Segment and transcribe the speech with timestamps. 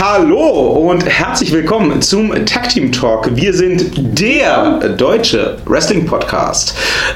[0.00, 3.34] Hallo und herzlich willkommen zum Tag Team Talk.
[3.34, 6.72] Wir sind der deutsche Wrestling Podcast.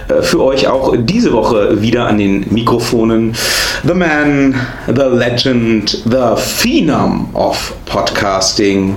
[0.08, 3.36] Äh, Für euch auch diese Woche wieder an den Mikrofonen.
[3.86, 4.56] The Man,
[4.88, 8.96] the Legend, the Phenom of Podcasting.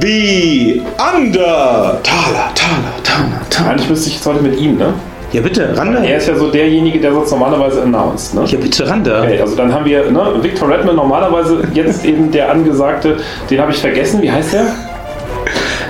[0.00, 0.82] The
[1.14, 2.00] Under.
[2.02, 3.70] Thaler, Thaler, Thaler, Thaler.
[3.70, 4.92] Eigentlich müsste ich jetzt heute mit ihm, ne?
[5.30, 6.02] Ja bitte, Randa.
[6.02, 8.44] Er ist ja so derjenige, der sonst normalerweise announced, ne?
[8.46, 9.22] Ja bitte, Randa.
[9.22, 13.18] Okay, also dann haben wir, ne, Victor Redman normalerweise jetzt eben der Angesagte,
[13.50, 14.66] den habe ich vergessen, wie heißt der?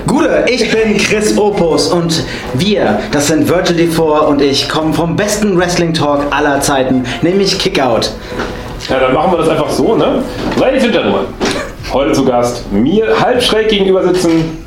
[0.09, 5.15] Gute, ich bin Chris Opus und wir, das sind Virgil Devor und ich, kommen vom
[5.15, 8.11] besten Wrestling Talk aller Zeiten, nämlich Kickout.
[8.89, 10.23] Ja, dann machen wir das einfach so, ne?
[10.59, 11.27] Ladies and Gentlemen,
[11.93, 14.58] heute zu Gast mir halb schräg gegenüber sitzen,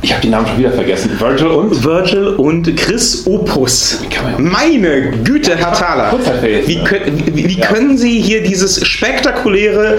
[0.00, 1.84] ich habe die Namen schon wieder vergessen, Virgil und...
[1.84, 4.00] Virgil und Chris Opus.
[4.38, 6.12] Meine Güte, Herr Thaler.
[6.66, 6.84] Wie, ne?
[6.84, 7.66] können, wie, wie Ja.
[7.66, 9.98] können Sie hier dieses spektakuläre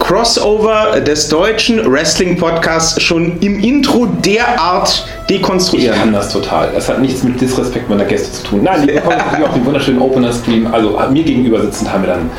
[0.00, 5.96] Crossover des deutschen Wrestling-Podcasts schon im Intro derart Ich dekonstruieren?
[5.98, 6.70] kann das total.
[6.74, 8.62] Das hat nichts mit Disrespekt meiner Gäste zu tun.
[8.64, 10.66] Nein, bekommen natürlich auch den wunderschönen Opener-Stream.
[10.74, 12.30] Also mir gegenüber sitzend haben wir dann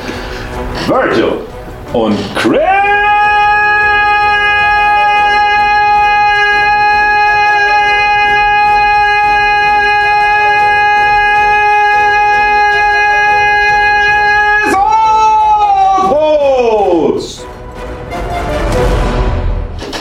[0.88, 1.32] Virgil
[1.94, 2.60] und Chris.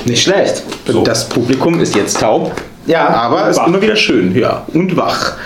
[0.09, 0.62] Nicht schlecht.
[0.87, 1.03] So.
[1.03, 2.53] Das Publikum ist jetzt taub,
[2.87, 3.67] Ja, aber ist wach.
[3.67, 5.37] immer wieder schön, ja, und wach.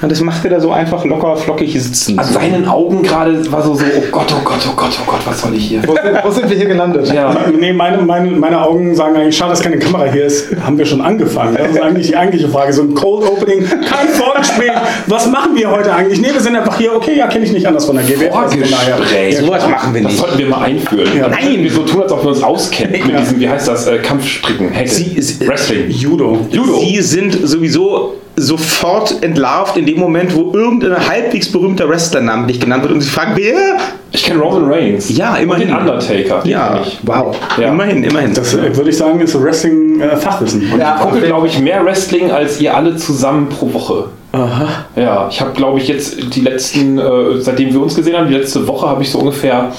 [0.00, 2.18] Ja, das macht er da so einfach locker flockig sitzen.
[2.18, 5.20] An seinen Augen gerade war so, so, oh Gott, oh Gott, oh Gott, oh Gott,
[5.24, 5.82] was soll ich hier?
[5.86, 7.12] wo, sind, wo sind wir hier gelandet?
[7.12, 10.48] Ja, Nee, meine, meine, meine Augen sagen eigentlich, schade, dass keine Kamera hier ist.
[10.64, 11.56] Haben wir schon angefangen?
[11.56, 12.72] Das ist eigentlich die eigentliche Frage.
[12.72, 14.70] So ein Cold Opening, kein Vorgespräch.
[15.08, 16.20] Was machen wir heute eigentlich?
[16.20, 16.94] Nee, wir sind einfach hier.
[16.94, 18.30] Okay, ja, kenne ich nicht anders von der GWF.
[18.30, 19.38] Daher- Vorgespräch.
[19.38, 20.20] Sowas machen wir Das nicht.
[20.20, 21.08] sollten wir mal einführen.
[21.18, 21.28] Ja.
[21.28, 23.20] Nein, wir so tun, als ob wir uns auskennen mit Ja.
[23.20, 25.90] diesem, wie heißt das, äh, Kampfstricken, ist- Wrestling.
[25.90, 26.38] Judo.
[26.50, 26.78] Judo.
[26.80, 32.82] Sie sind sowieso sofort entlarvt in dem Moment, wo irgendein halbwegs berühmter Wrestler namentlich genannt
[32.82, 33.78] wird und sie fragen, wer?
[34.12, 35.08] Ich kenne Roman Reigns.
[35.16, 35.70] Ja, immerhin.
[35.70, 36.42] Und den Undertaker.
[36.42, 37.36] den Ja, wow.
[37.58, 37.68] Ja.
[37.68, 38.32] Immerhin, immerhin.
[38.34, 40.78] Das äh, würde ich sagen, ist Wrestling-Fachwissen.
[40.78, 44.06] Ja, Ich gucke, glaube ich, mehr Wrestling als ihr alle zusammen pro Woche.
[44.32, 44.84] Aha.
[44.94, 48.34] Ja, ich habe, glaube ich, jetzt die letzten, äh, seitdem wir uns gesehen haben, die
[48.34, 49.72] letzte Woche habe ich so ungefähr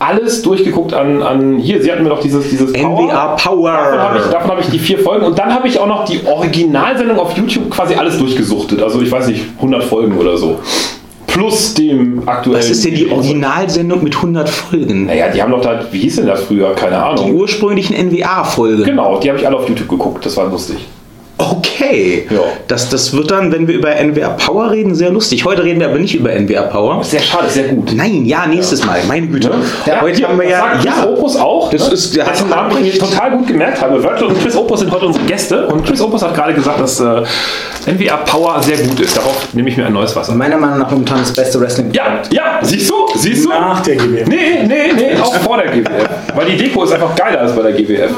[0.00, 3.70] alles durchgeguckt an, an hier, sie hatten mir doch dieses, dieses NBA Power.
[3.70, 6.04] Davon habe ich, davon habe ich die vier Folgen und dann habe ich auch noch
[6.06, 8.82] die Originalsendung auf YouTube quasi alles durchgesuchtet.
[8.82, 10.58] Also ich weiß nicht, 100 Folgen oder so.
[11.26, 12.58] Plus dem aktuellen.
[12.58, 15.06] Was ist denn die Originalsendung mit 100 Folgen?
[15.06, 16.74] Naja, die haben doch da, wie hieß denn das früher?
[16.74, 17.34] Keine Die Ahnung.
[17.34, 18.82] ursprünglichen NWA-Folgen.
[18.82, 20.26] Genau, die habe ich alle auf YouTube geguckt.
[20.26, 20.78] Das war lustig.
[21.40, 22.26] Okay.
[22.30, 22.40] Ja.
[22.68, 25.44] Das, das wird dann, wenn wir über NWA Power reden, sehr lustig.
[25.44, 27.02] Heute reden wir aber nicht über NWA Power.
[27.02, 27.92] Sehr schade, sehr gut.
[27.94, 29.00] Nein, ja, nächstes Mal.
[29.08, 29.50] Meine Güte.
[29.86, 31.02] Ja, heute hier, haben wir das ja.
[31.02, 31.06] ja.
[31.08, 31.70] Opus auch.
[31.70, 31.94] Das ne?
[31.94, 34.02] ist- der hat- dessen Namen ich mir total gut gemerkt habe.
[34.02, 37.00] Virgil und Chris Opus sind heute unsere Gäste und Chris Opus hat gerade gesagt, dass
[37.00, 37.22] äh,
[37.86, 39.16] NWA Power sehr gut ist.
[39.16, 40.34] Darauf nehme ich mir ein neues Wasser.
[40.34, 41.90] Meiner Meinung nach momentan das beste Wrestling.
[41.92, 42.94] Ja, ja, siehst du?
[43.16, 43.48] Siehst du?
[43.48, 44.26] Nach der GWF.
[44.28, 44.36] Nee,
[44.66, 46.08] nee, nee, auch vor der GWF.
[46.34, 48.10] Weil die Deko ist einfach geiler als bei der GWF.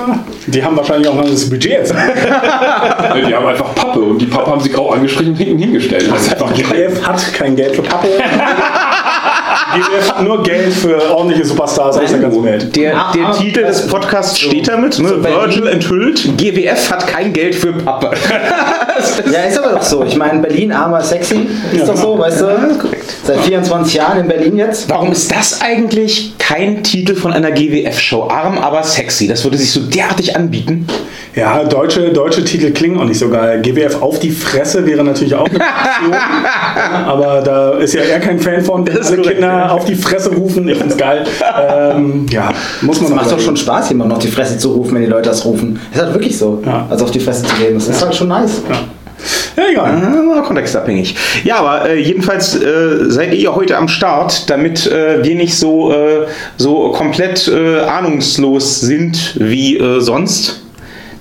[0.47, 1.95] Die haben wahrscheinlich auch noch das Budget jetzt.
[3.15, 6.11] Die haben einfach Pappe und die Pappe haben sie grau angestrichen und hinten hingestellt.
[6.11, 8.09] Das ist einfach Die GWF hat kein Geld für Pappe.
[9.73, 12.75] Hat nur Geld für ordentliche Superstars aus der ganzen Welt.
[12.77, 15.13] Der, Ah, der ah, Titel des Podcasts steht damit, ne?
[15.13, 15.39] Berlin.
[15.41, 18.11] Virgil enthüllt, GWF hat kein Geld für Pappe.
[19.33, 20.05] Ja, ist aber doch so.
[20.05, 21.49] Ich meine, Berlin, armer, sexy.
[21.73, 22.25] Ist Ja, doch so, genau.
[22.25, 22.45] weißt du?
[22.47, 23.15] Ja, korrekt.
[23.25, 24.89] Seit 24 Jahren in Berlin jetzt.
[24.91, 28.29] Warum ist das eigentlich kein Titel von einer GWF-Show?
[28.29, 29.27] Arm, aber sexy.
[29.29, 30.87] Das würde sich so derartig anbieten.
[31.35, 33.63] Ja, deutsche, deutsche Titel klingen auch nicht so geil.
[33.63, 36.15] GWF auf die Fresse wäre natürlich auch eine Option.
[37.07, 39.73] aber da ist ja er kein Fan von, Das ist alle Kinder ja.
[39.73, 40.69] auf die Fresse rufen.
[40.69, 41.25] Ich find's geil.
[41.71, 44.95] Ähm, ja, muss man Es macht doch schon Spaß, jemand auf die Fresse zu rufen,
[44.95, 45.81] wenn die Leute das rufen.
[45.93, 46.63] Ist halt wirklich so.
[46.65, 46.87] Ja.
[46.89, 47.75] Also auf die Fresse zu gehen.
[47.75, 48.63] Das ist halt schon nice.
[49.57, 50.35] Ja, egal.
[50.35, 51.15] Ah, kontextabhängig.
[51.45, 55.93] Ja, aber äh, jedenfalls äh, seid ihr heute am Start, damit äh, wir nicht so,
[55.93, 60.63] äh, so komplett äh, ahnungslos sind wie äh, sonst.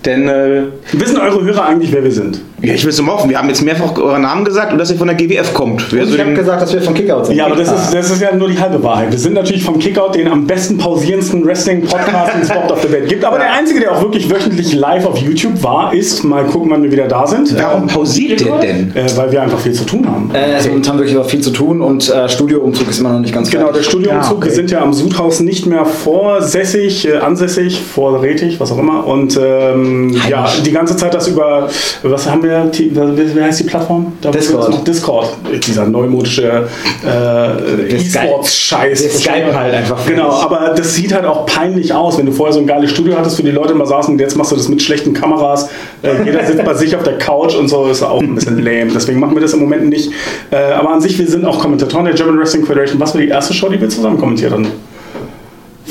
[0.05, 0.63] Denn äh,
[0.93, 2.41] Wissen eure Hörer eigentlich, wer wir sind?
[2.61, 4.91] Ja, ich will es so hoffen, wir haben jetzt mehrfach euren Namen gesagt und dass
[4.91, 5.91] ihr von der GWF kommt.
[5.91, 7.35] Wer Und so ich habe gesagt, dass wir von Kickout sind.
[7.35, 9.11] Ja, aber das ist, das ist ja nur die halbe Wahrheit.
[9.11, 12.91] Wir sind natürlich vom Kickout den am besten pausierendsten Wrestling-Podcast, den es überhaupt auf der
[12.91, 13.25] Welt gibt.
[13.25, 16.83] Aber der einzige, der auch wirklich wöchentlich live auf YouTube war, ist, mal gucken, wann
[16.83, 17.55] wir wieder da sind.
[17.59, 18.95] Warum pausiert der denn?
[18.95, 20.29] Äh, weil wir einfach viel zu tun haben.
[20.33, 23.33] Äh, ist momentan wirklich auch viel zu tun und äh, Studioumzug ist immer noch nicht
[23.33, 23.81] ganz Genau, der.
[23.81, 24.31] Studioumzug.
[24.31, 24.45] Ja, okay.
[24.45, 29.07] Wir sind ja am Sudhaus nicht mehr vorsässig, äh, ansässig, vorrätig, was auch immer.
[29.07, 31.67] Und ähm, ja, die ganze Zeit das über,
[32.03, 34.13] was haben wir neue, wie heißt die Plattform?
[34.21, 34.87] Da Discord.
[34.87, 35.29] Discord.
[35.65, 36.67] Dieser neumodische
[37.05, 39.03] äh, E-Sports-Scheiß.
[39.03, 42.53] wir skypen halt einfach Genau, aber das sieht halt auch peinlich aus, wenn du vorher
[42.53, 44.67] so ein geiles Studio hattest, wo die Leute immer saßen und jetzt machst du das
[44.67, 45.69] mit schlechten Kameras.
[46.01, 48.91] Äh, jeder sitzt bei sich auf der Couch und so ist auch ein bisschen lame.
[48.93, 50.11] Deswegen machen wir das im Moment nicht.
[50.51, 52.99] Äh, aber an sich, wir sind auch Kommentatoren der German Wrestling Federation.
[52.99, 54.67] Was war die erste Show, die wir zusammen kommentiert haben?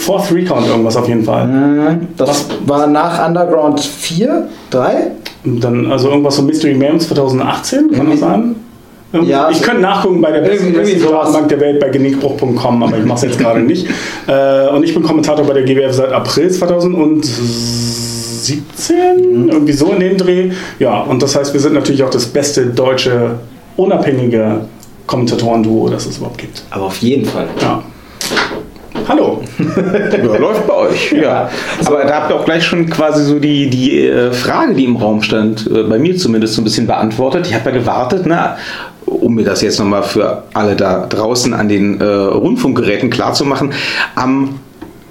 [0.00, 2.00] Fourth Recount irgendwas auf jeden Fall.
[2.16, 5.10] Das war nach Underground 4, 3?
[5.44, 8.56] Und Dann, also irgendwas so Mystery Mayhem 2018, kann das sein?
[9.12, 11.32] Irgendwie- Ja, ich könnte nachgucken bei der besten sowas.
[11.32, 13.86] Datenbank der Welt bei genickbruch.com, aber ich mache es jetzt gerade nicht.
[14.28, 20.16] Äh, und ich bin Kommentator bei der GWF seit April 2017, irgendwie so in dem
[20.16, 20.50] Dreh.
[20.78, 23.32] Ja, und das heißt, wir sind natürlich auch das beste deutsche,
[23.76, 24.60] unabhängige
[25.06, 26.62] Kommentatoren-Duo, das es überhaupt gibt.
[26.70, 27.46] Aber auf jeden Fall.
[27.60, 27.82] Ja.
[29.10, 29.42] Hallo.
[30.12, 31.12] Ja, läuft bei euch.
[31.12, 31.50] Ja.
[31.84, 34.96] Aber da habt ihr auch gleich schon quasi so die, die äh, Frage, die im
[34.96, 37.48] Raum stand, äh, bei mir zumindest so ein bisschen beantwortet.
[37.48, 38.56] Ich habe ja gewartet, na,
[39.06, 43.72] um mir das jetzt nochmal für alle da draußen an den äh, Rundfunkgeräten klarzumachen.
[44.14, 44.60] Am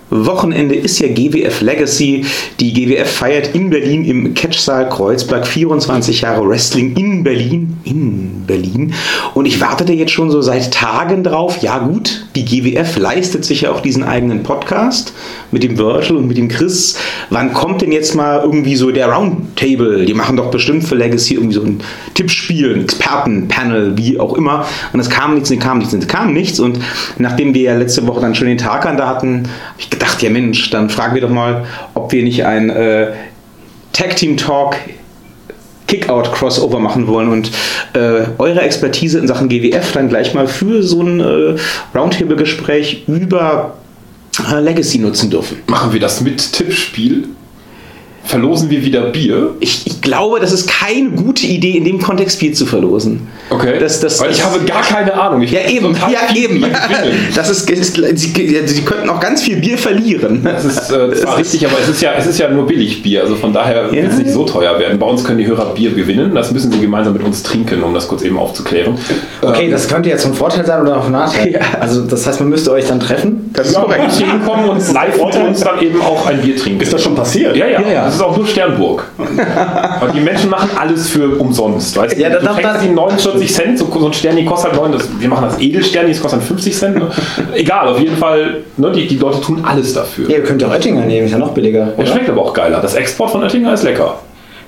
[0.09, 2.25] Wochenende ist ja GWF Legacy.
[2.59, 7.77] Die GWF feiert in Berlin im Catchsaal Kreuzberg 24 Jahre Wrestling in Berlin.
[7.83, 8.93] In Berlin.
[9.35, 11.59] Und ich wartete jetzt schon so seit Tagen drauf.
[11.61, 15.13] Ja, gut, die GWF leistet sich ja auch diesen eigenen Podcast
[15.51, 16.97] mit dem Virgil und mit dem Chris.
[17.29, 20.05] Wann kommt denn jetzt mal irgendwie so der Roundtable?
[20.05, 21.81] Die machen doch bestimmt für Legacy irgendwie so ein
[22.15, 24.65] Tippspiel, ein Expertenpanel, wie auch immer.
[24.91, 26.59] Und es kam nichts, es kam nichts, es kam nichts.
[26.59, 26.79] Und
[27.19, 29.98] nachdem wir ja letzte Woche dann schon den Tag an da hatten, habe ich gedacht,
[30.21, 33.07] ja Mensch, dann fragen wir doch mal, ob wir nicht ein äh,
[33.93, 34.75] Tag Team Talk
[35.87, 37.51] Kickout-Crossover machen wollen und
[37.93, 41.55] äh, eure Expertise in Sachen GWF dann gleich mal für so ein äh,
[41.97, 43.77] Roundtable-Gespräch über
[44.51, 45.57] äh, Legacy nutzen dürfen.
[45.67, 47.29] Machen wir das mit Tippspiel?
[48.29, 49.55] Verlosen wir wieder Bier?
[49.59, 53.21] Ich, ich glaube, das ist keine gute Idee, in dem Kontext Bier zu verlosen.
[53.49, 53.79] Okay.
[53.79, 55.41] Das, das, Weil ich das- habe gar keine Ahnung.
[55.41, 56.59] Ich Ja, eben, ja, eben.
[56.61, 56.69] Bier.
[57.35, 60.41] Das ist, ist sie, sie könnten auch ganz viel Bier verlieren.
[60.43, 63.35] Das ist äh, zwar richtig, aber es ist, ja, es ist ja nur Billigbier, also
[63.35, 64.99] von daher wird es nicht so teuer werden.
[64.99, 67.95] Bei uns können die Hörer Bier gewinnen, das müssen sie gemeinsam mit uns trinken, um
[67.95, 68.95] das kurz eben aufzuklären.
[69.41, 71.53] Okay, Ähm, das könnte jetzt von Vorteil sein oder auch von Nachteil.
[71.53, 71.61] Ja.
[71.79, 73.49] Also das heißt, man müsste euch dann treffen.
[73.53, 74.11] Das ist ja, korrekt.
[74.13, 76.81] hinkommen und live mit uns dann eben auch ein Bier trinken.
[76.81, 77.55] Ist das schon passiert?
[77.55, 78.11] Ja, ja, Ja, ja.
[78.19, 79.05] Das ist auch nur Sternburg.
[80.01, 81.95] Aber die Menschen machen alles für umsonst.
[81.95, 84.81] Weißt du, Ja, du dann- die 49 Cent, so, so ein Stern, die kostet halt
[84.81, 86.95] 9, das, wir machen das Edelstern, das kostet dann 50 Cent.
[86.97, 87.07] Ne?
[87.53, 90.29] Egal, auf jeden Fall, ne, die, die Leute tun alles dafür.
[90.29, 91.93] Ja, ihr könnt ja Oettinger nehmen, ist ja noch billiger.
[91.95, 92.07] Und Oder?
[92.07, 92.79] schmeckt aber auch geiler.
[92.81, 94.19] Das Export von Oettinger ist lecker.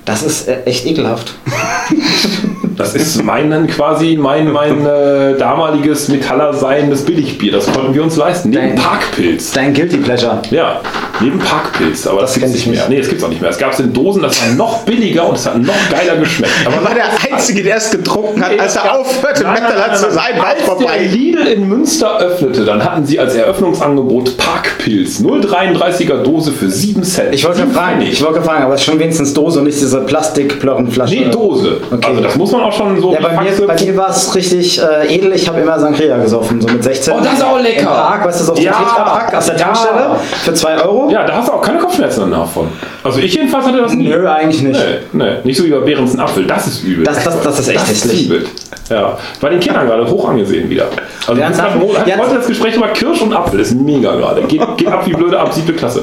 [0.04, 1.34] Das ist äh, echt ekelhaft.
[2.76, 7.52] Das ist mein, quasi mein, mein äh, damaliges Metaller seiendes Billigbier.
[7.52, 8.50] Das konnten wir uns leisten.
[8.50, 9.52] Neben Dein- Parkpilz.
[9.52, 10.40] Dein Guilty Pleasure.
[10.50, 10.80] Ja,
[11.20, 12.06] neben Parkpilz.
[12.06, 12.80] Aber das, Das gibt es nicht ich mehr.
[12.80, 12.88] nicht.
[12.88, 13.50] Nee, das gibt es auch nicht mehr.
[13.50, 16.52] Es gab es in Dosen, das war noch billiger und es hat noch geiler geschmeckt.
[16.64, 20.40] Aber Er war der Einzige, der es getrunken hat, als er aufhörte, Metaller zu sein,
[20.40, 20.98] Als vorbei.
[20.98, 25.20] der Lidl in Münster öffnete, dann hatten sie als Eröffnungsangebot Parkpilz.
[25.20, 27.34] 0,33er Dose für 7 Cent.
[27.34, 30.00] Ich wollte fragen, ich wollte fragen, aber es ist schon wenigstens Dose und nicht diese
[30.00, 31.14] Plastikplörrenflasche.
[31.14, 31.80] Nee, Dose.
[31.90, 32.06] Okay.
[32.08, 34.80] Also das muss man auch schon so Ja, bei mir, bei mir war es richtig
[34.80, 35.32] äh, edel.
[35.34, 37.14] Ich habe immer Sangria gesoffen, so mit 16.
[37.14, 37.80] Oh, das ist auch lecker.
[37.80, 38.72] Im Park, weißt du, so aus Ja.
[38.72, 39.64] dem Tetrapack aus der Ja.
[39.64, 41.10] Tankstelle für 2 Euro.
[41.10, 42.68] Ja, da hast du auch keine Kopfschmerzen danach von.
[43.04, 44.08] Also ich jedenfalls hatte das nie.
[44.08, 44.80] Nö, eigentlich nicht.
[45.12, 46.46] Nee, nee, nicht so wie bei Behrens Apfel.
[46.46, 47.04] Das ist übel.
[47.04, 48.26] Das- das- das ist echt das hässlich.
[48.26, 48.46] übel.
[48.88, 50.86] Ja, bei den Kindern gerade hoch angesehen wieder.
[51.26, 54.42] Also das Apfel, Ja, heute das Gespräch über Kirsch und Apfel ist mega gerade.
[54.42, 56.02] Geht, geht ab wie blöde ab, siebte Klasse.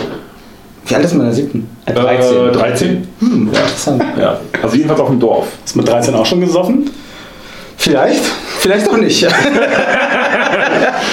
[0.90, 1.70] Wie alt ist man in der siebten?
[1.86, 3.08] Äh, Äh, 13?
[3.20, 4.04] Hm, interessant.
[4.20, 5.48] Ja, also jedenfalls auf dem Dorf.
[5.72, 6.90] Du mit 13 auch schon gesoffen?
[7.78, 8.24] Vielleicht,
[8.60, 9.26] vielleicht auch nicht.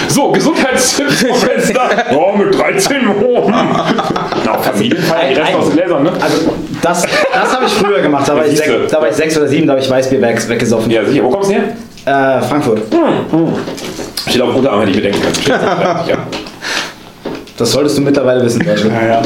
[0.09, 1.81] So, Gesundheitstipps vom Fenster.
[2.13, 2.97] Oh, mit 13.
[3.23, 3.49] Oh.
[4.45, 6.13] Na, Familienfeier, die Rest aus Gläsern, ne?
[6.21, 6.37] Also
[6.83, 7.03] das,
[7.33, 8.27] das habe ich früher gemacht.
[8.29, 8.81] Da war, ich Siehste.
[8.81, 10.91] sech, da war ich sechs oder sieben, da habe ich Weißbier weg, weggesoffen.
[10.91, 11.23] Ja, sicher.
[11.25, 12.39] Wo kommst du her?
[12.39, 12.81] Äh, Frankfurt.
[14.29, 15.35] Steht auf dem Unterarm, hätte ich bedenken können.
[15.35, 16.17] Steht auf ja.
[17.59, 18.93] Das solltest du mittlerweile wissen, Deutschland.
[18.95, 19.23] Ja, ja.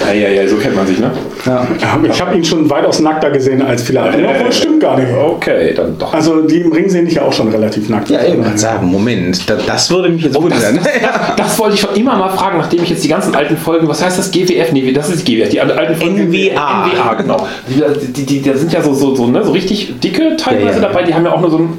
[0.00, 1.10] Ja, ja, ja, so kennt man sich, ne?
[1.44, 1.66] Ja.
[2.08, 4.28] Ich habe ihn schon weitaus nackter gesehen als viele andere.
[4.28, 5.08] Obwohl, stimmt gar nicht.
[5.12, 6.12] Okay, dann doch.
[6.14, 8.08] Also die im Ring sehen dich ja auch schon relativ nackt.
[8.10, 8.44] Ja, eben.
[8.56, 10.84] Sagen, Moment, da, das würde mich jetzt Oh, das, wundern.
[11.36, 13.88] das, das wollte ich schon immer mal fragen, nachdem ich jetzt die ganzen alten Folgen,
[13.88, 14.72] was heißt das GWF?
[14.72, 16.30] Nee, das ist GWF, die alten Folgen.
[16.30, 16.86] NWA.
[16.86, 17.46] NWA, genau.
[17.68, 20.72] Die, die, die, da sind ja so, so, so, ne, so richtig dicke teilweise Ja,
[20.74, 20.80] ja.
[20.88, 21.76] dabei, die haben ja auch nur so ein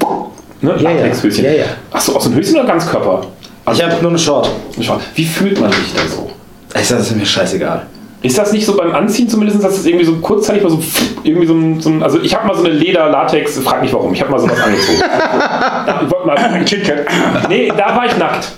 [0.60, 0.96] ne, Ja, ja.
[0.96, 1.44] Latexhöschen.
[1.44, 1.64] Ja, ja.
[1.90, 3.22] Achso, aus dem Höschen oder Ganzkörper?
[3.72, 4.50] Ich habe nur eine Short.
[5.14, 6.28] Wie fühlt man sich da so?
[6.78, 7.86] Ich sag, das ist mir scheißegal.
[8.22, 10.78] Ist das nicht so beim Anziehen zumindest, dass es irgendwie so kurzzeitig mal so
[11.24, 14.12] irgendwie so ein, so ein also ich habe mal so eine Leder-Latex, frag nicht warum,
[14.12, 14.98] ich habe mal sowas angezogen.
[16.04, 17.48] Ich wollte mal ein KitKat.
[17.48, 18.52] Nee, da war ich nackt.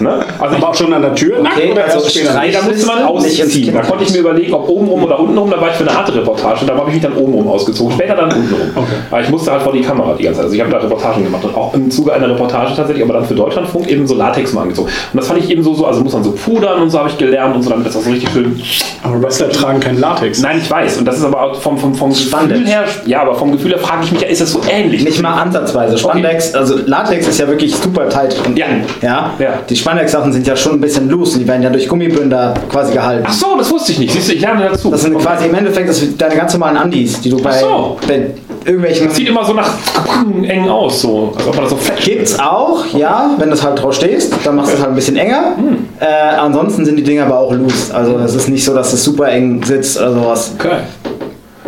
[0.00, 0.24] Ne?
[0.38, 1.42] Also ich, auch schon an der Tür?
[1.42, 2.40] nackt Okay, oder also erst später?
[2.40, 3.74] Nee, da musste man ausziehen.
[3.74, 5.50] Da konnte ich mir überlegen, ob oben rum oder unten rum.
[5.50, 6.64] Da war ich für eine harte Reportage.
[6.64, 7.92] Da habe ich mich dann oben rum ausgezogen.
[7.92, 8.86] Später dann unten rum.
[9.10, 10.44] Aber ich musste halt vor die Kamera die ganze Zeit.
[10.44, 13.24] Also ich habe da Reportagen gemacht und auch im Zuge einer Reportage tatsächlich, aber dann
[13.26, 14.88] für Deutschlandfunk eben so Latex mal angezogen.
[14.88, 17.10] Und das fand ich eben so, so also muss man so pudern und so habe
[17.10, 18.60] ich gelernt und so, damit das auch so richtig schön.
[19.02, 20.40] Aber Wrestler tragen keinen Latex.
[20.40, 20.98] Nein, ich weiß.
[20.98, 22.68] Und das ist aber auch vom, vom, vom Gefühl Spandex.
[22.68, 25.04] her, ja, aber vom Gefühl her frage ich mich ja, ist das so ähnlich?
[25.04, 25.98] Nicht mal ansatzweise.
[25.98, 28.66] Spandex, also Latex ist ja wirklich super tight und Ja.
[29.02, 29.30] Ja?
[29.38, 29.58] Ja.
[29.68, 32.92] Die Spandex-Sachen sind ja schon ein bisschen loose und die werden ja durch Gummibünder quasi
[32.92, 33.24] gehalten.
[33.26, 34.12] Ach so, das wusste ich nicht.
[34.12, 34.90] Siehst du, ich lerne dazu.
[34.90, 35.24] Das sind Okay.
[35.24, 37.98] quasi im Endeffekt das sind deine ganz normalen Andis, die du bei, so.
[38.06, 38.28] bei
[38.64, 39.10] irgendwelchen.
[39.10, 39.74] Sieht immer so nach
[40.42, 41.32] eng aus, so.
[41.36, 44.56] Als ob man das so fett Gibt's auch, ja, wenn du halt drauf stehst, dann
[44.56, 45.56] machst du es halt ein bisschen enger.
[45.56, 45.88] Hm.
[46.00, 47.94] Äh, ansonsten sind die Dinger aber auch loose.
[47.94, 50.52] Also es ist nicht so, dass es super eng sitzt oder sowas.
[50.58, 50.76] Okay.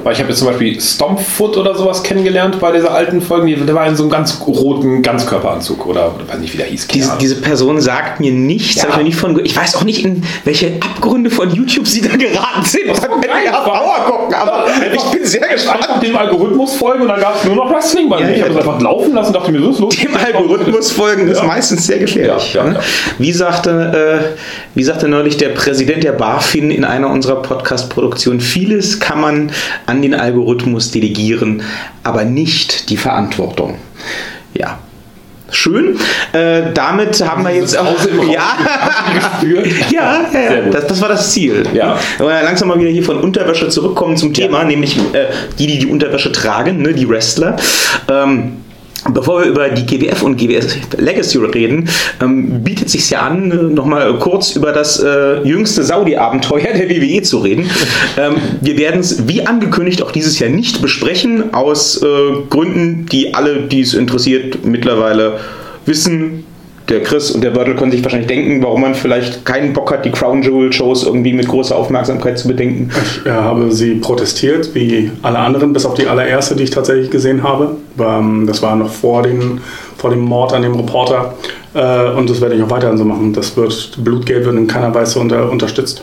[0.07, 3.57] Weil ich habe jetzt zum Beispiel Stompfoot oder sowas kennengelernt bei dieser alten Folge.
[3.57, 6.87] Der war in so einem ganz roten Ganzkörperanzug oder, oder weiß nicht, wie der hieß.
[6.87, 8.89] Diese, diese Person sagt mir nichts, Ja.
[8.97, 9.45] ich nicht von.
[9.45, 12.89] Ich weiß auch nicht, in welche Abgründe von YouTube sie da geraten sind.
[12.89, 13.53] Das geil.
[13.53, 15.83] auf Power gucken, aber ich bin sehr gespannt.
[15.83, 18.27] einfach dem Algorithmus folgen und dann gab es nur noch Wrestling bei mir.
[18.27, 18.45] Ja, ich ja.
[18.45, 19.97] habe es einfach laufen lassen und dachte mir, so ist los.
[19.97, 21.45] Dem Algorithmus folgen ist Ja.
[21.45, 22.55] meistens sehr gefährlich.
[22.55, 22.75] Ja, ja, ne?
[22.77, 22.81] ja.
[23.19, 24.39] Wie, sagte, äh,
[24.75, 29.51] wie sagte neulich der Präsident der BaFin in einer unserer Podcast-Produktionen, vieles kann man
[29.87, 31.63] an den Algorithmus delegieren,
[32.03, 33.77] aber nicht die Verantwortung.
[34.55, 34.79] Ja.
[35.51, 35.97] Schön.
[36.33, 37.87] Äh, damit haben wir jetzt auch.
[38.29, 38.57] Ja,
[39.93, 40.71] ja, ja, ja.
[40.71, 41.65] Das, das war das Ziel.
[41.73, 41.97] Ja.
[42.17, 45.27] Wir wollen ja langsam mal wieder hier von Unterwäsche zurückkommen zum Thema, nämlich äh,
[45.59, 47.57] die, die die Unterwäsche tragen, ne, die Wrestler.
[48.11, 48.57] Ähm,
[49.13, 51.89] Bevor wir über die GWF und GWS Legacy reden,
[52.23, 57.23] ähm, bietet sich ja an, äh, nochmal kurz über das äh, jüngste Saudi-Abenteuer der WWE
[57.23, 57.71] zu reden.
[58.17, 62.07] Ähm, wir werden es wie angekündigt auch dieses Jahr nicht besprechen, aus äh,
[62.49, 65.39] Gründen, die alle, die es interessiert, mittlerweile
[65.85, 66.46] wissen.
[66.89, 70.05] Der Chris und der Wörtel können sich wahrscheinlich denken, warum man vielleicht keinen Bock hat,
[70.05, 72.91] die Crown Jewel Shows irgendwie mit großer Aufmerksamkeit zu bedenken.
[73.03, 77.11] Ich äh, habe sie protestiert, wie alle anderen, bis auf die allererste, die ich tatsächlich
[77.11, 77.77] gesehen habe.
[77.99, 79.61] Ähm, Das war noch vor, den,
[79.97, 81.35] vor dem Mord an dem Reporter.
[81.75, 83.33] Äh, Und das werde ich auch weiterhin so machen.
[83.33, 86.03] Das wird, Blutgeld wird in keiner Weise unter, unterstützt.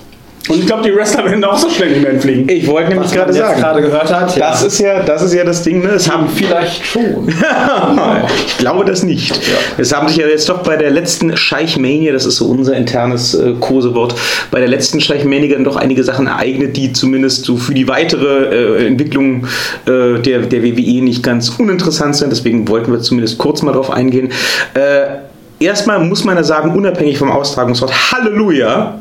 [0.50, 2.50] Und ich glaube, die Wrestler werden auch so schnell nicht mehr entfliegen.
[2.50, 4.36] Ich wollte nämlich Was man gerade sagen, gerade gehört hat.
[4.36, 4.52] Ja.
[4.52, 5.82] das ist ja, das ist ja das Ding.
[5.82, 5.92] Ne?
[5.92, 7.30] Es haben Vielleicht schon.
[8.48, 9.40] ich glaube das nicht.
[9.78, 13.34] Es haben sich ja jetzt doch bei der letzten Scheichmania, das ist so unser internes
[13.36, 14.16] äh, Kosewort,
[14.52, 18.82] bei der letzten Scheichmania dann doch einige Sachen ereignet, die zumindest so für die weitere
[18.82, 19.48] äh, Entwicklung
[19.86, 22.32] äh, der, der WWE nicht ganz uninteressant sind.
[22.32, 24.30] Deswegen wollten wir zumindest kurz mal drauf eingehen.
[24.74, 29.00] Äh, erstmal muss man ja sagen, unabhängig vom Austragungsort, Halleluja!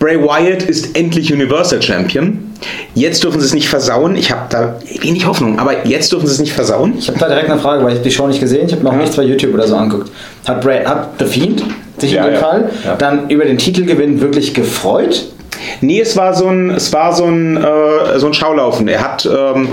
[0.00, 2.38] Bray Wyatt ist endlich Universal Champion.
[2.94, 4.16] Jetzt dürfen sie es nicht versauen.
[4.16, 6.94] Ich habe da wenig Hoffnung, aber jetzt dürfen sie es nicht versauen.
[6.98, 8.66] Ich habe da direkt eine Frage, weil ich die Show nicht gesehen.
[8.66, 10.10] Ich habe noch nichts bei YouTube oder so angeguckt.
[10.46, 11.62] Hat, Bray, hat The Fiend
[11.98, 12.40] sich Ja, in dem ja.
[12.40, 12.96] Fall Ja.
[12.96, 15.26] dann über den Titelgewinn wirklich gefreut?
[15.80, 18.88] Nee, es war so ein, es war so ein, äh, so ein Schaulaufen.
[18.88, 19.68] Er hat, ähm,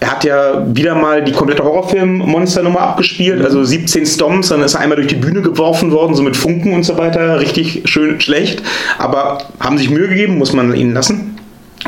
[0.00, 4.80] er hat ja wieder mal die komplette Horrorfilm-Monsternummer abgespielt, also 17 Stomps, dann ist er
[4.80, 7.40] einmal durch die Bühne geworfen worden, so mit Funken und so weiter.
[7.40, 8.62] Richtig schön schlecht,
[8.98, 11.36] aber haben sich Mühe gegeben, muss man ihnen lassen.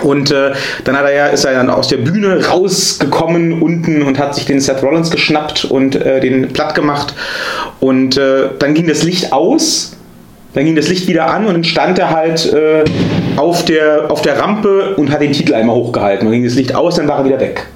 [0.03, 0.53] Und äh,
[0.85, 4.45] dann hat er ja, ist er dann aus der Bühne rausgekommen unten und hat sich
[4.45, 7.15] den Seth Rollins geschnappt und äh, den platt gemacht.
[7.81, 9.97] Und äh, dann ging das Licht aus.
[10.55, 12.85] Dann ging das Licht wieder an und dann stand er halt äh,
[13.39, 16.27] auf, der, auf der Rampe und hat den Titel einmal hochgehalten.
[16.27, 17.67] Dann ging das Licht aus, dann war er wieder weg.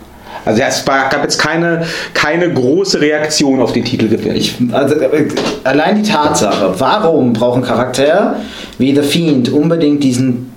[0.45, 4.35] Also es gab jetzt keine, keine große Reaktion auf den Titelgewinn.
[4.35, 5.28] Ich, also, äh,
[5.62, 8.37] allein die Tatsache, warum braucht ein Charakter
[8.78, 10.52] wie The Fiend unbedingt diesen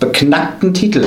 [0.00, 1.04] beknackten Titel?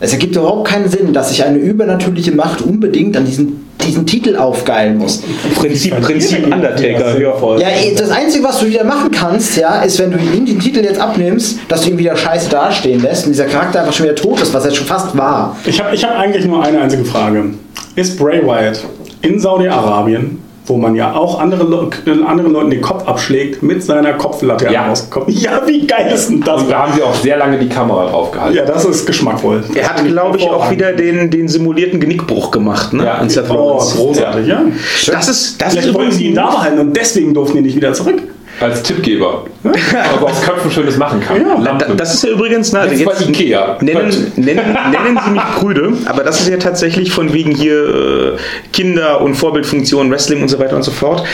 [0.00, 4.36] Es ergibt überhaupt keinen Sinn, dass sich eine übernatürliche Macht unbedingt an diesen, diesen Titel
[4.36, 5.22] aufgeilen muss.
[5.54, 7.18] Prinzip, Prinzip Undertaker.
[7.18, 7.34] Ja.
[7.58, 10.58] Ja, eh, das Einzige, was du wieder machen kannst, ja, ist, wenn du ihm den
[10.58, 14.06] Titel jetzt abnimmst, dass du ihn wieder scheiße dastehen lässt und dieser Charakter einfach schon
[14.06, 15.56] wieder tot ist, was er schon fast war.
[15.64, 17.50] Ich habe ich hab eigentlich nur eine einzige Frage.
[17.96, 18.84] Ist Bray Wyatt
[19.22, 24.14] in Saudi-Arabien, wo man ja auch andere Le anderen Leuten den Kopf abschlägt, mit seiner
[24.14, 24.88] Kopflatte Ja.
[24.88, 25.28] rausgekommen?
[25.44, 26.62] Ja, wie geil ist denn das?
[26.62, 28.56] Und da haben sie auch sehr lange die Kamera drauf gehalten.
[28.56, 29.62] Ja, das ist geschmackvoll.
[29.74, 33.04] Er hat, glaube ich, auch wieder den, den simulierten Genickbruch gemacht, ne?
[33.04, 33.14] Ja.
[33.14, 34.62] An Seth Oh, großartig, ja.
[35.06, 37.76] Das ist, das ist Vielleicht wollten sie ihn da behalten und deswegen durften die nicht
[37.76, 38.22] wieder zurück.
[38.60, 39.44] Als Tippgeber.
[39.64, 41.40] Also aus Köpfen Schönes machen kann.
[41.40, 41.78] Ja.
[41.96, 43.78] Das ist ja übrigens, na, Jetzt bei Ikea.
[43.80, 48.36] Nennen, nennen, nennen Sie mich prüde, aber das ist ja tatsächlich von wegen hier äh,
[48.72, 51.24] Kinder und Vorbildfunktion, Wrestling und so weiter und so fort.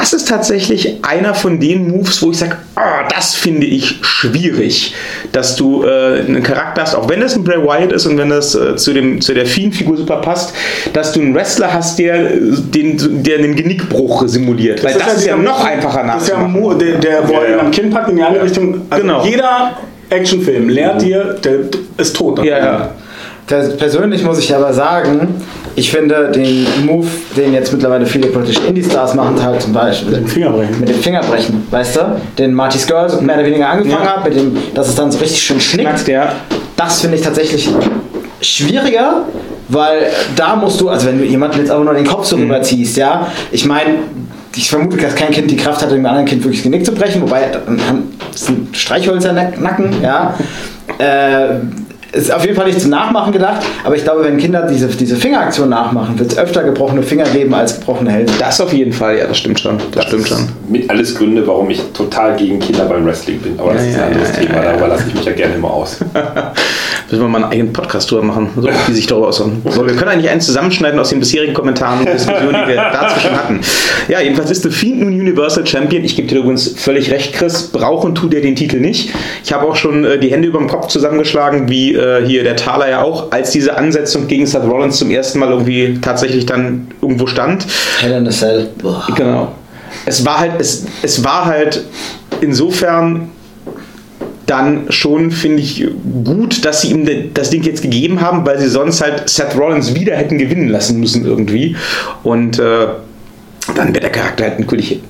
[0.00, 3.98] Da das ist tatsächlich einer von den Moves, wo ich sage, ah, das finde ich
[4.00, 4.94] schwierig,
[5.32, 8.30] dass du äh, einen Charakter hast, auch wenn das ein Bray Wyatt ist und wenn
[8.30, 10.54] das äh, zu, dem, zu der Fiend-Figur super passt,
[10.94, 14.82] dass du einen Wrestler hast, der den, der einen Genickbruch simuliert.
[14.82, 17.58] Weil das, ist ja, noch einfacher Das ist ja der, der wo Ja, ja.
[17.58, 18.86] am Kinn packt in die andere Richtung.
[18.88, 19.22] Also Genau.
[19.24, 19.76] Jeder
[20.08, 21.58] Actionfilm lehrt dir, der
[21.98, 22.42] ist tot.
[22.42, 22.90] Ja, ja.
[23.50, 25.42] Pers- Persönlich muss ich aber sagen,
[25.76, 30.26] ich finde den Move, den jetzt mittlerweile viele britische Indie-Stars machen, halt zum Beispiel Den
[30.28, 30.78] Finger brechen.
[30.80, 32.00] mit dem Fingerbrechen, weißt du?
[32.38, 34.16] Den Marty Skrull so mehr oder weniger angefangen Ja.
[34.16, 36.06] hat, mit dem, dass es dann so richtig schön schnickt.
[36.08, 36.32] Ja.
[36.76, 37.68] Das finde ich tatsächlich
[38.40, 39.24] schwieriger,
[39.68, 42.44] weil da musst du, also wenn du jemanden jetzt aber nur den Kopf so Mhm.
[42.44, 43.94] rüberziehst, ja, ich meine,
[44.56, 46.92] ich vermute, dass kein Kind die Kraft hat, dem anderen Kind wirklich das Genick zu
[46.92, 47.42] brechen, wobei
[48.32, 50.34] das sind Streichhölzer-Nacken, ja.
[50.98, 51.54] Äh,
[52.12, 55.16] ist auf jeden Fall nicht zum Nachmachen gedacht, aber ich glaube, wenn Kinder diese, diese
[55.16, 58.34] Fingeraktion nachmachen, wird es öfter gebrochene Finger geben als gebrochene Hälse.
[58.38, 59.78] Das auf jeden Fall, ja, das stimmt schon.
[59.92, 60.48] Das stimmt schon.
[60.68, 63.58] Mit alles Gründe, warum ich total gegen Kinder beim Wrestling bin.
[63.58, 64.70] Aber das Ja, ist ein ja, anderes ja, Thema, ja, ja.
[64.72, 65.98] darüber lasse ich mich ja gerne immer aus.
[67.10, 69.62] Müssen wir mal einen eigenen Podcast drüber machen, so wie sich darüber äußern.
[69.68, 73.36] So, wir können eigentlich einen zusammenschneiden aus den bisherigen Kommentaren und Diskussionen, die wir dazwischen
[73.36, 73.60] hatten.
[74.08, 76.04] Ja, jedenfalls ist The Fiend nun Universal Champion.
[76.04, 77.64] Ich gebe dir übrigens völlig recht, Chris.
[77.64, 79.10] Brauchen tut er den Titel nicht.
[79.42, 82.54] Ich habe auch schon äh, die Hände über dem Kopf zusammengeschlagen, wie äh, hier der
[82.54, 86.88] Thaler ja auch, als diese Ansetzung gegen Seth Rollins zum ersten Mal irgendwie tatsächlich dann
[87.02, 87.66] irgendwo stand.
[88.00, 88.68] Hell in a Cell.
[88.80, 89.04] Boah.
[89.16, 89.52] Genau.
[90.06, 91.82] Es war halt, es, es war halt
[92.40, 93.30] insofern
[94.50, 95.86] dann schon, finde ich,
[96.24, 99.94] gut, dass sie ihm das Ding jetzt gegeben haben, weil sie sonst halt Seth Rollins
[99.94, 101.76] wieder hätten gewinnen lassen müssen irgendwie.
[102.24, 102.88] Und äh,
[103.76, 105.00] dann wäre der Charakter halt natürlich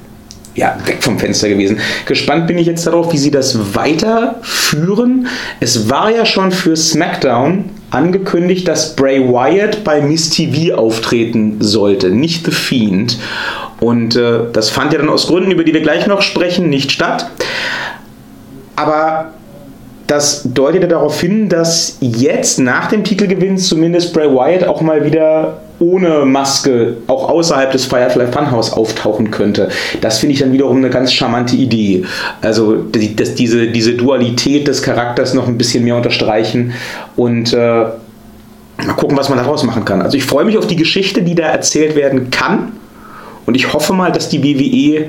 [0.54, 1.78] ja, weg vom Fenster gewesen.
[2.06, 5.28] Gespannt bin ich jetzt darauf, wie sie das weiterführen.
[5.60, 12.10] Es war ja schon für SmackDown angekündigt, dass Bray Wyatt bei Miss TV auftreten sollte,
[12.10, 13.18] nicht The Fiend.
[13.80, 16.92] Und äh, das fand ja dann aus Gründen, über die wir gleich noch sprechen, nicht
[16.92, 17.30] statt.
[18.80, 19.32] Aber
[20.06, 25.58] das deutet darauf hin, dass jetzt nach dem Titelgewinn zumindest Bray Wyatt auch mal wieder
[25.78, 29.68] ohne Maske auch außerhalb des Firefly Funhouse auftauchen könnte.
[30.00, 32.04] Das finde ich dann wiederum eine ganz charmante Idee.
[32.42, 36.72] Also die, dass diese, diese Dualität des Charakters noch ein bisschen mehr unterstreichen
[37.16, 37.94] und äh, mal
[38.96, 40.02] gucken, was man daraus machen kann.
[40.02, 42.72] Also ich freue mich auf die Geschichte, die da erzählt werden kann
[43.46, 45.06] und ich hoffe mal, dass die WWE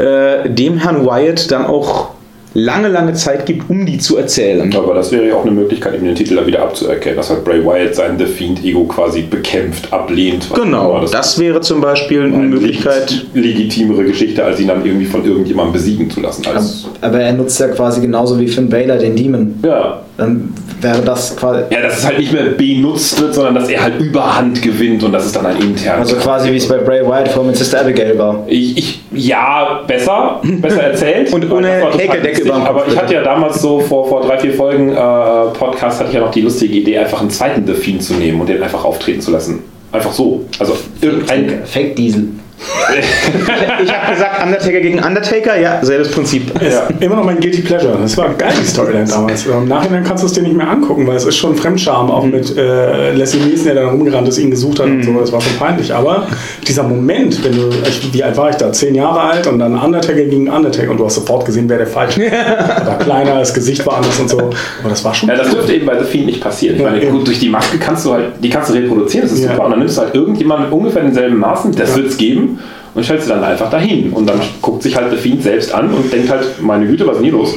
[0.00, 2.15] äh, dem Herrn Wyatt dann auch
[2.56, 4.74] lange, lange Zeit gibt, um die zu erzählen.
[4.74, 7.16] Aber das wäre ja auch eine Möglichkeit, ihm den Titel dann wieder abzuerkennen.
[7.16, 10.48] Dass halt Bray Wyatt sein The Fiend-Ego quasi bekämpft, ablehnt.
[10.54, 11.06] Genau, immer.
[11.06, 13.26] das wäre zum Beispiel eine eine Möglichkeit.
[13.34, 16.46] legitimere Geschichte, als ihn dann irgendwie von irgendjemandem besiegen zu lassen.
[16.46, 19.54] Als, Aber er nutzt ja quasi genauso wie Finn Balor den Demon.
[19.62, 20.02] ja.
[20.16, 21.64] Dann wäre das quasi.
[21.70, 25.12] ja, dass es halt nicht mehr benutzt wird, sondern dass er halt Überhand gewinnt und
[25.12, 26.12] das ist dann ein internes.
[26.12, 28.44] Also quasi wie es bei Bray Wyatt vor mit Sister Abigail war.
[28.46, 31.32] Ich, ich, ja, besser, besser erzählt.
[31.32, 34.92] Und ohne Häkeldecke Kopf, Aber ich hatte ja damals so vor, vor drei, vier Folgen
[34.92, 38.14] äh, Podcast, hatte ich ja noch die lustige Idee, einfach einen zweiten The Fiend zu
[38.14, 39.64] nehmen und den einfach auftreten zu lassen.
[39.92, 40.44] Einfach so.
[40.58, 41.62] Also irgendein.
[41.66, 42.28] Fake Diesel.
[43.82, 46.50] Ich habe gesagt, Undertaker gegen Undertaker, ja, selbes Prinzip.
[46.62, 46.88] Ja.
[47.00, 47.98] immer noch mein Guilty Pleasure.
[48.00, 49.44] Das war geil, die Storyline damals.
[49.46, 52.24] Im Nachhinein kannst du es dir nicht mehr angucken, weil es ist schon Fremdscham, auch
[52.24, 55.12] mit äh, Leslie Nielsen, der dann rumgerannt ist, ihn gesucht hat und so.
[55.20, 55.92] Das war schon peinlich.
[55.94, 56.26] Aber
[56.66, 58.72] dieser Moment, wenn du, ich, wie alt war ich da?
[58.72, 61.86] Zehn Jahre alt und dann Undertaker gegen Undertaker und du hast sofort gesehen, wer der
[61.86, 62.32] falsch ist.
[62.32, 64.38] Er war kleiner, das Gesicht war anders und so.
[64.38, 65.28] Aber das war schon.
[65.28, 66.76] Ja, das dürfte eben bei The Fiend nicht passieren.
[66.76, 69.36] Ich Ja, meine, gut, durch die Maske kannst du halt, die kannst du reproduzieren, das
[69.38, 69.50] ist Ja.
[69.52, 69.64] super.
[69.64, 72.55] Und dann nimmst du halt irgendjemanden mit ungefähr denselben Maßen, das wird es geben,
[72.96, 74.12] und stellst sie dann einfach dahin.
[74.12, 77.16] Und dann guckt sich halt The Fiend selbst an und denkt halt, meine Güte, was
[77.16, 77.54] ist denn hier los?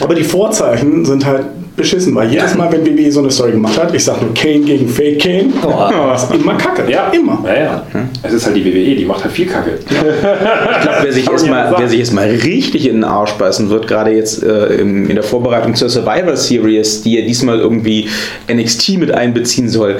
[0.00, 1.44] Aber die Vorzeichen sind halt
[1.76, 2.54] beschissen, weil jedes.
[2.56, 5.50] Mal, wenn WWE so eine Story gemacht hat, ich sag nur Kane gegen Fake Kane,
[5.62, 6.90] war es immer kacke.
[6.90, 7.44] Ja, Immer.
[7.46, 7.82] Ja, ja.
[8.22, 9.78] Es ist halt die WWE, die macht halt viel Kacke.
[9.80, 14.10] Ich glaube, wer sich erstmal wer sich erstmal richtig in den Arsch beißen wird, gerade
[14.10, 18.08] jetzt äh, im, in der Vorbereitung zur Survivor Series, die ja diesmal irgendwie
[18.52, 19.98] NXT mit einbeziehen soll,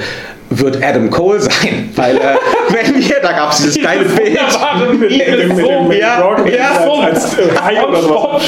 [0.49, 1.89] wird Adam Cole sein.
[1.95, 2.19] Weil, äh,
[2.69, 4.37] wenn wir, da gab es dieses geile Bild.
[4.99, 8.43] Mit mit mit dem Ja, Brock ja, als, als äh, oder sowas.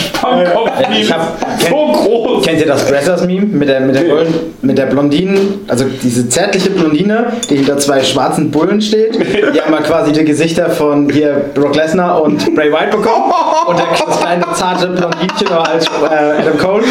[0.99, 1.38] Ich hab-
[1.69, 2.45] so groß.
[2.45, 6.69] Kennt ihr das Brazzers-Meme mit der, mit, der Bullen, mit der Blondinen, also diese zärtliche
[6.69, 9.15] Blondine, die hinter zwei schwarzen Bullen steht?
[9.15, 13.31] Die haben mal quasi die Gesichter von hier Brock Lesnar und Bray Wyatt bekommen.
[13.65, 16.83] Und der, das kleine zarte Blondinchen war halt äh, Adam Cole.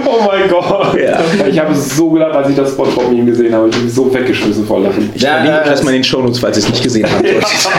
[0.06, 0.96] Oh mein Gott.
[1.00, 1.20] Ja.
[1.48, 3.68] Ich habe so gedacht, als ich das Spongebob-Meme gesehen habe.
[3.68, 5.10] Ich bin so weggeschmissen vor Lachen.
[5.14, 7.24] Ich Ja, verlinke äh, das mal in den Shownotes, falls ihr es nicht gesehen habt.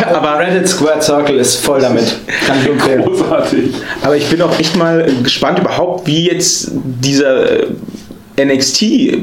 [0.15, 2.15] aber, Reddit Squared Circle ist voll damit.
[2.47, 3.03] Kann ich empfehlen.
[3.03, 3.73] Großartig.
[4.01, 7.45] aber ich bin auch echt mal gespannt überhaupt, wie jetzt dieser
[8.35, 9.17] äh, NXT äh,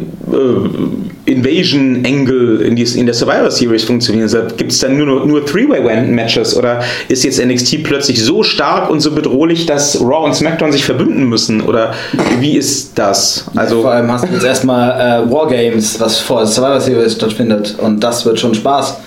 [1.27, 4.29] in, in der Survivor Series funktionieren?
[4.57, 9.11] Gibt es dann nur, nur Three-Way-Matches oder ist jetzt NXT plötzlich so stark und so
[9.13, 11.61] bedrohlich, dass Raw und SmackDown sich verbünden müssen?
[11.61, 11.95] Oder
[12.41, 13.47] wie ist das?
[13.55, 17.77] Also, Vor allem hast du jetzt erstmal äh, Wargames, was vor der Survivor Series stattfindet.
[17.79, 18.99] Und das wird schon Spaß.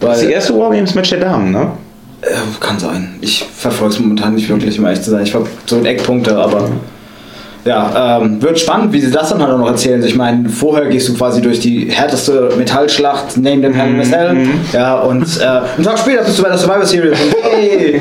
[0.00, 1.70] Das ist die erste Wargames-Match der Damen, ne?
[2.24, 3.14] äh, kann sein.
[3.20, 5.22] Ich verfolge es momentan nicht wirklich, um ehrlich zu sein.
[5.22, 6.70] Ich verfolge so Eckpunkte, aber
[7.64, 10.02] ja, ähm, wird spannend, wie sie das dann halt auch noch erzählen.
[10.04, 14.36] Ich meine, vorher gehst du quasi durch die härteste Metallschlacht, name them Hell Cell.
[14.72, 17.18] Ja, und äh, einen Tag später bist du bei der Survivor Series.
[17.20, 18.00] Und, hey,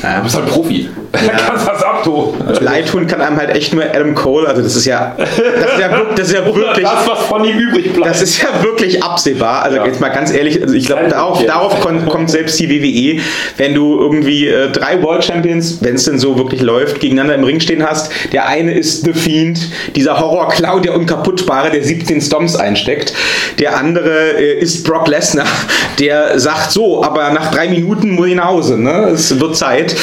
[0.00, 0.88] Du bist halt Profi.
[1.26, 2.34] Da kannst du das ab, du.
[2.60, 4.46] Leid tun kann einem halt echt nur Adam Cole.
[4.48, 6.84] Also, das ist ja, das ist ja, das ist ja wirklich.
[6.86, 8.10] Das, was von ihm übrig bleibt.
[8.10, 9.62] Das ist ja wirklich absehbar.
[9.62, 9.86] Also Ja.
[9.86, 13.20] jetzt mal ganz ehrlich, also ich glaube, darauf, darauf kommt selbst die WWE,
[13.56, 17.44] wenn du irgendwie äh, drei World Champions, wenn es denn so wirklich läuft, gegeneinander im
[17.44, 18.10] Ring stehen hast.
[18.32, 19.60] Der eine ist The Fiend,
[19.96, 23.12] dieser Horror-Clown, der Unkaputtbare, der 17 Stomps einsteckt.
[23.58, 25.46] Der andere äh, ist Brock Lesnar,
[25.98, 28.78] der sagt so, aber nach drei Minuten muss ich nach Hause.
[28.80, 29.10] Ne?
[29.12, 29.94] Es wird Zeit.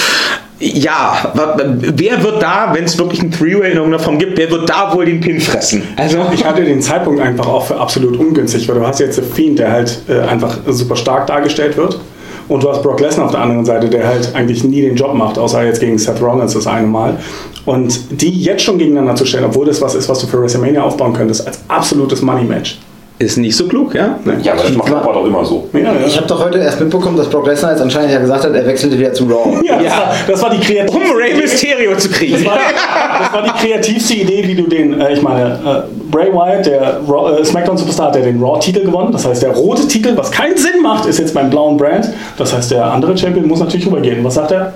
[0.59, 4.69] Ja, wer wird da, wenn es wirklich ein Three-Way in irgendeiner Form gibt, wer wird
[4.69, 5.83] da wohl den Pin fressen?
[5.97, 9.21] Also, Ich halte den Zeitpunkt einfach auch für absolut ungünstig, weil du hast jetzt The
[9.21, 11.99] Fiend, der halt äh, einfach super stark dargestellt wird.
[12.47, 15.13] Und du hast Brock Lesnar auf der anderen Seite, der halt eigentlich nie den Job
[15.15, 17.17] macht, außer jetzt gegen Seth Rollins das eine Mal.
[17.65, 20.83] Und die jetzt schon gegeneinander zu stellen, obwohl das was ist, was du für WrestleMania
[20.83, 22.77] aufbauen könntest, als absolutes Money-Match.
[23.17, 24.19] Ist nicht so klug, ja?
[24.41, 25.69] ja, aber das macht Papa doch immer so.
[25.71, 25.93] Ja, ja.
[26.05, 28.65] ich habe doch heute erst mitbekommen, dass Brock Lesnar jetzt anscheinend ja gesagt hat, er
[28.65, 29.57] wechselte wieder zu Raw.
[29.65, 32.33] ja, das, War, das war die kreativste um Rey Mysterio zu kriegen.
[32.33, 32.59] Das war,
[33.19, 36.99] das war die kreativste Idee, wie du den, äh, ich meine, äh, Bray Wyatt, der
[37.07, 39.13] Raw, äh, SmackDown Superstar, hat ja den Raw-Titel gewonnen.
[39.13, 42.09] Das heißt, der rote Titel, was keinen Sinn macht, ist jetzt beim blauen Brand.
[42.37, 44.23] Das heißt, der andere Champion muss natürlich rübergehen.
[44.25, 44.73] Was sagt er?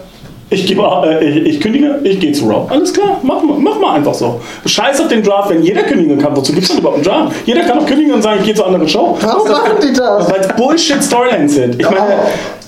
[0.51, 2.65] Ich, gebe, äh, ich, kündige, ich gehe zu Raw.
[2.69, 4.41] Alles klar, mach, mal- mach mal einfach so.
[4.65, 6.35] Scheiß auf den Draft, wenn jeder kündigen kann.
[6.35, 7.35] Wozu gibt es denn überhaupt einen Draft?
[7.45, 9.15] Jeder kann doch kündigen und sagen, ich gehe zur anderen Show.
[9.21, 10.31] Warum machen die das?
[10.31, 11.79] Weil es Bullshit-Storylines sind.
[11.79, 11.99] Ich meine,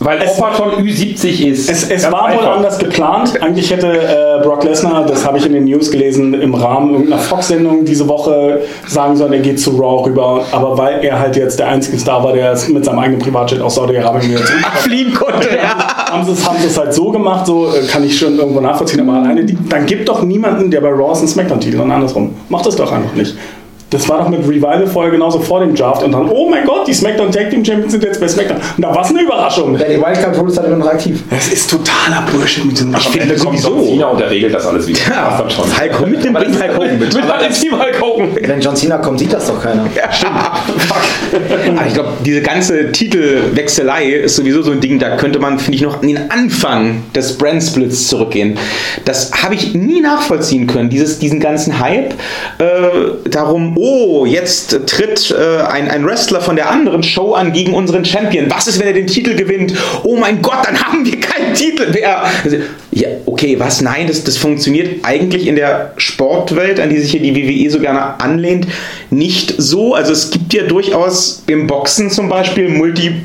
[0.03, 1.69] Weil Opa schon Ü70 ist.
[1.69, 2.57] es, es war wohl einfach.
[2.57, 3.39] anders geplant.
[3.39, 7.21] Eigentlich hätte äh, Brock Lesnar, das habe ich in den News gelesen, im Rahmen irgendeiner
[7.21, 10.43] Fox-Sendung diese Woche sagen sollen, er geht zu Raw rüber.
[10.51, 13.61] Aber weil er halt jetzt der einzige Star war, der es mit seinem eigenen Privatjet
[13.61, 14.37] aus Saudi-Arabien
[14.77, 16.11] Fliehen konnte, ja.
[16.11, 19.07] haben sie es sie es halt so gemacht, so äh, kann ich schon irgendwo nachvollziehen,
[19.07, 22.33] aber alleine, dann gibt doch niemanden, der bei Raw ist einen Smackdown-Titel und andersrum.
[22.49, 23.35] Macht das doch einfach nicht.
[23.91, 26.87] Das war doch mit Revival vorher genauso vor dem Draft und dann, oh mein Gott,
[26.87, 28.57] die Smackdown Tag Team Champions sind jetzt bei Smackdown.
[28.77, 29.77] Und da war es eine Überraschung.
[29.77, 31.21] Ja, die Wildcard-Rule ist halt immer noch aktiv.
[31.29, 34.87] Das ist totaler Bullshit mit diesem Ende kommt John Cena und der regelt das alles
[34.87, 34.99] wieder.
[35.09, 35.65] Ja, Das schon.
[35.65, 37.13] Hulk Hogan, mit dem bringt Hulk Hogan mit.
[37.13, 38.29] Mit einem Team Hulk Hogan.
[38.41, 39.85] Wenn John Cena kommt, sieht das doch keiner.
[41.77, 45.75] Aber ich glaube, diese ganze Titelwechselei ist sowieso so ein Ding, da könnte man, finde
[45.75, 48.57] ich, noch an den Anfang des Brandsplits zurückgehen.
[49.03, 52.13] Das habe ich nie nachvollziehen können, dieses, diesen ganzen Hype
[52.59, 57.73] äh, darum, oh, jetzt tritt äh, ein, ein Wrestler von der anderen Show an gegen
[57.73, 58.45] unseren Champion.
[58.49, 59.73] Was ist, wenn er den Titel gewinnt?
[60.03, 62.25] Oh mein Gott, dann haben wir keinen Titel mehr.
[62.91, 63.81] Ja, okay, was?
[63.81, 67.79] Nein, das, das funktioniert eigentlich in der Sportwelt, an die sich hier die WWE so
[67.79, 68.67] gerne anlehnt,
[69.09, 69.95] nicht so.
[69.95, 73.15] Also es gibt ja durchaus im Boxen zum Beispiel Multi-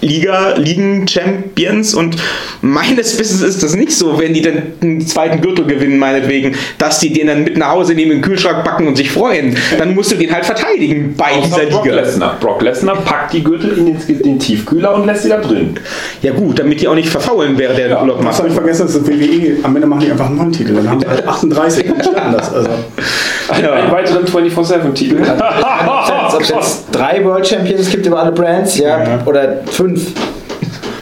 [0.00, 2.16] Liga, Ligen-Champions und
[2.62, 7.00] meines Wissens ist das nicht so, wenn die dann einen zweiten Gürtel gewinnen, meinetwegen, dass
[7.00, 9.56] die den dann mit nach Hause nehmen, in den Kühlschrank packen und sich freuen.
[9.78, 11.96] Dann musst du den halt verteidigen bei dieser Brock Liga.
[11.96, 12.36] Lesnar.
[12.40, 15.74] Brock Lesnar packt die Gürtel in den, den Tiefkühler und lässt sie da drin.
[16.22, 18.38] Ja gut, damit die auch nicht verfaulen, wäre der Urlaub Man macht.
[18.38, 19.56] darf nicht vergessen, das ist WWE.
[19.62, 20.74] Am Ende machen die einfach einen neuen Titel.
[20.74, 21.98] Dann haben sie halt 38 und
[22.32, 22.52] das.
[22.52, 22.68] Also.
[23.60, 23.72] Ja.
[23.72, 25.16] Einen weiteren 24-7-Titel.
[25.22, 29.20] Ob es jetzt drei World Champions gibt über alle Brands, ja, Ja.
[29.24, 29.87] oder fünf.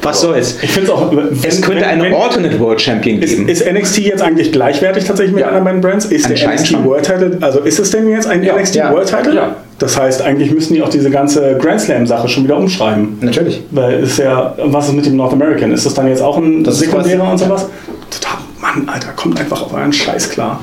[0.02, 0.58] Was soll's?
[0.62, 1.10] Ich finde es auch.
[1.10, 3.48] wenn- Es könnte wenn- einen wenn- Alternate World Champion Ist, geben.
[3.48, 5.48] ist NXT jetzt eigentlich gleichwertig tatsächlich mit Ja.
[5.48, 6.04] anderen beiden Brands?
[6.04, 6.84] Ist der NXT schon.
[6.84, 8.54] World Title, also ist es denn jetzt ein Ja.
[8.54, 8.92] NXT Ja.
[8.92, 9.34] World Title?
[9.34, 9.56] Ja.
[9.80, 13.18] Das heißt, eigentlich müssen die auch diese ganze Grand Slam-Sache schon wieder umschreiben.
[13.20, 13.62] Natürlich.
[13.72, 15.72] Weil ist ja, was ist mit dem North American?
[15.72, 17.66] Ist das dann jetzt auch ein Das ist sekundärer was- und sowas?
[18.10, 20.60] Total, Mann, Alter, kommt einfach auf euren Scheiß klar.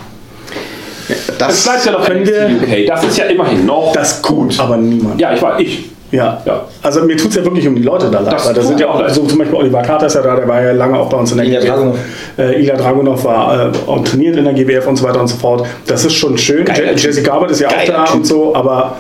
[1.10, 2.50] Es Das bleibt ja noch NXT wir.
[2.62, 2.86] UK.
[2.88, 3.92] Das ist ja immerhin noch.
[3.92, 5.20] Das gut, aber niemand.
[5.20, 5.90] ja, ich war ich.
[6.13, 6.41] Ja.
[6.45, 6.62] Ja.
[6.84, 8.34] Also mir tut es ja wirklich um die Leute da leid.
[8.34, 9.13] Das weil Da tut sind ja auch, auch leid.
[9.13, 11.32] so zum Beispiel Oliver Carter ist ja da, der war ja lange auch bei uns
[11.32, 11.69] in der Ilya GWF.
[11.69, 11.97] Dragunov.
[12.38, 15.36] Äh, Ilya Dragunov war äh, und trainiert in der GWF und so weiter und so
[15.38, 15.65] fort.
[15.88, 16.65] Das ist schon schön.
[16.67, 16.93] Je.
[16.95, 18.15] Jesse Garbett ist ja auch Geiler da Typ.
[18.15, 18.97] und so, aber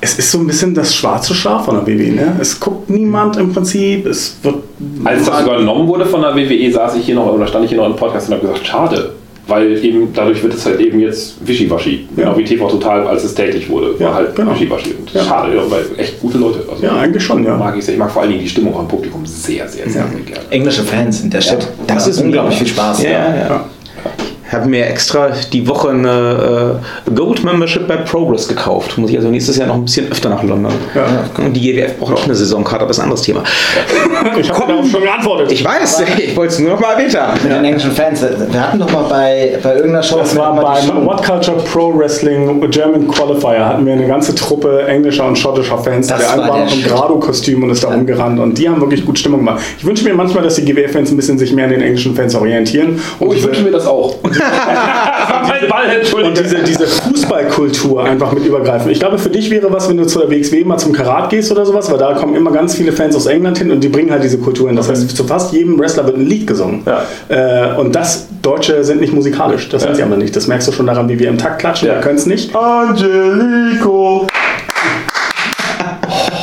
[0.00, 2.12] es ist so ein bisschen das schwarze Schaf von der WWE.
[2.12, 2.36] Ne?
[2.40, 4.06] Es guckt niemand im Prinzip.
[4.06, 4.56] Es wird
[5.04, 7.78] Als das übernommen wurde von der WWE, saß ich hier noch oder stand ich hier
[7.80, 9.12] noch im Podcast und habe gesagt, schade.
[9.50, 12.06] Weil eben dadurch wird es halt eben jetzt wischiwaschi.
[12.14, 14.52] Genau wie TV Total, als es täglich wurde, war Ja, halt genau.
[14.54, 14.94] wischiwaschi.
[14.98, 15.24] Und Ja.
[15.24, 16.60] Schade, ja, weil echt gute Leute.
[16.70, 17.56] Also Ja, eigentlich schon, ja.
[17.56, 17.94] Mag ich sehr.
[17.94, 20.40] Ich mag vor allen Dingen die Stimmung am Publikum sehr, sehr, sehr, sehr gerne.
[20.50, 21.66] Englische Fans sind der Shit.
[21.88, 23.02] Das ist unglaublich viel Spaß.
[23.02, 23.64] Ja, ja.
[24.50, 24.58] Ja.
[24.58, 28.96] habe mir extra die Woche eine äh, Gold Membership bei Progress gekauft.
[28.98, 30.72] Muss ich also nächstes Jahr noch ein bisschen öfter nach London.
[31.38, 33.42] Und die GWF braucht auch eine Saisonkarte, aber das ist ein anderes Thema.
[34.38, 35.52] Ich habe darauf schon geantwortet.
[35.52, 37.38] Ich weiß, ich wollte es nur noch mal erwähnt haben.
[37.42, 38.22] Mit den englischen Fans.
[38.22, 40.18] Wir hatten doch mal bei, bei irgendeiner Show.
[40.18, 45.26] Das war beim What Culture Pro Wrestling German Qualifier hatten wir eine ganze Truppe englischer
[45.26, 46.06] und schottischer Fans.
[46.06, 46.82] Das der eine war im.
[46.82, 49.62] Grado-Kostüm und ist da rumgerannt und die haben wirklich gut Stimmung gemacht.
[49.78, 52.34] Ich wünsche mir manchmal, dass die GWF-Fans ein bisschen sich mehr an den englischen Fans
[52.34, 53.00] orientieren.
[53.18, 54.16] Oh, ich wünsche mir das auch.
[54.40, 58.90] Mein Ball, und diese, diese Fußballkultur einfach mit übergreifen.
[58.90, 61.50] Ich glaube, für dich wäre was, wenn du zu der WXW mal zum Karat gehst
[61.52, 64.10] oder sowas, weil da kommen immer ganz viele Fans aus England hin und die bringen
[64.10, 64.76] halt diese Kultur hin.
[64.76, 66.82] Das heißt, zu fast jedem Wrestler wird ein Lied gesungen.
[66.86, 67.02] Ja.
[67.28, 69.68] Äh, und das, Deutsche sind nicht musikalisch.
[69.68, 69.96] Das sind Ja.
[69.96, 70.34] sie aber nicht.
[70.34, 71.88] Das merkst du schon daran, wie wir im Takt klatschen.
[71.88, 71.94] Ja.
[71.94, 72.54] Wir können es nicht.
[72.56, 74.26] Angelico.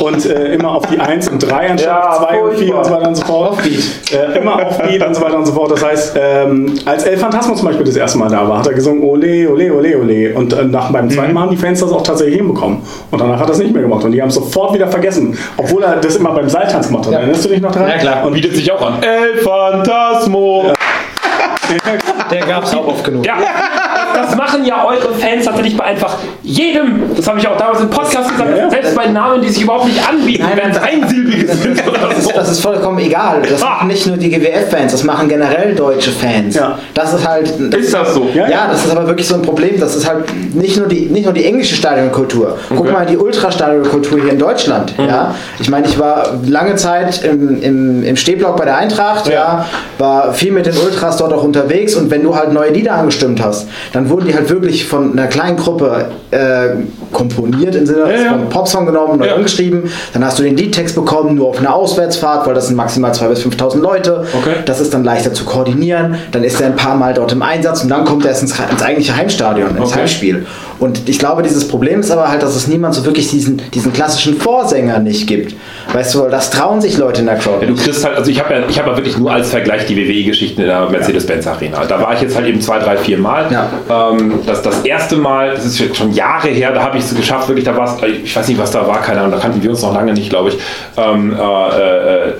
[0.00, 2.84] Und äh, immer auf die 1 und 3 anstatt Ja, auf 2 und 4 und
[2.84, 3.52] so weiter und so fort.
[3.52, 3.82] Offbeat.
[4.12, 5.70] Äh, immer auf Beat und so weiter und so fort.
[5.72, 8.74] Das heißt, ähm, als El Phantasmo zum Beispiel das erste Mal da war, hat er
[8.74, 10.34] gesungen Ole, Ole, Ole, Ole.
[10.34, 12.78] Und äh, nach, beim zweiten Mal haben die Fans das auch tatsächlich hinbekommen.
[13.10, 14.04] Und danach hat er es nicht mehr gemacht.
[14.04, 15.36] Und die haben es sofort wieder vergessen.
[15.56, 17.12] Obwohl er das immer beim Seiltanz gemacht hat.
[17.12, 17.18] Ja.
[17.20, 17.88] Erinnerst du dich noch daran?
[17.88, 18.26] Ja, klar.
[18.26, 19.02] Und Bietet sich auch an.
[19.02, 20.72] El Phantasmo.
[22.30, 23.24] Der gab es auch oft genug.
[23.26, 23.34] Ja,
[24.14, 27.14] das machen ja eure Fans tatsächlich bei einfach jedem.
[27.16, 28.56] Das habe ich auch damals im Podcast gesagt.
[28.56, 28.70] Ja.
[28.70, 32.18] Selbst bei Namen, die sich überhaupt nicht anbieten, Nein, wenn es einsilbige sind oder Das
[32.18, 33.42] ist, das ist vollkommen egal.
[33.48, 33.70] Das Ah.
[33.70, 36.54] machen nicht nur die GWF-Fans, das machen generell deutsche Fans.
[36.54, 36.78] Ja.
[36.94, 37.52] Das ist halt.
[37.72, 38.28] Das Ist das so?
[38.34, 39.78] Ja, Ja, das ist aber wirklich so ein Problem.
[39.78, 42.58] Das ist halt nicht nur die, nicht nur die englische Stadionkultur.
[42.70, 42.92] Guck Okay.
[42.92, 44.94] mal die Ultrastadionkultur hier in Deutschland.
[44.98, 45.34] Ja?
[45.58, 49.32] Ich meine, ich war lange Zeit im, im, im Stehblock bei der Eintracht, ja.
[49.34, 49.64] Ja.
[49.98, 53.42] war viel mit den Ultras dort auch unterwegs und wenn du halt neue Lieder angestimmt
[53.42, 56.68] hast, dann wurden die halt wirklich von einer kleinen Gruppe äh,
[57.12, 58.30] komponiert, im Sinne Ja, ja.
[58.30, 59.34] von Popsong genommen, neu Ja.
[59.34, 59.84] umgeschrieben.
[60.12, 63.28] Dann hast du den Liedtext bekommen, nur auf einer Auswärtsfahrt, weil das sind maximal 2.000
[63.28, 64.24] bis 5.000 Leute.
[64.38, 64.54] Okay.
[64.64, 66.16] Das ist dann leichter zu koordinieren.
[66.32, 68.54] Dann ist er ein paar Mal dort im Einsatz und dann kommt er erst ins,
[68.70, 70.00] ins eigentliche Heimstadion, ins Okay.
[70.00, 70.46] Heimspiel.
[70.78, 73.92] Und ich glaube, dieses Problem ist aber halt, dass es niemand so wirklich diesen, diesen
[73.92, 75.54] klassischen Vorsänger nicht gibt.
[75.92, 77.58] Weißt du, das trauen sich Leute in der Crowd.
[77.64, 79.86] Ja, du kriegst halt, also ich habe ja, ich habe ja wirklich nur als Vergleich
[79.86, 81.84] die WWE-Geschichten in der Mercedes-Benz Arena.
[81.86, 83.46] Da war ich jetzt halt eben zwei, drei, vier Mal.
[83.50, 83.68] Ja.
[84.12, 87.48] Ähm, das, das erste Mal, das ist schon Jahre her, da habe ich es geschafft,
[87.48, 89.70] wirklich, da war es, ich weiß nicht, was da war, keine Ahnung, da kannten wir
[89.70, 90.58] uns noch lange nicht, glaube ich.
[90.96, 91.38] Ähm, äh,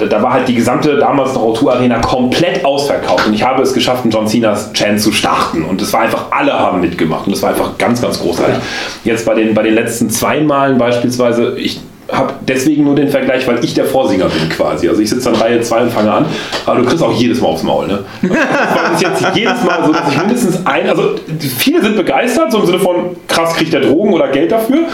[0.03, 3.63] äh, da- war halt die gesamte damals noch O2 Arena komplett ausverkauft und ich habe
[3.63, 7.27] es geschafft, einen John Cena's Chant zu starten und es war einfach, alle haben mitgemacht
[7.27, 8.57] und es war einfach ganz, ganz großartig.
[9.05, 13.47] Jetzt bei den, bei den letzten zwei Malen beispielsweise, ich habe deswegen nur den Vergleich,
[13.47, 14.89] weil ich der Vorsinger bin quasi.
[14.89, 16.27] Also ich sitze an Reihe 2 und fange an,
[16.65, 17.87] aber du kriegst auch jedes Mal aufs Maul.
[17.87, 18.05] Ne?
[18.23, 21.17] Das war bis jetzt jedes Mal so, dass ich mindestens ein, also
[21.59, 24.87] viele sind begeistert, so im Sinne von krass kriegt der Drogen oder Geld dafür,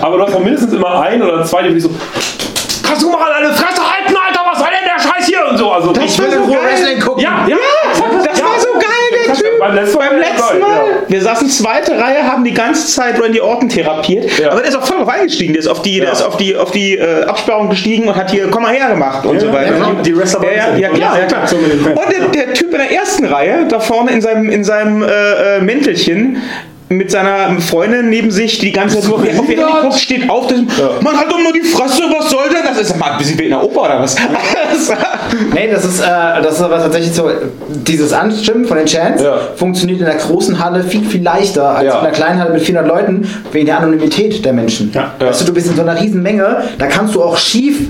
[0.00, 1.90] aber du hast auch mindestens immer ein oder zwei, die wirklich so
[2.88, 5.58] kannst du mal an deine Fresse halten, Alter, was soll denn der Scheiß hier und
[5.58, 5.70] so.
[5.70, 6.48] Also Das ich will in.
[6.48, 7.22] Wrestling gucken.
[7.22, 7.56] Ja, ja,
[8.24, 9.58] Das war so geil, der Typ.
[9.58, 10.68] beim letzten Beim letzten Mal.
[10.70, 14.38] dabei, Wir saßen zweite Reihe, haben die ganze Zeit Randy Orton therapiert.
[14.38, 14.50] Ja.
[14.50, 15.52] Aber der ist auch voll drauf eingestiegen.
[15.52, 16.12] Der ist auf die, der Ja.
[16.12, 19.24] ist auf die, auf die äh, Absperrung gestiegen und hat hier komm mal her gemacht
[19.26, 19.72] und Ja, so weiter.
[19.76, 20.02] ja, genau.
[20.02, 21.20] Die Wrestler ja, ja, ja, klar, ja.
[21.20, 21.42] ja, klar.
[21.96, 25.56] Und der, der Typ in der ersten Reihe, da vorne in seinem, in seinem äh,
[25.56, 26.42] äh, Mäntelchen,
[26.90, 30.28] mit seiner Freundin neben sich, die die ganze Zeit nur auf ihr Handy guckt, steht
[30.30, 30.46] auf.
[30.46, 30.58] Das,
[31.02, 32.78] Man halt doch nur die Fresse, was soll denn das?
[32.80, 34.16] Ist mal ein bisschen wie in der Oper oder was?
[35.52, 36.06] Nee, das ist, äh,
[36.42, 37.30] das ist aber tatsächlich so,
[37.68, 39.38] dieses Anstimmen von den Chants Ja.
[39.56, 41.92] funktioniert in der großen Halle viel, viel leichter als Ja.
[41.98, 44.90] in einer kleinen Halle mit 400 Leuten, wegen der Anonymität der Menschen.
[44.94, 45.12] Ja.
[45.18, 47.88] Weißt du, du bist in so einer riesen Menge, da kannst du auch schief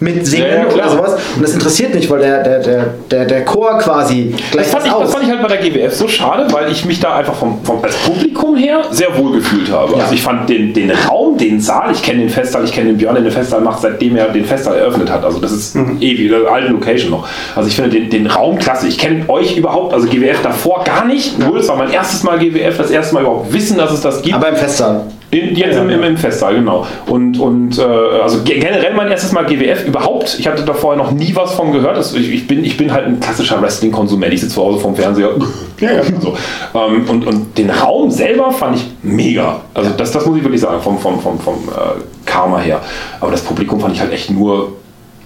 [0.00, 0.86] mitsingen Ja, ja, klar.
[0.86, 4.64] oder sowas und das interessiert nicht, weil der, der, der, der, der Chor quasi gleich
[4.66, 5.02] Das fand, ich, aus.
[5.02, 7.58] das fand ich halt bei der GWF so schade, weil ich mich da einfach vom,
[7.64, 9.92] vom als Publikum her sehr wohl gefühlt habe.
[9.94, 10.02] Ja.
[10.02, 12.98] Also ich fand den, den Raum, den Saal, ich kenne den Festsaal, ich kenne den
[12.98, 15.24] Björn, der den Festsaal macht, seitdem er den Festsaal eröffnet hat.
[15.24, 17.26] Also das ist ewig, der alten Location noch.
[17.54, 18.86] Also ich finde den, den Raum klasse.
[18.88, 21.38] Ich kenne euch überhaupt, also GWF davor gar nicht.
[21.38, 24.20] Null, es war mein erstes Mal GWF, das erste Mal überhaupt wissen, dass es das
[24.22, 24.34] gibt.
[24.34, 25.02] aber im Festsaal.
[25.40, 26.86] In, jetzt im, im, im Festsaal, genau.
[27.06, 30.36] Und, und äh, also ge- generell mein erstes Mal GWF überhaupt.
[30.38, 31.96] Ich hatte da vorher noch nie was von gehört.
[31.96, 34.32] Das, ich, ich, bin, ich bin halt ein klassischer Wrestling-Konsument.
[34.32, 35.30] Ich sitze zu Hause vorm Fernseher.
[35.78, 36.02] Ja, ja.
[36.22, 36.34] So.
[36.74, 39.60] Ähm, und, und den Raum selber fand ich mega.
[39.74, 42.80] Also das, das muss ich wirklich sagen, vom, vom, vom, vom äh, Karma her.
[43.20, 44.72] Aber das Publikum fand ich halt echt nur,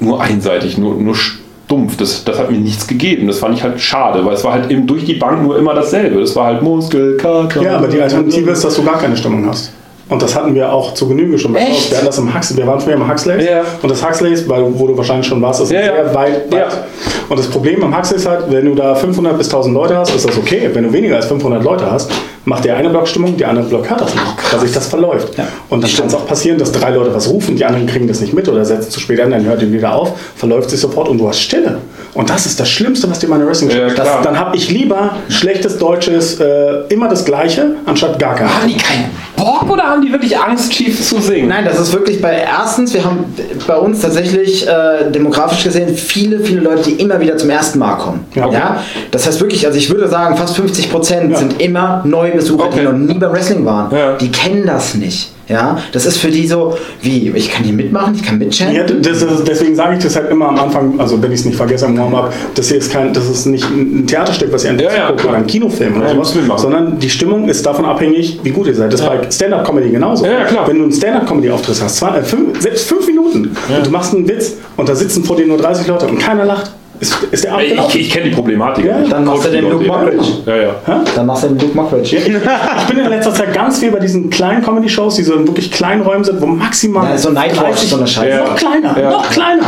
[0.01, 1.97] nur einseitig, nur, nur stumpf.
[1.99, 3.29] Das, das hat mir nichts gegeben.
[3.29, 5.73] Das fand ich halt schade, weil es war halt eben durch die Bank nur immer
[5.73, 6.19] dasselbe.
[6.19, 7.63] Das war halt Muskelkater.
[7.63, 9.73] Ja, aber die Alternative ist, dass du gar keine Stimmung hast.
[10.11, 11.91] Und das hatten wir auch zu Genüge schon bei Echt?
[11.91, 13.45] Wir hatten das im Huxley, wir waren früher im Huxleys.
[13.45, 13.63] Ja.
[13.81, 15.85] Und das Huxleys, weil, wo du wahrscheinlich schon warst, ist Ja, ja.
[15.87, 16.61] sehr weit, weit.
[16.61, 16.67] Ja.
[17.29, 20.15] Und das Problem am Huxley ist halt, wenn du da 500 bis 1000 Leute hast,
[20.15, 20.69] ist das okay.
[20.73, 22.11] Wenn du weniger als 500 Leute hast,
[22.45, 25.29] macht der eine Block Stimmung, der andere Block hört das nicht, weil sich das verläuft.
[25.69, 28.21] Und dann kann es auch passieren, dass drei Leute was rufen, die anderen kriegen das
[28.21, 31.09] nicht mit oder setzen zu spät an, dann hört die wieder auf, verläuft sich sofort
[31.09, 31.79] und du hast Stille.
[32.15, 34.09] Und das ist das Schlimmste, was dir meine Wrestling Ja, das.
[34.25, 38.49] Dann habe ich lieber schlechtes Deutsches, äh, immer das Gleiche, anstatt gar kein.
[38.53, 41.49] Haben die keinen Bock oder haben die wirklich Angst, Chief zu singen?
[41.49, 43.25] Nein, das ist wirklich bei erstens, wir haben
[43.67, 47.95] bei uns tatsächlich äh, demografisch gesehen viele, viele Leute, die immer wieder zum ersten Mal
[47.97, 48.21] kommen.
[48.35, 49.07] Ja, Ja, okay.
[49.11, 51.39] Das heißt wirklich, also ich würde sagen, fast 50 Prozent Ja.
[51.39, 52.81] sind immer Neubesucher, Okay.
[52.81, 53.95] die noch nie beim Wrestling waren.
[53.97, 54.17] Ja.
[54.17, 55.33] Die kennen das nicht.
[55.49, 58.77] Ja, das ist für die so, wie, ich kann hier mitmachen, ich kann mitchanten.
[58.77, 61.45] Ja, das, das, deswegen sage ich das halt immer am Anfang, also wenn ich es
[61.45, 64.71] nicht vergesse am Warm-up, das hier ist kein, das ist nicht ein Theaterstück, was ihr
[64.71, 67.85] an Ja, ja, guckt oder ein Kinofilm oder Ja, sowas, sondern die Stimmung ist davon
[67.85, 68.93] abhängig, wie gut ihr seid.
[68.93, 70.25] Das ist bei Stand-Up-Comedy genauso.
[70.27, 70.67] Ja, ja, klar.
[70.69, 74.29] Wenn du einen Stand-Up-Comedy-Auftritt hast, zwei, äh, fünf, selbst fünf Minuten und du machst einen
[74.29, 77.53] Witz und da sitzen vor dir nur 30 Leute und keiner lacht, ist, ist der
[77.55, 77.99] Abend Ich, gelaufen.
[77.99, 78.85] ich kenne die Problematik.
[78.85, 79.71] Ja, dann machst du den.
[79.71, 80.25] Luke Mockridge.
[80.45, 81.05] Ja, ja.
[81.15, 82.15] Dann machst du den Luke Mockridge.
[82.17, 85.33] Ja, ich, ich bin in letzter Zeit ganz viel bei diesen kleinen Comedy-Shows, die so
[85.35, 87.09] in wirklich kleinen Räumen sind, wo maximal.
[87.09, 88.29] Ja, so Nightwatch, 30 so eine Scheiße.
[88.29, 88.45] Ja.
[88.45, 89.11] Noch kleiner, Ja.
[89.13, 89.63] noch kleiner.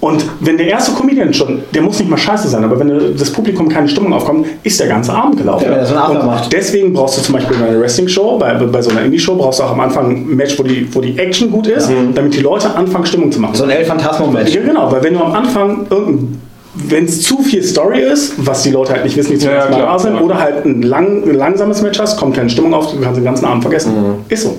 [0.00, 3.30] Und wenn der erste Comedian schon, der muss nicht mal scheiße sein, aber wenn das
[3.30, 5.66] Publikum keine Stimmung aufkommt, ist der ganze Abend gelaufen.
[5.70, 6.50] Ja, so Und macht.
[6.50, 9.64] deswegen brauchst du zum Beispiel bei einer Wrestling-Show, bei, bei so einer Indie-Show, brauchst du
[9.64, 12.74] auch am Anfang ein Match, wo die, wo die Action gut ist, damit die Leute
[12.74, 13.54] anfangen, Stimmung zu machen.
[13.54, 14.54] So ein El Phantasmo-Match.
[14.54, 16.40] Ja, genau, weil wenn du am Anfang irgendein
[16.72, 19.56] wenn es zu viel Story ist, was die Leute halt nicht wissen, die zum Ja,
[19.56, 22.48] ersten Mal klar, da sind, oder halt ein, lang, ein langsames Match hast, kommt keine
[22.48, 23.92] Stimmung auf, du kannst den ganzen Abend vergessen.
[23.92, 24.14] Mhm.
[24.28, 24.56] Ist so.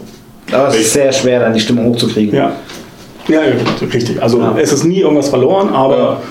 [0.52, 2.36] Aber es ist sehr schwer, dann die Stimmung hochzukriegen.
[2.36, 2.52] Ja.
[3.28, 3.54] Ja, ja,
[3.94, 4.22] richtig.
[4.22, 4.56] Also Ja.
[4.58, 6.22] es ist nie irgendwas verloren, aber.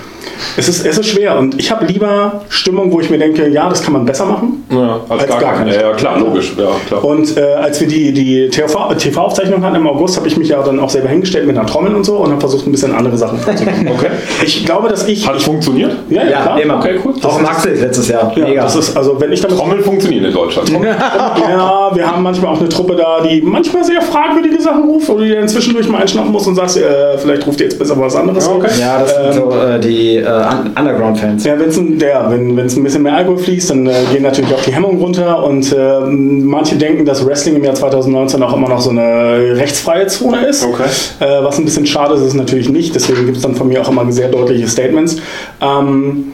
[0.57, 1.37] Es, ist, es ist schwer.
[1.37, 4.65] Und ich habe lieber Stimmung, wo ich mir denke, ja, das kann man besser machen.
[4.69, 5.73] Ja, als, Als gar, gar keine.
[5.75, 6.53] Ja, ja, klar, logisch.
[6.57, 7.03] Ja, klar.
[7.03, 10.61] Und äh, als wir die, die TV TV-Aufzeichnung hatten im August, habe ich mich ja
[10.61, 13.17] dann auch selber hingestellt mit einer Trommel und so und habe versucht, ein bisschen andere
[13.17, 13.89] Sachen vorzunehmen.
[14.01, 14.07] Okay.
[14.45, 15.27] Ich glaube, dass ich.
[15.27, 15.93] Hat es funktioniert?
[16.09, 16.61] ja, ja, Ja, klar.
[16.61, 16.77] immer.
[16.77, 17.13] Okay, cool.
[17.23, 18.31] Auch im Axel letztes Jahr.
[18.35, 18.63] Ja, Mega.
[18.63, 20.71] das ist, also wenn ich damit Trommeln funktionieren in Deutschland.
[20.81, 25.17] Ja, wir haben manchmal auch eine Truppe da, die manchmal sehr fragwürdige Sachen ruft, wo
[25.17, 27.99] du dir dann zwischendurch mal einschnappen musst und sagst, äh, vielleicht ruft ihr jetzt besser
[27.99, 28.47] was anderes.
[28.47, 28.69] Okay.
[28.79, 31.43] ja, das sind Ähm, so äh, die äh, Un- Underground-Fans.
[31.43, 34.53] Ja, wenn's ein, der, wenn es ein bisschen mehr Alkohol fließt, dann äh, gehen natürlich
[34.53, 38.69] auch die Hemmungen runter und äh, manche denken, dass Wrestling im Jahr 2019 auch immer
[38.69, 40.65] noch so eine rechtsfreie Zone ist.
[40.65, 40.83] Okay.
[41.19, 42.93] Äh, was ein bisschen schade ist, ist es natürlich nicht.
[42.95, 45.17] Deswegen gibt es dann von mir auch immer sehr deutliche Statements.
[45.61, 46.31] Ähm,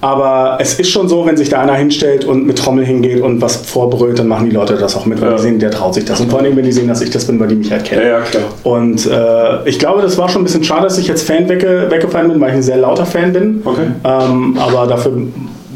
[0.00, 3.40] aber es ist schon so, wenn sich da einer hinstellt und mit Trommel hingeht und
[3.42, 5.36] was vorbrüllt, dann machen die Leute das auch mit, weil Ja.
[5.36, 6.20] die sehen, der traut sich das.
[6.20, 8.02] Und vor allem, wenn die sehen, dass ich das bin, weil die mich halt kennen.
[8.02, 8.44] Ja, ja, klar.
[8.64, 11.86] Und äh, ich glaube, das war schon ein bisschen schade, dass ich jetzt Fan wegge
[11.90, 13.60] weggefallen bin, weil ich ein sehr lauter Fan bin.
[13.64, 13.86] Okay.
[14.04, 15.12] Ähm, aber dafür,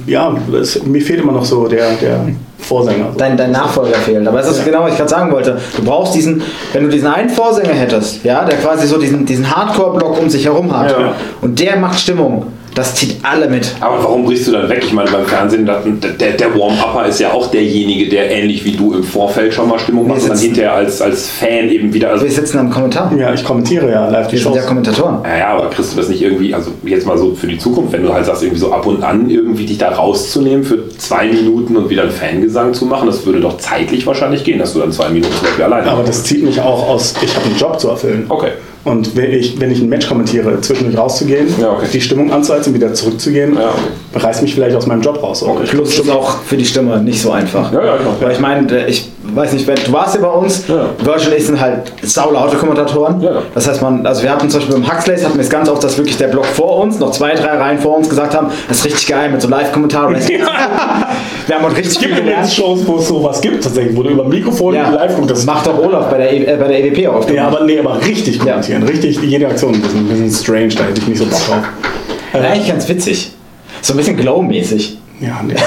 [0.07, 2.21] ja, es, mir fehlt immer noch so der, der
[2.59, 3.09] Vorsänger.
[3.19, 4.27] Dein, dein Nachfolger fehlt.
[4.27, 5.59] Aber es ist genau, was ich gerade sagen wollte.
[5.77, 6.41] Du brauchst diesen,
[6.73, 10.47] wenn du diesen einen Vorsänger hättest, ja, der quasi so diesen, diesen Hardcore-Block um sich
[10.47, 11.13] herum hat Ja.
[11.43, 13.75] und der macht Stimmung, das zieht alle mit.
[13.81, 14.83] Aber warum brichst du dann weg?
[14.85, 18.95] Ich meine, beim Fernsehen, der, der Warm-Upper ist ja auch derjenige, der ähnlich wie du
[18.95, 22.11] im Vorfeld schon mal Stimmung macht und dann hinterher als, als Fan eben wieder.
[22.11, 23.13] Also, Wir sitzen am Kommentar.
[23.17, 25.19] Ja, ich kommentiere ja live die Wir sind ja Kommentatoren.
[25.25, 27.93] ja, ja, aber kriegst du das nicht irgendwie, also jetzt mal so für die Zukunft,
[27.93, 31.29] wenn du halt sagst, irgendwie so ab und an irgendwie dich da rauszunehmen für zwei
[31.29, 34.81] Minuten und wieder einen Fangesang zu machen, das würde doch zeitlich wahrscheinlich gehen, dass du
[34.81, 37.57] dann zwei Minuten zum Beispiel alleine Aber das zieht mich auch aus, ich habe einen
[37.57, 38.27] Job zu erfüllen.
[38.29, 38.51] Okay.
[38.85, 41.87] Und wenn ich, wenn ich ein Match kommentiere, zwischendurch rauszugehen, Ja, okay.
[41.93, 44.25] die Stimmung anzuheizen, wieder zurückzugehen, Ja, okay.
[44.27, 45.43] reißt mich vielleicht aus meinem Job raus.
[45.43, 45.65] Okay.
[45.71, 47.73] Plus ist auch für die Stimme nicht so einfach.
[47.73, 48.15] Ja, ja, klar.
[48.21, 50.87] Weil ich meine, ich weiß nicht, wenn, du warst ja bei uns, Ja.
[51.03, 53.21] Virgin ist sind halt saulaute Kommentatoren.
[53.21, 53.43] Ja, ja.
[53.55, 55.83] Das heißt, man, also wir hatten zum Beispiel beim Huxleys hatten wir es ganz oft,
[55.83, 58.79] dass wirklich der Block vor uns, noch zwei, drei Reihen vor uns gesagt haben, das
[58.79, 60.11] ist richtig geil mit so Live-Kommentar.
[61.47, 62.51] wir haben uns richtig Es gibt gelernt.
[62.53, 64.91] Shows, wo es sowas gibt, tatsächlich, wo du über Mikrofon Ja.
[64.91, 65.31] live guckst.
[65.31, 67.29] Das macht doch Olaf bei der, E- äh, bei der EWP auch.
[67.31, 68.83] Ja, aber nee, aber richtig kommentieren.
[68.83, 71.63] Richtig, jede Aktion ein bisschen, ein bisschen strange, da hätte ich nicht so Bock drauf.
[72.33, 73.33] Ja, eigentlich ganz witzig.
[73.83, 74.99] So ein bisschen Glow-mäßig.
[75.21, 75.55] Ja, nee.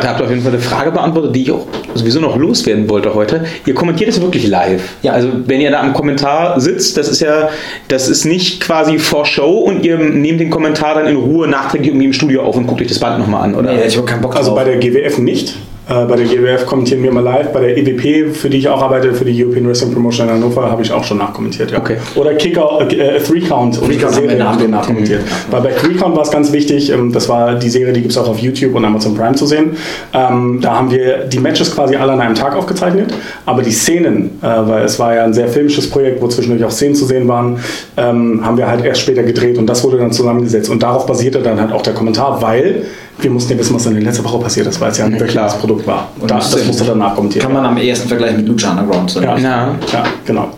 [0.00, 2.88] Da habt ihr auf jeden Fall eine Frage beantwortet, die ich auch sowieso noch loswerden
[2.90, 3.44] wollte heute.
[3.64, 4.82] Ihr kommentiert es wirklich live.
[5.02, 5.12] Ja.
[5.12, 7.48] Also wenn ihr da am Kommentar sitzt, das ist ja,
[7.88, 11.88] das ist nicht quasi vor Show und ihr nehmt den Kommentar dann in Ruhe nachträglich
[11.88, 13.72] irgendwie im Studio auf und guckt euch das Band nochmal an, oder?
[13.72, 14.58] Nee, ich auch keinen Bock Also drauf.
[14.58, 15.56] bei der GWF nicht.
[15.88, 17.52] Äh, bei der GWF kommentieren wir immer live.
[17.52, 20.68] Bei der EWP, für die ich auch arbeite, für die European Wrestling Promotion in Hannover,
[20.68, 21.70] habe ich auch schon nachkommentiert.
[21.70, 21.78] Ja.
[21.78, 21.98] Okay.
[22.16, 23.76] Oder Kicker, äh, Three Count.
[23.76, 24.70] Three Count haben wir haben wir nachkommentiert.
[24.70, 25.20] nachkommentiert.
[25.50, 28.10] Weil bei Three Count war es ganz wichtig, ähm, das war die Serie, die gibt
[28.10, 29.76] es auch auf YouTube und Amazon Prime zu sehen.
[30.12, 34.40] Ähm, da haben wir die Matches quasi alle an einem Tag aufgezeichnet, aber die Szenen,
[34.42, 37.28] äh, weil es war ja ein sehr filmisches Projekt, wo zwischendurch auch Szenen zu sehen
[37.28, 37.60] waren,
[37.96, 40.68] ähm, haben wir halt erst später gedreht und das wurde dann zusammengesetzt.
[40.68, 42.86] Und darauf basierte dann halt auch der Kommentar, weil
[43.18, 45.12] wir mussten ja wissen, was in der letzten Woche passiert ist, weil es ja ein
[45.12, 45.60] Ja, wöchentliches klar.
[45.60, 46.08] Produkt war.
[46.20, 49.10] Und da, musste- das musste danach kommentiert Kann man am ehesten vergleichen mit Lucha Underground.
[49.10, 49.22] So.
[49.22, 49.36] Ja.
[49.38, 49.74] Ja.
[49.92, 50.50] Ja, genau.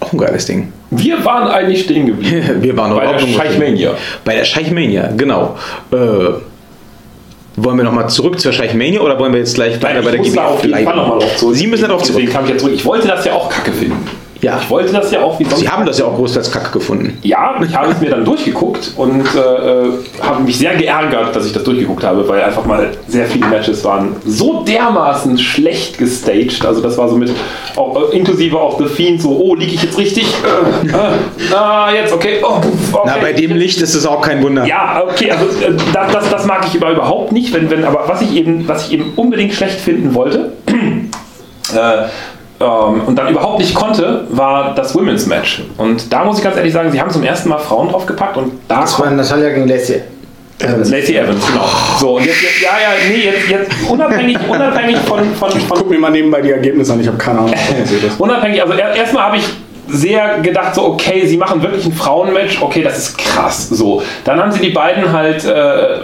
[0.00, 0.72] Auch ein geiles Ding.
[0.90, 2.46] Wir waren eigentlich stehen geblieben.
[2.62, 3.90] Wir waren Bei der Scheichmania.
[4.24, 5.56] Bei der Scheichmania, genau.
[5.92, 5.96] Äh,
[7.60, 10.20] wollen wir nochmal zurück zur Scheichmania oder wollen wir jetzt gleich weiter bei ich der
[10.20, 10.86] muss da auf jeden bleiben?
[10.86, 11.56] Fall nochmal drauf zurück.
[11.56, 12.22] Sie müssen da drauf zurück.
[12.22, 12.72] Ich jetzt zurück.
[12.74, 13.96] Ich wollte das ja auch kacke finden.
[14.40, 14.58] Ja.
[14.62, 15.60] Ich wollte das ja auch wie sonst.
[15.60, 17.18] Sie haben das ja auch großteils kacke gefunden.
[17.22, 21.52] Ja, ich habe es mir dann durchgeguckt und äh, habe mich sehr geärgert, dass ich
[21.52, 26.64] das durchgeguckt habe, weil einfach mal sehr viele Matches waren so dermaßen schlecht gestaged.
[26.64, 27.32] Also das war so mit,
[27.74, 30.32] auch, äh, inklusive auch The Fiend, so, oh, liege ich jetzt richtig?
[30.84, 32.40] Äh, äh, ah, jetzt, okay.
[32.42, 32.60] Oh,
[32.92, 33.02] okay.
[33.06, 34.64] Na, bei dem Licht ist es auch kein Wunder.
[34.66, 38.22] Ja, okay, also äh, das, das, das mag ich überhaupt nicht, wenn, wenn, aber was
[38.22, 40.52] ich eben, was ich eben unbedingt schlecht finden wollte,
[41.74, 42.06] äh,
[42.60, 45.62] ähm, und dann überhaupt nicht konnte, war das Women's Match.
[45.76, 48.52] Und da muss ich ganz ehrlich sagen, sie haben zum ersten Mal Frauen draufgepackt und
[48.68, 50.02] da Das war Natalia gegen Lacey.
[50.60, 50.90] Evans.
[50.90, 51.64] Lacey Evans, genau.
[51.98, 55.88] So, und jetzt, jetzt ja, ja, nee, jetzt, jetzt unabhängig, unabhängig von, von, von Guck
[55.88, 57.54] mir mal nebenbei die Ergebnisse an, ich habe keine Ahnung.
[58.18, 59.44] Unabhängig, also er, erstmal habe ich
[59.88, 63.68] sehr gedacht, so, okay, sie machen wirklich ein Frauenmatch, okay, das ist krass.
[63.68, 66.00] So, dann haben sie die beiden halt, äh,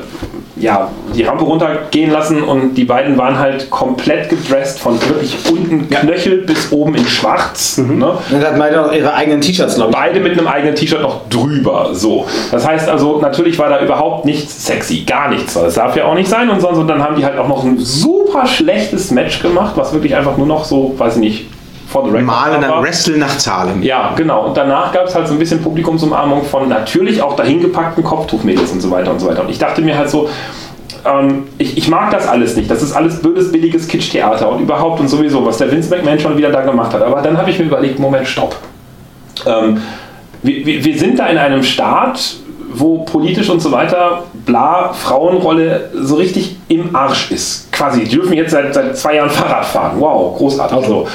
[0.57, 5.89] ja, die Rampe runtergehen lassen und die beiden waren halt komplett gedresst von wirklich unten
[5.91, 7.79] Knöchel bis oben in schwarz.
[7.79, 8.07] Ne?
[8.31, 9.97] Und hat beide noch ihre eigenen T-Shirts, glaube ich.
[9.97, 11.91] Beide mit einem eigenen T-Shirt noch drüber.
[11.93, 12.27] So.
[12.51, 15.55] Das heißt also, natürlich war da überhaupt nichts sexy, gar nichts.
[15.55, 16.79] Das darf ja auch nicht sein und sonst.
[16.79, 20.37] Und dann haben die halt auch noch ein super schlechtes Match gemacht, was wirklich einfach
[20.37, 21.47] nur noch so, weiß ich nicht,
[21.95, 23.81] for the record Malen dann Wrestle nach Zahlen.
[23.83, 24.47] Ja, genau.
[24.47, 28.81] Und danach gab es halt so ein bisschen Publikumsumarmung von natürlich auch dahingepackten Kopftuchmädels und
[28.81, 29.43] so weiter und so weiter.
[29.43, 30.29] Und ich dachte mir halt so,
[31.05, 32.69] ähm, ich, ich mag das alles nicht.
[32.69, 36.37] Das ist alles blödes, billiges Kitsch-Theater und überhaupt und sowieso, was der Vince McMahon schon
[36.37, 37.03] wieder da gemacht hat.
[37.03, 38.57] Aber dann habe ich mir überlegt, Moment, stopp.
[39.47, 39.81] Ähm,
[40.43, 42.39] wir, wir, wir sind da in einem Staat,
[42.73, 47.71] wo politisch und so weiter, bla, Frauenrolle so richtig im Arsch ist.
[47.71, 49.93] Quasi, die dürfen jetzt seit, seit zwei Jahren Fahrrad fahren.
[50.01, 50.77] Wow, großartig.
[50.77, 51.07] Auto.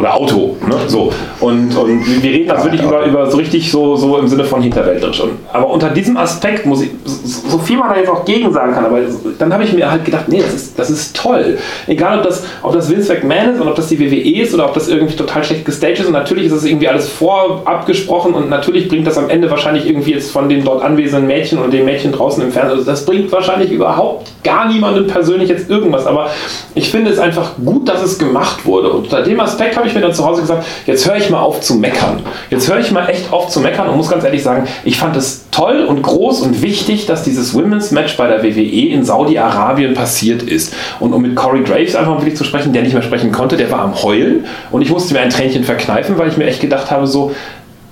[0.00, 0.76] Oder Auto, ne?
[0.86, 1.12] So.
[1.40, 4.62] Und, und wir reden das wirklich über, über so richtig so, so im Sinne von
[4.62, 5.20] Hinterwäldlerisch.
[5.20, 8.72] Und, aber unter diesem Aspekt muss ich, so viel man da jetzt auch gegen sagen
[8.72, 9.00] kann, aber
[9.38, 11.58] dann habe ich mir halt gedacht, nee, das ist, das ist toll.
[11.86, 14.64] Egal, ob das, ob das Vince McMahon ist oder ob das die WWE ist oder
[14.64, 16.06] ob das irgendwie total schlecht gestaged ist.
[16.06, 19.86] Und natürlich ist das irgendwie alles vorab gesprochen und natürlich bringt das am Ende wahrscheinlich
[19.86, 23.04] irgendwie jetzt von den dort anwesenden Mädchen und den Mädchen draußen im Fernsehen, also das
[23.04, 26.06] bringt wahrscheinlich überhaupt gar niemandem persönlich jetzt irgendwas.
[26.06, 26.30] Aber
[26.74, 28.88] ich finde es einfach gut, dass es gemacht wurde.
[28.88, 31.40] Und unter dem Aspekt habe ich mir dann zu Hause gesagt, jetzt höre ich mal
[31.40, 32.20] auf zu meckern.
[32.50, 35.16] Jetzt höre ich mal echt auf zu meckern und muss ganz ehrlich sagen, ich fand
[35.16, 39.94] es toll und groß und wichtig, dass dieses Women's Match bei der WWE in Saudi-Arabien
[39.94, 40.74] passiert ist.
[41.00, 43.70] Und um mit Corey Graves einfach wirklich zu sprechen, der nicht mehr sprechen konnte, der
[43.70, 46.90] war am Heulen und ich musste mir ein Tränchen verkneifen, weil ich mir echt gedacht
[46.90, 47.32] habe, so,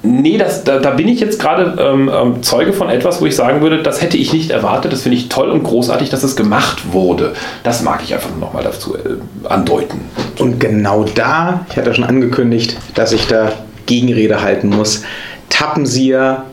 [0.03, 3.35] Nee, das, da, da bin ich jetzt gerade ähm, ähm, Zeuge von etwas, wo ich
[3.35, 4.93] sagen würde, das hätte ich nicht erwartet.
[4.93, 7.35] Das finde ich toll und großartig, dass es gemacht wurde.
[7.65, 10.01] Das mag ich einfach nur noch mal dazu äh, andeuten.
[10.39, 13.53] Und genau da, ich hatte schon angekündigt, dass ich da
[13.87, 15.03] Gegenrede halten muss,
[15.49, 16.45] tappen sie ja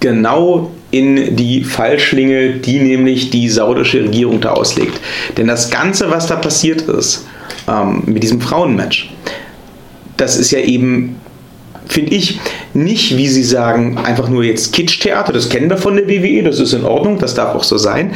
[0.00, 5.00] genau in die Fallschlinge, die nämlich die saudische Regierung da auslegt.
[5.36, 7.26] Denn das Ganze, was da passiert ist,
[7.68, 9.10] ähm, mit diesem Frauenmatch,
[10.16, 11.20] das ist ja eben,
[11.86, 12.40] finde ich,
[12.74, 16.60] nicht, wie Sie sagen, einfach nur jetzt Kitsch-Theater, das kennen wir von der WWE, das
[16.60, 18.12] ist in Ordnung, das darf auch so sein,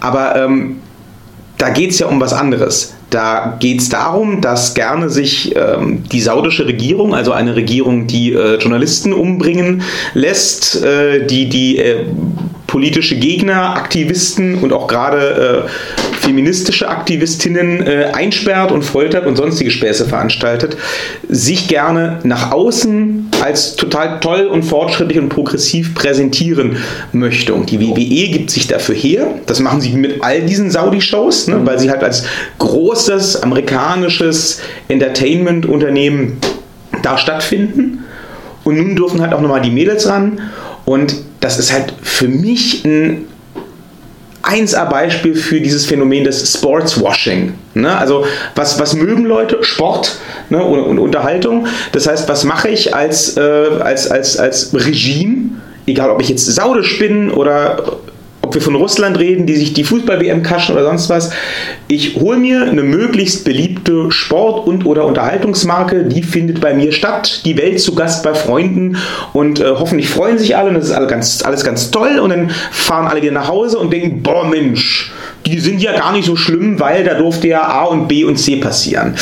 [0.00, 0.80] aber ähm,
[1.58, 2.94] da geht es ja um was anderes.
[3.10, 8.32] Da geht es darum, dass gerne sich ähm, die saudische Regierung, also eine Regierung, die
[8.32, 9.82] äh, Journalisten umbringen
[10.14, 12.06] lässt, äh, die die äh,
[12.72, 19.70] politische Gegner, Aktivisten und auch gerade äh, feministische Aktivistinnen äh, einsperrt und foltert und sonstige
[19.70, 20.78] Späße veranstaltet,
[21.28, 26.78] sich gerne nach außen als total toll und fortschrittlich und progressiv präsentieren
[27.12, 27.52] möchte.
[27.52, 29.26] Und die WWE gibt sich dafür her.
[29.44, 32.24] Das machen sie mit all diesen Saudi-Shows, ne, weil sie halt als
[32.58, 36.38] großes amerikanisches Entertainment-Unternehmen
[37.02, 38.04] da stattfinden.
[38.64, 40.40] Und nun dürfen halt auch nochmal die Mädels ran.
[40.86, 43.26] Und das ist halt für mich ein
[44.42, 47.54] 1A-Beispiel für dieses Phänomen des Sportswashing.
[47.74, 47.96] Ne?
[47.96, 48.24] Also
[48.54, 49.62] was, was mögen Leute?
[49.62, 50.18] Sport
[50.50, 50.64] ne?
[50.64, 51.66] und, und Unterhaltung.
[51.92, 55.50] Das heißt, was mache ich als, äh, als, als, als Regime?
[55.86, 57.98] Egal, ob ich jetzt saudisch bin oder
[58.52, 61.30] ob wir von Russland reden, die sich die Fußball-WM kaschen oder sonst was.
[61.88, 67.46] Ich hole mir eine möglichst beliebte Sport- und oder Unterhaltungsmarke, die findet bei mir statt,
[67.46, 68.98] die Welt zu Gast bei Freunden
[69.32, 72.28] und äh, hoffentlich freuen sich alle und das ist alles ganz, alles ganz toll und
[72.28, 75.10] dann fahren alle wieder nach Hause und denken, boah Mensch,
[75.46, 78.36] die sind ja gar nicht so schlimm, weil da durfte ja A und B und
[78.36, 79.14] C passieren.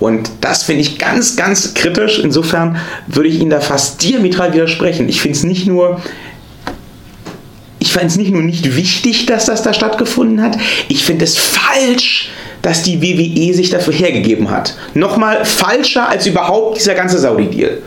[0.00, 2.18] Und das finde ich ganz, ganz kritisch.
[2.18, 5.08] Insofern würde ich Ihnen da fast diametral widersprechen.
[5.08, 6.00] Ich finde es nicht nur
[7.88, 10.58] ich fand es nicht nur nicht wichtig, dass das da stattgefunden hat,
[10.88, 12.28] ich finde es falsch,
[12.60, 14.74] dass die WWE sich dafür hergegeben hat.
[14.92, 17.78] Nochmal falscher als überhaupt dieser ganze Saudi-Deal.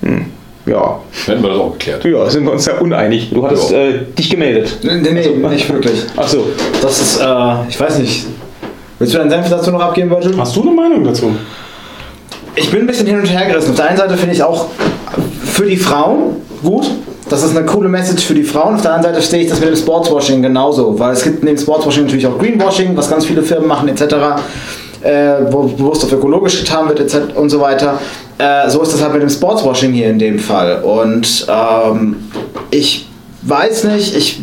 [0.00, 0.24] Hm.
[0.64, 0.98] Ja.
[1.26, 2.04] Hätten wir das auch geklärt.
[2.06, 3.28] Ja, sind wir uns da uneinig.
[3.34, 3.76] Du hattest Ja.
[3.76, 4.78] äh, dich gemeldet.
[4.82, 6.04] Nee, nee, Also, nicht wirklich.
[6.16, 6.46] Achso.
[6.80, 8.24] Das ist, äh, ich weiß nicht.
[8.98, 10.32] Willst du deinen Senf dazu noch abgeben, Virgil?
[10.38, 11.36] Hast du eine Meinung dazu?
[12.54, 13.70] Ich bin ein bisschen hin und her gerissen.
[13.72, 14.68] Auf der einen Seite finde ich auch
[15.44, 16.90] für die Frauen gut.
[17.34, 18.76] Das ist eine coole Message für die Frauen.
[18.76, 21.58] Auf der anderen Seite stehe ich das mit dem Sportswashing genauso, weil es gibt neben
[21.58, 24.02] Sportswashing natürlich auch Greenwashing, was ganz viele Firmen machen etc.,
[25.02, 27.34] äh, wo bewusst auf ökologisch getan wird etc.
[27.34, 27.98] und so weiter.
[28.38, 30.80] Äh, so ist das halt mit dem Sportswashing hier in dem Fall.
[30.84, 32.30] Und ähm,
[32.70, 33.08] ich
[33.44, 34.40] weiß nicht, ich,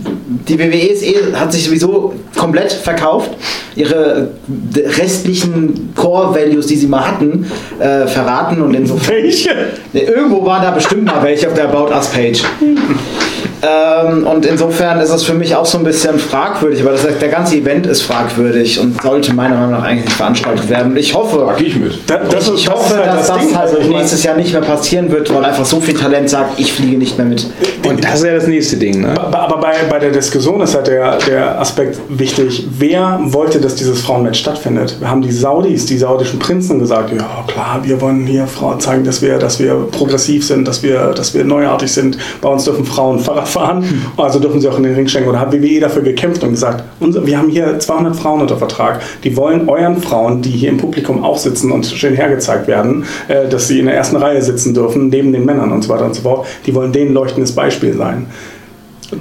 [0.47, 3.31] die WWE eh, hat sich sowieso komplett verkauft.
[3.75, 4.29] Ihre
[4.75, 7.45] restlichen Core-Values, die sie mal hatten,
[7.79, 9.15] äh, verraten und insofern.
[9.15, 9.49] Welche?
[9.93, 12.43] Ne, Irgendwo war da bestimmt mal welche auf der About Us Page.
[13.64, 17.30] ähm, und insofern ist es für mich auch so ein bisschen fragwürdig, aber das, der
[17.30, 20.95] ganze Event ist fragwürdig und sollte meiner Meinung nach eigentlich nicht veranstaltet werden.
[20.97, 21.99] Ich hoffe, ich mit.
[22.07, 23.55] Da- das ich, ist- das hoffe, halt dass das, Ding.
[23.57, 26.74] halt Also nächstes Jahr nicht mehr passieren wird, weil einfach so viel Talent sagt, ich
[26.74, 27.45] fliege nicht mehr mit.
[27.88, 29.01] Und das ist ja das nächste Ding.
[29.01, 29.14] Ne?
[29.20, 32.66] Aber aber bei, bei der Diskussion ist halt der, der Aspekt wichtig.
[32.78, 34.95] Wer wollte, dass dieses Frauenmatch stattfindet?
[34.99, 39.03] Wir haben die Saudis, die saudischen Prinzen gesagt, ja klar, wir wollen hier Frauen zeigen,
[39.03, 42.18] dass wir, dass wir progressiv sind, dass wir, dass wir neuartig sind.
[42.41, 43.83] Bei uns dürfen Frauen Fahrrad fahren,
[44.17, 45.29] also dürfen sie auch in den Ring schenken.
[45.29, 49.01] Oder hat WWE dafür gekämpft und gesagt, wir haben hier 200 Frauen unter Vertrag.
[49.23, 53.47] Die wollen euren Frauen, die hier im Publikum auch sitzen und schön hergezeigt werden, äh,
[53.47, 56.15] dass sie in der ersten Reihe sitzen dürfen, neben den Männern und so weiter und
[56.15, 56.47] so fort.
[56.65, 58.27] Die wollen denen leuchtendes Beispiel sein.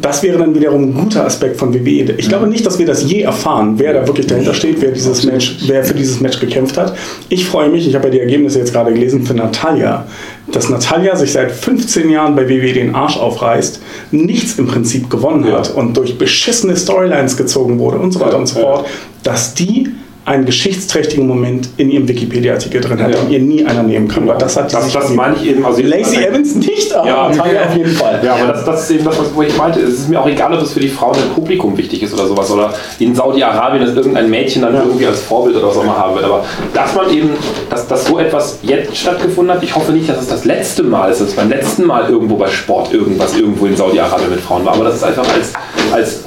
[0.00, 2.14] Das wäre dann wiederum ein guter Aspekt von WWE.
[2.16, 5.24] Ich glaube nicht, dass wir das je erfahren, wer da wirklich dahinter steht, wer dieses
[5.24, 6.96] Match, wer für dieses Match gekämpft hat.
[7.28, 10.06] Ich freue mich, ich habe ja die Ergebnisse jetzt gerade gelesen für Natalia,
[10.52, 13.80] dass Natalia sich seit 15 Jahren bei WWE den Arsch aufreißt,
[14.12, 15.58] nichts im Prinzip gewonnen Ja.
[15.58, 18.86] hat und durch beschissene Storylines gezogen wurde und so weiter und so fort,
[19.24, 19.88] dass die
[20.30, 23.16] einen geschichtsträchtigen Moment in ihrem Wikipedia-Artikel drin hat, Ja.
[23.20, 24.28] den ihr nie einer nehmen kann.
[24.28, 25.64] Weil das hat Das, das meine ich eben.
[25.66, 27.28] Also Lacey Evans nicht, aber Ja.
[27.30, 28.20] Natalia auf jeden Fall.
[28.22, 29.80] Ja, aber das, das ist eben das, was wo ich meinte.
[29.80, 32.26] Es ist mir auch egal, ob es für die Frauen im Publikum wichtig ist oder
[32.28, 32.48] sowas.
[32.50, 36.14] Oder in Saudi-Arabien, dass irgendein Mädchen dann irgendwie als Vorbild oder was auch immer haben
[36.14, 36.24] wird.
[36.24, 37.30] Aber dass man eben,
[37.68, 41.10] dass, dass so etwas jetzt stattgefunden hat, ich hoffe nicht, dass es das letzte Mal
[41.10, 44.74] ist, dass beim letzten Mal irgendwo bei Sport irgendwas irgendwo in Saudi-Arabien mit Frauen war.
[44.74, 45.52] Aber dass es einfach als,
[45.92, 46.20] als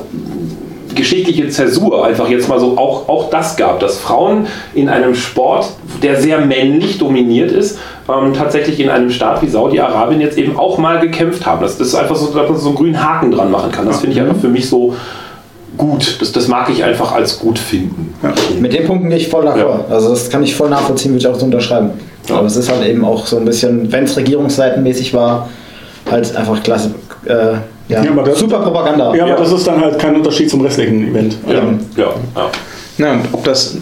[0.95, 5.69] geschichtliche Zäsur einfach jetzt mal so auch, auch das gab, dass Frauen in einem Sport,
[6.01, 7.79] der sehr männlich dominiert ist,
[8.09, 11.61] ähm, tatsächlich in einem Staat wie Saudi-Arabien jetzt eben auch mal gekämpft haben.
[11.61, 13.85] Das, das ist einfach so, dass man so einen grünen Haken dran machen kann.
[13.85, 14.95] Das finde ich einfach für mich so
[15.77, 16.17] gut.
[16.19, 18.13] Das, das mag ich einfach als gut finden.
[18.59, 19.89] Mit den Punkten gehe ich voll d'accord.
[19.89, 21.91] Also das kann ich voll nachvollziehen, würde ich auch so unterschreiben.
[22.29, 25.49] Aber es ist halt eben auch so ein bisschen, wenn es regierungsseitenmäßig war,
[26.09, 26.93] halt einfach klasse.
[27.25, 27.55] Äh,
[27.93, 29.13] ja, Ja, aber das- super Propaganda.
[29.15, 31.37] Ja, aber das ist dann halt kein Unterschied zum restlichen Event.
[31.47, 31.63] Ja, ja,
[32.35, 32.49] ja.
[32.97, 33.77] Na, und ob das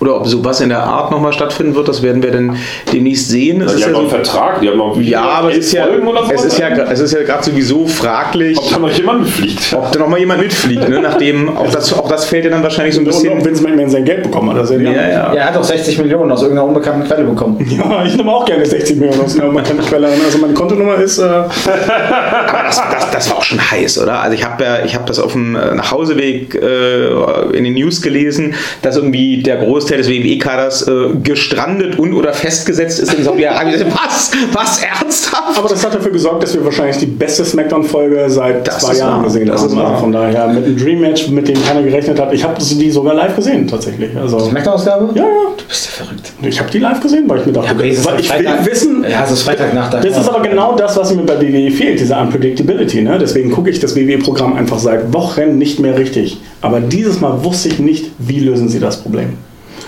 [0.00, 2.56] oder ob sowas in der Art nochmal stattfinden wird, das werden wir dann
[2.92, 3.60] demnächst sehen.
[3.62, 5.58] Es Die ist haben ja, noch einen so, Vertrag, die haben noch ja, aber es
[5.58, 6.32] ist ja, Folgen oder so.
[6.32, 9.72] es ist ja, es ist ja gerade sowieso fraglich, Ob da noch jemand fliegt.
[9.74, 10.88] ob da nochmal jemand mitfliegt.
[10.88, 11.00] Ne?
[11.00, 13.44] Nachdem auch das, auch das fällt ja dann wahrscheinlich so ein Und bisschen.
[13.44, 14.62] Vince McMahon sein Geld bekommen hat.
[14.64, 15.32] Ist ja, Ja, ja.
[15.34, 17.58] Er hat auch 60 Millionen aus irgendeiner unbekannten Quelle bekommen.
[17.78, 20.08] Ja, ich nehme auch gerne 60 Millionen aus einer bekannten Quelle.
[20.08, 21.18] Also meine Kontonummer ist.
[21.18, 24.20] Äh, Aber das, das, das war auch schon heiß, oder?
[24.20, 28.02] Also ich habe ja, ich habe das auf dem äh, Nachhauseweg äh, in den News
[28.02, 29.56] gelesen, dass irgendwie der
[29.88, 33.84] Großteil des WWE-Kaders äh, gestrandet und oder festgesetzt ist in Saudi-Arabien.
[33.90, 34.30] Was?
[34.52, 34.80] Was?
[34.82, 35.58] Ernsthaft?
[35.58, 39.16] aber das hat dafür gesorgt, dass wir wahrscheinlich die beste Smackdown-Folge seit Das zwei Jahren
[39.18, 39.24] wahr.
[39.24, 39.78] gesehen Das haben.
[39.78, 42.32] Also von daher mit einem Dream Match, mit dem keiner gerechnet hat.
[42.32, 44.14] Ich habe die sogar live gesehen, tatsächlich.
[44.16, 45.08] Also, Smackdown-Ausgabe?
[45.14, 45.28] ja, ja.
[45.56, 46.32] Du bist ja verrückt.
[46.42, 49.04] Ich habe die live gesehen, weil ich mir dachte, ist weil ich will Freitag- wissen,
[49.08, 49.94] Ja, es ist Freitagnacht.
[49.94, 53.02] da- Das ist aber genau das, was mir bei WWE fehlt, diese Unpredictability.
[53.02, 53.18] Ne?
[53.18, 56.38] Deswegen gucke ich das WWE-Programm einfach seit Wochen nicht mehr richtig.
[56.60, 59.30] Aber dieses Mal wusste ich nicht, wie lösen sie das Problem.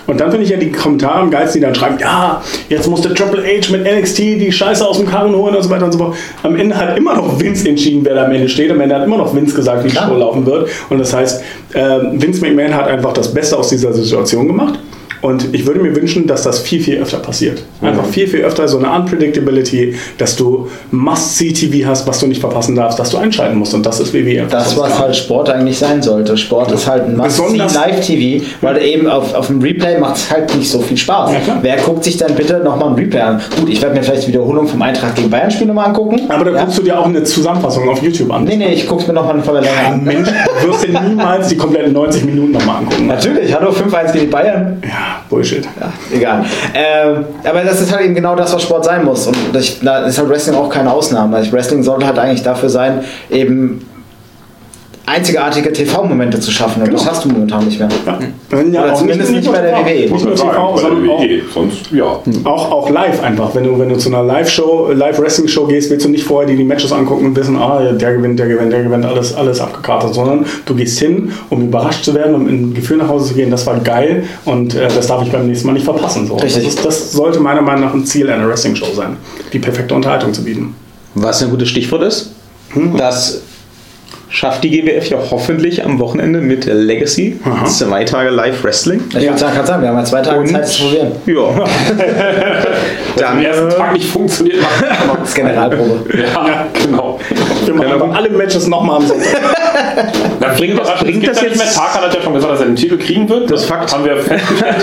[0.07, 3.15] Und dann finde ich ja die Kommentare am geilsten, die dann schreiben, ja, jetzt musste
[3.15, 5.99] Triple H mit NXT die Scheiße aus dem Karren holen und so weiter und so
[5.99, 6.17] fort.
[6.43, 8.71] Am Ende hat immer noch Vince entschieden, wer da am Ende steht.
[8.71, 9.97] Am Ende hat immer noch Vince gesagt, wie die.
[9.97, 10.69] Show laufen wird.
[10.89, 11.43] Und das heißt,
[11.75, 14.79] äh, Vince McMahon hat einfach das Beste aus dieser Situation gemacht.
[15.23, 17.63] Und ich würde mir wünschen, dass das viel, viel öfter passiert.
[17.83, 22.75] Einfach viel, viel öfter so eine Unpredictability, dass du Must-See-TV hast, was du nicht verpassen
[22.75, 23.75] darfst, dass du einschalten musst.
[23.75, 24.47] Und das ist WWE.
[24.49, 26.37] Das, was halt Sport eigentlich sein sollte.
[26.37, 30.71] Sport ist halt ein Must-See-Live-TV, weil eben auf, auf dem Replay macht es halt nicht
[30.71, 31.33] so viel Spaß.
[31.33, 31.59] Ja.
[31.61, 33.41] Wer guckt sich dann bitte nochmal ein Replay an?
[33.59, 36.21] Gut, ich werde mir vielleicht die Wiederholung vom Eintracht gegen Bayern-Spiel nochmal angucken.
[36.29, 36.65] Aber da ja?
[36.65, 38.45] guckst du dir auch eine Zusammenfassung auf YouTube an.
[38.45, 40.05] Nee, nee, ich gucke es mir nochmal eine Folge länger an.
[40.05, 40.29] Mensch,
[40.63, 43.07] du wirst dir niemals die kompletten 90 Minuten nochmal angucken.
[43.07, 44.83] Natürlich, hallo, 5-1 gegen Bayern.
[44.83, 45.65] Ja, Bullshit.
[45.65, 46.45] Ja, egal.
[46.75, 49.27] Ähm, aber das ist halt eben genau das, was Sport sein muss.
[49.27, 51.41] Und das, da ist halt Wrestling auch keine Ausnahme.
[51.53, 53.87] Wrestling sollte halt eigentlich dafür sein, eben
[55.11, 56.83] einzigartige TV-Momente zu schaffen.
[56.83, 57.89] Und das hast du momentan nicht mehr.
[58.07, 58.19] Ja.
[58.53, 60.13] Ja, Oder auch zumindest nicht nur bei der WWE.
[60.13, 61.41] Nicht nur TV, bei der sondern auch, WWE.
[61.53, 62.05] Sonst, ja.
[62.45, 63.55] auch, auch live einfach.
[63.55, 66.65] Wenn du, wenn du zu einer Live-Show, Live-Wrestling-Show gehst, willst du nicht vorher die, die
[66.65, 70.47] Matches angucken und wissen, ah, der gewinnt, der gewinnt, der gewinnt, alles, alles abgekartet, sondern
[70.65, 73.51] du gehst hin, um überrascht zu werden, um in ein Gefühl nach Hause zu gehen,
[73.51, 76.27] das war geil und äh, das darf ich beim nächsten Mal nicht verpassen.
[76.27, 76.35] So.
[76.35, 76.69] Das, Richtig.
[76.69, 79.17] ist, das sollte meiner Meinung nach ein Ziel einer Wrestling-Show sein,
[79.53, 80.75] die perfekte Unterhaltung zu bieten.
[81.15, 82.33] Was ein gutes Stichwort ist,
[82.97, 83.43] das
[84.31, 87.39] schafft die GWF ja hoffentlich am Wochenende mit Legacy.
[87.67, 89.03] Zwei Tage Live Wrestling.
[89.11, 91.13] Ich würde sagen, kann sagen, wir haben ja zwei Tage Und- Zeit, das zu probieren.
[91.27, 91.65] Ja.
[93.17, 96.05] Dann am ersten äh, Tag nicht funktioniert, machen wir Das ist Generalprobe.
[96.17, 97.19] Ja, genau.
[97.65, 99.27] Wir machen aber alle Matches nochmal am Sonntag.
[100.41, 101.65] Na, bringt das, bringt bringt das das nicht mehr.
[101.67, 103.51] jetzt- Tarkan hat ja schon gesagt, dass er den Titel kriegen wird.
[103.51, 103.93] Das ist Fakt.
[103.93, 104.75] Haben wir festgestellt.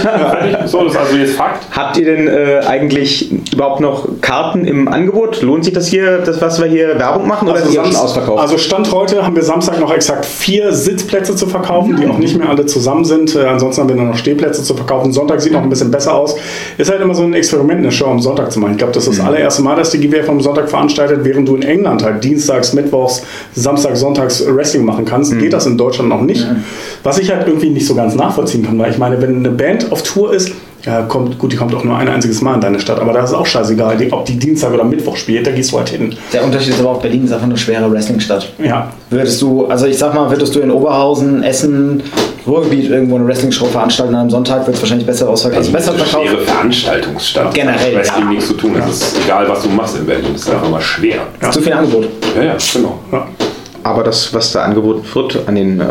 [0.66, 1.66] So, das ist also jetzt Fakt.
[1.76, 5.42] Habt ihr denn äh, eigentlich überhaupt noch Karten im Angebot?
[5.42, 7.96] Lohnt sich das hier, das was wir hier Werbung machen, oder ist die auch schon
[7.96, 8.40] ausverkauft?
[8.42, 12.38] also Stand heute haben wir Samstag noch exakt vier Sitzplätze zu verkaufen, die auch nicht
[12.38, 13.36] mehr alle zusammen sind.
[13.36, 15.14] Äh, ansonsten haben wir nur noch Stehplätze zu verkaufen.
[15.14, 16.36] Sonntag sieht noch ein bisschen besser aus.
[16.78, 18.74] Ist halt immer so ein Experiment, eine Show am Sonntag zu machen.
[18.74, 21.56] Ich glaube, das ist das allererste Mal, dass die GWF am Sonntag veranstaltet, während du
[21.56, 23.24] in England halt dienstags, mittwochs,
[23.54, 25.38] samstags, sonntags Wrestling machen kannst.
[25.38, 26.46] Geht das in Deutschland noch nicht.
[27.04, 29.92] Was ich halt irgendwie nicht so ganz nachvollziehen kann, weil ich meine, wenn eine Band
[29.92, 30.52] auf Tour ist,
[30.88, 33.22] ja, kommt, gut, die kommt auch nur ein einziges Mal in deine Stadt, aber da
[33.22, 36.16] ist auch scheißegal, die, ob die Dienstag oder Mittwoch spielt, da gehst du halt hin.
[36.32, 38.54] Der Unterschied ist aber auch, Berlin ist einfach eine schwere Wrestlingstadt.
[38.64, 42.02] Ja, Würdest du, also ich sag mal, würdest du in Oberhausen, Essen,
[42.48, 45.60] Ruhrgebiet irgendwo eine Wrestling-Show veranstalten an einem Sonntag, wird es wahrscheinlich besser ausverkauft.
[45.60, 46.30] Also besser eine verkauft.
[46.30, 47.54] schwere Veranstaltungsstadt.
[47.54, 48.26] Generell, Das hat ja.
[48.30, 48.72] nichts zu tun.
[48.78, 50.28] Das ist egal, was du machst in Berlin.
[50.32, 51.20] Das ist einfach immer schwer.
[51.52, 52.08] Zu viel Angebot.
[52.38, 53.00] Ja, ja, genau.
[53.12, 53.28] ja.
[53.84, 55.84] Aber das, was da angeboten wird an den äh,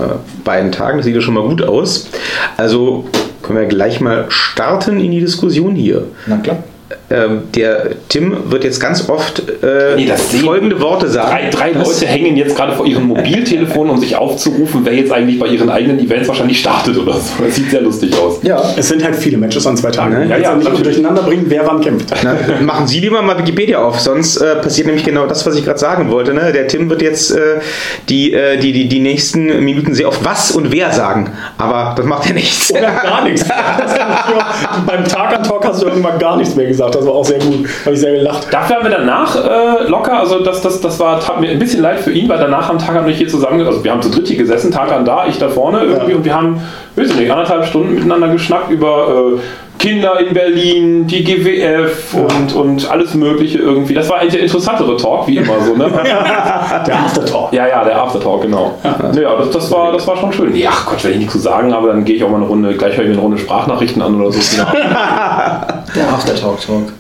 [0.44, 2.09] beiden Tagen, das sieht ja schon mal gut aus.
[2.57, 3.05] Also
[3.47, 6.05] können wir gleich mal starten in die Diskussion hier.
[6.26, 6.64] Na klar.
[7.09, 11.30] Ähm, der Tim wird jetzt ganz oft äh, Nee, das sehen- folgende Worte sagen.
[11.52, 15.38] Drei, drei Leute hängen jetzt gerade vor ihren Mobiltelefonen, um sich aufzurufen, wer jetzt eigentlich
[15.38, 17.44] bei ihren eigenen Events wahrscheinlich startet oder so.
[17.44, 18.40] Das sieht sehr lustig aus.
[18.42, 18.61] Ja.
[18.76, 20.14] Es sind halt viele Matches an zwei Tagen.
[20.14, 20.24] Ne?
[20.24, 22.12] Ich Ja, ja, nicht durcheinander bringen, wer wann kämpft.
[22.24, 25.64] Na, machen Sie lieber mal Wikipedia auf, sonst äh, passiert nämlich genau das, was ich
[25.64, 26.34] gerade sagen wollte.
[26.34, 26.50] Ne?
[26.52, 27.61] Der Tim wird jetzt äh,
[28.09, 32.04] die, äh, die, die, die nächsten Minuten sehr oft was und wer sagen, aber das
[32.04, 32.72] macht ja nichts.
[32.72, 33.44] Oder gar nichts.
[33.46, 36.95] Das kann ich nur- Beim Tag an Talk hast du irgendwann gar nichts mehr gesagt.
[36.97, 37.66] Das war auch sehr gut.
[37.84, 38.47] Habe ich sehr gelacht.
[38.51, 41.82] Dafür haben wir danach äh, locker, also das, das, das war, tat mir ein bisschen
[41.82, 44.11] leid für ihn, weil danach am Tag haben wir hier zusammen, also wir haben zu
[44.11, 46.61] dritt hier gesessen, Tagan da, ich da vorne irgendwie und wir haben,
[46.97, 49.40] weiß ich nicht, anderthalb Stunden miteinander geschnackt über äh,
[49.79, 53.95] Kinder in Berlin, die GWF und, und alles mögliche irgendwie.
[53.95, 55.91] Das war eigentlich der interessantere Talk, wie immer so, ne?
[56.87, 57.53] Der Aftertalk.
[57.53, 58.79] Ja, ja, der Aftertalk, genau.
[58.83, 60.55] Ja, das, das, war, das war schon schön.
[60.57, 62.74] Ja, Gott, wenn ich nichts zu sagen habe, dann gehe ich auch mal eine Runde,
[62.74, 64.57] gleich höre ich mir eine Runde Sprachnachrichten an oder so.
[64.57, 64.72] Ja.
[65.95, 66.93] Der After-Talk-Talk.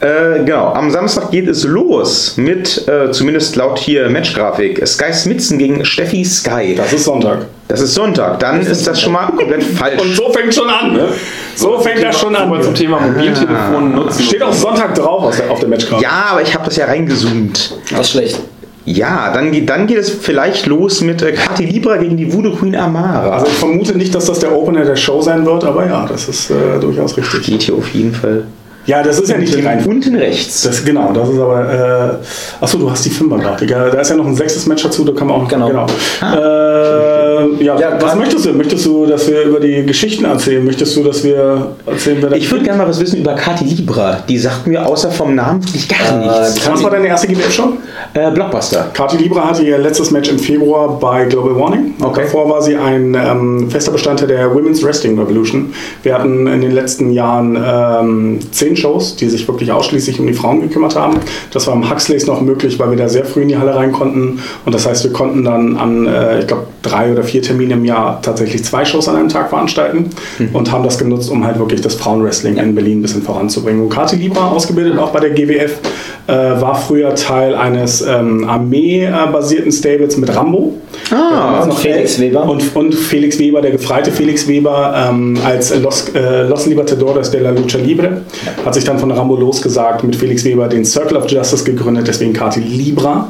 [0.00, 5.56] Äh, genau, am Samstag geht es los mit, äh, zumindest laut hier Matchgrafik, Sky Smitzen
[5.56, 6.74] gegen Steffi Sky.
[6.76, 7.46] Das ist Sonntag.
[7.68, 10.02] Das ist Sonntag, dann ist das schon mal komplett falsch.
[10.02, 10.92] Und so fängt schon an.
[10.92, 11.08] Ne?
[11.56, 12.74] So fängt das schon Aber zum an.
[12.74, 14.22] Thema Mobiltelefon nutzen.
[14.24, 16.02] Steht auch Sonntag drauf auf der, auf der Matchcard.
[16.02, 17.78] Ja, aber ich habe das ja reingezoomt.
[17.90, 18.40] Das ist schlecht.
[18.86, 22.54] Ja, dann, geht- dann geht es vielleicht los mit äh, Katy Libra gegen die Voodoo
[22.54, 23.30] Queen Amara.
[23.30, 26.28] Also ich vermute nicht, dass das der Opener der Show sein wird, aber ja, das
[26.28, 27.46] ist äh, durchaus richtig.
[27.46, 28.44] geht hier auf jeden Fall.
[28.86, 29.96] Ja, das ist ja nicht die Reihenfolge.
[29.96, 30.62] Unten rechts.
[30.62, 32.20] Das, genau, das ist aber.
[32.20, 33.70] Äh, achso, du hast die Fünfer-Grafik.
[33.70, 35.48] Ja, da ist ja noch ein sechstes Match dazu, da kann man auch.
[35.48, 35.68] Genau.
[35.68, 37.13] Äh,
[37.60, 38.52] ja, Ja, was möchtest du?
[38.52, 40.64] Möchtest du, dass wir über die Geschichten erzählen?
[40.64, 44.22] Möchtest du, dass wir erzählen, wer Ich würde gerne mal was wissen über Katy Libra.
[44.28, 46.68] Die sagt mir außer vom Namen wirklich gar nichts.
[46.68, 47.74] Was war deine erste GWF-Show?
[48.14, 48.90] Äh, Blockbuster.
[48.92, 51.94] Kati Libra hatte ihr letztes Match im Februar bei Global Warning.
[52.00, 52.22] Okay.
[52.24, 55.74] Davor war sie ein ähm, fester Bestandteil der Women's Wrestling Revolution.
[56.04, 60.32] Wir hatten in den letzten Jahren ähm, zehn Shows, die sich wirklich ausschließlich um die
[60.32, 61.18] Frauen gekümmert haben.
[61.50, 63.90] Das war im Huxleys noch möglich, weil wir da sehr früh in die Halle rein
[63.90, 64.40] konnten.
[64.64, 67.84] Und das heißt, wir konnten dann an, äh, ich glaube, drei oder vier Terminen im
[67.84, 70.10] Jahr tatsächlich zwei Shows an einem Tag veranstalten
[70.52, 73.82] und haben das genutzt, um halt wirklich das Frauenwrestling in Berlin ein bisschen voranzubringen.
[73.82, 75.78] Und Kati Libra, ausgebildet auch bei der GWF,
[76.26, 80.74] äh, war früher Teil eines ähm, Armee-basierten Stables mit Rambo.
[81.10, 82.48] Ah, noch Felix Weber.
[82.48, 87.42] Und, und Felix Weber, der gefreite Felix Weber, ähm, als Los, äh, Los Libertadores de
[87.42, 88.22] la Lucha Libre,
[88.64, 92.32] hat sich dann von Rambo losgesagt, mit Felix Weber den Circle of Justice gegründet, deswegen
[92.32, 93.28] Kati Libra.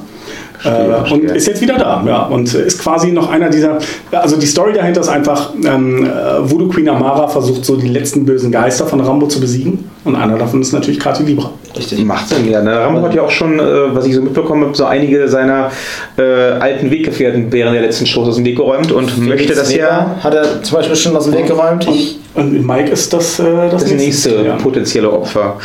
[0.65, 2.23] Äh, und ist jetzt wieder da, ja.
[2.27, 3.79] Und ist quasi noch einer dieser.
[4.12, 8.25] Also die Story dahinter ist einfach, ähm, äh, Voodoo Queen Amara versucht so die letzten
[8.25, 9.91] bösen Geister von Rambo zu besiegen.
[10.05, 11.50] Und einer davon ist natürlich Kati Libra.
[11.74, 12.05] Richtig.
[12.05, 12.61] Macht Sinn, ja.
[12.61, 12.78] Ne?
[12.78, 13.62] Rambo hat ja auch schon, äh,
[13.94, 15.70] was ich so mitbekommen habe, so einige seiner
[16.18, 20.14] äh, alten Weggefährten während der letzten Shows aus dem Weg geräumt und möchte das ja
[20.22, 21.88] Hat er zum Beispiel schon aus dem Weg geräumt.
[21.88, 24.57] Ich, Und Mike ist das, äh, das, das nächste Ja.
[24.57, 25.57] potenzielle Opfer.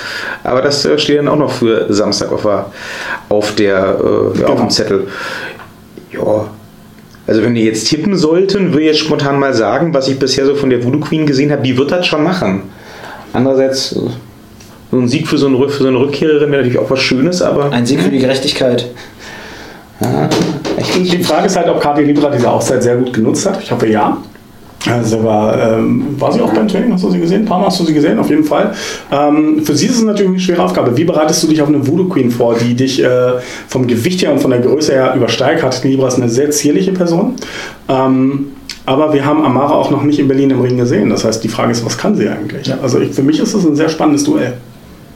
[0.43, 2.65] Aber das äh, steht dann auch noch für Samstag auf, der-
[3.27, 4.55] auf, der, äh, ja, auf Genau.
[4.55, 5.07] dem Zettel.
[6.13, 6.45] Ja.
[7.27, 10.45] Also wenn wir jetzt tippen sollten, würde ich jetzt spontan mal sagen, was ich bisher
[10.45, 12.63] so von der Voodoo Queen gesehen habe, die wird das schon machen.
[13.33, 13.99] Andererseits, äh,
[14.91, 16.99] so ein Sieg für so, einen, Rück- für so eine Rückkehrerin wäre natürlich auch was
[16.99, 18.87] Schönes, aber ein Sieg für die Gerechtigkeit.
[20.97, 23.61] Die Frage ist halt, ob Kati Libra diese Auszeit sehr gut genutzt hat.
[23.61, 24.17] Ich hoffe ja.
[24.89, 26.93] Also war, ähm, war sie auch beim Training?
[26.93, 27.41] Hast du sie gesehen?
[27.41, 28.73] Ein paar Mal hast du sie gesehen, auf jeden Fall.
[29.11, 30.95] Ähm, für sie ist es natürlich eine schwere Aufgabe.
[30.95, 33.33] Wie bereitest du dich auf eine Voodoo Queen vor, die dich äh,
[33.67, 35.63] vom Gewicht her und von der Größe her übersteigt?
[35.63, 37.35] Hat Libra ist eine sehr zierliche Person.
[37.89, 38.53] Ähm,
[38.85, 41.09] aber wir haben Amara auch noch nicht in Berlin im Ring gesehen.
[41.09, 42.73] Das heißt, die Frage ist, was kann sie eigentlich?
[42.81, 44.53] Also ich, für mich ist es ein sehr spannendes Duell.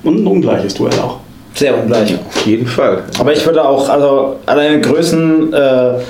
[0.04, 1.20] Und ein ungleiches Duell auch.
[1.56, 2.16] Sehr ungleich.
[2.28, 3.04] Auf jeden Fall.
[3.20, 6.02] Aber ich würde auch, also alleine Größen, äh, ja,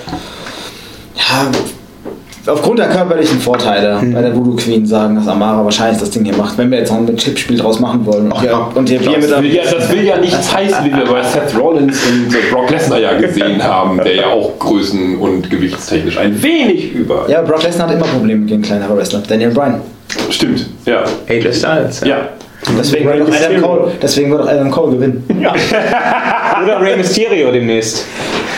[2.47, 6.35] aufgrund der körperlichen Vorteile bei der Voodoo Queen sagen, dass Amara wahrscheinlich das Ding hier
[6.35, 8.31] macht, wenn wir jetzt noch ein Tippspiel draus machen wollen.
[8.31, 10.95] Und, ja, und hier wir mit Das will, ja, das will ja nichts heißen, wie
[10.95, 15.49] wir bei Seth Rollins und Brock Lesnar ja gesehen haben, der ja auch größen- und
[15.49, 17.25] gewichtstechnisch ein wenig über.
[17.29, 19.21] ja, Brock Lesnar hat immer Probleme gegen kleinere Wrestler.
[19.27, 19.81] Daniel Bryan.
[20.29, 21.03] Stimmt, ja.
[21.29, 22.01] AJ Styles.
[22.05, 22.29] Ja.
[22.77, 25.23] Deswegen wird, auch Adam Cole, deswegen wird auch Adam Cole gewinnen.
[26.63, 28.05] Oder Rey Mysterio demnächst.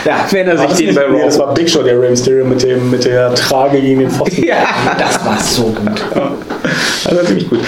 [0.05, 1.47] Ja, Wenn er sich den bei nee, das Raw.
[1.47, 4.43] war Big Show, der Rey Mysterio mit, dem, mit der Trage gegen den Pfosten.
[4.45, 6.03] Ja, das war so gut.
[7.03, 7.59] das war ziemlich gut.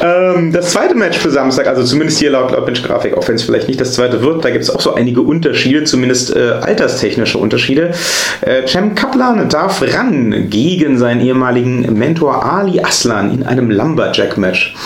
[0.00, 3.42] Ähm, das zweite Match für Samstag, also zumindest hier laut, laut Bench-Grafik, auch wenn es
[3.42, 7.38] vielleicht nicht das zweite wird, da gibt es auch so einige Unterschiede, zumindest äh, alterstechnische
[7.38, 7.90] Unterschiede.
[8.42, 14.76] Äh, Cem Kaplan darf ran gegen seinen ehemaligen Mentor Ali Aslan in einem Lumberjack-Match.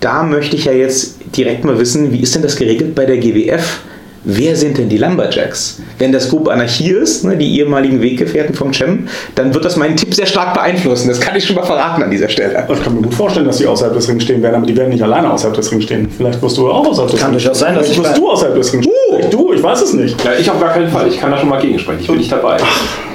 [0.00, 3.18] Da möchte ich ja jetzt direkt mal wissen, wie ist denn das geregelt bei der
[3.18, 3.80] GWF?
[4.24, 5.80] Wer sind denn die Lumberjacks?
[5.98, 9.96] Wenn das Group Anarchie ist, ne, die ehemaligen Weggefährten vom Cem, dann wird das meinen
[9.96, 11.08] Tipp sehr stark beeinflussen.
[11.08, 12.66] Das kann ich schon mal verraten an dieser Stelle.
[12.70, 14.90] Ich kann mir gut vorstellen, dass die außerhalb des Rings stehen werden, aber die werden
[14.90, 16.08] nicht alleine außerhalb des Rings stehen.
[16.14, 18.30] Vielleicht wirst du auch außerhalb des Kann Rings durchaus sein, dass Vielleicht ich wirst du
[18.30, 18.94] außerhalb des Rings stehen.
[19.10, 20.22] Vielleicht du, ich weiß es nicht.
[20.22, 20.32] ja.
[20.38, 21.08] Ich auf gar keinen Fall.
[21.08, 22.00] Ich kann da schon mal gegensprechen.
[22.00, 22.58] Ich bin nicht dabei.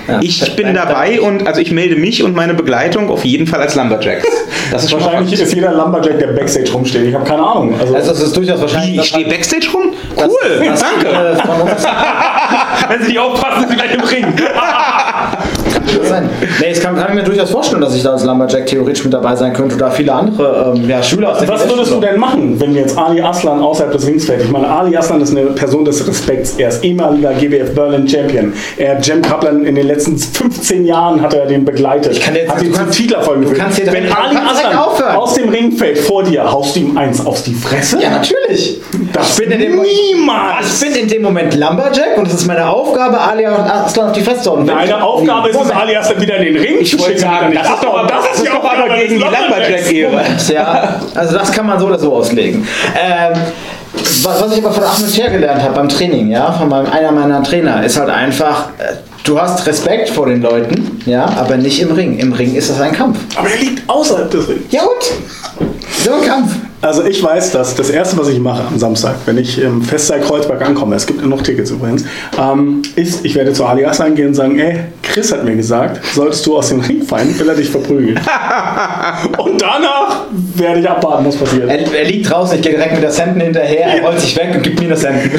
[0.07, 0.19] Ja.
[0.21, 3.75] Ich bin dabei und also ich melde mich und meine Begleitung auf jeden Fall als
[3.75, 4.25] Lumberjacks.
[4.71, 7.07] Das ist Wahrscheinlich ist jeder Lumberjack, der Backstage rumsteht.
[7.07, 7.79] Ich habe keine Ahnung.
[7.79, 8.97] Also, Also es ist durchaus wahrscheinlich.
[8.97, 9.93] Wie, ich stehe Backstage rum?
[10.17, 11.07] Cool, danke.
[11.07, 11.85] Äh, von uns
[12.89, 14.25] Wenn Sie nicht aufpassen, sind Sie gleich im Ring.
[15.99, 16.29] kann sein.
[16.59, 19.13] Nee, es kann, kann ich mir durchaus vorstellen, dass ich da als Lumberjack theoretisch mit
[19.13, 22.19] dabei sein könnte oder viele andere ähm, ja, Schüler aus der was würdest du denn
[22.19, 24.43] machen, wenn jetzt Ali Aslan außerhalb des Rings fällt?
[24.43, 26.55] Ich meine, Ali Aslan ist eine Person des Respekts.
[26.57, 28.53] Er ist ehemaliger GWF Berlin Champion.
[28.77, 32.11] Er hat Jem Kaplan in den letzten 15 Jahren hat er den begleitet.
[32.13, 33.61] Ich kann jetzt- hat ihn zum Titelerfolg geführt.
[33.91, 35.15] Wenn Ali Aslan aufhören.
[35.15, 38.01] aus dem Ring fällt vor dir, haust du ihm eins auf die Fresse?
[38.01, 38.81] Ja, natürlich.
[39.13, 40.81] Das ich bin in niemals.
[40.81, 44.21] Ich bin in dem Moment Lumberjack und es ist meine Aufgabe, Ali Aslan auf die
[44.21, 44.67] Fresse zu hauen.
[44.67, 45.97] Deine Aufgabe ist es, Moment.
[45.97, 47.53] Ali Aslan wieder in den Ring zu schicken.
[47.53, 50.23] das ist doch, das ist doch aber gegen die Lumberjack-Ehre.
[50.53, 52.67] Ja, also das kann man so oder so auslegen.
[52.95, 53.33] Ähm,
[54.23, 57.43] was, ich aber von Ahmed Scher gelernt habe beim Training, ja, von meinem, einer meiner
[57.43, 61.91] Trainer, ist halt einfach, äh, du hast Respekt vor den Leuten, ja, aber nicht im
[61.91, 62.17] Ring.
[62.19, 63.19] Im Ring ist das ein Kampf.
[63.37, 64.63] Aber er liegt außerhalb des Rings.
[64.71, 65.69] Ja und?
[66.03, 66.55] So ein Kampf.
[66.85, 70.21] Also ich weiß, dass das erste, was ich mache am Samstag, wenn ich im Festsaal
[70.21, 72.05] Kreuzberg ankomme, es gibt noch Tickets übrigens,
[72.39, 76.05] ähm, ist, ich werde zu Ali Aslan gehen und sagen, ey, Chris hat mir gesagt,
[76.13, 78.19] solltest du aus dem Ring fallen, will er dich verprügeln.
[79.39, 81.67] und danach werde ich abwarten, was passiert.
[81.67, 84.51] Er, er liegt draußen, ich gehe direkt mit der Senden hinterher, er rollt sich weg
[84.53, 85.31] und gibt mir das Senden.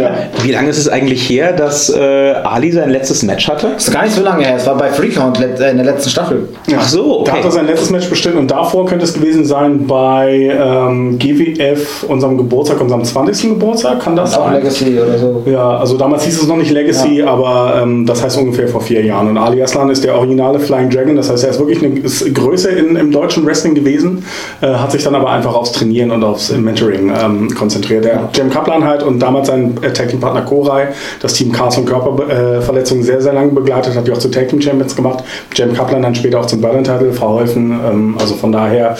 [0.00, 0.10] ja.
[0.42, 3.70] Wie lange ist es eigentlich her, dass äh, Ali sein letztes Match hatte?
[3.74, 6.10] Das ist gar nicht so lange her, es war bei Freecount äh, in der letzten
[6.10, 6.48] Staffel.
[6.76, 7.38] Ach so, Da okay.
[7.38, 12.04] hat er sein letztes Match bestimmt und davor könnte es gewesen sein bei ähm, GWF,
[12.08, 13.50] unserem Geburtstag, unserem 20.
[13.50, 14.54] Geburtstag, kann das Auch sein?
[14.54, 15.42] Legacy oder so.
[15.46, 19.04] Ja, also damals hieß es noch nicht Legacy, aber ähm, das heißt ungefähr vor vier
[19.04, 19.28] Jahren.
[19.28, 22.34] Und Ali Aslan ist der originale Flying Dragon, das heißt, er ist wirklich eine ist
[22.34, 24.24] Größe in, im deutschen Wrestling gewesen,
[24.60, 28.04] äh, hat sich dann aber einfach aufs Trainieren und aufs Mentoring ähm, konzentriert.
[28.04, 30.88] Der Jem Kaplan halt und damals sein äh, Tag Team Partner Koray,
[31.20, 34.60] das Team Chaos und Körperverletzungen sehr, sehr lange begleitet, hat die auch zu Tag Team
[34.60, 35.24] Champions gemacht.
[35.54, 37.72] Jem Kaplan dann später auch zum Berlin Title verholfen.
[37.72, 38.96] Ähm, also von daher,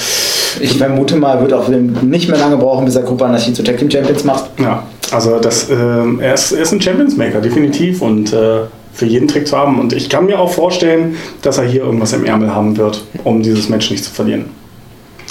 [0.61, 3.79] Ich vermute mal, wird auch nicht mehr lange brauchen, bis er Gruppe Anarchie zu Tag
[3.79, 4.51] Team Champions macht.
[4.59, 8.03] Ja, also das, ähm, er, ist, er ist ein Champions Maker, definitiv.
[8.03, 8.61] Und äh,
[8.97, 9.79] für jeden Trick zu haben.
[9.79, 13.43] Und ich kann mir auch vorstellen, dass er hier irgendwas im Ärmel haben wird, um
[13.43, 14.47] dieses Match nicht zu verlieren.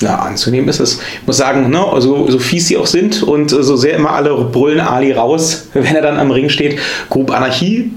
[0.02, 1.00] Ja, anzunehmen ist es.
[1.22, 4.12] Ich muss sagen, ne, also, so fies sie auch sind und äh, so sehr immer
[4.12, 6.80] alle brüllen Ali raus, wenn er dann am Ring steht.
[7.10, 7.92] Group Anarchie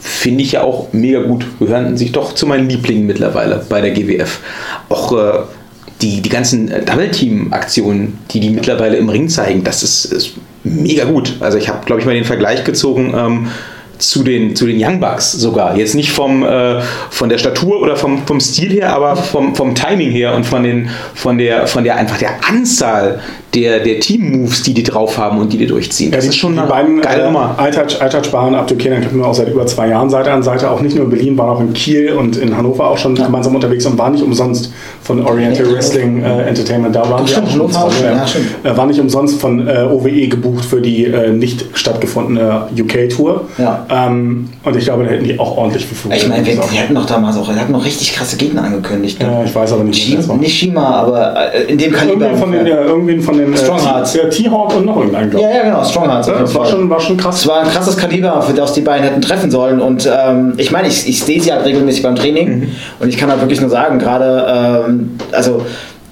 [0.00, 1.44] finde ich ja auch mega gut.
[1.58, 4.40] Gehören sich doch zu meinen Lieblingen mittlerweile bei der GWF.
[4.88, 5.40] Auch äh,
[6.02, 10.32] die, die ganzen äh, Double-Team-Aktionen, die die mittlerweile im Ring zeigen, das ist, ist
[10.64, 11.36] mega gut.
[11.40, 13.14] Also ich habe, glaube ich, mal den Vergleich gezogen.
[13.16, 13.48] Ähm,
[13.98, 15.76] zu den, zu den Young Bucks sogar.
[15.76, 16.80] Jetzt nicht vom, äh,
[17.10, 20.62] von der Statur oder vom, vom Stil her, aber vom, vom Timing her und von,
[20.64, 23.20] den, von, der, von der einfach der Anzahl
[23.54, 26.10] der, der Team-Moves, die die drauf haben und die die durchziehen.
[26.10, 27.54] Ja, Das die, ist schon die beiden geile äh, Nummer.
[27.56, 30.70] Alltouch, Alltouch Bahn Abdul Kenan kennen wir auch seit über zwei Jahren Seite an Seite,
[30.70, 33.54] auch nicht nur in Berlin, waren auch in Kiel und in Hannover auch schon gemeinsam
[33.54, 36.94] unterwegs und waren nicht umsonst von Oriental Ja, Wrestling äh, Entertainment.
[36.94, 38.24] Da waren stimmt, auch schon schon, ja.
[38.64, 38.70] ja.
[38.70, 43.48] Äh, war nicht umsonst von äh, OWE gebucht für die äh, nicht stattgefundene UK-Tour.
[43.58, 43.86] Ja.
[43.90, 46.94] Ähm, und ich glaube, da hätten die auch ordentlich für Ich meine, wir, wir hatten
[46.94, 49.20] noch damals auch, wir hatten noch richtig krasse Gegner angekündigt.
[49.20, 49.26] Ne?
[49.26, 50.36] Ja, ich weiß aber nicht, war.
[50.36, 52.26] nicht Shima, aber äh, in dem Kaliber.
[52.26, 54.14] Irgendwen von den, ja, irgendwen von den äh, Stronghearts.
[54.14, 56.28] Ja, T-Hawk und noch irgendeinen, glaube ja, ja, genau, Stronghearts.
[56.28, 57.40] Ja, das war schon, war schon krass.
[57.40, 59.80] Es war ein krasses Kaliber, für das die beiden hätten treffen sollen.
[59.80, 62.60] Und ähm, ich meine, ich, ich sehe sie halt regelmäßig beim Training.
[62.60, 62.68] Mhm.
[63.00, 65.62] Und ich kann halt wirklich nur sagen, gerade, ähm, also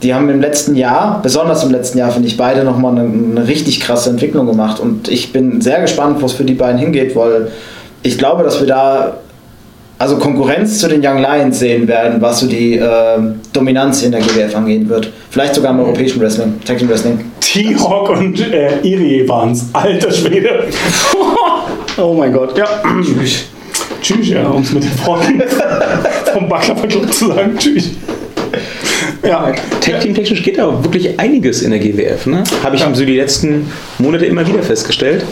[0.03, 3.47] die haben im letzten Jahr, besonders im letzten Jahr, finde ich, beide nochmal eine, eine
[3.47, 4.81] richtig krasse Entwicklung gemacht.
[4.81, 7.53] Und ich bin sehr gespannt, wo es für die beiden hingeht, weil
[8.03, 9.15] ich glaube, dass wir da
[10.03, 14.21] also Konkurrenz zu den Young Lions sehen werden, was so die ähm, Dominanz in der
[14.21, 15.13] GWF angehen wird.
[15.31, 17.21] Vielleicht sogar im europäischen Wrestling, Tag Team Wrestling.
[17.39, 19.67] T-Hawk und äh, Irie waren es.
[19.73, 20.65] Alter Schwede.
[21.97, 22.67] oh mein Gott, ja.
[23.01, 23.45] Tschüss.
[24.03, 25.41] Tschüss, ja, um es mit den Freunden
[26.33, 27.57] vom Club zu sagen.
[27.57, 27.91] Tschüss.
[29.23, 32.27] Ja, Tag Team technisch geht da wirklich einiges in der GWF.
[32.27, 32.43] Ne?
[32.65, 35.25] Habe ich so die letzten Monate immer wieder festgestellt.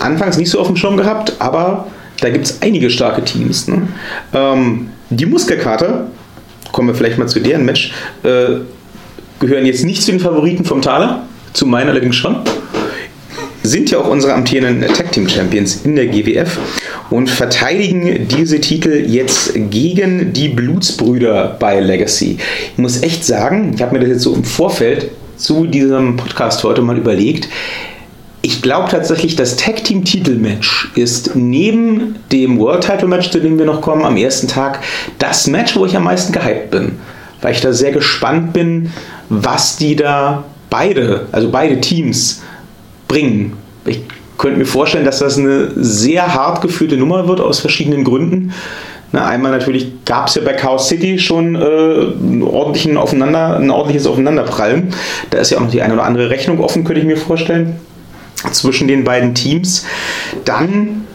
[0.00, 1.86] Anfangs nicht so auf dem Schirm gehabt, aber
[2.20, 3.68] da gibt es einige starke Teams.
[3.68, 3.88] Ne?
[4.34, 6.08] Ähm, die Muskelkater,
[6.72, 7.92] kommen wir vielleicht mal zu deren Match,
[8.24, 8.60] äh,
[9.40, 12.36] gehören jetzt nicht zu den Favoriten vom Taler, zu meinen allerdings schon.
[13.62, 16.58] Sind ja auch unsere amtierenden Tag Team Champions in der GWF
[17.10, 22.38] und verteidigen diese Titel jetzt gegen die Blutsbrüder bei Legacy.
[22.72, 26.64] Ich muss echt sagen, ich habe mir das jetzt so im Vorfeld zu diesem Podcast
[26.64, 27.48] heute mal überlegt.
[28.40, 33.58] Ich glaube tatsächlich, das Tag Team Titelmatch ist neben dem World Title Match, zu dem
[33.58, 34.80] wir noch kommen, am ersten Tag,
[35.18, 36.92] das Match, wo ich am meisten gehypt bin.
[37.42, 38.92] Weil ich da sehr gespannt bin,
[39.28, 42.42] was die da beide, also beide Teams,
[43.08, 43.54] bringen.
[43.84, 44.02] Ich
[44.36, 48.52] könnte mir vorstellen, dass das eine sehr hart geführte Nummer wird aus verschiedenen Gründen.
[49.10, 53.70] Na, einmal natürlich gab es ja bei Chaos City schon äh, einen ordentlichen Aufeinander, ein
[53.70, 54.94] ordentliches Aufeinanderprallen.
[55.30, 57.76] Da ist ja auch noch die eine oder andere Rechnung offen, könnte ich mir vorstellen,
[58.52, 59.84] zwischen den beiden Teams.
[60.44, 61.06] Dann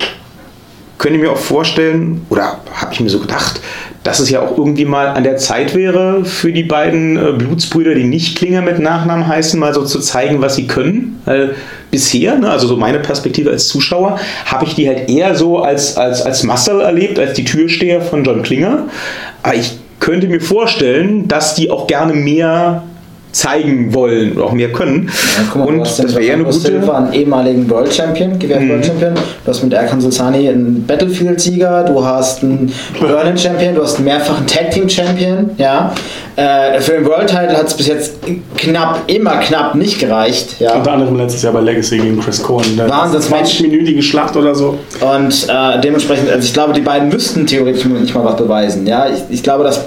[0.98, 3.60] könnte ich mir auch vorstellen, oder habe ich mir so gedacht,
[4.04, 7.96] dass es ja auch irgendwie mal an der Zeit wäre, für die beiden äh, Blutsbrüder,
[7.96, 11.22] die nicht Klinger mit Nachnamen heißen, mal so zu zeigen, was sie können.
[11.26, 11.56] Weil
[11.90, 15.98] bisher, ne, also so meine Perspektive als Zuschauer, habe ich die halt eher so als,
[15.98, 18.88] als, als Muscle erlebt, als die Türsteher von John Klinger.
[19.42, 22.84] Aber ich könnte mir vorstellen, dass die auch gerne mehr
[23.34, 25.10] zeigen wollen oder auch mehr können.
[25.38, 26.58] Ja, guck mal, du Und das wäre ja eine gute.
[26.60, 28.70] Silva, einen ehemaligen World Champion, GWF Mhm.
[28.70, 29.14] World Champion.
[29.16, 34.06] Du hast mit Erkan Sulsani einen Battlefield-Sieger, du hast einen Berlin Champion, du hast einen
[34.06, 35.50] mehrfachen Tag Team Champion.
[35.58, 35.94] Ja.
[36.36, 38.14] Äh, für den World Title hat es bis jetzt
[38.58, 40.60] knapp, immer knapp nicht gereicht.
[40.60, 40.76] Ja.
[40.76, 42.78] unter anderem letztes Jahr bei Legacy gegen Chris Cohen.
[42.78, 43.60] Da Wahnsinnsmatch.
[43.60, 44.78] 20-minütige Schlacht oder so.
[45.02, 48.86] Und äh, dementsprechend, also ich glaube, die beiden müssten theoretisch nicht mal was beweisen.
[48.88, 49.82] Ja, ich, ich glaube, dass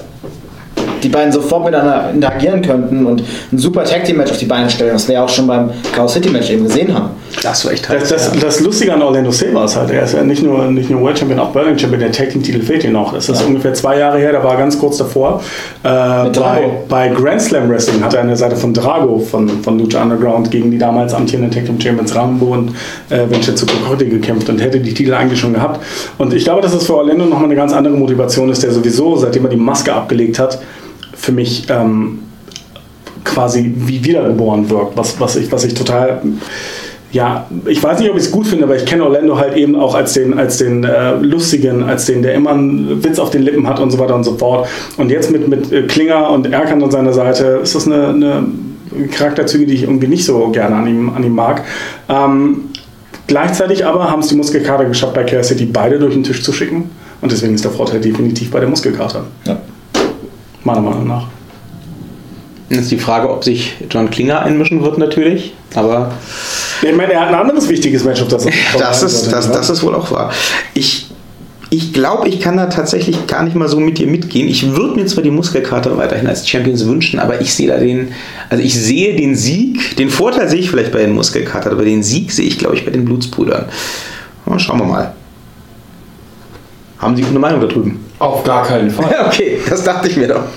[1.03, 4.69] die beiden sofort miteinander interagieren könnten und ein super Tag Team Match auf die Beine
[4.69, 7.09] stellen, was wir ja auch schon beim Chaos City Match eben gesehen haben.
[7.43, 8.39] Das war echt Das, heiß, das, ja.
[8.39, 11.19] das Lustige an Orlando Silva ist halt, er ist ja nicht nur, nicht nur World
[11.19, 13.13] Champion, auch Berlin Champion, der Tag Team Titel fehlt ihm noch.
[13.13, 15.41] Das ist ungefähr zwei Jahre her, da war er ganz kurz davor.
[15.83, 19.79] Äh, bei, bei Grand Slam Wrestling hat er an der Seite von Drago von, von
[19.79, 22.71] Lucha Underground gegen die damals amtierenden Tag Team Champions Rambo und
[23.09, 25.83] äh, Vincenzo Cocotti gekämpft und hätte die Titel eigentlich schon gehabt.
[26.17, 29.15] Und ich glaube, dass es für Orlando nochmal eine ganz andere Motivation ist, der sowieso,
[29.17, 30.59] seitdem er die Maske abgelegt hat,
[31.17, 32.19] für mich ähm,
[33.23, 36.21] quasi wie wiedergeboren wirkt, was, was, ich, was ich total
[37.11, 39.75] ja, ich weiß nicht, ob ich es gut finde, aber ich kenne Orlando halt eben
[39.75, 43.43] auch als den, als den äh, lustigen, als den, der immer einen Witz auf den
[43.43, 44.67] Lippen hat und so weiter und so fort.
[44.97, 48.43] Und jetzt mit, mit äh, Klinger und Erkan an seiner Seite ist das eine, eine
[49.11, 51.63] Charakterzüge, die ich irgendwie nicht so gerne an ihm, an ihm mag.
[52.09, 52.65] Ähm,
[53.27, 56.51] gleichzeitig aber haben es die Muskelkater geschafft, bei Care City beide durch den Tisch zu
[56.51, 56.89] schicken.
[57.21, 59.23] Und deswegen ist der Vorteil definitiv bei der Muskelkater.
[59.45, 59.57] Ja.
[60.67, 61.27] Meiner Meinung nach.
[62.69, 65.53] Jetzt ist die Frage, ob sich John Klinger einmischen wird, natürlich.
[65.73, 66.11] Aber
[66.81, 69.69] Ich meine, er hat ein anderes wichtiges Match, auf das er das ist, das, das
[69.69, 70.29] ist wohl auch wahr.
[70.73, 71.07] Ich,
[71.69, 74.49] ich glaube, ich kann da tatsächlich gar nicht mal so mit dir mitgehen.
[74.49, 78.09] Ich würde mir zwar die Muskelkater weiterhin als Champions wünschen, aber ich sehe da den,
[78.49, 82.03] also ich sehe den Sieg, den Vorteil sehe ich vielleicht bei den Muskelkatern, aber den
[82.03, 83.67] Sieg sehe ich, glaube ich, bei den Blutsbrüdern.
[84.57, 85.13] Schauen wir mal.
[86.97, 88.06] Haben Sie eine Meinung da drüben?
[88.19, 89.05] Auf gar keinen Fall.
[89.27, 90.41] Okay, das dachte ich mir doch.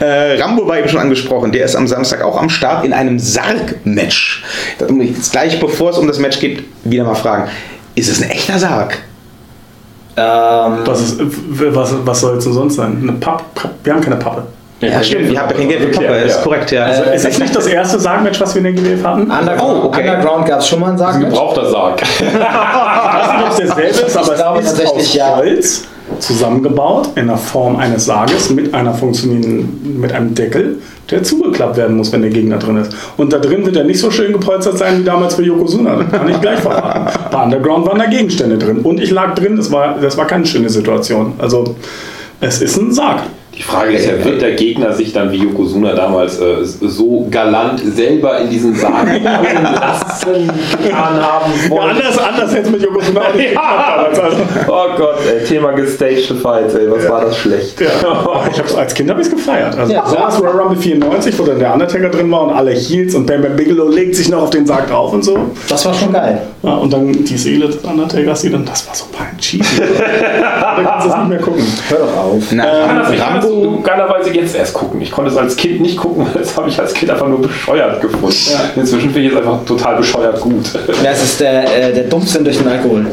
[0.00, 1.50] Äh, Rambo war eben schon angesprochen.
[1.50, 4.44] Der ist am Samstag auch am Start in einem Sarg-Match.
[4.78, 7.48] Da muss ich Jetzt gleich, bevor es um das Match geht, wieder mal fragen:
[7.94, 8.98] Ist es ein echter Sarg?
[10.16, 12.98] Ähm, Was, ist, was, was soll es denn sonst sein?
[13.02, 14.42] Eine Papp, Papp, wir haben keine Pappe.
[14.80, 16.42] Ja, stimmt, ihr habt ja kein Geld für Copper, Ja, ist ja.
[16.42, 16.84] korrekt, ja.
[16.84, 19.22] Also, ist das nicht das erste Sargmatch, was wir in der GWF hatten?
[19.30, 20.08] Underground, Oh, okay.
[20.08, 21.30] Underground gab es schon mal einen Ein Sargmatch.
[21.30, 22.02] gebrauchter Sarg.
[22.20, 25.42] Ich weiß nicht, ob es derselbe ist, aber glaube es ist tatsächlich, aus ja.
[26.18, 30.78] Zusammengebaut in der Form eines Sarges mit einer funktionierenden, mit einem Deckel,
[31.10, 32.94] der zugeklappt werden muss, wenn der Gegner drin ist.
[33.16, 35.96] Und da drin wird er nicht so schön gepolstert sein wie damals für Yokozuna.
[35.96, 37.18] Das kann ich gleich verraten.
[37.30, 38.78] Bei Underground waren da Gegenstände drin.
[38.78, 41.34] Und ich lag drin, das war, das war keine schöne Situation.
[41.38, 41.76] Also,
[42.40, 43.22] es ist ein Sarg.
[43.58, 47.80] Die Frage ist ja, wird der Gegner sich dann wie Yokozuna damals äh, so galant
[47.84, 50.48] selber in diesen Sarg lassen
[50.80, 51.90] getan haben Ja, wollen?
[51.90, 54.18] anders, anders hätte es mit Yokozuna auch nicht geklappt damals.
[54.20, 54.36] Also,
[54.68, 57.80] Oh Gott, ey, Thema gestagte Fights, ey, was war das schlecht.
[57.80, 57.88] ja.
[58.52, 59.76] Ich hab's, als Kind habe ich es gefeiert.
[59.76, 60.06] Also, Ja.
[60.06, 63.26] so was Royal Rumble 94, wo dann der Undertaker drin war und alle Heels und
[63.26, 65.36] Bam Bam Bigelow legt sich noch auf den Sarg drauf und so.
[65.68, 66.42] Das war schon geil.
[66.62, 69.82] Ja, und dann die Seele des Undertakers, die dann, das war so ein cheesy.
[69.98, 71.64] da kannst du es nicht mehr gucken.
[71.88, 72.42] Hör doch auf.
[72.52, 75.00] Na, das Rambo, so geilerweise jetzt erst gucken.
[75.00, 77.42] Ich konnte es als Kind nicht gucken, weil das habe ich als Kind einfach nur
[77.42, 78.34] bescheuert gefunden.
[78.76, 80.72] Inzwischen finde ich es einfach total bescheuert gut.
[81.02, 83.06] Ja, es ist der, äh, der Dumpfsinn durch den Alkohol.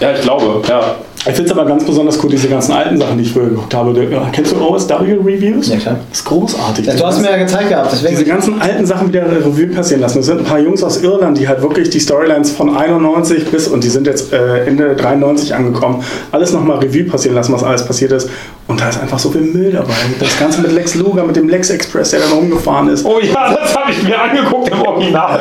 [0.00, 0.96] Ja, ich glaube, ja.
[1.26, 3.74] Ich finde es aber ganz besonders cool, diese ganzen alten Sachen, die ich früher geguckt
[3.74, 3.92] habe.
[4.04, 5.68] Ja, Kennst du OSW-Reviews?
[5.68, 5.96] Ja, klar.
[6.08, 6.86] Das ist großartig.
[6.86, 8.30] Ja, du hast mir ja gezeigt gehabt, diese deswegen.
[8.30, 10.18] ganzen alten Sachen wieder Revue passieren lassen.
[10.18, 13.68] Das sind ein paar Jungs aus Irland, die halt wirklich die Storylines von 91 bis,
[13.68, 16.02] und die sind jetzt äh, Ende 93 angekommen,
[16.32, 18.30] alles nochmal Revue passieren lassen, was alles passiert ist.
[18.66, 19.92] Und da ist einfach so viel Müll dabei.
[20.20, 23.04] Das Ganze mit Lex Luger, mit dem Lex Express, der dann rumgefahren ist.
[23.04, 25.40] Oh ja, das habe ich mir angeguckt im Original.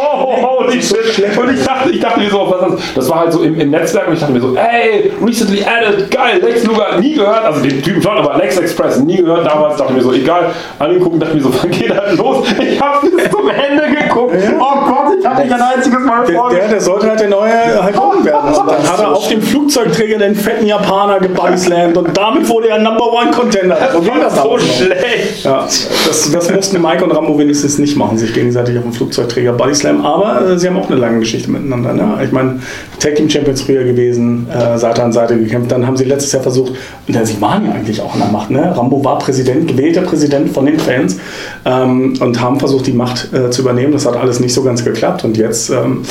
[0.00, 1.36] Oh, holy shit.
[1.36, 3.70] Und ich dachte, ich dachte mir so, was das, das war halt so im, im
[3.70, 7.60] Netzwerk und ich dachte mir so, ey, recently added, geil, Lex Luger, nie gehört, also
[7.60, 11.34] den Typen schon, aber Lex Express nie gehört damals, dachte mir so, egal, angeguckt, dachte
[11.34, 12.46] mir so, wann geht das los?
[12.60, 14.34] Ich habe bis zum Ende geguckt.
[14.58, 16.50] Oh Gott, ich habe nicht ein einziges Mal Der, vor.
[16.50, 18.54] der, der sollte halt der neue Hulk Hogan werden.
[18.54, 22.78] Und dann hat er auf dem Flugzeugträger den fetten Japaner gebodyslammt und damit wurde er
[22.78, 23.76] Number One Contender.
[23.92, 25.44] So ging das so schlecht.
[25.44, 25.64] Ja,
[26.06, 30.04] das, das mussten Mike und Rambo wenigstens nicht machen, sich gegenseitig auf dem Flugzeugträger Bodyslam.
[30.04, 31.92] Aber äh, sie haben auch eine lange Geschichte miteinander.
[31.92, 32.18] Ne?
[32.24, 32.60] Ich meine,
[33.00, 35.70] Tag Team Champions früher gewesen, äh, Seite an Seite gekämpft.
[35.70, 36.72] Dann haben sie letztes Jahr versucht,
[37.06, 38.50] und ja, sie waren ja eigentlich auch an der Macht.
[38.50, 38.76] Ne?
[38.76, 41.18] Rambo war Präsident, gewählter Präsident von den Fans
[41.64, 43.92] ähm, und haben versucht, die Macht äh, zu übernehmen.
[43.92, 45.24] Das hat alles nicht so ganz geklappt.
[45.24, 46.02] Und jetzt, ähm,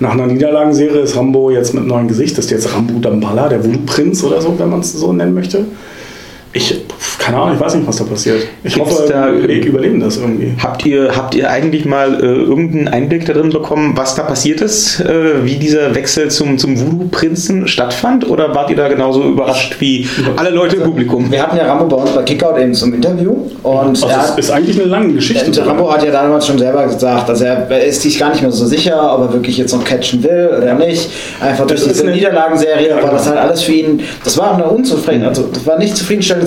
[0.00, 2.36] nach einer Niederlagenserie, ist Rambo jetzt mit neuem Gesicht.
[2.36, 5.64] Das ist jetzt Rambo Damballa, der Voodoo-Prinz oder so, wenn man es so nennen möchte.
[6.54, 6.74] Ich,
[7.18, 8.38] keine Ahnung, ich weiß nicht, was da passiert.
[8.64, 10.54] Ich Gibt's hoffe, da- Leg überleben das irgendwie.
[10.62, 14.98] Habt ihr, habt ihr eigentlich mal äh, irgendeinen Einblick darin bekommen, was da passiert ist,
[15.00, 18.28] äh, wie dieser Wechsel zum, zum Voodoo-Prinzen stattfand?
[18.30, 21.30] Oder wart ihr da genauso überrascht wie alle Leute im Publikum?
[21.30, 23.30] Wir hatten ja Rambo bei uns bei Kickout eben zum Interview
[23.62, 25.44] und Also hat, ist eigentlich eine lange Geschichte.
[25.46, 28.40] und Rambo hat ja damals schon selber gesagt, dass er, er ist sich gar nicht
[28.40, 31.10] mehr so sicher, ob er wirklich jetzt noch catchen will oder nicht.
[31.42, 33.12] Einfach durch Das ist diese eine- Niederlagenserie Ja, war genau.
[33.12, 35.96] das halt alles für ihn, das war eine unzufrieden, also das war nicht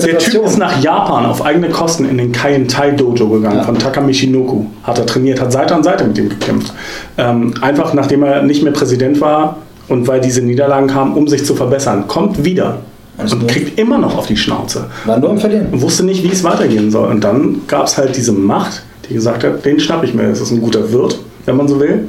[0.00, 0.44] Der Typ Situation.
[0.46, 3.64] ist nach Japan auf eigene Kosten in den Kaien Tai Dojo gegangen Ja.
[3.64, 4.64] von Takamichinoku.
[4.82, 6.72] Hat er trainiert, hat Seite an Seite mit ihm gekämpft.
[7.18, 9.56] Ähm, einfach nachdem er nicht mehr Präsident war
[9.88, 12.04] und weil diese Niederlagen kamen, um sich zu verbessern.
[12.08, 12.78] Kommt wieder
[13.18, 14.86] Also und kriegt immer noch auf die Schnauze.
[15.04, 15.66] war nur im Verlieren.
[15.72, 17.08] und wusste nicht, wie es weitergehen soll.
[17.08, 20.28] Und dann gab es halt diese Macht, die gesagt hat, den schnapp ich mir.
[20.28, 22.08] Das ist ein guter Wirt, wenn man so will.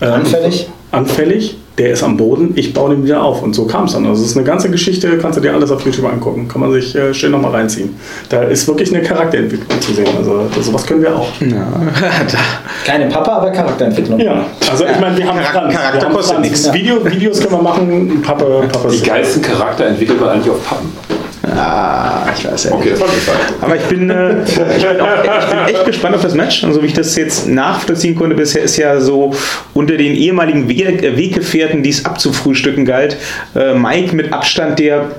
[0.00, 0.68] Ähm, Anfällig?
[0.92, 3.42] Anfällig, der ist am Boden, ich baue den wieder auf.
[3.42, 4.04] Und so kam es dann.
[4.06, 6.48] Also es ist eine ganze Geschichte, kannst du dir alles auf YouTube angucken.
[6.48, 7.94] Kann man sich äh, schön nochmal reinziehen.
[8.28, 10.08] Da ist wirklich eine Charakterentwicklung zu sehen.
[10.16, 11.28] Also sowas können wir auch.
[12.84, 14.18] Keine Papa, aber Charakterentwicklung.
[14.18, 16.72] Ja, also ich meine, wir haben Charakter- Charakter wir haben kostet nichts.
[16.72, 21.17] Video, Videos können wir machen, Papa, Papa Die geilsten Charakter entwickelt man eigentlich auf Pappen.
[21.58, 23.38] Ah, ich weiß ja Okay, das war gefallen.
[23.60, 26.62] Aber ich bin, äh, ich, bin auch, ich bin echt gespannt auf das Match.
[26.62, 29.34] Und so wie ich das jetzt nachvollziehen konnte, bisher ist ja so
[29.74, 33.16] unter den ehemaligen äh, Weggefährten, die es abzufrühstücken galt,
[33.56, 35.10] äh, Mike mit Abstand der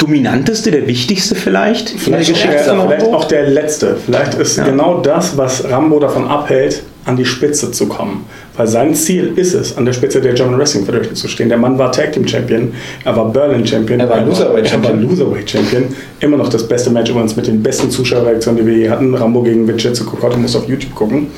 [0.00, 3.96] dominanteste, der wichtigste vielleicht, Vielleicht, Geschichte auch, vielleicht auch der letzte.
[4.04, 4.64] Vielleicht ist Ja.
[4.64, 8.24] genau das, was Rambo davon abhält, an die Spitze zu kommen.
[8.56, 11.48] Weil sein Ziel ist es, an der Spitze der German Wrestling Federation zu stehen.
[11.48, 12.72] Der Mann war Tag Team Champion,
[13.04, 15.08] er war Berlin Champion, Er war Loserweight er war Champion.
[15.08, 15.84] Loserweight Champion.
[16.20, 19.14] Immer noch das beste Match übrigens mit den besten Zuschauerreaktionen, die wir je hatten.
[19.14, 21.28] Rambo gegen Vincenzo Cocotte, muss auf YouTube gucken.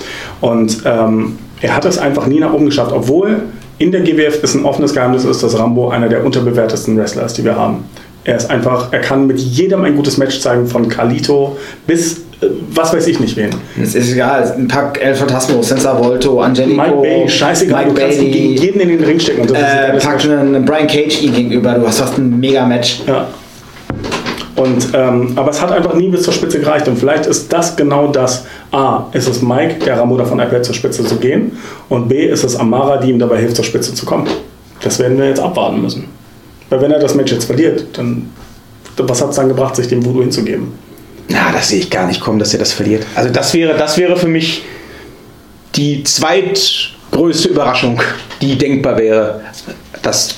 [0.40, 3.42] Und ähm, er hat es einfach nie nach oben geschafft, obwohl
[3.78, 7.38] in der GWF es ein offenes Geheimnis ist, dass Rambo einer der unterbewertesten Wrestler ist,
[7.38, 7.84] die wir haben.
[8.24, 11.56] Er ist einfach, er kann mit jedem ein gutes Match zeigen, von Carlito
[11.86, 13.50] bis äh, was weiß ich nicht wen.
[13.80, 18.00] Es ist egal, ein Pack El Fantasmo, Senza Volto, Angelico, Mike Bailey, scheißegal, Mike du
[18.00, 19.54] kannst ihn gegen Bailey, jeden in den Ring stecken.
[19.54, 23.02] Äh, pack einen Brian Cage ihm gegenüber, du hast fast ein Mega-Match.
[23.06, 23.26] Ja.
[24.54, 26.86] Und, ähm, aber es hat einfach nie bis zur Spitze gereicht.
[26.86, 28.44] Und vielleicht ist das genau das.
[28.70, 31.52] A, ist es Mike, der Rambo davon abhält, zur Spitze zu gehen.
[31.88, 34.28] Und B, ist es Amara, die ihm dabei hilft, zur Spitze zu kommen.
[34.82, 36.21] Das werden wir jetzt abwarten müssen.
[36.72, 38.30] Weil wenn er das Match jetzt verliert, dann
[38.96, 40.72] was hat es dann gebracht, sich dem Voodoo hinzugeben?
[41.28, 43.04] Na, das sehe ich gar nicht kommen, dass er das verliert.
[43.14, 44.62] Also das wäre, das wäre für mich
[45.74, 48.00] die zweitgrößte Überraschung,
[48.40, 49.42] die denkbar wäre.
[50.00, 50.34] Das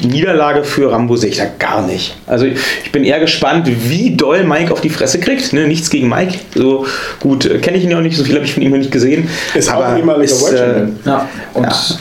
[0.00, 2.16] Niederlage für Rambo sehe ich da gar nicht.
[2.26, 5.52] Also ich bin eher gespannt, wie doll Mike auf die Fresse kriegt.
[5.52, 5.68] Ne?
[5.68, 6.40] Nichts gegen Mike.
[6.56, 6.84] So
[7.20, 8.78] gut, äh, kenne ich ihn ja auch nicht, so viel habe ich von ihm noch
[8.78, 9.28] nicht gesehen.
[9.54, 10.86] Ist aber auch ein ehemaliger ist, äh.
[11.04, 11.98] Ja, und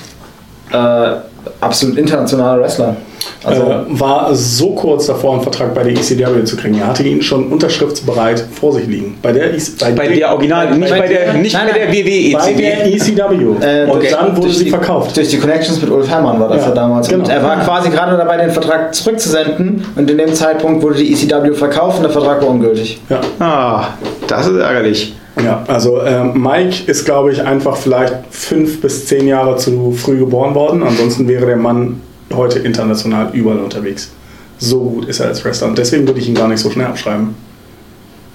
[0.73, 1.17] Äh,
[1.59, 2.95] absolut internationaler Wrestler.
[3.43, 6.77] Also, äh, war so kurz davor, einen Vertrag bei der ECW zu kriegen.
[6.79, 9.17] Er hatte ihn schon unterschriftsbereit vor sich liegen.
[9.21, 11.87] Bei der, EC bei der Original, nicht bei der, nicht Nein, bei der.
[11.91, 12.95] WWE bei der ECW.
[12.95, 13.65] ECW.
[13.65, 15.17] Äh, und durch- dann wurde durch sie die- verkauft.
[15.17, 17.07] Durch die Connections mit Ulf Herrmann war das Ja, ja, damals.
[17.07, 17.23] genau.
[17.23, 21.11] Und er war quasi gerade dabei, den Vertrag zurückzusenden und in dem Zeitpunkt wurde die
[21.13, 22.99] ECW verkauft und der Vertrag war ungültig.
[23.09, 23.21] Ja.
[23.39, 23.87] Ah,
[24.27, 25.15] das ist ärgerlich.
[25.43, 30.17] Ja, also ähm, Mike ist, glaube ich, einfach vielleicht fünf bis zehn Jahre zu früh
[30.19, 30.83] geboren worden.
[30.83, 32.01] Ansonsten wäre der Mann
[32.35, 34.11] heute international überall unterwegs.
[34.57, 35.67] So gut ist er als Wrestler.
[35.67, 37.35] Und deswegen würde ich ihn gar nicht so schnell abschreiben.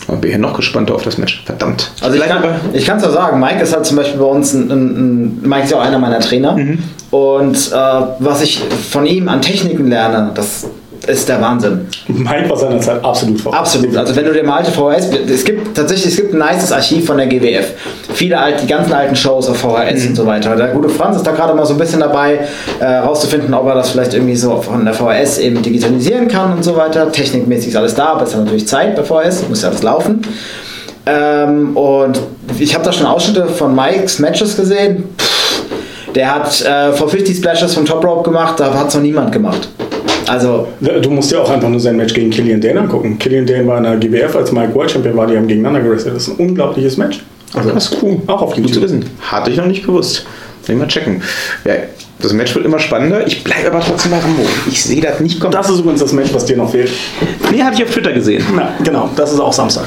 [0.08, 1.42] Und bin hier noch gespannter auf das Match.
[1.46, 1.90] Verdammt.
[2.00, 4.18] Also ich Vielleicht kann aber- ich kann es auch sagen, Mike ist halt zum Beispiel
[4.20, 6.56] bei uns ein, ein, ein Mike ist ja auch einer meiner Trainer
[7.10, 7.74] und äh,
[8.20, 10.68] was ich von ihm an Techniken lerne, das
[11.06, 11.86] ist der Wahnsinn.
[12.08, 13.58] Mike war seinerzeit absolut voraus.
[13.58, 13.96] Absolut.
[13.96, 17.06] Also wenn du dir mal alte VHS, es gibt tatsächlich, es gibt ein nices Archiv
[17.06, 17.72] von der GWF.
[18.14, 20.56] Viele alte, die ganzen alten Shows auf VHS und so weiter.
[20.56, 22.40] Der gute Franz ist da gerade mal so ein bisschen dabei,
[22.80, 26.64] äh, rauszufinden, ob er das vielleicht irgendwie so von der VHS eben digitalisieren kann und
[26.64, 27.10] so weiter.
[27.10, 30.22] Technikmäßig ist alles da, aber es hat natürlich Zeit bei VHS, muss ja alles laufen.
[31.06, 32.20] Ähm, und
[32.58, 35.04] ich habe da schon Ausschnitte von Mikes Matches gesehen.
[35.16, 35.62] Pff,
[36.16, 39.32] der hat äh, vor 50 Splashes vom Top Rope gemacht, da hat es noch niemand
[39.32, 39.68] gemacht.
[40.28, 43.18] Also Du musst dir auch einfach nur sein Match gegen Killian Dane angucken.
[43.18, 46.16] Killian Dane war in der GWF, als Mike World Champion war, die haben gegeneinander gewrestelt.
[46.16, 47.22] Das ist ein unglaubliches Match.
[47.54, 48.20] Also, das ist cool.
[48.26, 48.82] Auch auf Gut zu YouTube.
[48.84, 49.04] wissen.
[49.20, 50.26] Hatte ich noch nicht gewusst.
[50.66, 51.22] Will ich mal checken.
[51.64, 51.74] Ja,
[52.18, 53.26] das Match wird immer spannender.
[53.26, 54.42] Ich bleibe aber trotzdem bei Rambo.
[54.68, 55.52] Ich sehe das nicht kommen.
[55.52, 56.90] Das ist übrigens das Match, was dir noch fehlt.
[57.52, 58.44] nee, habe ich auf Twitter gesehen.
[58.54, 59.84] Na, genau, das ist auch Samstag.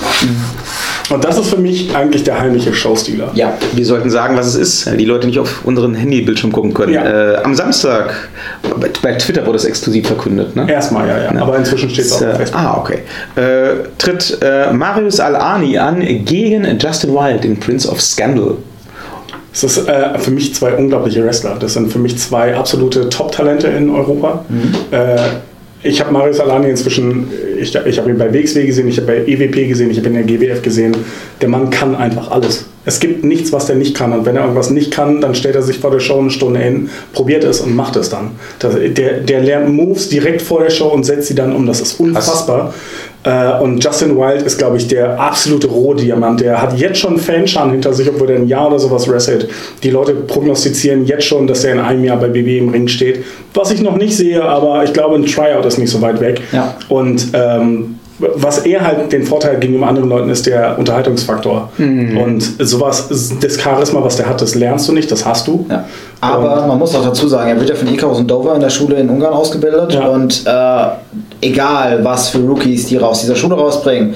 [1.09, 3.31] Und das ist für mich eigentlich der heimliche Showstealer.
[3.33, 6.73] ja, Wir sollten sagen, was es ist, weil die Leute nicht auf unseren Handybildschirm gucken
[6.73, 6.93] können.
[6.93, 7.33] Ja.
[7.33, 8.29] Äh, am Samstag,
[8.79, 10.55] bei, bei Twitter wurde es exklusiv verkündet.
[10.55, 10.69] Ne?
[10.71, 11.41] Erstmal, ja, ja.
[11.41, 12.61] Aber inzwischen steht es auch Äh, auf Facebook.
[12.61, 12.99] ah, okay.
[13.35, 18.57] Äh, tritt äh, Marius Al-Ani an gegen Justin Wild, den Prince of Scandal.
[19.51, 21.57] Es ist äh, für mich zwei unglaubliche Wrestler.
[21.59, 24.45] Das sind für mich zwei absolute Top-Talente in Europa.
[24.91, 25.17] Äh,
[25.81, 27.27] ich habe Marius Alani inzwischen,
[27.57, 30.15] ich, ich habe ihn bei WXW gesehen, ich habe bei EWP gesehen, ich habe ihn
[30.15, 30.95] in der GWF gesehen.
[31.39, 32.65] Der Mann kann einfach alles.
[32.85, 34.11] Es gibt nichts, was der nicht kann.
[34.11, 36.59] Und wenn er irgendwas nicht kann, dann stellt er sich vor der Show eine Stunde
[36.59, 38.31] hin, probiert es und macht es dann.
[38.61, 41.65] Der, der lernt Moves direkt vor der Show und setzt sie dann um.
[41.65, 42.73] Das ist unfassbar.
[43.29, 46.41] Äh, und Justin Wild ist, glaube ich, der absolute Rohdiamant.
[46.41, 49.47] Der hat jetzt schon Fanscharen hinter sich, obwohl er ein Jahr oder sowas wrestelt.
[49.83, 53.23] Die Leute prognostizieren jetzt schon, dass er in einem Jahr bei BB im Ring steht.
[53.53, 56.41] Was ich noch nicht sehe, aber ich glaube, ein Tryout ist nicht so weit weg.
[56.51, 56.75] Ja.
[56.87, 61.71] Und ähm, was er halt den Vorteil gegenüber anderen Leuten ist, der Unterhaltungsfaktor.
[61.77, 63.07] Und sowas,
[63.39, 65.65] das Charisma, was der hat, das lernst du nicht, das hast du.
[65.69, 65.85] Ja.
[66.19, 68.69] Aber man muss auch dazu sagen, er wird ja von Icarus und Dover in der
[68.69, 70.07] Schule in Ungarn ausgebildet Ja.
[70.09, 70.85] und äh,
[71.41, 74.13] egal was für Rookies die aus dieser Schule rausbringen,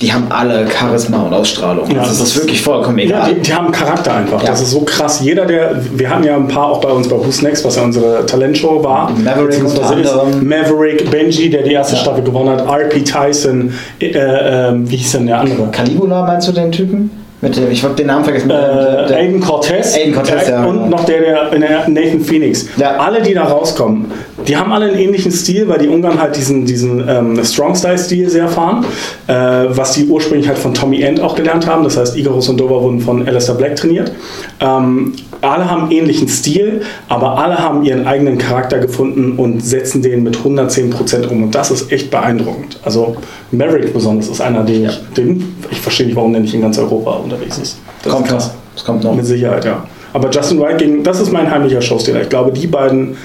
[0.00, 1.88] die haben alle Charisma und Ausstrahlung.
[1.88, 3.34] Ja, also das ist wirklich vollkommen Ja, egal.
[3.34, 4.42] die, die haben Charakter einfach.
[4.42, 4.48] Ja.
[4.50, 5.20] Das ist so krass.
[5.22, 7.82] Jeder, der, wir hatten ja ein paar auch bei uns bei Who's Next, was ja
[7.84, 9.12] unsere Talentshow war.
[9.12, 10.44] Maverick unter anderem.
[10.48, 12.00] Maverick, Benji, der die erste Ja.
[12.02, 15.68] Staffel gewonnen hat, RP Tyson, äh, ähm, wie hieß denn der andere?
[15.70, 17.10] Caligula meinst du den Typen?
[17.40, 18.50] Mit dem, ich habe den Namen vergessen.
[18.50, 20.64] Äh, der- Aiden Cortez, Aiden Cortez, ja.
[20.64, 21.58] und noch der, der, der
[21.88, 22.66] Nathan Phoenix.
[22.76, 22.96] Ja.
[22.98, 24.10] Alle, die da rauskommen,
[24.46, 28.48] die haben alle einen ähnlichen Stil, weil die Ungarn halt diesen, diesen ähm, Strong-Style-Stil sehr
[28.48, 28.84] fahren,
[29.26, 29.34] äh,
[29.68, 31.84] was die ursprünglich halt von Tommy End auch gelernt haben.
[31.84, 34.12] Das heißt, Icarus und Dover wurden von Alistair Black trainiert.
[34.60, 40.22] Ähm, alle haben ähnlichen Stil, aber alle haben ihren eigenen Charakter gefunden und setzen den
[40.22, 41.44] mit 110% um.
[41.44, 42.78] Und das ist echt beeindruckend.
[42.84, 43.16] Also
[43.50, 46.78] Maverick besonders ist einer, den ich, den, ich verstehe nicht, warum der nicht in ganz
[46.78, 47.78] Europa unterwegs ist.
[48.02, 48.46] Das kommt ist krass.
[48.48, 48.54] noch.
[48.74, 49.14] Das kommt noch.
[49.14, 49.84] Mit Sicherheit, ja.
[50.12, 52.22] Aber Justin Wright gegen, das ist mein heimlicher Showstealer.
[52.22, 53.16] Ich glaube, die beiden,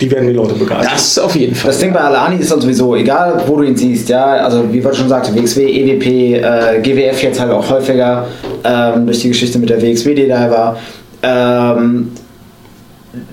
[0.00, 0.92] die werden die Leute begeistern.
[0.92, 1.70] Das auf jeden Fall.
[1.70, 4.84] Das Ding bei Alani ist dann sowieso, egal wo du ihn siehst, ja, also wie
[4.84, 8.26] wir schon sagte, WXW, EWP, äh, GWF jetzt halt auch häufiger
[8.62, 10.78] ähm, durch die Geschichte mit der WXW, die da war.
[11.22, 12.12] Ähm,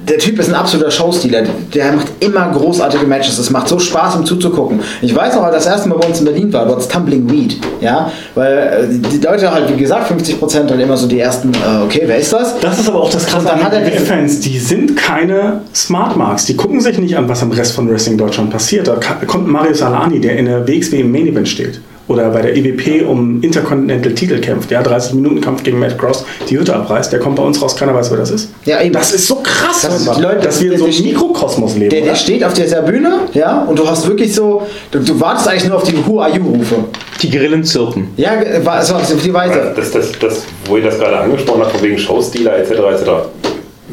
[0.08, 1.44] der Typ ist ein absoluter Showstealer.
[1.74, 3.38] Der macht immer großartige Matches.
[3.38, 4.80] Es macht so Spaß, ihm zuzugucken.
[5.02, 7.30] Ich weiß noch, als das erste Mal bei uns in Berlin war, dort ist Tumbling
[7.30, 7.58] Weed.
[7.82, 8.12] Ja?
[8.36, 12.04] Weil äh, die Leute halt, wie gesagt, 50% dann immer so die ersten, äh, okay,
[12.06, 12.60] wer ist das?
[12.60, 14.40] Das ist aber auch das Krasse Und an den Fans.
[14.40, 16.46] Die sind keine Smart Marks.
[16.46, 18.88] Die gucken sich nicht an, was am Rest von Wrestling Deutschland passiert.
[18.88, 21.82] Da kommt Marius Alani, der in der WXW im Main Event steht.
[22.08, 26.26] Oder bei der EWP um Intercontinental Titel kämpft, ja, 30 Minuten Kampf gegen Matt Cross,
[26.50, 28.50] die Hütte abreißt, der kommt bei uns raus, keiner weiß, wer das ist.
[28.66, 28.94] Ja, eben.
[28.94, 31.90] Das ist so krass, Das ist- einfach, Leute, dass wir in so einem Mikrokosmos leben.
[31.92, 35.48] Der, der steht auf dieser Bühne, ja, und du hast wirklich so, du, du wartest
[35.48, 36.76] eigentlich nur auf die Who are you-Rufe.
[37.22, 38.10] Die Grillen zirpen.
[38.18, 38.32] Ja,
[38.64, 39.74] war- so auf die Weise.
[39.76, 42.72] Das, das, das, wo ihr das gerade angesprochen habt, von wegen Showstealer etc.
[42.72, 43.10] etc.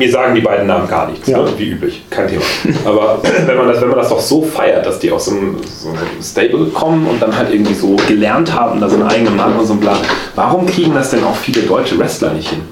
[0.00, 1.42] Mir sagen die beiden Namen gar nichts, Ja.
[1.42, 1.50] ne?
[1.58, 2.40] wie üblich, kein Thema.
[2.86, 5.56] Aber wenn man, das, wenn man das doch so feiert, dass die aus so einem,
[5.62, 9.36] so einem Stable kommen und dann halt irgendwie so gelernt haben, da so einen eigenen
[9.36, 9.98] Namen und so ein Plan,
[10.36, 12.62] warum kriegen das denn auch viele deutsche Wrestler nicht hin?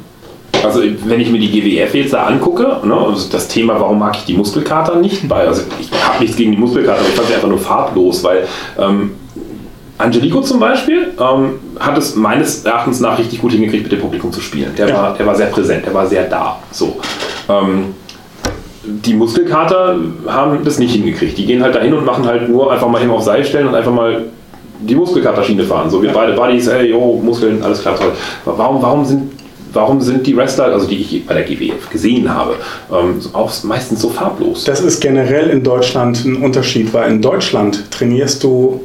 [0.65, 4.17] Also wenn ich mir die GWF jetzt da angucke, ne, also das Thema, warum mag
[4.17, 7.29] ich die Muskelkater nicht, weil also ich habe nichts gegen die Muskelkater, aber ich fand
[7.29, 8.49] sie einfach nur farblos, weil
[8.79, 9.11] ähm,
[9.99, 14.33] Angelico zum Beispiel ähm, hat es meines Erachtens nach richtig gut hingekriegt, mit dem Publikum
[14.33, 14.73] zu spielen.
[14.77, 14.95] Der, Ja.
[14.95, 16.61] war, der war sehr präsent, der war sehr da.
[16.71, 16.99] So.
[17.49, 17.95] Ähm,
[18.85, 19.97] die Muskelkater
[20.27, 21.37] haben das nicht hingekriegt.
[21.37, 23.75] Die gehen halt dahin und machen halt nur einfach mal eben auf Seil stellen und
[23.75, 24.27] einfach mal
[24.81, 25.91] die Muskelkaterschiene fahren.
[25.91, 28.13] So wir beide Buddies, hey, yo, Muskeln, alles klar, toll.
[28.45, 29.33] Warum, warum sind
[29.73, 32.55] Warum sind die Wrestler, also die ich bei der GWF gesehen habe,
[32.91, 34.65] ähm, auch meistens so farblos?
[34.65, 38.81] Das ist generell in Deutschland ein Unterschied, weil in Deutschland trainierst du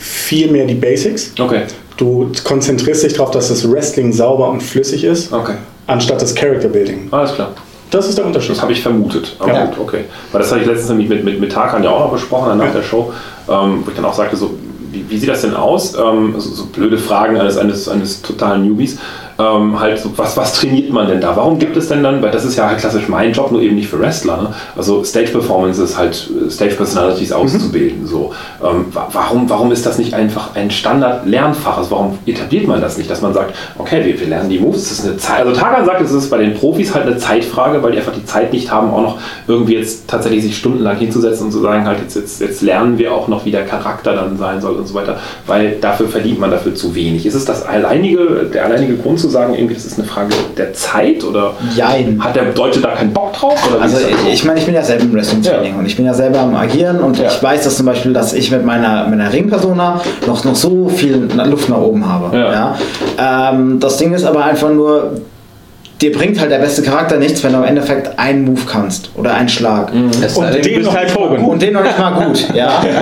[0.00, 1.32] viel mehr die Basics.
[1.38, 1.62] Okay,
[1.96, 5.56] Du konzentrierst dich darauf, dass das Wrestling sauber und flüssig ist, okay,
[5.86, 7.08] anstatt das Character Building.
[7.10, 7.50] alles klar.
[7.90, 8.52] Das ist der Unterschied.
[8.52, 9.36] Das habe ich vermutet.
[9.38, 9.66] Aber Ja.
[9.66, 10.04] gut, okay.
[10.32, 12.66] Weil das habe ich letztens nämlich mit, mit, mit Tarkan ja auch noch besprochen, nach
[12.66, 12.70] Ja.
[12.72, 13.12] der Show,
[13.50, 14.54] ähm, wo ich dann auch sagte, so,
[14.92, 15.94] wie, wie sieht das denn aus?
[15.94, 18.96] Ähm, so, so blöde Fragen eines, eines, eines totalen Newbies.
[19.40, 21.34] Ähm, halt so, was, was trainiert man denn da?
[21.34, 23.74] Warum gibt es denn dann, weil das ist ja halt klassisch mein Job, nur eben
[23.76, 24.48] nicht für Wrestler, ne?
[24.76, 28.06] also Stage Performances, halt äh, Stage Personalities auszubilden.
[28.06, 28.32] So.
[28.62, 31.78] Ähm, wa- warum, warum ist das nicht einfach ein Standard-Lernfach?
[31.78, 34.88] Also warum etabliert man das nicht, dass man sagt, okay, wir, wir lernen die Moves,
[34.90, 35.46] das ist eine Zeit.
[35.46, 38.24] Also Tagan sagt, es ist bei den Profis halt eine Zeitfrage, weil die einfach die
[38.26, 39.18] Zeit nicht haben, auch noch
[39.48, 43.14] irgendwie jetzt tatsächlich sich stundenlang hinzusetzen und zu sagen, halt jetzt, jetzt, jetzt lernen wir
[43.14, 46.50] auch noch, wie der Charakter dann sein soll und so weiter, weil dafür verdient man
[46.50, 47.24] dafür zu wenig.
[47.24, 50.72] Ist es das alleinige, der alleinige Grund zu sagen, irgendwie das ist eine Frage der
[50.74, 52.22] Zeit oder Jein.
[52.22, 53.58] hat der Deutsche da keinen Bock drauf?
[53.80, 53.96] Also
[54.26, 55.78] ich, ich meine, ich bin ja selber im Wrestling-Training Ja.
[55.78, 57.28] und ich bin ja selber am Agieren und Ja.
[57.28, 61.28] ich weiß, dass zum Beispiel, dass ich mit meiner, meiner Ring-Persona noch, noch so viel
[61.46, 62.36] Luft nach oben habe.
[62.36, 62.74] Ja.
[63.18, 63.50] Ja?
[63.52, 65.12] Ähm, das Ding ist aber einfach nur,
[66.00, 69.34] dir bringt halt der beste Charakter nichts, wenn du im Endeffekt einen Move kannst oder
[69.34, 69.90] einen Schlag.
[69.92, 71.44] Sei Und du den bist noch halt nicht mal Hogan.
[71.44, 72.48] Und den noch nicht mal gut.
[72.54, 72.82] Ja?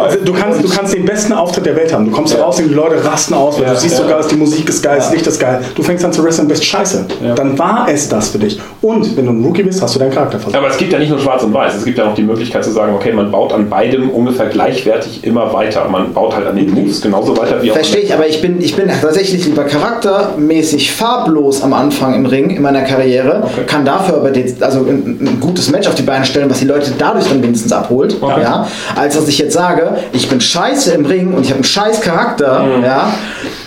[0.00, 2.06] Also du, kannst, du kannst den besten Auftritt der Welt haben.
[2.06, 4.02] Du kommst raus und die Leute rasten aus, weil Ja, du siehst ja.
[4.02, 5.60] sogar, dass die Musik ist geil, das Licht ist geil.
[5.74, 7.06] Du fängst an zu wresteln, bist scheiße.
[7.36, 8.58] Dann war es das für dich.
[8.80, 10.58] Und wenn du ein Rookie bist, hast du deinen Charakter versaut.
[10.58, 12.64] Aber es gibt ja nicht nur schwarz und weiß, es gibt ja auch die Möglichkeit
[12.64, 15.86] zu sagen, okay, man baut an beidem ungefähr gleichwertig immer weiter.
[15.88, 18.60] Man baut halt an den Moves genauso weiter wie auch Verstehe ich, aber ich bin,
[18.60, 23.64] ich bin tatsächlich lieber charaktermäßig farblos am Anfang im Ring in meiner Karriere, Okay.
[23.66, 26.66] kann dafür aber die, also ein, ein gutes Match auf die Beine stellen, was die
[26.66, 28.42] Leute dadurch dann wenigstens abholt, Okay.
[28.42, 28.66] ja,
[28.96, 32.00] als dass ich jetzt sage, ich bin scheiße im Ring und ich habe einen scheiß
[32.00, 32.84] Charakter, Mhm.
[32.84, 33.12] ja,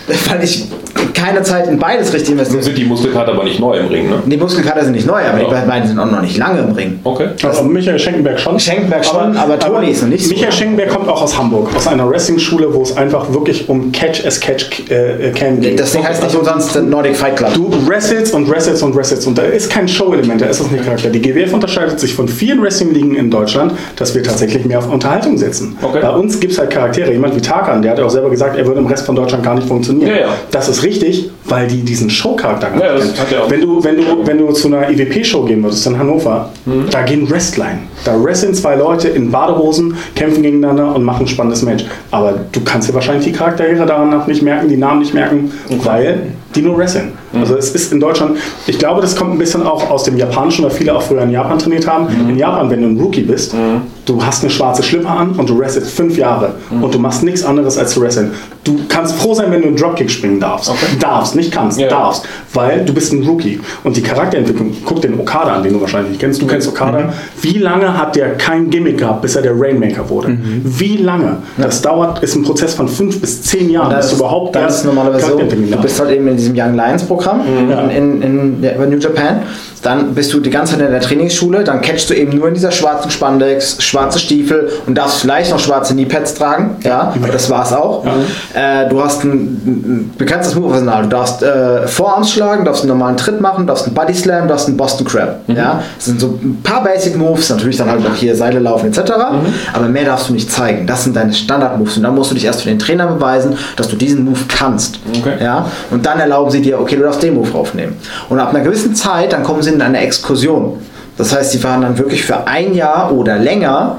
[0.30, 0.66] weil ich
[1.12, 2.62] keine Zeit in beides richtig Nun investiere.
[2.62, 4.22] sind die Muskelkater aber nicht neu im Ring, ne?
[4.26, 5.60] Die Muskelkater sind nicht neu, aber Ja.
[5.60, 7.00] die beiden sind auch noch nicht lange im Ring.
[7.04, 7.28] Okay.
[7.42, 8.58] Also Michael Schenkenberg schon.
[8.60, 10.30] Schenkenberg schon, aber Toni ist noch nicht so.
[10.32, 14.24] Michael Schenkenberg kommt auch aus Hamburg, aus einer Wrestling-Schule, wo es einfach wirklich um Catch
[14.26, 15.76] as Catch äh, can ging.
[15.76, 17.54] Das Ding heißt nicht umsonst Nordic Fight Club.
[17.54, 20.84] Du wrestelst und wrestelst und wrestelst und da ist kein Show-Element, da ist es nicht
[20.84, 21.10] Charakter.
[21.10, 25.36] Die GWF unterscheidet sich von vielen Wrestling-Ligen in Deutschland, dass wir tatsächlich mehr auf Unterhaltung
[25.38, 25.76] setzen.
[25.82, 25.98] Okay.
[26.02, 27.12] Bei uns gibt es halt Charaktere.
[27.12, 29.42] Jemand wie Tarkan, der hat ja auch selber gesagt, er würde im Rest von Deutschland
[29.44, 30.10] gar nicht funktionieren.
[30.10, 30.28] Ja, ja.
[30.50, 33.50] Das ist richtig, weil die diesen Show-Charakter Ja, das auch.
[33.50, 36.86] Wenn du, wenn, du, wenn du zu einer EWP-Show gehen würdest in Hannover, Mhm.
[36.90, 37.80] da gehen Wrestline.
[38.04, 41.84] Da wresteln zwei Leute in Badehosen, kämpfen gegeneinander und machen ein spannendes Match.
[42.10, 45.52] Aber du kannst dir wahrscheinlich die Charaktere danach nicht merken, die Namen nicht merken,
[45.82, 47.12] weil die nur wresteln.
[47.32, 47.40] Mhm.
[47.40, 48.36] Also es ist in Deutschland,
[48.66, 51.30] ich glaube, das kommt ein bisschen auch aus dem Japanischen, weil viele auch früher in
[51.30, 52.06] Japan trainiert haben.
[52.24, 52.30] Mhm.
[52.30, 53.54] In Japan, wenn du ein Rookie bist,
[54.06, 56.84] du hast eine schwarze Schlipper an und du wrestelst fünf Jahre Mhm.
[56.84, 58.32] und du machst nichts anderes als zu wresteln.
[58.62, 60.72] Du kannst froh sein, wenn du einen Dropkick springen darfst.
[61.00, 61.88] Darfst, nicht kannst, Ja.
[61.88, 62.24] darfst,
[62.54, 63.60] weil du bist ein Rookie.
[63.82, 66.40] Und die Charakterentwicklung, guck den Okada an, den du wahrscheinlich nicht kennst.
[66.40, 67.12] Du kennst Okada.
[67.42, 70.38] Wie lange hat der kein Gimmick gehabt, bis er der Rainmaker wurde?
[70.62, 71.38] Wie lange?
[71.58, 74.78] Das dauert, ist ein Prozess von fünf bis zehn Jahren, bis Das, du überhaupt das
[74.78, 75.38] ist normalerweise so.
[75.38, 77.40] Du bist halt eben in diesem Young Lions Programm
[77.70, 77.88] Ja.
[77.88, 79.40] in, in, ja, bei New Japan.
[79.84, 81.62] Dann bist du die ganze Zeit in der Trainingsschule.
[81.62, 85.58] Dann catchst du eben nur in dieser schwarzen Spandex, schwarze Stiefel und darfst vielleicht noch
[85.58, 86.76] schwarze Kneepads tragen.
[86.82, 88.06] Ja, aber das war's auch.
[88.54, 91.02] Äh, du hast ein, ein bekanntes Move-Arsenal.
[91.02, 94.68] Du darfst äh, Vorarms schlagen, darfst einen normalen Tritt machen, darfst einen Body Slam, darfst
[94.68, 95.40] einen Boston Crab.
[95.48, 97.50] Ja, das sind so ein paar Basic Moves.
[97.50, 99.12] Natürlich dann halt auch hier Seile laufen etc.
[99.74, 100.86] Aber mehr darfst du nicht zeigen.
[100.86, 101.98] Das sind deine Standard-Moves.
[101.98, 104.98] Und dann musst du dich erst für den Trainer beweisen, dass du diesen Move kannst.
[105.18, 105.34] Okay.
[105.42, 105.66] Ja?
[105.90, 107.96] Und dann erlauben sie dir, okay, du darfst den Move aufnehmen.
[108.30, 110.78] Und ab einer gewissen Zeit, dann kommen sie in eine Exkursion.
[111.16, 113.98] Das heißt, sie fahren dann wirklich für ein Jahr oder länger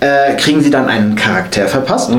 [0.00, 2.10] äh, kriegen sie dann einen Charakter verpasst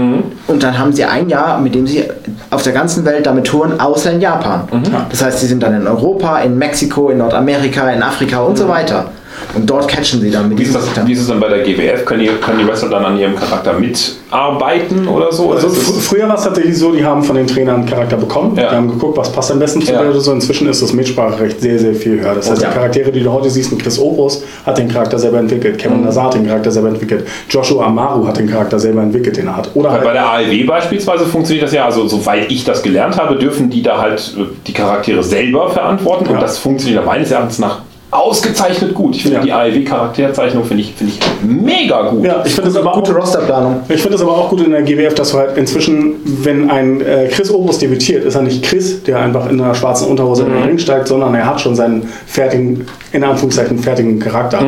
[0.48, 2.04] und dann haben sie ein Jahr, mit dem sie
[2.52, 4.68] auf der ganzen Welt damit touren, außer in Japan.
[5.10, 8.68] Das heißt, sie sind dann in Europa, in Mexiko, in Nordamerika, in Afrika und so
[8.68, 9.06] weiter.
[9.54, 11.08] Und dort catchen sie dann mit Wie ist, das, Charakter.
[11.08, 12.04] wie ist es dann bei der GWF?
[12.06, 15.52] Können die, können die Wrestler dann an ihrem Charakter mitarbeiten oder so?
[15.54, 18.56] Also fr früher war es tatsächlich so, die haben von den Trainern einen Charakter bekommen.
[18.58, 18.70] Ja.
[18.70, 20.02] Die haben geguckt, was passt am besten zu Ja.
[20.04, 20.32] dir oder so.
[20.32, 22.36] Inzwischen ist das Mitspracherecht sehr, sehr viel höher.
[22.36, 22.70] Das heißt, Ja.
[22.70, 25.78] die Charaktere, die du heute siehst, ein Chris Opus hat den Charakter selber entwickelt.
[25.78, 26.06] Kevin Mhm.
[26.06, 27.26] Lazar hat den Charakter selber entwickelt.
[27.50, 29.70] Joshua Amaru hat den Charakter selber entwickelt, den er hat.
[29.74, 33.18] Oder Weil bei halt, der ALW beispielsweise funktioniert das ja, also soweit ich das gelernt
[33.18, 37.60] habe, dürfen die da halt äh, die Charaktere selber verantworten und das funktioniert meines Erachtens
[37.60, 37.80] nach
[38.18, 39.16] ausgezeichnet gut.
[39.16, 39.44] Ich finde Ja.
[39.44, 42.24] die ALW-Charakterzeichnung finde ich, finde ich mega gut.
[42.26, 43.82] ja, ich finde es aber auch Gute Rosterplanung.
[43.90, 47.02] Ich finde es aber auch gut in der GWF, dass du halt inzwischen, wenn ein
[47.02, 50.54] äh, Chris Obus debütiert, ist er nicht Chris, der einfach in einer schwarzen Unterhose in
[50.54, 54.60] den Ring steigt, sondern er hat schon seinen fertigen, in Anführungszeichen fertigen Charakter,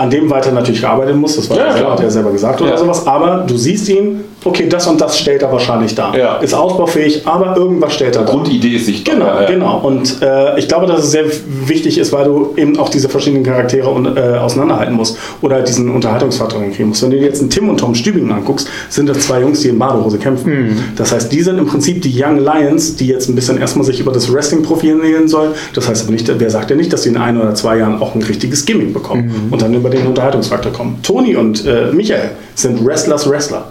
[0.00, 1.36] an dem weiter natürlich gearbeitet muss.
[1.36, 1.92] Das war Ja, klar.
[1.92, 3.06] hat er selber gesagt oder sowas.
[3.06, 6.14] Aber du siehst ihn, okay, das und das stellt er wahrscheinlich dar.
[6.40, 8.32] Ist ausbaufähig, aber irgendwas stellt er dar.
[8.32, 9.14] Grundidee ist sichtbar.
[9.14, 9.46] Genau, ja.
[9.46, 9.78] genau.
[9.80, 11.24] Und äh, ich glaube, dass es sehr
[11.66, 15.90] wichtig ist, weil du eben auch diese verschiedenen Charaktere äh, auseinanderhalten musst oder halt diesen
[15.90, 17.02] Unterhaltungsfaktor hinkriegen musst.
[17.02, 19.68] Wenn du dir jetzt einen Tim und Tom Stübingen anguckst, sind das zwei Jungs, die
[19.68, 20.78] in Badehose kämpfen.
[20.96, 24.00] Das heißt, die sind im Prinzip die Young Lions, die jetzt ein bisschen erstmal sich
[24.00, 25.50] über das Wrestling profilieren sollen.
[25.74, 28.00] Das heißt aber nicht, wer sagt ja nicht, dass die in ein oder zwei Jahren
[28.00, 30.98] auch ein richtiges Gimmick bekommen und dann über den Unterhaltungsfaktor kommen.
[31.02, 33.64] Toni und äh, Michael sind Wrestlers Wrestler.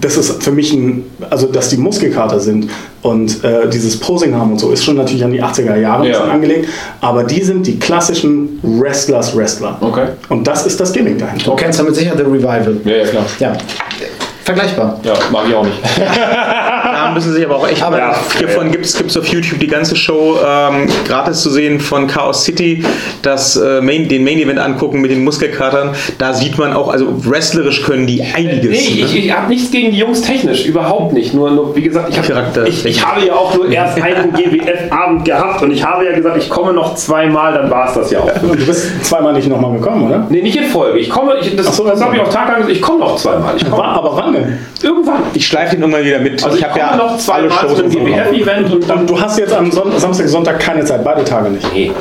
[0.00, 2.70] Das ist für mich ein, also dass die Muskelkater sind
[3.02, 6.08] und äh, dieses Posing haben und so, ist schon natürlich an die 80er Jahre ein
[6.08, 6.12] Ja.
[6.20, 6.68] bisschen angelegt,
[7.02, 9.76] aber die sind die klassischen Wrestlers Wrestler.
[9.82, 10.06] Okay.
[10.30, 11.50] Und das ist das Gimmick dahinter.
[11.50, 12.78] Du kennst damit sicher The Revival.
[12.86, 13.24] Ja, ja, klar.
[13.40, 13.52] Ja.
[14.44, 14.98] Vergleichbar.
[15.04, 15.76] Ja, mag ich auch nicht.
[17.18, 17.82] Müssen sich aber auch echt.
[17.82, 22.06] Aber- ja, hiervon gibt es auf YouTube die ganze Show ähm, gratis zu sehen von
[22.06, 22.84] Chaos City,
[23.22, 25.96] das äh, Main, den Main Event angucken mit den Muskelkatern.
[26.18, 28.70] Da sieht man auch, also wrestlerisch können die einiges.
[28.70, 29.18] Nee, ich, ne?
[29.18, 31.34] ich habe nichts gegen die Jungs technisch, überhaupt nicht.
[31.34, 35.24] Nur, nur wie gesagt, ich, hab, ich, ich habe ja auch nur erst einen GWF-Abend
[35.24, 38.20] gehabt und ich habe ja gesagt, ich komme noch zweimal, dann war es das ja
[38.20, 38.42] auch.
[38.42, 40.24] Und du bist zweimal nicht nochmal gekommen, oder?
[40.30, 41.00] Nee, nicht in Folge.
[41.00, 43.00] Ich komme, ich, das, Ach so, das habe ich auch Tag lang gesagt, ich komme
[43.00, 43.56] noch zweimal.
[43.56, 44.58] Ich komme War, aber wann denn?
[44.82, 45.22] irgendwann.
[45.34, 46.44] Ich schleife den immer wieder mit.
[46.44, 47.90] Also ich, habe komme ja noch alle zweimal zu einem.
[47.90, 48.98] GWF-Event und dann...
[49.00, 51.66] Und du hast jetzt am Son Samstag, Sonntag keine Zeit, beide Tage nicht.
[51.72, 51.92] Nee,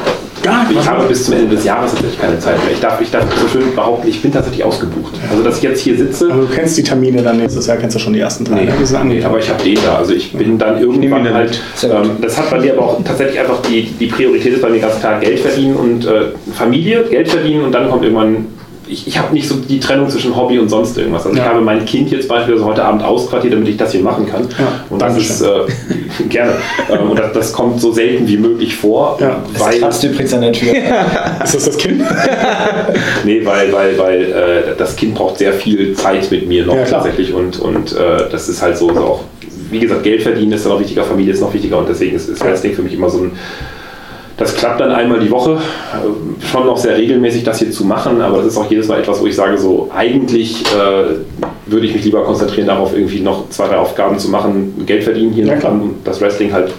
[0.44, 0.80] Gar nicht.
[0.80, 2.74] ich habe bis zum Ende des Jahres tatsächlich keine Zeit mehr.
[2.74, 5.14] Ich darf, ich darf so schön behaupten, ich bin tatsächlich ausgebucht.
[5.30, 6.32] Also, dass ich jetzt hier sitze...
[6.32, 8.56] Aber du kennst die Termine dann nächstes Jahr, kennst du schon die ersten drei.
[8.56, 8.74] Nee, ne?
[8.80, 9.96] Die sind nee, aber ich habe den da.
[9.98, 11.60] Also ich bin dann irgendwann halt.
[11.84, 14.80] Ähm, das hat bei mir aber auch tatsächlich einfach die, die Priorität ist bei mir
[14.80, 18.46] ganz klar Geld verdienen und äh, Familie, Geld verdienen und dann kommt irgendwann.
[18.89, 21.26] Ich, ich habe nicht so die Trennung zwischen Hobby und sonst irgendwas.
[21.26, 21.49] Also ich Ja.
[21.49, 24.47] habe mein Kind jetzt beispielsweise heute Abend ausquartiert, damit ich das hier machen kann.
[24.57, 25.47] Ja, und das ist äh,
[26.30, 26.53] gerne.
[26.89, 29.41] Ähm, und das, das kommt so selten wie möglich vor, Ja.
[29.53, 30.73] Es weil kratzt übrigens an der Tür.
[31.43, 32.01] Ist das das Kind?
[33.26, 36.85] Nee, weil, weil, weil äh, das Kind braucht sehr viel Zeit mit mir noch Ja,
[36.85, 39.23] tatsächlich und, und äh, das ist halt so, so auch,
[39.69, 42.30] wie gesagt, Geld verdienen ist dann auch wichtiger, Familie ist noch wichtiger und deswegen ist,
[42.30, 43.31] ist Wrestling für mich immer so ein,
[44.38, 48.22] das klappt dann einmal die Woche, äh, schon noch sehr regelmäßig das hier zu machen,
[48.22, 51.15] aber das ist auch jedes Mal etwas, wo ich sage, so eigentlich äh,
[51.65, 55.34] würde ich mich lieber konzentrieren darauf, irgendwie noch zwei, drei Aufgaben zu machen, Geld verdienen
[55.34, 56.72] hier Ja, noch das Wrestling halt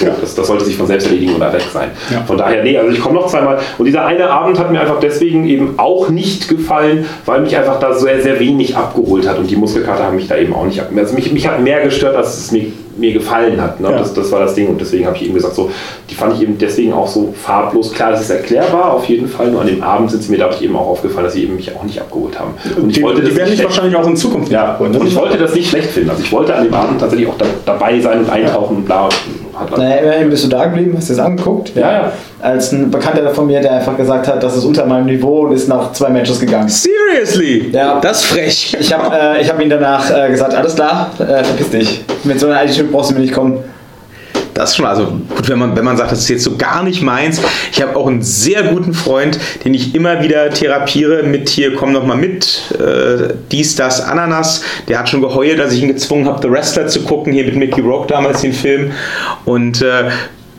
[0.00, 0.14] Ja.
[0.20, 1.90] das, das sollte sich von selbst erledigen oder weg sein.
[2.10, 2.22] Ja.
[2.22, 3.58] Von daher, nee, also ich komme noch zweimal.
[3.78, 7.78] Und dieser eine Abend hat mir einfach deswegen eben auch nicht gefallen, weil mich einfach
[7.78, 9.38] da sehr, sehr wenig abgeholt hat.
[9.38, 11.04] Und die Muskelkater haben mich da eben auch nicht abgeholt.
[11.04, 12.66] Also mich, mich hat mehr gestört, als es mir,
[12.96, 13.80] mir gefallen hat.
[13.80, 13.90] Ne?
[13.90, 13.98] Ja.
[13.98, 14.68] Das, das war das Ding.
[14.68, 15.70] Und deswegen habe ich eben gesagt, so,
[16.10, 17.92] die fand ich eben deswegen auch so farblos.
[17.92, 19.50] Klar, das ist erklärbar, auf jeden Fall.
[19.50, 21.74] Nur an dem Abend sind sie mir dadurch eben auch aufgefallen, dass sie eben mich
[21.74, 22.54] auch nicht abgeholt haben.
[22.76, 24.92] Und ich die, wollte die das werden nicht wahrscheinlich auch in Zukunft ja, abholen.
[24.92, 26.10] Das und ich wollte das nicht schlecht finden.
[26.10, 29.08] Also ich wollte an dem Abend tatsächlich auch da, dabei sein und eintauchen und bla.
[29.54, 31.74] Hat Naja, immerhin bist du da geblieben, hast dir das angeguckt.
[31.74, 32.12] Ja, ja.
[32.40, 35.52] Als ein Bekannter von mir, der einfach gesagt hat, das ist unter meinem Niveau und
[35.52, 36.68] ist nach zwei Matches gegangen.
[36.68, 37.70] Seriously?
[37.72, 38.00] Ja.
[38.00, 38.76] Das ist frech.
[38.78, 42.04] Ich habe äh, ich hab ihm danach äh, gesagt, alles klar, äh, verpiss dich.
[42.24, 43.58] Mit so einer Attitude brauchst du mir nicht kommen.
[44.54, 46.84] Das ist schon, also gut, wenn man, wenn man sagt, das ist jetzt so gar
[46.84, 47.40] nicht meins.
[47.72, 51.92] Ich habe auch einen sehr guten Freund, den ich immer wieder therapiere mit hier, komm
[51.92, 54.62] noch mal mit, äh, dies, das, Ananas.
[54.88, 57.56] Der hat schon geheult, als ich ihn gezwungen habe, The Wrestler zu gucken, hier mit
[57.56, 58.92] Mickey Rock damals den Film.
[59.44, 60.10] Und äh,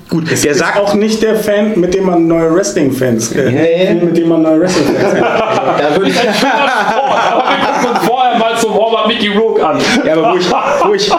[0.10, 3.94] gut, der ist sagt auch nicht der Fan, mit dem man neue Wrestling-Fans, äh, Nee.
[4.06, 5.80] mit dem man neue Wrestling-Fans hat.
[5.82, 9.78] Da würde ich, Aber wir gucken uns vorher mal zum Warm-Up Mickey Rook an.
[10.06, 10.50] Ja, aber wo ich,
[10.86, 11.12] wo ich,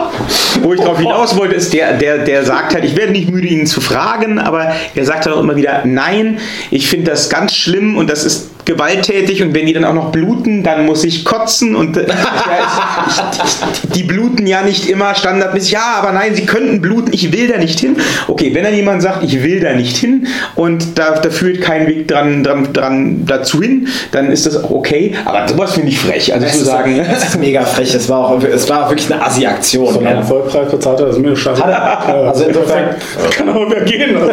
[0.63, 3.47] wo ich drauf hinaus wollte, ist, der, der, der sagt halt, ich werde nicht müde,
[3.49, 6.39] ihn zu fragen, aber er sagt dann auch immer wieder, nein,
[6.71, 10.11] ich finde das ganz schlimm und das ist gewalttätig und wenn die dann auch noch
[10.13, 15.73] bluten, dann muss ich kotzen und äh, ja, ich, die bluten ja nicht immer standardmäßig.
[15.73, 17.97] Ja, aber nein, sie könnten bluten, ich will da nicht hin.
[18.29, 20.27] Okay, wenn dann jemand sagt, ich will da nicht hin
[20.57, 24.71] und da, da führt kein Weg dran, dran, dran dazu hin, dann ist das auch
[24.71, 25.15] okay.
[25.25, 26.35] Aber sowas finde ich frech.
[26.35, 27.95] Also ich Das ist, sagen, das ist mega frech.
[27.95, 29.95] Es war auch, es war auch wirklich eine Assi-Aktion.
[29.95, 30.11] So ja.
[30.11, 31.63] einen Vollpreis bezahlt hat, ist mir scheiße.
[31.65, 32.29] Hat er.
[32.29, 32.97] Also insofern-
[33.31, 34.17] Kann aber mehr gehen.
[34.17, 34.33] Also.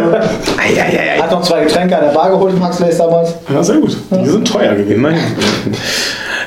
[1.21, 3.35] Hat noch zwei Getränke an der Bar geholt, Max Lace damals.
[3.53, 3.95] Ja, sehr gut.
[4.23, 4.93] Die sind teuer gewesen.
[4.93, 5.23] Immerhin.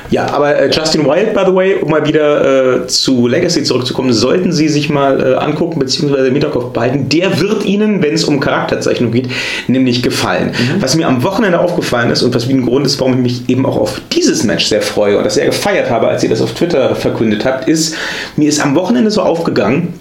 [0.09, 4.13] Ja, aber äh, Justin Wild, by the way, um mal wieder äh, zu Legacy zurückzukommen,
[4.13, 6.27] sollten Sie sich mal äh, angucken bzw.
[6.27, 7.09] im Hinterkopf behalten.
[7.09, 9.29] Der wird Ihnen, wenn es um Charakterzeichnung geht,
[9.67, 10.53] nämlich gefallen.
[10.79, 13.49] Was mir am Wochenende aufgefallen ist und was wie ein Grund ist, warum ich mich
[13.49, 16.41] eben auch auf dieses Match sehr freue und das sehr gefeiert habe, als ihr das
[16.41, 17.95] auf Twitter verkündet habt, ist,
[18.37, 19.93] mir ist am Wochenende so aufgegangen,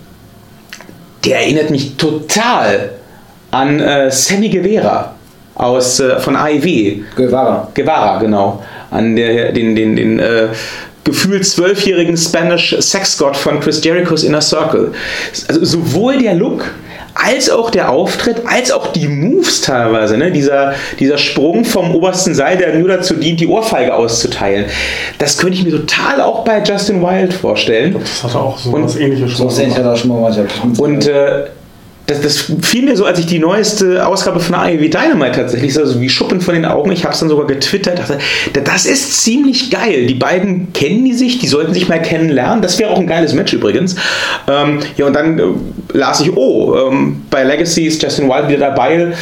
[1.24, 2.90] der erinnert mich total
[3.51, 5.16] an äh, Sammy Guevara
[5.57, 7.03] aus, äh, von AEW.
[7.16, 7.69] Guevara.
[7.74, 8.62] Guevara, genau.
[8.91, 10.49] An der, den, den, den äh,
[11.05, 14.93] gefühlt zwölfjährigen Spanish Sexgott von Chris Jericho's Inner Circle.
[15.49, 16.65] Also sowohl der Look
[17.15, 20.31] als auch der Auftritt, als auch die Moves teilweise, ne?
[20.31, 24.66] dieser, dieser Sprung vom obersten Seil, der nur dazu dient, die Ohrfeige auszuteilen.
[25.19, 27.97] Das könnte ich mir total auch bei Justin Wild vorstellen.
[27.99, 29.69] Das hatte auch so Und- was ähnliches So schon.
[29.70, 30.47] mal manchmal.
[30.77, 31.45] Und äh,
[32.07, 35.85] das, das fiel mir so, als ich die neueste Ausgabe von AEW Dynamite tatsächlich sah,
[35.87, 36.93] so wie Schuppen von den Augen.
[36.93, 37.99] Ich habe es dann sogar getwittert.
[37.99, 38.19] Dachte,
[38.53, 40.07] da- das ist ziemlich geil.
[40.07, 42.62] Die beiden kennen die sich, die sollten sich mal kennenlernen.
[42.62, 43.97] Das wäre auch ein geiles Match übrigens.
[44.49, 45.43] Ähm, ja, und dann äh,
[45.95, 49.12] las ich, oh, ähm, bei Legacy ist Justin Wild wieder dabei.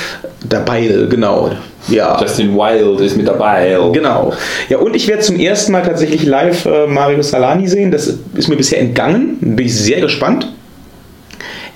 [0.48, 1.52] Dabei, genau.
[1.88, 2.20] Ja.
[2.20, 3.78] Justin Wild ist mit dabei.
[3.92, 4.32] Genau.
[4.68, 7.90] Ja, und ich werde zum ersten Mal tatsächlich live äh, Mario Salani sehen.
[7.90, 9.38] Das ist mir bisher entgangen.
[9.40, 10.48] Bin ich sehr gespannt.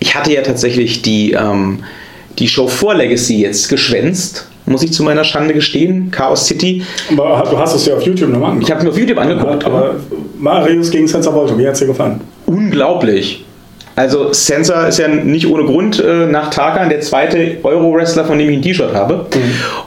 [0.00, 1.80] Ich hatte ja tatsächlich die, ähm,
[2.38, 6.10] die Show vor Legacy jetzt geschwänzt, muss ich zu meiner Schande gestehen.
[6.10, 6.82] Chaos City.
[7.10, 8.68] Aber du hast es ja auf YouTube nochmal angeguckt.
[8.68, 9.64] Ich habe mir auf YouTube angeguckt.
[9.64, 9.96] Aber
[10.38, 12.20] Marius gegen Sensor Volto, wie hat es dir gefallen?
[12.46, 13.44] Unglaublich.
[13.98, 18.48] Also Sensor ist ja nicht ohne Grund äh, nach Tarkan der zweite Euro-Wrestler, von dem
[18.48, 19.26] ich ein T-Shirt habe.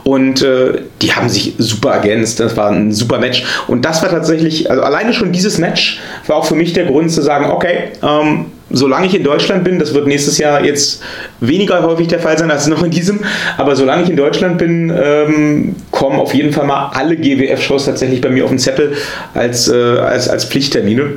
[0.04, 2.42] Und äh, die haben sich super ergänzt.
[2.42, 3.46] Das war ein super Match.
[3.70, 7.10] Und das war tatsächlich, also alleine schon dieses Match war auch für mich der Grund
[7.10, 11.02] zu sagen, okay, ähm, solange ich in Deutschland bin, das wird nächstes Jahr jetzt
[11.40, 13.22] weniger häufig der Fall sein als noch in diesem,
[13.58, 18.20] aber solange ich in Deutschland bin, ähm, kommen auf jeden Fall mal alle GWF-Shows tatsächlich
[18.20, 18.94] bei mir auf den Zettel
[19.34, 21.14] als, äh, als, als Pflichttermine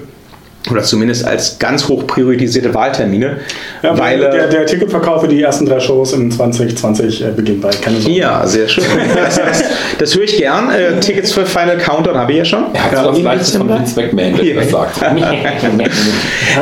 [0.70, 3.38] oder zumindest als ganz hoch priorisierte Wahltermine,
[3.82, 7.30] Ja, weil weil der, äh, der Ticketverkauf für die ersten drei Shows in 2020 äh,
[7.32, 7.82] beginnt bald.
[7.82, 8.16] Keine Sorge.
[8.16, 8.84] ja, sehr schön.
[9.14, 9.62] Das, das,
[9.98, 10.70] das höre ich gern.
[10.70, 12.64] Äh, Tickets für Final Countdown habe ich ja schon.
[12.74, 13.68] Er hat Ja, was im Leichtes von.
[13.68, 14.54] Vince McMahon, wenn Ja.
[14.54, 15.02] das sagt.
[15.02, 15.12] Das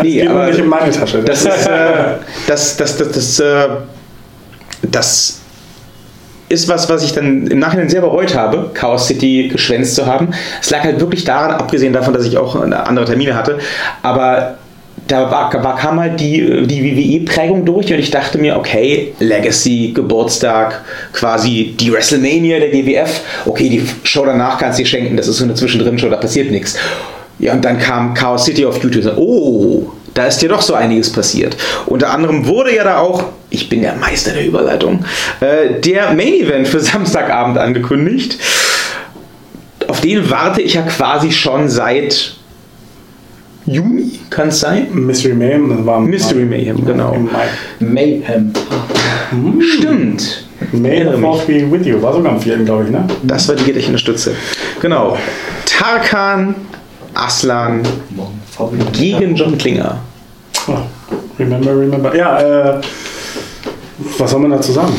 [0.03, 1.23] Nee, aber- nicht in meine Tasche.
[1.23, 1.70] Das ist, äh,
[2.49, 3.69] das, das, das, das, äh,
[4.83, 5.39] das
[6.53, 10.29] ist was, was ich dann im Nachhinein sehr bereut habe, Chaos City geschwänzt zu haben.
[10.61, 13.59] Es lag halt wirklich daran, abgesehen davon, dass ich auch andere Termine hatte,
[14.03, 14.59] aber
[15.09, 19.93] da war, war, kam halt die, die WWE-Prägung durch und ich dachte mir, okay, Legacy,
[19.95, 25.29] Geburtstag, quasi die WrestleMania der GWF, okay, die Show danach kannst du dir schenken, das
[25.29, 26.77] ist so eine Zwischendrin-Show, da passiert nichts.
[27.39, 29.05] Ja, und dann kam Chaos City auf YouTube.
[29.05, 31.56] und so, Oh, da ist dir doch so einiges passiert.
[31.86, 35.05] Unter anderem wurde ja da auch, ich bin der Meister der Überleitung,
[35.40, 38.39] äh, der Main Event für Samstagabend angekündigt.
[39.89, 42.34] Auf den warte ich ja quasi schon seit
[43.66, 44.89] Juni, kann es sein?
[44.93, 46.56] Mystery Mayhem, das war im Mystery Mai.
[46.56, 47.16] Mayhem, genau.
[47.78, 48.52] Mayhem.
[49.60, 50.44] Stimmt.
[50.72, 51.30] May Erinnere the mich.
[51.30, 52.01] Fourth be with you.
[52.02, 52.59] War sogar am 4.
[52.59, 53.06] glaube ich, ne?
[53.22, 54.34] Das war die der Stütze.
[54.80, 55.16] Genau.
[55.66, 56.55] Tarkan,
[57.14, 57.82] Aslan
[58.93, 59.99] gegen John Klinger.
[60.69, 60.79] Oh,
[61.39, 62.15] remember, remember.
[62.15, 62.81] Ja, äh,
[64.19, 64.93] was soll man dazu sagen?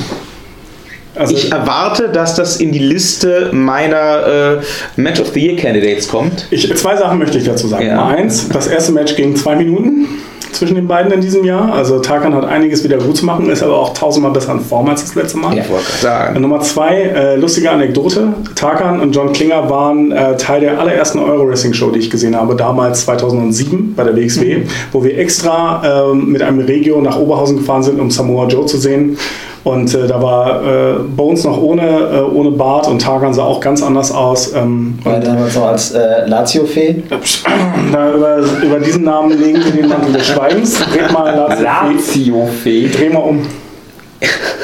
[1.16, 4.62] Also, Ich erwarte, dass das in die Liste meiner äh,
[4.96, 6.48] Match of the Year Candidates kommt.
[6.52, 7.86] ich, zwei Sachen möchte ich dazu sagen.
[7.86, 7.96] Ja.
[7.96, 10.08] Nummer eins, das erste Match ging zwei Minuten
[10.52, 11.74] zwischen den beiden in diesem Jahr.
[11.74, 14.88] Also Tarkan hat einiges wieder gut zu machen, ist aber auch tausendmal besser in Form
[14.88, 15.56] als das letzte Mal.
[15.56, 15.68] Gerade
[16.00, 16.42] sagen.
[16.42, 18.34] Nummer zwei, äh, lustige Anekdote.
[18.56, 23.06] Tarkan und John Klinger waren äh, Teil der allerersten Euro-Wrestling-Show, die ich gesehen habe, damals
[23.06, 24.62] 2007 bei der WXW,
[24.92, 28.78] wo wir extra ähm, mit einem Regio nach Oberhausen gefahren sind, um Samoa Joe zu
[28.78, 29.18] sehen.
[29.64, 33.62] Und äh, da war äh, Bones noch ohne, äh, ohne Bart und Tarkan sah auch
[33.62, 34.54] ganz anders aus.
[34.54, 37.04] Ähm, War und damals noch als äh, Lazio-Fee.
[37.90, 40.80] über, über diesen Namen legen wir den Mantel des Schweigens.
[40.80, 42.90] Dreht mal, Lazio- Lazio-Fee.
[42.90, 43.42] Dreh mal um.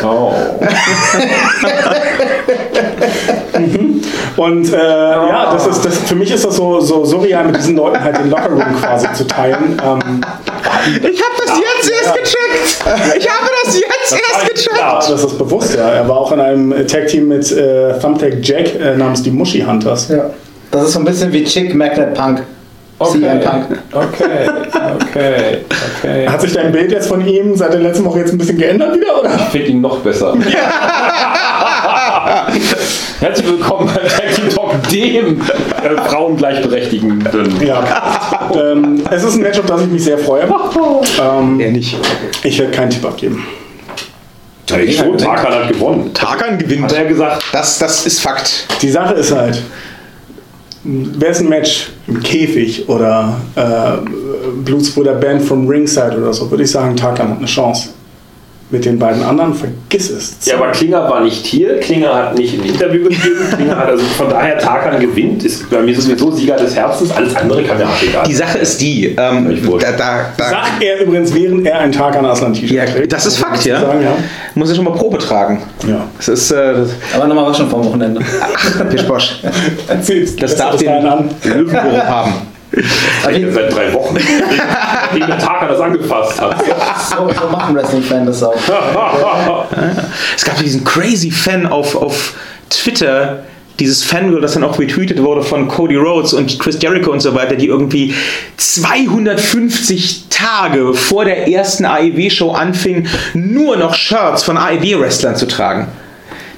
[0.03, 0.34] Oh.
[4.38, 7.76] Und äh, ja, das ist, das, für mich ist das so, so surreal, mit diesen
[7.76, 9.81] Leuten halt den Lockerroom quasi zu teilen.
[9.84, 10.22] Ähm,
[11.03, 13.18] Ich habe das jetzt erst gecheckt.
[13.18, 14.77] Ich habe das jetzt erst gecheckt.
[14.77, 15.90] ja, das ist bewusst, ja.
[15.90, 20.07] Er war auch in einem Tag-Team mit äh, Thumbtack Jack äh, namens die Mushy Hunters.
[20.07, 20.30] Ja.
[20.72, 22.44] Das ist so ein bisschen wie Chick Magnet Punk.
[22.99, 23.39] CM Okay.
[23.45, 23.65] Punk.
[23.93, 24.49] Okay,
[25.01, 25.57] okay,
[25.99, 26.27] okay.
[26.27, 28.93] Hat sich dein Bild jetzt von ihm seit der letzten Woche jetzt ein bisschen geändert
[28.95, 29.35] wieder, oder?
[29.35, 30.35] Ich finde ihn noch besser.
[33.21, 37.65] Herzlich willkommen beim Tag Talk, dem äh, Frauengleichberechtigenden.
[37.65, 37.84] Ja.
[38.53, 40.43] ähm, es ist ein Match, auf das ich mich sehr freue.
[41.21, 41.97] Ähm, Er nicht.
[42.43, 43.45] ich werde keinen Tipp abgeben.
[44.77, 46.13] Ich schon, Tarkan hat gewonnen.
[46.13, 46.91] Tarkan Hat gewinnt.
[46.93, 47.43] er gesagt.
[47.51, 48.67] Das, das ist Fakt.
[48.81, 49.61] Die Sache ist halt,
[51.20, 53.98] wäre es ein Match im Käfig oder äh,
[54.64, 57.90] Blutsbruder Band from Ringside oder so, würde ich sagen, Tarkan hat eine Chance.
[58.71, 60.45] Mit den beiden anderen, vergiss es.
[60.45, 61.79] Ja, aber Klinger war nicht hier.
[61.79, 63.37] Klinger hat nicht ein Interview gegeben.
[63.55, 65.43] Klinger hat also von daher Tarkan gewinnt.
[65.43, 67.09] Ist bei mir sowieso Sieger des Herzens.
[67.11, 68.23] Alles andere kann mir auch egal.
[68.27, 71.91] Die Sache ist die, ähm, Ich da, da, da, Sagt er übrigens, während er ein
[71.91, 73.11] Tarkan Aslan T-Shirt ja, trägt.
[73.11, 73.81] das ist Fakt, Muss ich ja.
[73.81, 74.15] Sagen, ja.
[74.53, 75.63] Muss er schon mal Probe tragen.
[75.87, 76.05] ja.
[76.17, 78.21] Das ist, äh, das, Aber nochmal was schon vom Wochenende.
[78.91, 79.39] Pisch Bosch.
[79.87, 80.35] Erzähl's.
[80.35, 81.03] Das Lässt darf du den.
[81.43, 82.33] Löwengeruch haben.
[83.23, 84.15] Seit seit drei Wochen.
[84.57, 86.63] Nachdem der Tarkan das angefasst hat.
[87.09, 88.55] So, so machen Wrestling-Fans das auch.
[90.35, 92.33] Es gab diesen crazy Fan auf, auf
[92.69, 93.43] Twitter,
[93.79, 97.33] dieses Fangirl, das dann auch retweetet wurde von Cody Rhodes und Chris Jericho und so
[97.33, 98.13] weiter, die irgendwie
[98.57, 105.87] 250 Tage vor der ersten AEW-Show anfingen, nur noch Shirts von AEW-Wrestlern zu tragen.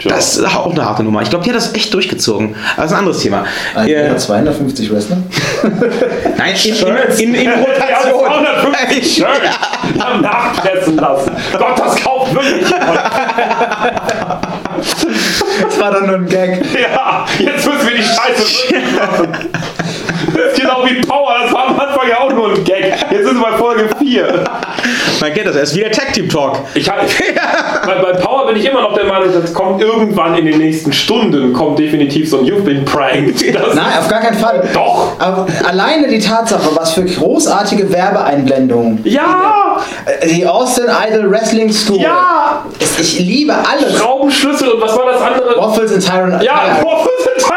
[0.10, 1.22] Das ist auch eine harte Nummer.
[1.22, 2.56] Ich glaube, die hat das echt durchgezogen.
[2.76, 3.46] Aber das ist ein anderes Thema.
[3.76, 5.18] Also, Äh, ja, 250 Wrestler.
[6.38, 8.20] nein, in, in, in, in Ja, Rotation.
[8.22, 10.00] 250 Shirts.
[10.00, 11.32] Haben nachpressen lassen.
[11.58, 12.70] Gott, das kauft wirklich.
[15.62, 16.62] Das war doch nur ein Gag.
[16.80, 19.28] Ja, jetzt müssen wir die Scheiße wirklich machen.
[20.44, 22.96] Das ist genau wie Power, das war am Anfang ja auch nur ein Gag.
[23.12, 24.44] Jetzt sind wir bei Folge 4.
[25.20, 26.58] Man kennt das, es ist wieder Tag Team Talk.
[26.74, 26.98] Ich hab,
[27.86, 30.92] bei, bei Power bin ich immer noch der Meinung, das kommt irgendwann in den nächsten
[30.92, 33.42] Stunden, kommt definitiv so ein You've been pranked.
[33.54, 34.64] Das Nein, auf gar keinen Fall.
[34.74, 35.14] Doch.
[35.20, 39.02] Aber alleine die Tatsache, was für großartige Werbeeinblendungen.
[39.04, 39.78] Ja!
[40.06, 42.02] Äh, Die Austin Idol Wrestling School.
[42.02, 42.66] Ja!
[42.80, 43.98] Ich liebe alles.
[44.00, 45.58] Schraubenschlüssel und was war das andere?
[45.58, 46.40] Waffles in Tyron.
[46.42, 47.48] Ja, boah, das ist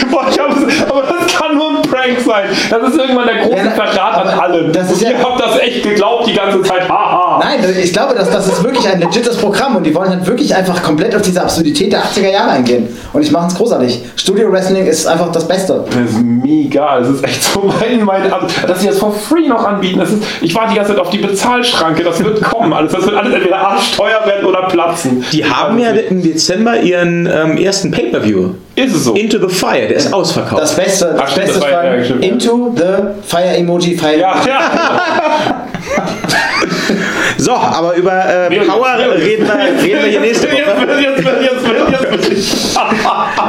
[0.10, 2.44] Boah, ich hab es, aber das kann nur ein Prank sein.
[2.70, 4.72] Das ist irgendwann der große Ja, Verrat an allem.
[4.72, 6.88] das ist und ja- ihr habt das echt geglaubt die ganze Zeit.
[6.88, 7.40] Haha.
[7.42, 10.54] Nein, ich glaube, dass das ist wirklich ein legites Programm und die wollen halt wirklich
[10.54, 12.88] einfach komplett auf diese Absurdität der 80er Jahre eingehen.
[13.12, 14.00] Und ich mache es großartig.
[14.16, 15.84] Studio Wrestling ist einfach das Beste.
[15.88, 18.22] Das ist mega, das ist echt so mein, mein
[18.66, 19.98] dass sie das for free noch anbieten.
[20.00, 22.92] Das ist, ich warte die ganze Zeit auf die Bezahlschranke, das wird kommen alles.
[22.92, 25.24] Das wird alles entweder arschteuer werden oder platzen.
[25.32, 28.50] Die haben ja im Dezember ihren ähm, ersten Pay-Per-View.
[28.74, 29.14] Ist es so?
[29.14, 30.62] Into the Fire, der ist ausverkauft.
[30.62, 31.92] Das Beste, Ach, das stimmt, Beste das war ja.
[32.20, 34.18] Into the Fire Emoji Fire.
[34.18, 35.68] ja, ja.
[37.36, 40.62] so, aber über äh, Power reden wir, reden wir hier nächste Woche.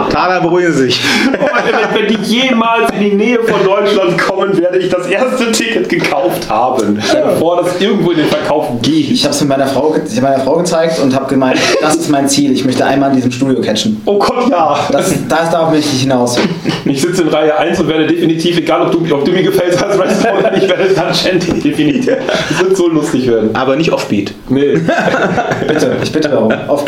[0.09, 1.01] Tana, beruhigen Sie sich.
[1.93, 6.49] Wenn, die jemals in die Nähe von Deutschland kommen, werde ich das erste Ticket gekauft
[6.49, 6.95] haben.
[6.95, 9.11] Bevor das irgendwo in den Verkauf geht.
[9.11, 12.09] Ich habe es meiner Frau, ich hab meiner Frau gezeigt und habe gemeint, das ist
[12.09, 12.51] mein Ziel.
[12.51, 14.01] Ich möchte einmal in diesem Studio catchen.
[14.05, 14.87] Oh Gott, ja.
[14.91, 16.37] Das, das darauf möchte ich hinaus.
[16.85, 19.83] Ich sitze in Reihe 1 und werde definitiv, egal ob du, ob du mir gefällst
[19.83, 22.17] als Wrestler oder nicht, werde dann Shanty definitiv.
[22.51, 23.55] Es wird so lustig werden.
[23.55, 24.33] Aber nicht Offbeat.
[24.49, 24.73] Nee.
[25.67, 26.51] Bitte, ich bitte darum.
[26.67, 26.85] Auf.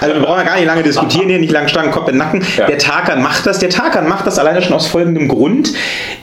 [0.00, 2.18] Also wir brauchen ja gar nicht lange diskutieren hier, nicht lang starken Kopf in den
[2.18, 2.42] Nacken.
[2.56, 2.66] Ja.
[2.66, 3.58] Der Tarkan macht das.
[3.58, 5.72] Der Tarkan macht das alleine schon aus folgendem Grund.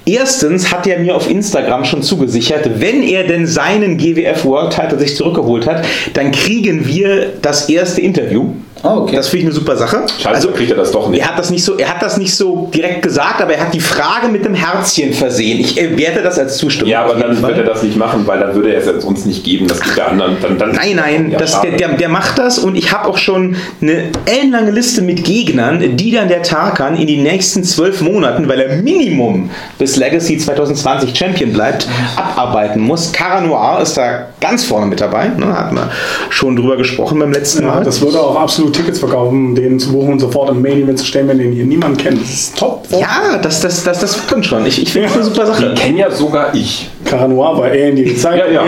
[0.05, 4.99] Erstens hat er mir auf Instagram schon zugesichert, wenn er denn seinen GWF World Title
[4.99, 8.53] sich zurückgeholt hat, dann kriegen wir das erste Interview.
[8.85, 9.15] Oh, okay.
[9.15, 10.01] Das finde ich eine super Sache.
[10.17, 11.21] Scheiße, also kriegt er das doch nicht.
[11.21, 13.73] Er hat das nicht so, er hat das nicht so direkt gesagt, aber er hat
[13.73, 15.61] die Frage mit dem Herzchen versehen.
[15.61, 16.89] Ich äh, werte das als Zustimmung.
[16.91, 19.23] Ja, aber dann wird er das nicht machen, weil dann würde er es jetzt uns
[19.25, 19.67] nicht geben.
[19.69, 20.35] Das gibt der anderen.
[20.41, 23.17] Dann, dann Nein, nein, Ja, das, der, der, der macht das und ich habe auch
[23.17, 28.49] schon eine ellenlange Liste mit Gegnern, die dann der Tarkan in den nächsten zwölf Monaten,
[28.49, 29.49] weil er Minimum
[29.79, 31.87] bis Legacy 2020 Champion bleibt,
[32.17, 33.13] abarbeiten muss.
[33.13, 35.89] Cara Noir ist da ganz vorne mit dabei, ne, hatten wir
[36.29, 37.83] schon drüber gesprochen beim letzten Ja, Mal.
[37.85, 41.05] das würde auch absolut Tickets verkaufen, den zu buchen und sofort im Main Event zu
[41.05, 42.21] stellen, wenn den hier niemand kennt.
[42.21, 42.85] Das ist top.
[42.91, 44.65] ja, das, das, das, das stimmt schon.
[44.65, 45.67] Ich, ich finde das eine super Sache.
[45.67, 46.89] Den kenne ja sogar ich.
[47.05, 48.39] Caranoir war eher in die Zeit.
[48.39, 48.63] Ja, ja.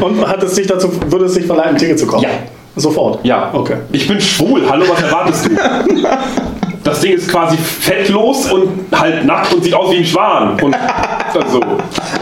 [0.00, 2.24] Und hat es dich dazu, würde es dich verleiten, ein Ticket zu kaufen?
[2.24, 2.30] Ja.
[2.76, 3.24] Sofort?
[3.24, 3.50] Ja.
[3.52, 3.76] Okay.
[3.92, 4.68] Ich bin schwul.
[4.68, 5.50] Hallo, was erwartest du?
[6.82, 10.58] Das Ding ist quasi fettlos und halt nackt und sieht aus wie ein Schwan.
[10.62, 10.74] Und
[11.50, 11.60] so.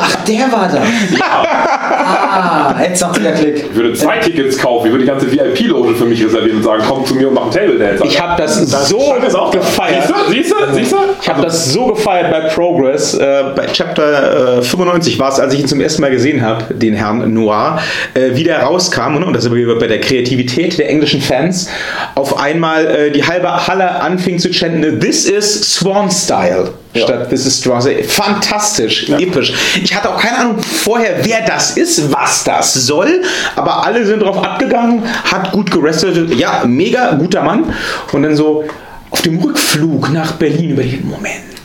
[0.01, 0.83] Ach, der war da.
[1.17, 2.28] Ja.
[2.31, 3.65] Ah, jetzt noch der Klick.
[3.71, 6.83] Ich würde zwei Tickets kaufen, ich würde die ganze VIP-Loge für mich reservieren und sagen,
[6.87, 8.05] komm zu mir und mach einen Table Dance.
[8.05, 9.15] Ich habe das, Das so
[9.51, 10.05] gefeiert.
[10.05, 10.33] Siehst du?
[10.33, 10.75] Siehst du?
[10.75, 10.97] Siehst du?
[11.23, 13.15] Ich habe das so gefeiert bei Progress.
[13.15, 16.75] Äh, bei Chapter äh, 95 war es, als ich ihn zum ersten Mal gesehen habe,
[16.75, 17.79] den Herrn Noir,
[18.15, 21.69] äh, wie der rauskam, und das ist bei der Kreativität der englischen Fans,
[22.15, 26.73] auf einmal äh, die halbe Halle anfing zu chanten, This is Swan Style.
[26.97, 27.83] Statt This is Strong.
[28.07, 29.53] Fantastisch, episch.
[29.83, 33.23] Ich hatte auch keine Ahnung vorher, wer das ist, was das soll,
[33.57, 36.35] aber alle sind drauf abgegangen, hat gut gerestelt.
[36.35, 37.73] Ja, mega guter Mann.
[38.13, 38.65] Und dann so
[39.11, 41.58] auf dem Rückflug nach Berlin über den Moment.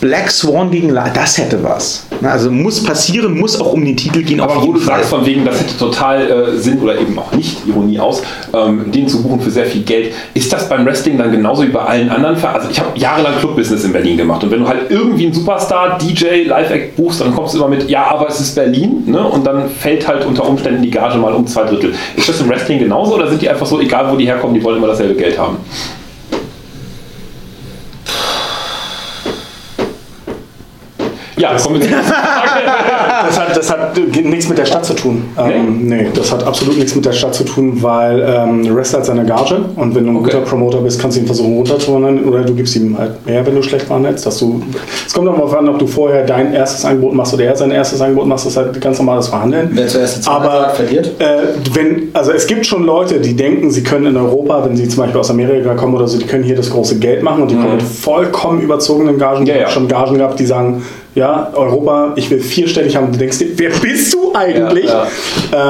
[0.00, 2.06] Black Swan gegen La das hätte was.
[2.20, 4.40] Na, Also muss passieren, muss auch um den Titel gehen.
[4.40, 7.66] Aber wo du sagst, von wegen, das hätte total äh, Sinn oder eben auch nicht,
[7.66, 10.12] Ironie aus, ähm, den zu buchen für sehr viel Geld.
[10.34, 12.36] Ist das beim Wrestling dann genauso wie bei allen anderen?
[12.36, 15.34] Ver also ich habe jahrelang Clubbusiness in Berlin gemacht und wenn du halt irgendwie einen
[15.34, 19.24] Superstar, DJ, Live-Act buchst, dann kommst du immer mit, ja, aber es ist Berlin ne?
[19.24, 21.94] und dann fällt halt unter Umständen die Gage mal um zwei Drittel.
[22.16, 24.62] Ist das im Wrestling genauso oder sind die einfach so, egal wo die herkommen, die
[24.62, 25.58] wollen immer dasselbe Geld haben?
[31.38, 31.88] Ja, kommen wir
[33.26, 35.22] Das hat, das hat nichts mit der Stadt zu tun.
[35.38, 39.06] Ähm, nee, das hat absolut nichts mit der Stadt zu tun, weil ähm, Wrestler hat
[39.06, 40.30] seine Gage und wenn du ein Okay.
[40.32, 43.54] guter Promoter bist, kannst du ihn versuchen runterzuwandern oder du gibst ihm halt mehr, wenn
[43.54, 43.86] du schlecht.
[44.24, 44.62] Dass du,
[45.06, 48.00] es kommt darauf an, ob du vorher dein erstes Angebot machst oder er sein erstes
[48.00, 48.46] Angebot machst.
[48.46, 49.70] Das ist halt ganz normales Verhandeln.
[49.72, 51.12] Wer zuerst Aber verliert.
[51.20, 51.38] äh,
[51.74, 55.02] wenn, also es gibt schon Leute, die denken, sie können in Europa, wenn sie zum
[55.02, 57.54] Beispiel aus Amerika kommen oder so, die können hier das große Geld machen und die
[57.56, 59.42] kommen mit vollkommen überzogenen Gagen.
[59.42, 59.62] Ich Ja, ja.
[59.62, 60.82] habe schon Gagen gehabt, die sagen,
[61.16, 63.10] ja, Europa, ich will vierstellig haben.
[63.10, 64.84] Du denkst dir, wer bist du eigentlich?
[64.84, 65.06] Ja,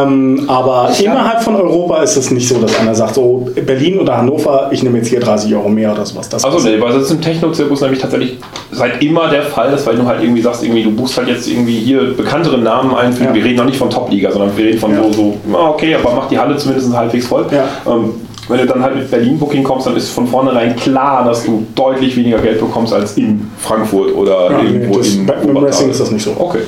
[0.02, 4.16] Ähm, aber innerhalb von Europa ist es nicht so, dass einer sagt, so Berlin oder
[4.18, 6.28] Hannover, ich nehme jetzt hier 30 Euro mehr oder sowas.
[6.28, 8.39] Das Also ist- nee, weil das ist im Techno-Zirkus nämlich tatsächlich
[8.73, 11.48] seit immer der Fall, dass weil du halt irgendwie sagst, irgendwie du buchst halt jetzt
[11.48, 13.12] irgendwie hier bekanntere Namen ein.
[13.12, 13.35] Für, Ja.
[13.35, 15.02] Wir reden noch nicht von Top-Liga, sondern wir reden von Ja.
[15.05, 17.47] so, so, ah, okay, aber mach die Halle zumindest halbwegs voll.
[17.52, 17.64] Ja.
[17.93, 18.14] Ähm,
[18.48, 22.16] wenn du dann halt mit Berlin-Booking kommst, dann ist von vornherein klar, dass du deutlich
[22.16, 26.10] weniger Geld bekommst als in Frankfurt oder Ja, nee, irgendwo das, in Wrestling ist das
[26.10, 26.35] nicht so.
[26.39, 26.60] Okay.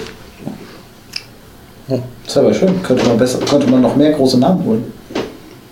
[1.88, 2.82] Das ist aber schön.
[2.82, 4.92] Könnte man, besser, könnte man noch mehr große Namen holen.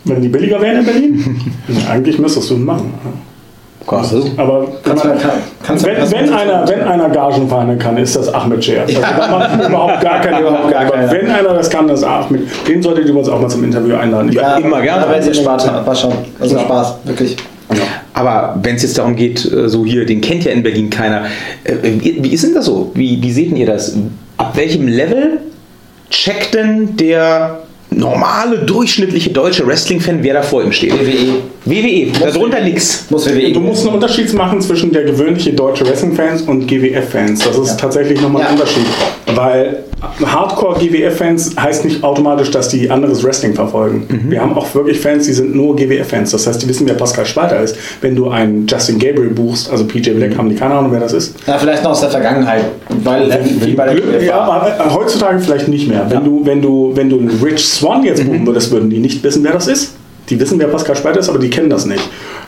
[0.04, 1.40] Wenn die billiger wären in Berlin,
[1.90, 2.94] eigentlich müsstest du es machen.
[3.86, 5.18] Aber Kannst du- kann-
[5.62, 8.64] kannst du- wenn, kannst du- wenn, einer, wenn einer Gagen verhandeln kann, ist das Ahmed
[8.64, 8.82] Scher.
[8.82, 11.10] Also da macht überhaupt gar keine Überhaupt gar Aber keine.
[11.12, 12.42] Wenn einer das kann, das ist Ahmed.
[12.68, 14.28] Den solltet ihr uns auch mal zum Interview einladen.
[14.28, 14.56] Ich- Ja.
[14.58, 15.02] immer gerne.
[15.04, 15.68] Da werden sie Spaß.
[15.86, 16.12] War schon.
[16.40, 16.62] Also Ja.
[16.62, 17.36] Spaß, wirklich.
[18.14, 21.24] Aber wenn es jetzt darum geht, äh, so hier, den kennt ja in Berlin keiner.
[21.64, 22.90] Äh, Wie, wie ist denn das so?
[22.94, 23.94] Wie, wie seht denn ihr das?
[24.38, 25.40] Ab welchem Level
[26.10, 27.58] checkt denn der
[27.90, 30.92] normale, durchschnittliche deutsche Wrestling-Fan, wer da vor ihm steht?
[30.92, 31.34] WWE.
[31.64, 33.06] WWE, darunter nix.
[33.10, 33.52] Muss WWE.
[33.52, 37.40] Du musst einen Unterschied machen zwischen der gewöhnliche deutsche Wrestling-Fans und GWF-Fans.
[37.44, 37.74] Das ist Ja.
[37.76, 38.52] tatsächlich nochmal ein Ja.
[38.54, 38.86] Unterschied.
[39.34, 44.04] Weil Hardcore-GWF-Fans heißt nicht automatisch, dass die anderes Wrestling verfolgen.
[44.08, 44.30] Mhm.
[44.30, 46.30] Wir haben auch wirklich Fans, die sind nur GWF-Fans.
[46.30, 47.76] Das heißt, die wissen, wer Pascal Schweiter ist.
[48.00, 50.38] Wenn du einen Justin Gabriel buchst, also PJ Black, Mhm.
[50.38, 51.34] haben die keine Ahnung, wer das ist.
[51.46, 52.64] Ja, vielleicht noch aus der Vergangenheit.
[53.02, 56.06] Weil, wie bei der Glück, ja, aber äh, heutzutage vielleicht nicht mehr.
[56.08, 58.28] Wenn, du, wenn, du, wenn du einen Rich Swan jetzt Mhm.
[58.28, 59.94] buchen würdest, würden die nicht wissen, wer das ist.
[60.28, 62.02] Die wissen, wer Pascal Schweiter ist, aber die kennen das nicht.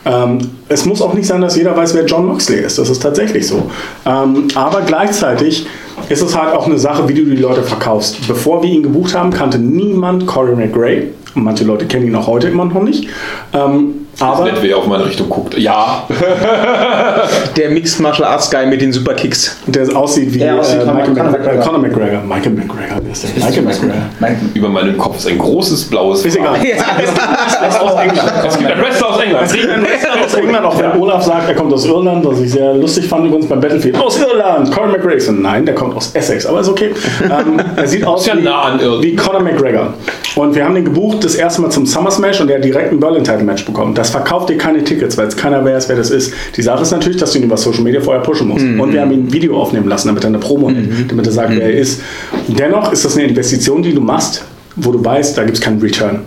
[0.09, 2.79] Ähm, es muss auch nicht sein, dass jeder weiß, wer John Moxley ist.
[2.79, 3.71] Das ist tatsächlich so.
[4.07, 5.67] Ähm, aber gleichzeitig
[6.09, 8.27] ist es halt auch eine Sache, wie du die Leute verkaufst.
[8.27, 11.09] Bevor wir ihn gebucht haben, kannte niemand Corey McRae.
[11.35, 13.09] Und manche Leute kennen ihn auch heute immer noch nicht.
[13.53, 15.57] Ähm, aber Nett, wer auf meine Richtung guckt.
[15.57, 16.03] Ja.
[17.57, 19.59] Der Mixed Martial Arts Guy mit den Superkicks.
[19.67, 21.55] der aussieht wie Der aussieht äh, wie Michael Conor McGregor.
[21.55, 21.65] McGregor.
[21.65, 22.23] Conor McGregor.
[22.23, 23.01] Michael McGregor.
[23.01, 23.45] Wer ist der?
[23.45, 24.37] Michael McGregor.
[24.55, 26.59] Über meinem Kopf ist ein großes blaues Ist egal.
[26.59, 28.33] Das ist aus England.
[28.47, 29.53] Es gibt einen Wrestler aus England.
[29.99, 33.07] Wrestler aus England, auch wenn Olaf sagt, er kommt aus Irland, was ich sehr lustig
[33.07, 33.97] fand übrigens beim Battlefield.
[33.97, 35.33] Aus Irland, Conor McGregor.
[35.33, 36.91] Nein, der kommt aus Essex, aber ist okay.
[37.23, 39.95] Ähm, er sieht aus ja wie, wie Conor McGregor.
[40.37, 42.93] Und wir haben den gebucht das erste Mal zum Summer Smash und der hat direkt
[42.93, 43.95] ein Berlin-Title-Match bekommen.
[43.95, 46.33] Das verkauft dir keine Tickets, weil es keiner weiß, wer das ist.
[46.57, 48.65] Die Sache ist natürlich, dass du ihn über Social Media vorher pushen musst.
[48.65, 51.33] Und wir haben ihn ein Video aufnehmen lassen, damit er eine Promo nimmt, damit er
[51.33, 52.01] sagt, wer er ist.
[52.47, 54.45] Dennoch ist das eine Investition, die du machst,
[54.77, 56.21] wo du weißt, da gibt es keinen Return.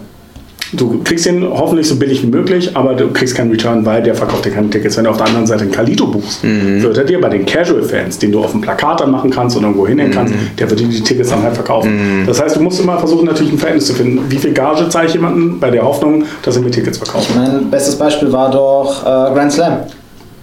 [0.73, 4.15] Du kriegst ihn hoffentlich so billig wie möglich, aber du kriegst keinen Return, weil der
[4.15, 4.95] verkauft dir keine Tickets.
[4.97, 8.19] Wenn du auf der anderen Seite einen Kalito buchst, wird er dir bei den Casual-Fans,
[8.19, 10.87] den du auf dem Plakat dann machen kannst und irgendwo hinhängen kannst, der wird dir
[10.87, 12.23] die Tickets dann halt verkaufen.
[12.25, 14.23] Das heißt, du musst immer versuchen, natürlich ein Verhältnis zu finden.
[14.29, 17.29] Wie viel Gage zahle ich jemanden bei der Hoffnung, dass er mir Tickets verkauft?
[17.35, 19.77] Mein bestes Beispiel war doch äh, Grand Slam.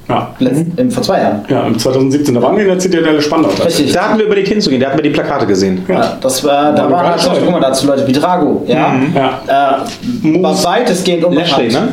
[0.08, 0.30] Ja.
[0.38, 1.44] Letzt, im, vor zwei Jahren.
[1.48, 3.50] Ja, im 2017, da waren wir in der Zitadelle Spandau.
[3.64, 3.92] Richtig.
[3.92, 5.84] Da hatten wir überlegt hinzugehen, da hatten wir die Plakate gesehen.
[5.86, 8.94] Ja, das war, da War waren halt schon, guck mal, dazu Leute wie Drago, ja,
[9.14, 9.82] Ja.
[9.84, 11.50] äh, weitestgehend unbekannt.
[11.50, 11.92] Lashley, ne?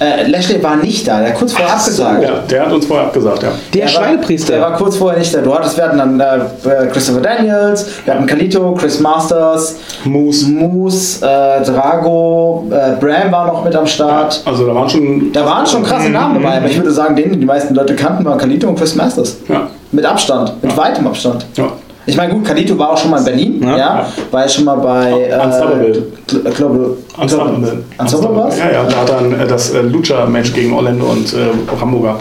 [0.00, 2.02] Äh, Lashley war nicht da, der hat kurz vorher Ach so.
[2.04, 2.22] abgesagt.
[2.24, 3.48] Ja, der hat uns vorher abgesagt, ja.
[3.72, 4.52] Der war- Schweinepriester.
[4.54, 5.40] Der war kurz vorher nicht da.
[5.40, 10.46] Du hattest, wir hatten dann äh, Christopher Daniels, wir hatten Kalito, Chris Masters, Moose.
[10.48, 14.42] Moose, äh, Drago, äh, Bram war noch mit am Start.
[14.44, 15.32] Also da waren schon.
[15.32, 17.94] Da waren schon krasse Namen dabei, aber ich würde sagen, den, den die meisten Leute
[17.94, 19.36] kannten, waren Kalito und Chris Masters.
[19.48, 19.68] Ja.
[19.92, 21.46] Mit Abstand, mit weitem Abstand.
[21.56, 21.68] ja.
[22.06, 24.12] Ich meine, gut, Kalito war auch schon mal in Berlin, ja, Ja.
[24.30, 26.02] war ja schon mal bei äh, Unstoppable.
[26.28, 27.84] Gl- Global Unstoppable.
[27.98, 28.58] Unstoppable was?
[28.58, 31.36] Ja, ja, da hat dann äh, das äh, Lucha-Match gegen Orlando und äh,
[31.80, 32.18] Hamburger.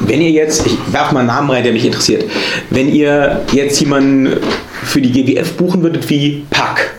[0.00, 2.24] Wenn ihr jetzt, ich werfe mal einen Namen rein, der mich interessiert.
[2.70, 4.36] Wenn ihr jetzt jemanden
[4.84, 6.94] für die GWF buchen würdet wie Pack,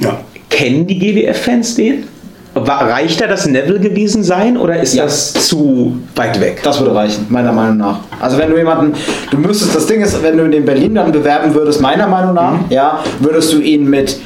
[0.00, 0.18] Ja.
[0.50, 2.04] kennen die GWF-Fans den?
[2.54, 5.04] Reicht da das Neville gewesen sein oder ist Ja.
[5.04, 6.60] das zu weit weg?
[6.62, 8.00] Das würde reichen, meiner Meinung nach.
[8.20, 8.92] Also wenn du jemanden,
[9.30, 12.34] du müsstest, das Ding ist, wenn du ihn in Berlin dann bewerben würdest, meiner Meinung
[12.34, 14.18] nach, ja, würdest du ihn mit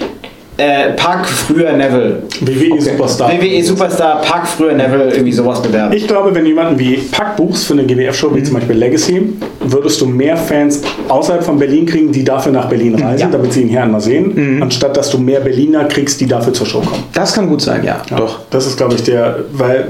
[0.58, 3.30] äh, Pack früher Neville, WWE Superstar.
[3.30, 5.94] WWE Superstar Pack früher Neville irgendwie sowas bewerben.
[5.94, 9.34] Ich glaube, wenn du jemanden wie Pack buchst für eine GWF-Show, wie zum Beispiel Legacy,
[9.60, 13.28] würdest du mehr Fans außerhalb von Berlin kriegen, die dafür nach Berlin reisen, Ja.
[13.30, 16.66] damit sie ihn hier einmal sehen, anstatt dass du mehr Berliner kriegst, die dafür zur
[16.66, 17.04] Show kommen.
[17.12, 18.00] Das kann gut sein, ja.
[18.10, 18.38] Ja, Doch.
[18.50, 19.88] Das ist, glaube ich, der, weil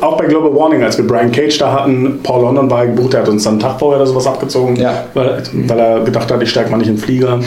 [0.00, 3.20] auch bei Global Warning, als wir Brian Cage da hatten, Paul London war gebucht, der
[3.20, 5.04] hat uns dann einen Tag vorher oder sowas abgezogen, Ja.
[5.14, 7.38] weil, weil er gedacht hat, ich steige mal nicht in den Flieger.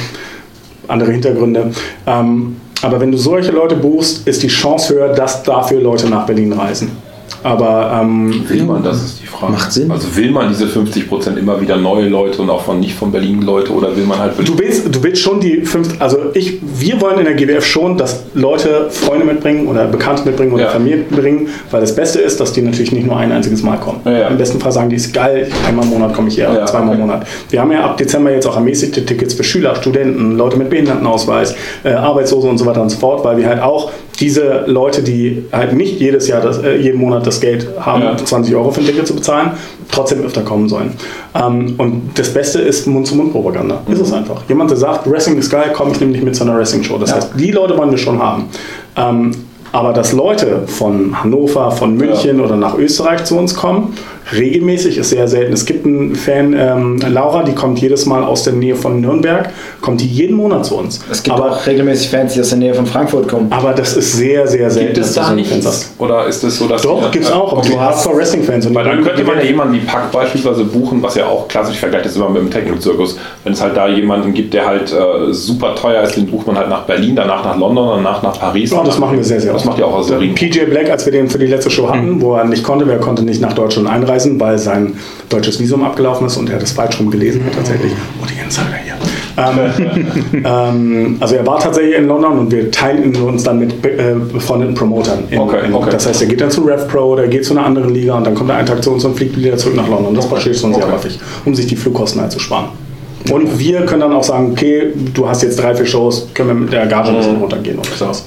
[0.89, 1.71] Andere Hintergründe.
[2.05, 6.25] Ähm, aber wenn du solche Leute buchst, ist die Chance höher, dass dafür Leute nach
[6.25, 6.91] Berlin reisen.
[7.43, 9.53] Aber ähm, Will man, das ist die Frage.
[9.53, 9.91] Macht Sinn.
[9.91, 13.41] Also will man diese 50% immer wieder neue Leute und auch von nicht von Berlin
[13.41, 16.99] Leute oder will man halt Du willst, du willst schon die fünf, also ich, wir
[17.01, 20.69] wollen in der GWF schon, dass Leute Freunde mitbringen oder Bekannte mitbringen oder Ja.
[20.69, 23.99] Familie mitbringen, weil das Beste ist, dass die natürlich nicht nur ein einziges Mal kommen.
[24.05, 24.27] Ja, ja.
[24.27, 27.01] Im besten Fall sagen die, ist geil, einmal im Monat komme ich her, zweimal im
[27.01, 27.07] okay.
[27.07, 27.27] Monat.
[27.49, 31.55] Wir haben ja ab Dezember jetzt auch ermäßigte Tickets für Schüler, Studenten, Leute mit Behindertenausweis,
[31.83, 35.45] äh, Arbeitslose und so weiter und so fort, weil wir halt auch diese Leute, die
[35.51, 38.17] halt nicht jedes Jahr, das, äh, jeden Monat das Geld haben, Ja.
[38.17, 39.51] 20 Euro für ein Ticket zu bezahlen,
[39.91, 40.93] trotzdem öfter kommen sollen.
[41.35, 43.81] Ähm, und das Beste ist Mund-zu-Mund-Propaganda.
[43.89, 44.41] Ist es einfach.
[44.47, 46.97] Jemand, der sagt, Wrestling ist geil, komm, ich nehme dich mit zu einer Wrestling-Show.
[46.97, 47.15] Das Ja.
[47.17, 48.45] heißt, die Leute wollen wir schon haben.
[48.95, 49.31] Ähm,
[49.71, 53.93] aber dass Leute von Hannover, von München oder nach Österreich zu uns kommen,
[54.33, 55.53] regelmäßig ist sehr selten.
[55.53, 59.49] Es gibt einen Fan, ähm, Laura, die kommt jedes Mal aus der Nähe von Nürnberg,
[59.81, 60.99] kommt die jeden Monat zu uns.
[61.11, 63.47] Es gibt aber, auch regelmäßig Fans, die aus der Nähe von Frankfurt kommen.
[63.51, 64.93] aber das ist sehr, sehr selten.
[64.93, 65.93] Gibt es da nichts?
[65.97, 67.51] Oder ist es so, dass Doch, ihr- gibt's auch.
[67.51, 67.71] Aber Okay.
[67.73, 68.65] du hast zwar Wrestling-Fans.
[68.67, 72.05] und Weil dann könnte man jemanden wie Pack beispielsweise buchen, was ja auch klassisch vergleicht
[72.05, 73.17] ist immer mit dem Techno-Zirkus.
[73.43, 76.57] Wenn es halt da jemanden gibt, der halt äh, super teuer ist, den bucht man
[76.57, 78.71] halt nach Berlin, danach nach London, danach nach Paris.
[78.71, 79.65] Ja, das machen wir sehr, sehr Das oft.
[79.67, 82.21] macht ja auch aus Der PJ Black, als wir den für die letzte Show hatten,
[82.21, 84.93] wo er nicht konnte, wer konnte nicht nach Deutschland einreisen, weil sein
[85.29, 87.93] deutsches Visum abgelaufen ist und er das falsch rum gelesen hat tatsächlich.
[88.21, 88.95] Oh, die Insider hier.
[89.37, 94.15] Ähm, ähm, also er war tatsächlich in London und wir teilen uns dann mit äh,
[94.31, 95.23] befreundeten Promotern.
[95.29, 95.89] In, Okay, in, okay.
[95.91, 98.35] Das heißt, er geht dann zu RevPro oder geht zu einer anderen Liga und dann
[98.35, 100.13] kommt er einen Tag zu uns und fliegt wieder zurück nach London.
[100.13, 102.69] Das passiert schon sehr häufig, um sich die Flugkosten halt zu sparen.
[103.31, 106.55] Und wir können dann auch sagen, okay, du hast jetzt drei, vier Shows, können wir
[106.55, 108.25] mit der Gage ein bisschen runtergehen oder sowas.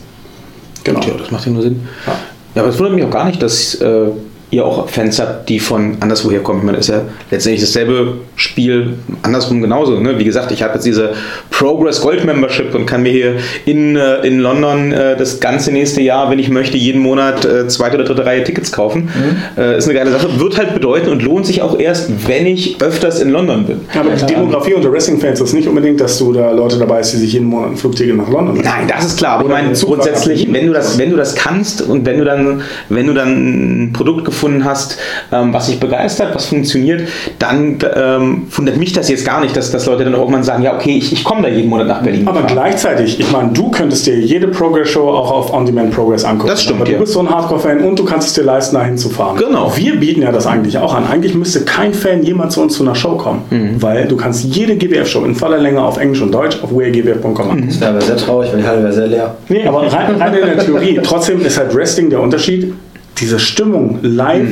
[0.85, 1.01] Genau.
[1.01, 1.81] Ja, das macht ja nur Sinn.
[2.07, 2.13] Ja.
[2.55, 4.09] Ja, aber es wundert mich auch gar nicht, dass äh,
[4.53, 6.61] ihr auch Fans habt, die von anderswoher kommen.
[6.61, 9.99] Ich meine, das ist ja letztendlich dasselbe Spiel, andersrum genauso.
[9.99, 10.19] Ne?
[10.19, 11.15] Wie gesagt, ich habe jetzt diese
[11.51, 16.03] Progress Gold Membership und kann mir hier in, äh, in London äh, das ganze nächste
[16.03, 19.09] Jahr, wenn ich möchte, jeden Monat äh, zweite oder dritte Reihe Tickets kaufen.
[19.57, 20.39] Äh, ist eine geile Sache.
[20.39, 23.81] Wird halt bedeuten und lohnt sich auch erst, wenn ich öfters in London bin.
[23.99, 27.19] Aber die Demografie unter Wrestling-Fans ist nicht unbedingt, dass du da Leute dabei hast, die
[27.19, 28.67] sich jeden Monat ein Flugticket nach London nehmen.
[28.67, 29.39] Nein, das ist klar.
[29.39, 32.61] Aber ich meine, grundsätzlich, wenn du das, wenn du das kannst und wenn du dann,
[32.91, 34.99] wenn du dann ein Produkt gefunden hast,
[35.31, 37.09] ähm, was dich begeistert, was funktioniert,
[37.39, 40.75] dann ähm, wundert mich das jetzt gar nicht, dass, dass Leute dann irgendwann sagen, ja
[40.75, 42.27] okay, ich, ich komme da jeden Monat nach Berlin.
[42.27, 42.57] Aber gefahren.
[42.57, 46.49] gleichzeitig, ich meine, du könntest dir jede Progress-Show auch auf On-Demand Progress angucken.
[46.49, 46.99] Das stimmt, Aber du ja.
[46.99, 49.37] bist so ein Hardcore-Fan und du kannst es dir leisten, da hinzufahren.
[49.37, 49.73] Genau.
[49.77, 51.07] Wir bieten ja das eigentlich auch an.
[51.07, 53.43] Eigentlich müsste kein Fan jemals zu uns zu einer Show kommen.
[53.51, 53.83] Mhm.
[53.83, 57.69] Weil du kannst jede GWF-Show in voller Länge auf Englisch und Deutsch auf weargwf.com angucken.
[57.69, 59.35] Das wäre aber sehr traurig, weil die Halle wäre sehr leer.
[59.49, 61.01] Nee, aber rein, rein in der Theorie.
[61.03, 62.75] Trotzdem ist halt Wrestling der Unterschied.
[63.21, 64.49] Diese Stimmung live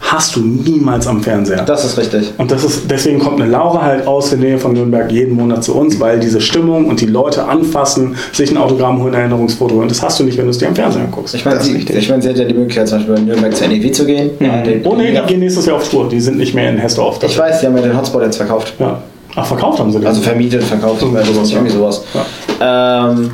[0.00, 1.62] hast du niemals am Fernseher.
[1.64, 2.32] Das ist richtig.
[2.38, 5.64] Und das ist, deswegen kommt eine Laura halt aus der Nähe von Nürnberg jeden Monat
[5.64, 9.74] zu uns, weil diese Stimmung und die Leute anfassen, sich ein Autogramm holen, ein Erinnerungsfoto
[9.74, 11.34] holen, das hast du nicht, wenn du es dir am Fernseher anguckst.
[11.34, 13.68] Ich meine, sie, ich meine, sie hat ja die Möglichkeit, zum Beispiel in Nürnberg zur
[13.68, 14.30] NEW zu gehen.
[14.40, 16.08] Ja, den, Oh nee, die gehen nächstes Jahr auf Tour.
[16.08, 17.18] Die sind nicht mehr in Hessdorf.
[17.22, 18.74] ich weiß, die haben ja den Hotspot jetzt verkauft.
[18.78, 19.02] Ja.
[19.34, 20.06] Ach, verkauft haben sie den.
[20.06, 22.26] Also vermietet, verkauft, Irgendwie irgendwie sowas, sowas.
[22.60, 23.30] Ähm,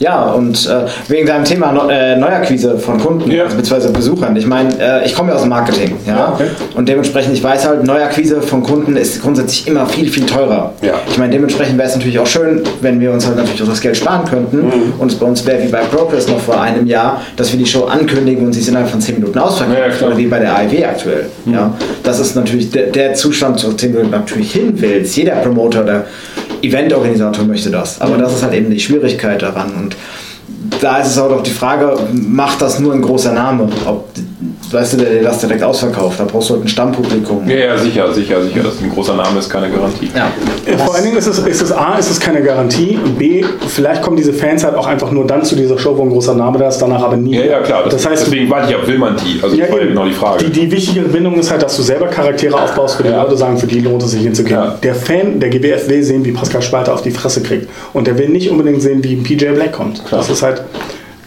[0.00, 3.44] Ja, und äh, wegen deinem Thema Neu äh, Neuakquise von Kunden, Ja.
[3.44, 4.36] also beziehungsweise Besuchern.
[4.36, 6.32] Ich meine, äh, ich komme ja aus dem Marketing, ja.
[6.34, 6.46] Okay.
[6.76, 10.72] Und dementsprechend, ich weiß halt, Neuakquise von Kunden ist grundsätzlich immer viel, viel teurer.
[10.82, 10.94] Ja.
[11.10, 13.80] Ich meine, dementsprechend wäre es natürlich auch schön, wenn wir uns halt natürlich auch das
[13.80, 14.58] Geld sparen könnten.
[14.66, 14.92] Mhm.
[14.98, 17.66] Und es bei uns wäre wie bei Progress noch vor einem Jahr, dass wir die
[17.66, 19.78] Show ankündigen und sie ist innerhalb von 10 Minuten ausverkauft.
[19.78, 20.06] Ja.
[20.06, 20.12] Mhm.
[20.12, 21.26] oder wie bei der AIW aktuell.
[21.46, 21.72] Ja.
[22.04, 25.16] Das ist natürlich der, der Zustand, zu dem du natürlich hin willst.
[25.16, 26.04] Jeder Promoter oder
[26.62, 28.00] Eventorganisator möchte das.
[28.00, 29.72] Aber das ist halt eben die Schwierigkeit daran.
[29.74, 29.96] Und
[30.80, 33.68] da ist es auch doch die Frage, macht das nur ein großer Name?
[33.86, 34.08] Ob,
[34.70, 36.18] weißt du, der, der das direkt ausverkauft?
[36.20, 37.48] Da brauchst du halt ein Stammpublikum.
[37.48, 38.62] Ja, ja, sicher, sicher, sicher.
[38.62, 40.10] Dass ein großer Name ist keine Garantie.
[40.14, 40.30] Ja.
[40.70, 42.98] Ja, Vor allen Dingen ist es, ist es A, ist es keine Garantie.
[43.18, 46.10] B, vielleicht kommen diese Fans halt auch einfach nur dann zu dieser Show, wo ein
[46.10, 47.34] großer Name da ist, danach aber nie.
[47.36, 47.84] Ja, ja, klar.
[47.84, 49.40] Das, Das heißt, deswegen warte ich ab, will man die?
[49.42, 49.94] Also, Ja, das war ja eben.
[49.94, 50.44] genau die Frage.
[50.44, 53.22] Die, die wichtigere Bindung ist halt, dass du selber Charaktere aufbaust, für die Ja.
[53.22, 54.56] Leute sagen, für die lohnt es sich hinzugehen.
[54.58, 54.76] Ja.
[54.82, 57.68] Der Fan, der GWF will sehen, wie Pascal Spalter auf die Fresse kriegt.
[57.92, 60.02] Und der will nicht unbedingt sehen, wie PJ Black kommt.
[60.10, 60.62] Das ist halt.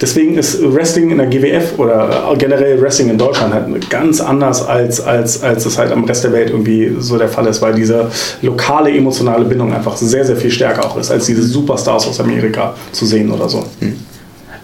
[0.01, 4.99] Deswegen ist Wrestling in der GWF oder generell Wrestling in Deutschland halt ganz anders, als,
[4.99, 8.09] als, als es halt am Rest der Welt irgendwie so der Fall ist, weil diese
[8.41, 12.73] lokale emotionale Bindung einfach sehr, sehr viel stärker auch ist, als diese Superstars aus Amerika
[12.91, 13.63] zu sehen oder so.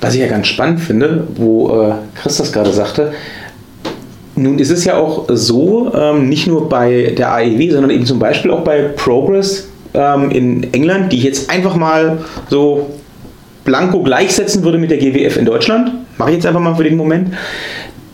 [0.02, 3.12] Was ich ja ganz spannend finde, wo äh, Chris das gerade sagte,
[4.36, 8.20] nun ist es ja auch so, ähm, nicht nur bei der AEW, sondern eben zum
[8.20, 12.20] Beispiel auch bei Progress ähm, in England, die ich jetzt einfach mal
[12.50, 12.88] so
[13.68, 15.92] blanko gleichsetzen würde mit der GWF in Deutschland.
[16.18, 17.34] Mache ich jetzt einfach mal für den Moment.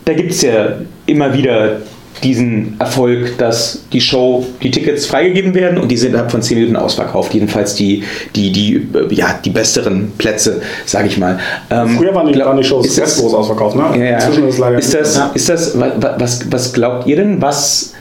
[0.04, 0.74] Da gibt es ja
[1.06, 1.76] immer wieder
[2.22, 6.56] diesen Erfolg, dass die Show, die Tickets freigegeben werden und die sind innerhalb von 10
[6.58, 7.32] Minuten ausverkauft.
[7.34, 8.02] Jedenfalls die,
[8.34, 11.38] die, die, ja, die besseren Plätze, sage ich mal.
[11.70, 13.84] Ähm, Früher waren die, glaub- waren die Shows groß ausverkauft, ne?
[13.98, 14.14] ja, ja.
[14.16, 15.30] Inzwischen ist leider ist das, Ja.
[15.34, 17.92] ist das wa- wa- was, was glaubt ihr denn, was,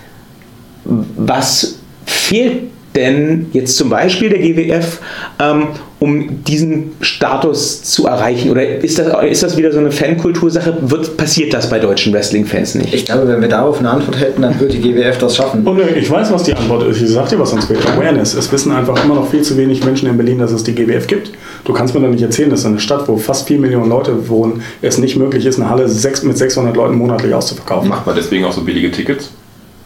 [0.86, 2.64] was fehlt
[2.96, 5.00] denn jetzt zum Beispiel der GWF,
[5.40, 5.68] ähm,
[6.04, 8.52] um diesen Status zu erreichen?
[8.52, 10.76] Oder ist das, ist das wieder so eine Fankultursache?
[10.82, 12.94] Wird, passiert das bei deutschen Wrestling-Fans nicht?
[12.94, 15.66] Ich glaube, wenn wir darauf eine Antwort hätten, dann würde die GWF das schaffen.
[15.66, 17.02] Und äh, ich weiß, was die Antwort ist.
[17.02, 17.80] Ich sag dir, was uns fehlt.
[17.88, 18.34] Awareness.
[18.34, 21.08] Es wissen einfach immer noch viel zu wenig Menschen in Berlin, dass es die GWF
[21.08, 21.32] gibt.
[21.64, 24.28] Du kannst mir doch nicht erzählen, dass in einer Stadt, wo fast 4 Millionen Leute
[24.28, 27.88] wohnen, es nicht möglich ist, eine Halle mit 600 Leuten monatlich auszuverkaufen.
[27.88, 29.30] Macht man deswegen auch so billige Tickets?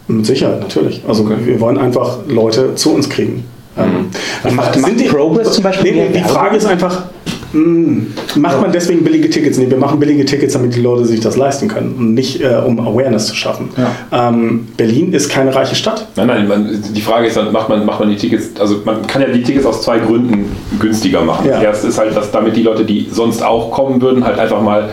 [0.07, 1.03] Mit Sicherheit, natürlich.
[1.07, 1.35] Also Okay.
[1.45, 3.43] wir wollen einfach Leute zu uns kriegen.
[3.79, 6.19] Ähm, Macht- sind macht die- Progress zum Beispiel Nee, die?
[6.21, 7.03] Frage ist einfach,
[7.53, 8.05] mh,
[8.35, 9.57] macht man deswegen billige Tickets?
[9.57, 12.61] Nee, wir machen billige Tickets, damit die Leute sich das leisten können und nicht äh,
[12.65, 13.69] um Awareness zu schaffen.
[14.11, 16.07] Ähm, Berlin ist keine reiche Stadt.
[16.15, 19.05] Nein, nein, man, die Frage ist dann, macht man, macht man die Tickets, also man
[19.07, 20.45] kann ja die Tickets aus zwei Gründen
[20.79, 21.47] günstiger machen.
[21.47, 21.55] Ja.
[21.55, 24.61] Das erste ist halt, dass damit die Leute, die sonst auch kommen würden, halt einfach
[24.61, 24.89] mal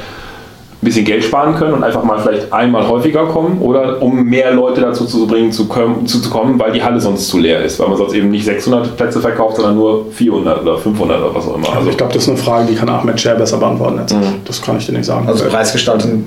[0.85, 4.81] bisschen Geld sparen können und einfach mal vielleicht einmal häufiger kommen oder um mehr Leute
[4.81, 7.79] dazu zu bringen, zu, kommen, zu, zu kommen, weil die Halle sonst zu leer ist,
[7.81, 11.47] weil man sonst eben nicht 600 Plätze verkauft, sondern nur 400 oder 500 oder was
[11.47, 11.67] auch immer.
[11.69, 13.99] Also Also ich glaube, das ist eine Frage, die kann Ahmed Scher besser beantworten.
[13.99, 14.19] Als ich.
[14.45, 15.27] Das kann ich dir nicht sagen.
[15.29, 16.25] Also Preisgestaltung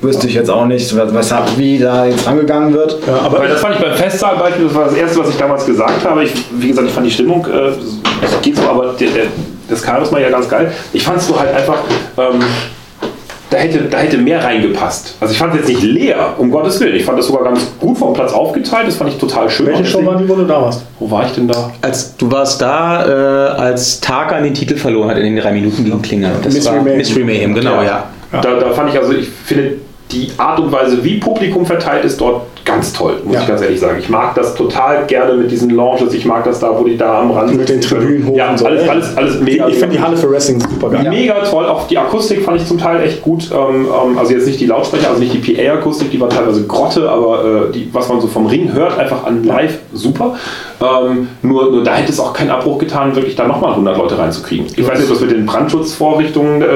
[0.00, 2.98] wüsste ich jetzt auch nicht, weshalb wie da jetzt rangegangen wird.
[3.06, 5.64] ja, aber Aber das fand ich beim Festsaalbeispiel, das war das Erste, was ich damals
[5.64, 6.24] gesagt habe.
[6.24, 7.68] Ich, wie gesagt, ich fand die Stimmung, äh,
[8.24, 9.24] es geht so, aber der, der,
[9.68, 10.72] das Charisma ja ganz geil.
[10.92, 11.78] Ich fand es so halt einfach,
[12.18, 12.40] ähm,
[13.52, 15.16] da, hätte, da hätte mehr reingepasst.
[15.20, 16.94] Also ich fand es jetzt nicht leer, um Gottes Willen.
[16.94, 19.66] Ich fand das sogar ganz gut vom Platz aufgeteilt, das fand ich total schön.
[19.66, 20.82] welche Show war die, wo du da warst?
[20.98, 21.70] Wo war ich denn da?
[21.82, 25.84] Als du warst da, äh, als Taka den Titel verloren hat in den drei Minuten
[25.84, 26.32] gegen Klinger.
[26.42, 26.98] Das Mystery war Mayhem.
[26.98, 28.04] Mystery Mayhem, genau, ja.
[28.32, 28.40] Ja.
[28.40, 29.74] Da, da fand ich also, ich finde
[30.10, 33.40] die Art und Weise, wie Publikum verteilt ist, dort ganz toll, muss Ja.
[33.42, 33.96] ich ganz ehrlich sagen.
[33.98, 36.12] Ich mag das total gerne mit diesen Lounges.
[36.14, 37.80] Ich mag das da, wo die da am Rand Mit den.
[37.80, 38.66] Tribünen hoch Ja, und so.
[38.66, 39.66] alles, alles, alles mega.
[39.68, 41.08] ich finde die Halle für Wrestling super geil.
[41.08, 43.50] Mega toll, auch die Akustik fand ich zum Teil echt gut.
[43.52, 47.08] Ähm, ähm, also jetzt nicht die Lautsprecher, also nicht die PA-Akustik, die war teilweise Grotte,
[47.10, 50.34] aber äh, die, was man so vom Ring hört, einfach an live super.
[50.80, 54.18] Ähm, nur, nur da hätte es auch keinen Abbruch getan, wirklich da nochmal 100 Leute
[54.18, 54.66] reinzukriegen.
[54.76, 56.66] Ich weiß nicht, ob das mit den Brandschutzvorrichtungen äh,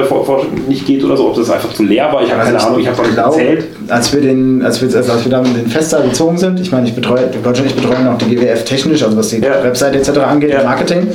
[0.67, 2.23] nicht geht oder so, ob das einfach zu leer war.
[2.23, 3.65] Ich habe keine Ahnung, ich habe doch nicht glaube, erzählt.
[3.89, 6.71] Als wir den, als wir, also als wir dann in den Festsaal gezogen sind, ich
[6.71, 9.63] meine, ich betreue, Roger und ich betreuen auch die GWF technisch, also was die Ja.
[9.63, 10.09] Webseite etc.
[10.19, 10.63] angeht, Ja.
[10.63, 11.07] Marketing,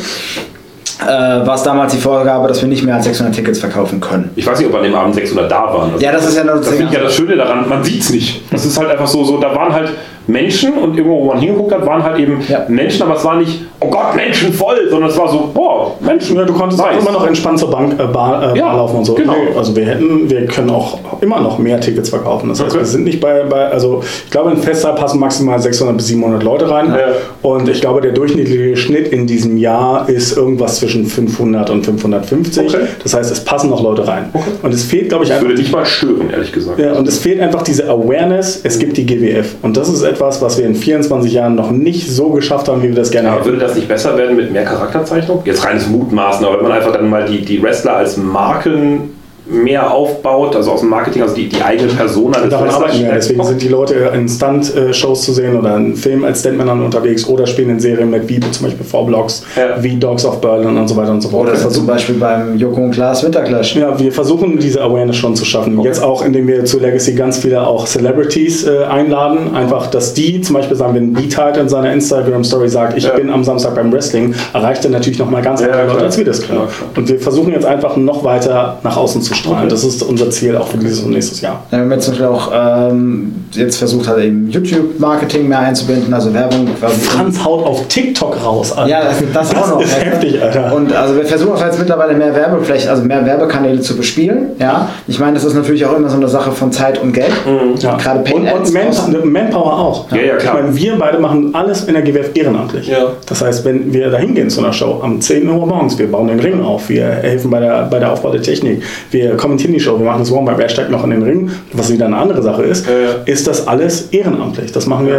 [1.02, 4.30] äh, war es damals die Vorgabe, dass wir nicht mehr als 600 Tickets verkaufen können.
[4.36, 5.92] Ich weiß nicht, ob an dem Abend 600 da waren.
[5.92, 8.10] Also Ja, das ist ja nur Das ich ja das Schöne daran, man sieht es
[8.10, 8.42] nicht.
[8.52, 9.90] Das ist halt einfach so, so, da waren halt
[10.26, 12.64] Menschen und irgendwo, wo man hingeguckt hat, waren halt eben Ja.
[12.68, 16.36] Menschen, aber es war nicht, oh Gott, Menschen voll, sondern es war so, boah, Menschen.
[16.36, 17.02] Ja, du konntest auch Nice.
[17.02, 19.14] immer noch entspannt zur Bank, äh, Bar, äh, Ja, Bar laufen und so.
[19.14, 19.32] genau.
[19.32, 22.48] Nee, also wir hätten, wir können auch immer noch mehr Tickets verkaufen.
[22.48, 22.80] Das heißt, Okay.
[22.80, 26.42] wir sind nicht bei, bei also ich glaube, in Festsaal passen maximal 600 bis 700
[26.42, 26.94] Leute rein.
[27.42, 32.68] Und ich glaube, der durchschnittliche Schnitt in diesem Jahr ist irgendwas zwischen 500 und 550.
[32.74, 32.86] Okay.
[33.02, 34.30] Das heißt, es passen noch Leute rein.
[34.32, 34.44] Okay.
[34.62, 36.78] Und es fehlt, glaube ich, einfach würde nicht mal stören, ehrlich gesagt.
[36.78, 39.56] ja, und es fehlt einfach diese Awareness, es gibt die GWF.
[39.62, 42.88] Und das ist etwas, was wir in 24 Jahren noch nicht so geschafft haben, wie
[42.88, 43.44] wir das gerne hätten.
[43.44, 45.42] würde das nicht besser werden mit mehr Charakterzeichnung?
[45.44, 49.10] Jetzt reines Mutmaßen, aber wenn man einfach dann mal die, die Wrestler als Marken
[49.46, 53.12] mehr aufbaut, also aus dem Marketing, also die, die eigene Persona des Daran arbeiten wir.
[53.12, 57.46] Deswegen sind die Leute in Stunt-Shows zu sehen oder in Filmen als Stuntmännern unterwegs oder
[57.46, 59.82] spielen in Serien mit, wie zum Beispiel Vorblocks, Ja.
[59.82, 61.48] wie Dogs of Berlin und so weiter und so fort.
[61.48, 63.74] Oder Wir zum Beispiel beim Joko und Klaas Winterclash.
[63.76, 65.80] Ja, wir versuchen diese Awareness schon zu schaffen.
[65.82, 69.54] Jetzt auch, indem wir zu Legacy ganz viele auch Celebrities äh, einladen.
[69.54, 73.14] Einfach, dass die zum Beispiel sagen, wenn B-Tide in seiner Instagram-Story sagt, ich Ja.
[73.14, 76.04] bin am Samstag beim Wrestling, erreicht er natürlich nochmal ganz Ja, andere Leute, klar.
[76.06, 76.60] als wir das können.
[76.60, 79.60] Ja, und wir versuchen jetzt einfach noch weiter nach außen zu strahlen.
[79.60, 79.68] Okay.
[79.68, 81.64] Das ist unser Ziel auch für dieses und nächstes Jahr.
[81.70, 82.50] Ja, Wir haben jetzt zum Beispiel auch
[82.90, 87.00] ähm, jetzt versucht, halt eben YouTube-Marketing mehr einzubinden, also Werbung quasi.
[87.00, 88.90] Franz haut auf TikTok raus, Alter.
[88.90, 89.80] Ja, das, das auch noch.
[89.82, 90.10] ist weißt du?
[90.10, 90.74] heftig, Alter.
[90.74, 94.50] Und also wir versuchen auch jetzt mittlerweile mehr Werbefläche, also mehr Werbekanäle zu bespielen.
[94.58, 97.32] Ja, ich meine, das ist natürlich auch immer so eine Sache von Zeit und Geld.
[97.80, 97.96] Ja.
[97.96, 100.10] Gerade Paid und, und Man, Manpower auch.
[100.10, 100.56] Ja, ja, klar.
[100.56, 102.88] Ich meine, wir beide machen alles in der GWF ehrenamtlich.
[102.88, 103.12] Ja.
[103.26, 106.28] Das heißt, wenn wir da hingehen zu einer Show am 10 Uhr morgens, wir bauen
[106.28, 109.80] den Ring auf, wir helfen bei der, bei der Aufbau der Technik, wir kommentieren die
[109.80, 112.42] Show, wir machen das Warm-Up, wer steigt noch in den Ring, was wieder eine andere
[112.42, 113.08] Sache ist, Ja, ja.
[113.24, 114.72] ist das alles ehrenamtlich.
[114.72, 115.14] Das machen wir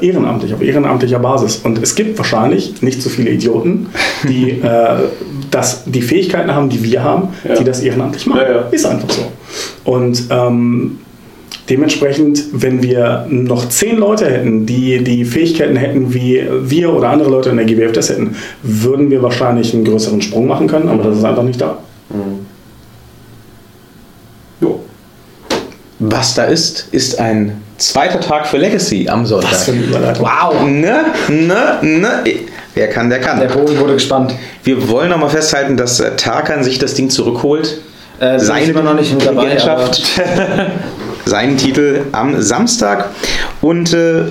[0.00, 1.56] äh, äh, ehrenamtlich, auf ehrenamtlicher Basis.
[1.64, 3.86] Und es gibt wahrscheinlich nicht so viele Idioten,
[4.28, 5.08] die äh,
[5.50, 7.54] das, die Fähigkeiten haben, die wir haben, Ja.
[7.56, 8.42] die das ehrenamtlich machen.
[8.70, 9.22] Ist einfach so.
[9.84, 10.98] Und ähm,
[11.68, 17.30] dementsprechend, wenn wir noch zehn Leute hätten, die die Fähigkeiten hätten, wie wir oder andere
[17.30, 21.04] Leute in der GWF das hätten, würden wir wahrscheinlich einen größeren Sprung machen können, aber
[21.04, 21.78] das ist einfach nicht da.
[22.10, 22.16] Jo.
[26.12, 29.50] Was da ist, ist ein zweiter Tag für Legacy am Sonntag.
[29.50, 30.26] Was für eine Überleitung.
[30.26, 32.22] Wow, ne, ne, ne.
[32.74, 33.40] Wer kann, der kann.
[33.40, 34.34] Der Bogen wurde gespannt.
[34.62, 37.80] Wir wollen nochmal festhalten, dass äh, Tarkan sich das Ding zurückholt.
[38.20, 38.36] Äh,
[38.68, 39.56] immer noch nicht mit dabei.
[41.24, 43.08] Seinen Titel am Samstag.
[43.62, 44.24] Und äh,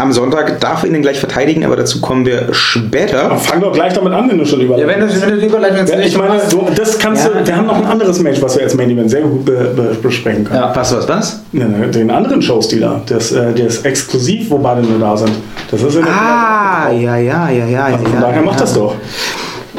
[0.00, 3.36] am Sonntag darf er ihn dann gleich verteidigen, aber dazu kommen wir später.
[3.36, 5.20] Fang doch gleich damit an, wenn du schon Aber, ja, überleitest.
[5.22, 7.30] wenn du, wenn du Ja, ich meine, du, das kannst Ja.
[7.30, 9.72] du, wir haben noch ein anderes Match, was wir als Main Event sehr gut be,
[9.76, 10.60] be, besprechen können.
[10.60, 10.72] Ja.
[10.74, 11.40] Was, was, was?
[11.52, 15.16] Ja, ne, den anderen Showstil da, das, äh, der ist exklusiv, wo beide nur da
[15.16, 15.32] sind.
[15.70, 17.84] Das ist Ah, ja, ja, ja, ja.
[17.84, 18.42] Also ja, von daher ja.
[18.42, 18.94] macht das doch.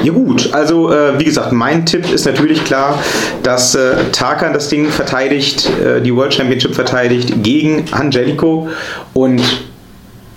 [0.03, 2.97] Ja gut, also äh, wie gesagt, mein Tipp ist natürlich klar,
[3.43, 8.67] dass äh, Tarkan das Ding verteidigt, äh, die World Championship verteidigt gegen Angelico
[9.13, 9.41] und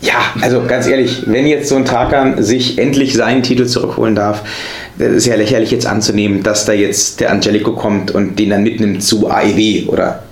[0.04, 4.42] ja, also ganz ehrlich, wenn jetzt so ein Tarkan sich endlich seinen Titel zurückholen darf,
[4.98, 8.62] das ist ja lächerlich jetzt anzunehmen, dass da jetzt der Angelico kommt und den dann
[8.62, 10.22] mitnimmt zu AEW oder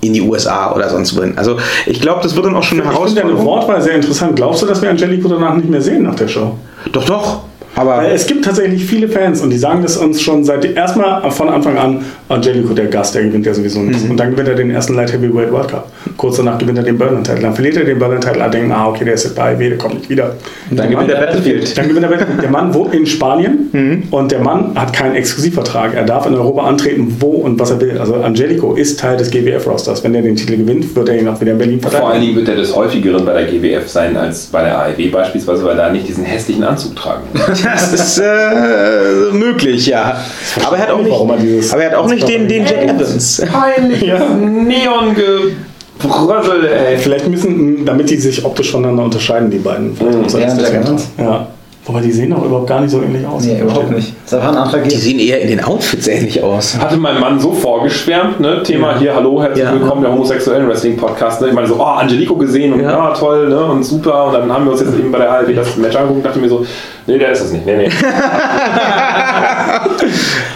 [0.00, 1.36] in die USA oder sonst wohin.
[1.36, 3.60] Also ich glaube, das wird dann auch schon eine Ich finde deine Herausforderung.
[3.60, 4.36] Wortwahl sehr interessant.
[4.36, 6.56] Glaubst du, dass wir Angelico danach nicht mehr sehen nach der Show?
[6.92, 7.40] Doch, doch.
[7.78, 11.30] Aber Weil es gibt tatsächlich viele Fans und die sagen das uns schon seit erstmal
[11.30, 14.02] von Anfang an, Angelico, der Gast, der gewinnt ja sowieso nichts.
[14.02, 15.88] Und dann gewinnt er den ersten Light Heavyweight World Cup.
[16.16, 17.40] Kurz danach gewinnt er den Berlin-Titel.
[17.40, 19.78] Dann verliert er den Berlin-Titel, alle denken, ah, okay, der ist jetzt bei AEW, der
[19.78, 20.34] kommt nicht wieder.
[20.72, 21.78] dann gewinnt der Battlefield.
[21.78, 22.42] Dann gewinnt er Battlefield.
[22.42, 25.94] Der Mann wohnt in Spanien und der Mann hat keinen Exklusivvertrag.
[25.94, 27.96] Er darf in Europa antreten, wo und was er will.
[27.96, 30.02] Also Angelico ist Teil des GWF-Rosters.
[30.02, 32.34] Wenn er den Titel gewinnt, wird er ihn auch wieder in Berlin Vor allen verteidigen.
[32.34, 35.78] Dingen wird er des häufigeren bei der GWF sein als bei der AEW beispielsweise, weil
[35.78, 37.64] er da nicht diesen hässlichen Anzug tragen muss.
[37.74, 40.20] Das ist äh, möglich, ja.
[40.64, 42.64] Aber er hat auch nicht, Warum er dieses- aber er hat auch nicht den, den
[42.64, 43.42] Jack Evans.
[43.52, 46.98] Peinlich, Neongebrösel, ey.
[46.98, 49.96] Vielleicht müssen, damit die sich optisch voneinander unterscheiden, die beiden.
[49.96, 50.80] Vielleicht er Ja.
[50.80, 51.08] Evans.
[51.18, 51.46] ja.
[51.88, 53.42] Wobei die sehen doch überhaupt gar nicht so ähnlich aus.
[53.44, 54.12] Nee, überhaupt nicht.
[54.30, 56.76] Das war ein anderer Die sehen eher in den Outfits ähnlich aus.
[56.78, 58.62] Hatte mein Mann so vorgeschwärmt, ne?
[58.62, 58.98] Thema Ja.
[58.98, 59.72] hier, hallo, herzlich Ja.
[59.72, 61.40] willkommen, der homosexuellen Wrestling-Podcast.
[61.40, 61.48] Ne?
[61.48, 62.90] Ich meine so, oh, Angelico gesehen und Ja.
[62.90, 63.14] ja.
[63.14, 63.64] toll, ne?
[63.64, 64.26] Und super.
[64.26, 66.38] Und dann haben wir uns jetzt eben bei der ALW das Match angeguckt und dachte
[66.40, 66.66] mir so,
[67.06, 67.64] nee, der ist das nicht.
[67.64, 67.88] Nee, nee.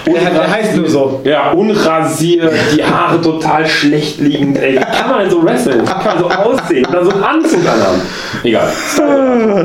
[0.06, 1.20] Der, der heißt nur so.
[1.24, 4.76] Ja, unrasiert, die Haare total schlecht liegend, ey.
[4.76, 5.82] Kann man denn so wresteln?
[5.82, 8.02] Wie kann man so aussehen dann so einen Anzug anhaben?
[8.42, 8.68] Egal.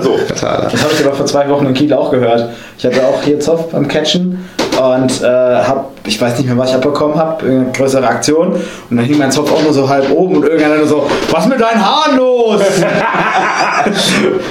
[0.01, 0.17] So.
[0.27, 0.69] Totaler.
[0.71, 2.49] Das habe ich aber vor zwei Wochen in Kiel auch gehört.
[2.77, 4.47] Ich hatte auch hier Zoff beim Catchen
[4.77, 8.53] und äh, habe, ich weiß nicht mehr, was ich abbekommen habe, eine größere Aktion.
[8.89, 11.47] Und dann hing mein Zopf auch nur so halb oben und irgendeiner nur so, was
[11.47, 12.61] mit deinen Haaren los?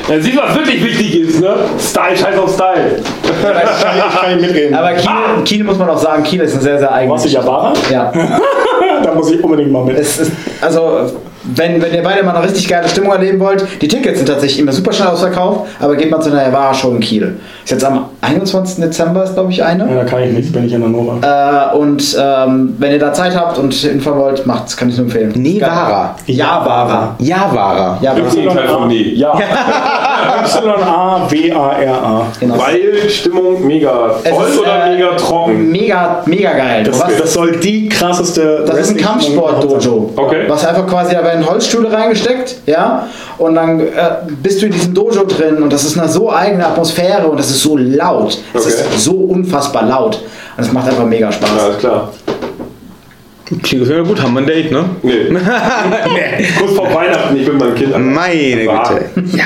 [0.09, 1.55] Dann siehst du, was wirklich wichtig ist, ne?
[1.79, 3.03] Style, scheiß auf Style.
[3.23, 4.75] Ich kann, ich kann nicht mitreden.
[4.75, 5.11] Aber Kiel,
[5.45, 7.21] Kiel muss man auch sagen, Kiel ist ein sehr, sehr eigenes.
[7.21, 7.73] Was ich Yabara?
[7.91, 8.13] Ja.
[9.03, 9.99] da muss ich unbedingt mal mit.
[9.99, 10.31] Ist,
[10.61, 11.11] also,
[11.55, 14.61] wenn, wenn ihr beide mal eine richtig geile Stimmung erleben wollt, die Tickets sind tatsächlich
[14.61, 17.37] immer super schnell ausverkauft, aber geht mal zu einer Yavara-Show in Kiel.
[17.65, 18.83] Ist jetzt am 21.
[18.85, 19.87] Dezember, ist glaube ich Ja, eine.
[19.87, 21.73] da kann ich nicht, bin ich in der Nova.
[21.73, 25.07] Äh, und ähm, wenn ihr da Zeit habt und hinfahren wollt, macht's, kann ich nur
[25.07, 25.33] empfehlen.
[25.37, 26.15] Nevara.
[26.27, 27.15] Yavara.
[27.19, 27.99] Javara.
[28.01, 29.13] Ja, von nee.
[29.15, 29.33] Ja.
[30.97, 32.27] Y-A-W-A-R-A.
[32.41, 32.55] genau.
[32.59, 35.71] Weil Stimmung mega Es voll ist, oder äh, mega trocken?
[35.71, 36.85] Mega, mega geil.
[36.85, 38.65] Das, Was, das soll die krasseste.
[38.67, 40.13] das ist ein Kampfsport-Dojo.
[40.17, 40.45] Okay.
[40.49, 43.09] Was einfach quasi aber deinen Holzstuhl reingesteckt, ja,
[43.39, 43.87] und dann äh,
[44.43, 47.51] bist du in diesem Dojo drin und das ist eine so eigene Atmosphäre und das
[47.51, 48.39] ist so laut.
[48.55, 48.75] Es Okay.
[48.95, 50.21] ist so unfassbar laut.
[50.57, 51.51] Und es macht einfach mega Spaß.
[51.57, 52.13] Ja, ist klar.
[53.63, 54.85] Klingt ja gut, haben wir ein Date, ne?
[55.03, 55.27] Nee.
[56.59, 57.97] Kurz vor Weihnachten, ich bin mein Kind.
[57.97, 58.89] Meine War.
[59.15, 59.37] Güte.
[59.37, 59.45] Ja.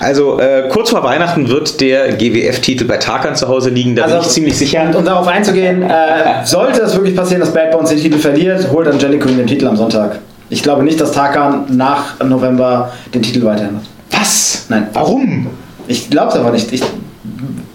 [0.00, 4.16] Also äh, kurz vor Weihnachten wird der GWF-Titel bei Tarkan zu Hause liegen, da bin
[4.20, 4.82] ich ziemlich sicher.
[4.86, 8.66] Und um darauf einzugehen, äh, sollte es wirklich passieren, dass Bad Bones den Titel verliert,
[8.72, 10.20] holt Angelico den Titel am Sonntag.
[10.50, 13.84] Ich glaube nicht, dass Tarkan nach November den Titel weiterhin hat.
[14.20, 14.66] Was?
[14.68, 14.88] Nein.
[14.92, 15.46] Warum?
[15.86, 16.72] Ich glaube es aber nicht.
[16.72, 16.82] Ich,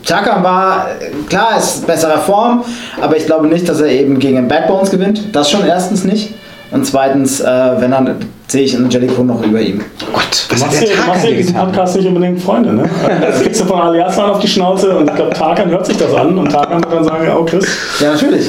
[0.05, 2.63] Tarkan war, äh, klar, ist besserer Form,
[3.01, 5.23] aber ich glaube nicht, dass er eben gegen den Bad Bones gewinnt.
[5.35, 6.33] Das schon erstens nicht.
[6.71, 7.45] Und zweitens, äh,
[7.79, 8.15] wenn dann
[8.47, 9.81] sehe ich Angelico noch über ihm.
[10.11, 11.55] Gott, Du was hat machst der dir, du Tarkan machst in diesem?
[11.55, 12.89] Podcast nicht unbedingt Freunde, ne?
[13.21, 16.13] Das kriegst du von Aliasman auf die Schnauze und ich glaube, Tarkan hört sich das
[16.13, 17.65] an und Tarkan wird dann sagen, oh Chris,
[17.99, 18.47] Ja, natürlich.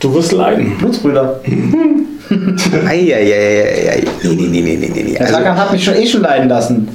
[0.00, 0.76] du wirst leiden.
[0.78, 1.40] Blutsbrüder.
[2.86, 4.04] Eieieiei.
[4.22, 5.12] Nee, nee, nee, nee, nee, nee, nee.
[5.12, 6.88] Der Also, Tarkan hat mich schon eh schon leiden lassen.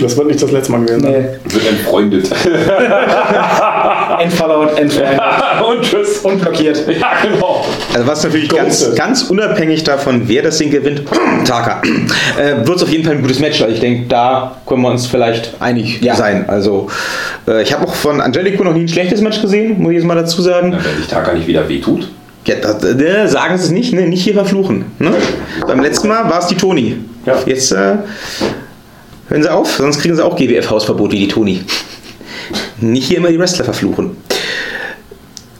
[0.00, 1.12] Das wird nicht das letzte Mal gewesen sein.
[1.12, 1.52] Nee.
[1.54, 2.30] Wird entfreundet.
[4.20, 5.20] Entfollowed, entfreundet.
[5.68, 6.18] Und tschüss.
[6.18, 6.78] und blockiert.
[6.88, 7.64] Ja, genau.
[7.94, 11.02] also was natürlich ganz, ganz unabhängig davon, wer das Ding gewinnt,
[11.44, 11.82] Taka,
[12.38, 13.60] äh, wird es auf jeden Fall ein gutes Match.
[13.68, 16.14] Ich denke, da können wir uns vielleicht einig Ja.
[16.14, 16.48] sein.
[16.48, 16.88] Also
[17.46, 20.06] äh, ich habe auch von Angelico noch nie ein schlechtes Match gesehen, muss ich jetzt
[20.06, 20.72] mal dazu sagen.
[20.72, 22.08] Wenn sich Taka nicht wieder wehtut.
[22.48, 24.08] Ja, das, äh, sagen Sie es nicht, ne?
[24.08, 24.86] nicht hier verfluchen.
[24.98, 25.12] Ne?
[25.66, 26.96] Beim letzten Mal war es die Toni.
[27.26, 27.36] Ja.
[27.44, 27.96] Jetzt äh,
[29.28, 31.62] hören Sie auf, sonst kriegen Sie auch GWF-Hausverbot wie die Toni.
[32.80, 34.16] Nicht hier immer die Wrestler verfluchen.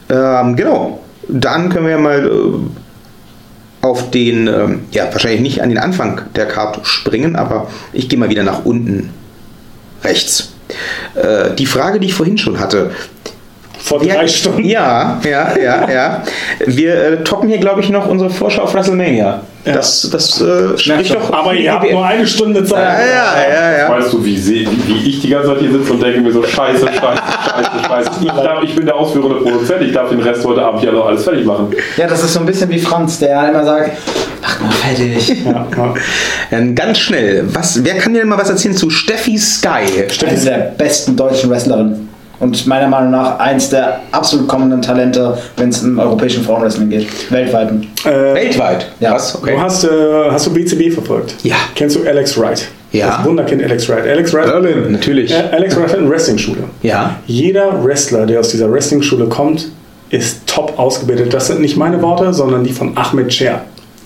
[0.09, 1.03] Ähm, genau.
[1.27, 6.21] Dann können wir ja mal äh, auf den, ähm, ja, wahrscheinlich nicht an den Anfang
[6.35, 9.11] der Karte springen, aber ich gehe mal wieder nach unten
[10.03, 10.53] rechts.
[11.13, 12.89] Äh, die Frage, die ich vorhin schon hatte,
[13.81, 14.65] Vor wir- drei Stunden.
[14.65, 16.23] Ja, ja, ja, ja.
[16.65, 19.41] Wir äh, toppen hier, glaube ich, noch unsere Vorschau auf WrestleMania.
[19.65, 19.73] Ja.
[19.73, 21.31] Das, das äh, spricht doch.
[21.33, 22.79] Aber ihr habt nur eine Stunde Zeit.
[22.81, 23.89] Ja, ja, ja, ja.
[23.89, 26.31] Weißt du, wie, sie- wie, wie ich die ganze Zeit hier sitze und denke mir
[26.31, 28.09] so, scheiße, scheiße, scheiße, scheiße.
[28.21, 31.07] Ich, darf, ich bin der ausführende Produzent, ich darf den Rest heute Abend ja noch
[31.07, 31.67] alles fertig machen.
[31.97, 33.91] Ja, das ist so ein bisschen wie Franz, der immer sagt,
[34.41, 35.43] mach mal fertig.
[35.45, 35.93] Ja, ja.
[36.51, 37.43] Dann ganz schnell.
[37.53, 40.05] Was, wer kann mir denn mal was erzählen zu Steffi Sky?
[40.25, 42.08] Eine der besten deutschen Wrestlerinnen.
[42.39, 47.31] Und meiner Meinung nach eins der absolut kommenden Talente, wenn es im europäischen Frauenwrestling geht.
[47.31, 47.87] Weltweiten.
[48.05, 48.87] Äh, Weltweit.
[48.99, 49.13] Ja.
[49.13, 49.35] Was?
[49.35, 49.55] Okay.
[49.55, 49.87] Du hast, äh,
[50.31, 51.35] hast du BCB verfolgt?
[51.43, 51.57] Ja.
[51.75, 52.69] Kennst du Alex Wright?
[52.91, 53.17] Ja.
[53.17, 54.07] Das Wunderkind Alex Wright.
[54.07, 54.45] Alex Wright.
[54.45, 55.31] Berlin, natürlich.
[55.31, 56.63] Äh, Alex Wright hat eine Wrestling-Schule.
[56.81, 57.17] Ja.
[57.27, 59.67] Jeder Wrestler, der aus dieser Wrestling-Schule kommt,
[60.09, 61.33] ist top ausgebildet.
[61.33, 63.61] Das sind nicht meine Worte, sondern die von Ahmed Cher.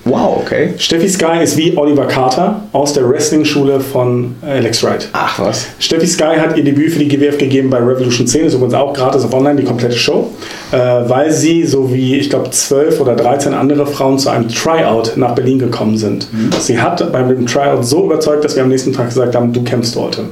[0.05, 0.73] Wow, okay.
[0.77, 5.07] Steffi Sky ist wie Oliver Carter aus der Wrestling-Schule von Alex Wright.
[5.13, 5.67] Ach was.
[5.79, 8.93] Steffi Sky hat ihr Debüt für die GWF gegeben bei Revolution 10, ist übrigens auch
[8.93, 10.29] gratis auf online, die komplette Show,
[10.73, 15.13] äh, weil sie, so wie ich glaube 12 oder 13 andere Frauen zu einem Tryout
[15.15, 16.27] nach Berlin gekommen sind.
[16.59, 19.63] Sie hat bei dem Tryout so überzeugt, dass wir am nächsten Tag gesagt haben, du
[19.63, 20.23] kämpfst heute.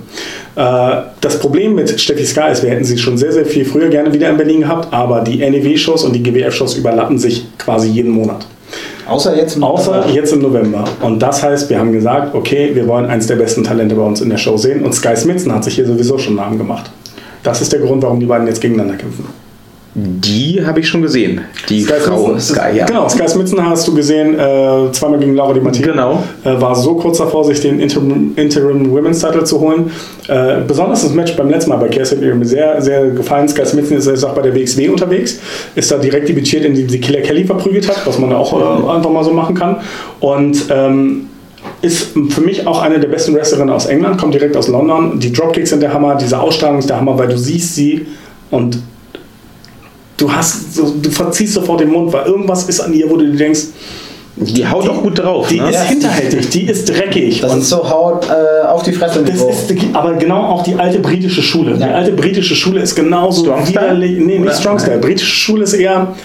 [0.58, 3.88] Äh, das Problem mit Steffi Sky ist, wir hätten sie schon sehr, sehr viel früher
[3.88, 8.12] gerne wieder in Berlin gehabt, aber die NEW-Shows und die GWF-Shows überlappen sich quasi jeden
[8.12, 8.46] Monat.
[9.08, 10.84] Außer jetzt im Außer jetzt im November.
[11.02, 14.22] Und das heißt, wir haben gesagt, okay, wir wollen eins der besten Talente bei uns
[14.22, 14.84] in der Show sehen.
[14.84, 16.92] Und Sky Smithson hat sich hier sowieso schon Namen gemacht.
[17.44, 19.26] Das ist der Grund, warum die beiden jetzt gegeneinander kämpfen.
[19.94, 21.42] Die habe ich schon gesehen.
[21.68, 22.86] Die Frau Smithson- Sky, ja.
[22.86, 25.86] Genau, Sky Smithson hast du gesehen, äh, zweimal gegen Laura Di Matteo.
[25.86, 26.24] Genau.
[26.46, 29.92] Äh, war so kurz davor, sich den Interim, Interim Women's Title zu holen.
[30.30, 33.50] Äh, besonders das Match beim letzten Mal bei Cass hat mir sehr, sehr gefallen.
[33.50, 35.40] Sky Smithson ist jetzt auch bei der WXW unterwegs.
[35.76, 39.10] Ist da direkt debütiert, indem sie Killer Kelly verprügelt hat, was man auch äh, einfach
[39.10, 39.78] mal so machen kann.
[40.22, 41.28] Und ähm,
[41.82, 45.20] ist für mich auch eine der besten Wrestlerinnen aus England, kommt direkt aus London.
[45.20, 48.06] Die Dropkicks sind der Hammer, diese Ausstrahlung ist der Hammer, weil du siehst sie
[48.52, 48.80] und
[50.22, 53.26] du hast so, du verziehst sofort den Mund, weil irgendwas ist an ihr, wo du
[53.32, 53.62] dir denkst,
[54.38, 55.48] Die haut doch gut drauf.
[55.50, 55.70] die ne?
[55.70, 57.42] ist hinterhältig, die ist dreckig.
[57.42, 59.24] Das und ist so Haut äh, auf die Fresse.
[59.24, 61.76] das ist die- aber genau auch die alte britische Schule.
[61.76, 61.96] Die Ja.
[61.96, 64.20] alte britische Schule ist genauso Strong widerlich.
[64.20, 64.56] Nee, nicht?
[64.56, 65.00] Strong Style.
[65.00, 66.16] Britische Schule ist eher,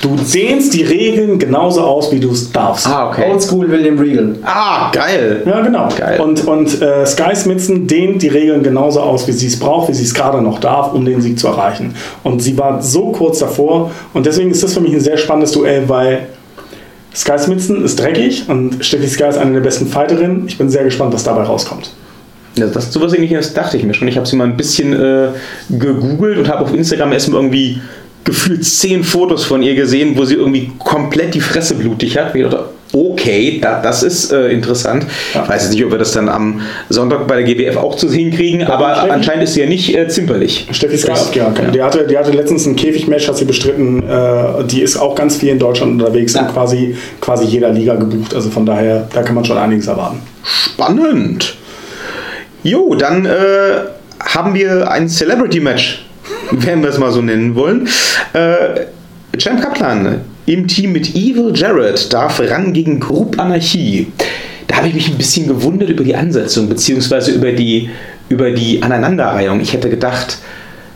[0.00, 2.86] du dehnst die Regeln genauso aus, wie du es darfst.
[2.86, 3.30] Ah, okay.
[3.30, 4.36] Oldschool William Regal.
[4.42, 5.42] Ah, geil.
[5.44, 5.88] Ja, genau.
[5.96, 6.20] Geil.
[6.20, 9.94] Und, und äh, Sky Smithson dehnt die Regeln genauso aus, wie sie es braucht, wie
[9.94, 11.94] sie es gerade noch darf, um den Sieg zu erreichen.
[12.22, 13.90] Und sie war so kurz davor.
[14.14, 16.26] Und deswegen ist das für mich ein sehr spannendes Duell, weil
[17.14, 20.46] Sky Smithson ist dreckig und Steffi Sky ist eine der besten Fighterinnen.
[20.46, 21.90] Ich bin sehr gespannt, was dabei rauskommt.
[22.54, 24.08] Ja, das sowas ähnliches dachte ich mir schon.
[24.08, 25.28] Ich habe sie mal ein bisschen äh,
[25.70, 27.80] gegoogelt und habe auf Instagram erstmal irgendwie
[28.24, 32.34] gefühlt zehn Fotos von ihr gesehen, wo sie irgendwie komplett die Fresse blutig hat.
[32.34, 35.04] Wie ich dachte, Okay, da, das ist äh, interessant.
[35.34, 35.42] Ja.
[35.42, 38.08] Ich weiß jetzt nicht, ob wir das dann am Sonntag bei der GWF auch zu
[38.08, 39.10] sehen kriegen, aber Steffi?
[39.10, 40.66] anscheinend ist sie ja nicht äh, zimperlich.
[40.72, 44.02] Steffi Das- ja, Die, hatte, die hatte letztens ein Käfigmatch, hat sie bestritten.
[44.08, 46.46] Äh, die ist auch ganz viel in Deutschland unterwegs Ja.
[46.46, 48.34] und quasi, quasi jeder Liga gebucht.
[48.34, 50.20] Also von daher, da kann man schon einiges erwarten.
[50.42, 51.56] Spannend.
[52.62, 53.30] Jo, dann äh,
[54.20, 56.06] haben wir ein Celebrity-Match,
[56.50, 57.88] wenn wir es mal so nennen wollen.
[58.32, 58.86] Äh,
[59.36, 64.10] Champ Kaplan im Team mit Evil Jared darf ran gegen Group Anarchie.
[64.66, 67.90] Da habe ich mich ein bisschen gewundert über die Ansetzung, beziehungsweise über die,
[68.28, 69.60] über die Aneinanderreihung.
[69.60, 70.38] Ich hätte gedacht,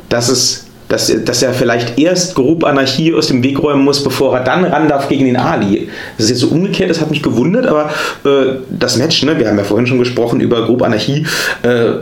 [0.08, 4.36] dass es dass, dass er vielleicht erst Group Anarchie aus dem Weg räumen muss, bevor
[4.36, 5.88] er dann ran darf gegen den Ali.
[6.18, 7.90] Das ist jetzt so umgekehrt, das hat mich gewundert, aber
[8.26, 11.26] äh, das Match, ne, wir haben ja vorhin schon gesprochen über Group Anarchie,
[11.62, 11.92] äh,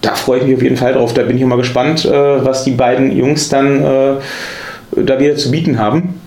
[0.00, 1.14] da freue ich mich auf jeden Fall drauf.
[1.14, 4.14] Da bin ich mal gespannt, äh, was die beiden Jungs dann äh,
[4.96, 6.20] da wieder zu bieten haben.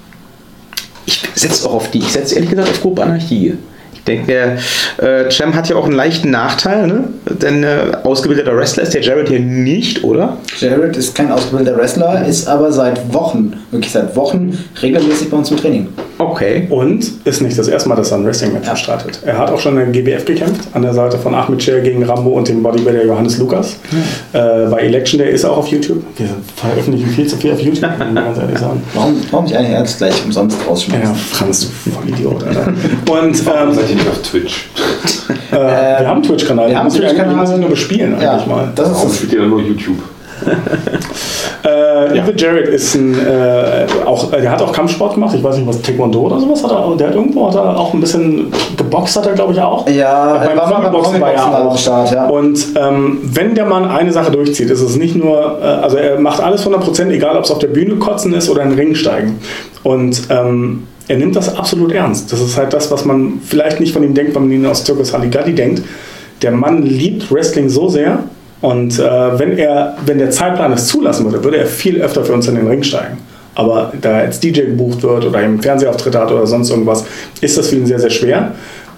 [1.06, 3.58] Ich setze auch auf die, ich setze ehrlich gesagt auf Group Anarchie.
[4.06, 4.58] Ich denke,
[4.98, 7.06] äh, Cem hat ja auch einen leichten Nachteil, ne?
[7.42, 10.38] denn äh, ausgebildeter Wrestler ist der Jared hier nicht, oder?
[10.60, 15.52] Jared ist kein ausgebildeter Wrestler, ist aber seit Wochen, wirklich seit Wochen, regelmäßig bei uns
[15.52, 15.88] im Training.
[16.18, 16.68] Okay.
[16.70, 19.20] Und ist nicht das erste Mal, dass er ein Wrestling-Match bestreitet.
[19.26, 22.04] Er hat auch schon in der GWF gekämpft, an der Seite von Ahmed Cher gegen
[22.04, 23.78] Rambo und dem Bodybuilder Johannes Lukas.
[24.34, 26.04] Äh, bei Election Day ist er auch auf YouTube.
[26.18, 26.28] Wir
[26.58, 28.84] veröffentlichen viel zu viel auf YouTube, muss man ganz ehrlich sagen.
[28.94, 31.04] Warum, warum nicht eigentlich erst gleich umsonst rausschmeißen?
[31.04, 32.68] Ja, Franz, du Vollidiot, Alter.
[33.10, 34.70] Und ähm, ihr nicht auf Twitch?
[35.52, 36.70] äh, wir haben einen Twitch-Kanal.
[36.70, 37.36] wir haben Twitch-Kanal.
[37.36, 38.72] muss ich nur bespielen, Ja, eigentlich mal.
[38.76, 39.98] das Warum ist spielt ihr dann nur YouTube?
[41.66, 45.34] Äh, Evil Jared ist ein, äh, auch, der hat auch Kampfsport gemacht.
[45.34, 46.98] Ich weiß nicht, was Taekwondo oder sowas hat er.
[46.98, 49.88] Der hat irgendwo hat er auch ein bisschen geboxt, hat er glaube ich auch.
[49.88, 51.78] Ja, beim war mal beim Promi-Boxen war er auch.
[51.78, 52.28] Start, ja.
[52.28, 56.20] Und ähm, wenn der Mann eine Sache durchzieht, ist es nicht nur, äh, also er
[56.20, 58.96] macht alles 100%, egal ob es auf der Bühne kotzen ist oder in den Ring
[58.96, 59.40] steigen.
[59.84, 62.32] Und ähm, er nimmt das absolut ernst.
[62.32, 64.84] Das ist halt das, was man vielleicht nicht von ihm denkt, wenn man ihn aus
[64.84, 65.82] Zirkus Halligalli denkt.
[66.42, 68.24] Der Mann liebt Wrestling so sehr
[68.62, 72.34] und äh, wenn, er, wenn der Zeitplan es zulassen würde, würde er viel öfter für
[72.34, 73.18] uns in den Ring steigen.
[73.56, 77.06] Aber da er als DJ gebucht wird oder im Fernsehauftritt hat oder sonst irgendwas,
[77.42, 78.54] ist das für ihn sehr, sehr schwer.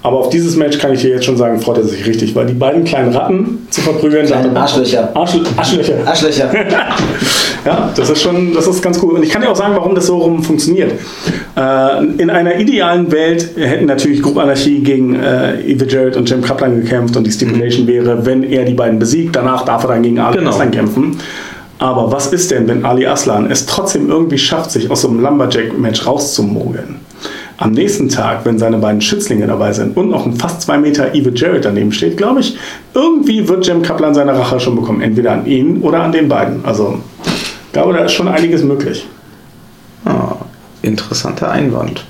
[0.06, 2.46] Aber auf dieses Match kann ich dir jetzt schon sagen, freut er sich richtig, weil
[2.46, 5.10] die beiden kleinen Ratten zu verprügeln, Kleine Arschlöcher.
[5.16, 5.96] Arschl Arschlöcher.
[6.06, 6.52] Arschlöcher.
[7.66, 9.16] Ja, das ist schon, das ist ganz cool.
[9.16, 10.92] Und ich kann dir auch sagen, warum das so rum funktioniert.
[11.58, 16.44] Äh, in einer idealen Welt hätten natürlich Group Anarchie gegen äh, Evil Jared und Jim
[16.44, 20.04] Kaplan gekämpft und die Stipulation wäre, wenn er die beiden besiegt, danach darf er dann
[20.04, 20.52] gegen Ali Genau.
[20.52, 21.18] Aslan kämpfen.
[21.80, 25.22] Aber was ist denn, wenn Ali Aslan es trotzdem irgendwie schafft, sich aus so einem
[25.22, 26.98] Lumberjack-Match rauszumogeln?
[27.58, 31.14] Am nächsten Tag, wenn seine beiden Schützlinge dabei sind und noch ein fast zwei Meter
[31.14, 32.58] Evil Jared daneben steht, glaube ich,
[32.94, 35.02] irgendwie wird Jem Kaplan seine Rache schon bekommen.
[35.02, 36.66] Entweder an ihn oder an den beiden.
[36.66, 39.08] Also, ich glaube, da ist schon einiges möglich.
[40.04, 40.36] Ah,
[40.82, 42.04] interessanter Einwand.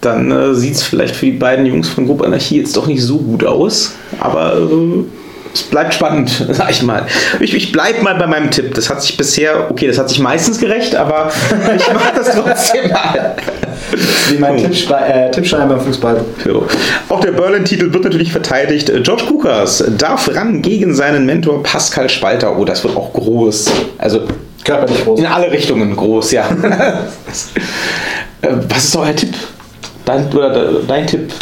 [0.00, 3.02] Dann äh, sieht es vielleicht für die beiden Jungs von Gruppe Anarchie jetzt doch nicht
[3.02, 5.04] so gut aus, aber äh,
[5.54, 7.06] es bleibt spannend, sag ich mal.
[7.38, 8.74] Ich, ich bleibe mal bei meinem Tipp.
[8.74, 11.30] Das hat sich bisher, okay, das hat sich meistens gerecht, aber
[11.76, 13.36] ich mache das trotzdem mal.
[14.28, 16.20] Wie mein Tippschrei äh, beim Fußball.
[16.44, 16.66] So.
[17.08, 18.92] Auch der Berlin-Titel wird natürlich verteidigt.
[19.02, 22.56] George Kukas darf ran gegen seinen Mentor Pascal Spalter.
[22.58, 23.70] Oh, das wird auch groß.
[23.98, 24.20] Also
[24.64, 25.18] Körperlich groß.
[25.18, 26.44] in alle Richtungen groß, ja.
[28.42, 29.34] Äh, Was ist euer Tipp?
[30.04, 30.28] Dein,
[30.88, 31.32] dein Tipp?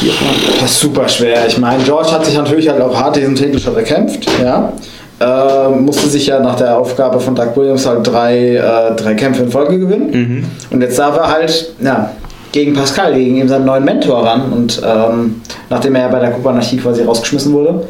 [0.60, 1.46] Das ist super schwer.
[1.46, 4.72] Ich meine, George hat sich natürlich halt auch hart diesen Titel schon erkämpft, ja.
[5.18, 9.42] Äh, musste sich ja nach der Aufgabe von Doug Williams halt drei, äh, drei Kämpfe
[9.44, 10.46] in Folge gewinnen.
[10.70, 12.10] Und jetzt darf er halt, ja,
[12.52, 14.52] gegen Pascal, gegen eben seinen neuen Mentor ran.
[14.52, 17.86] Und ähm, nachdem er bei der Gruppe Anarchie quasi rausgeschmissen wurde.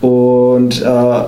[0.00, 1.22] Und äh,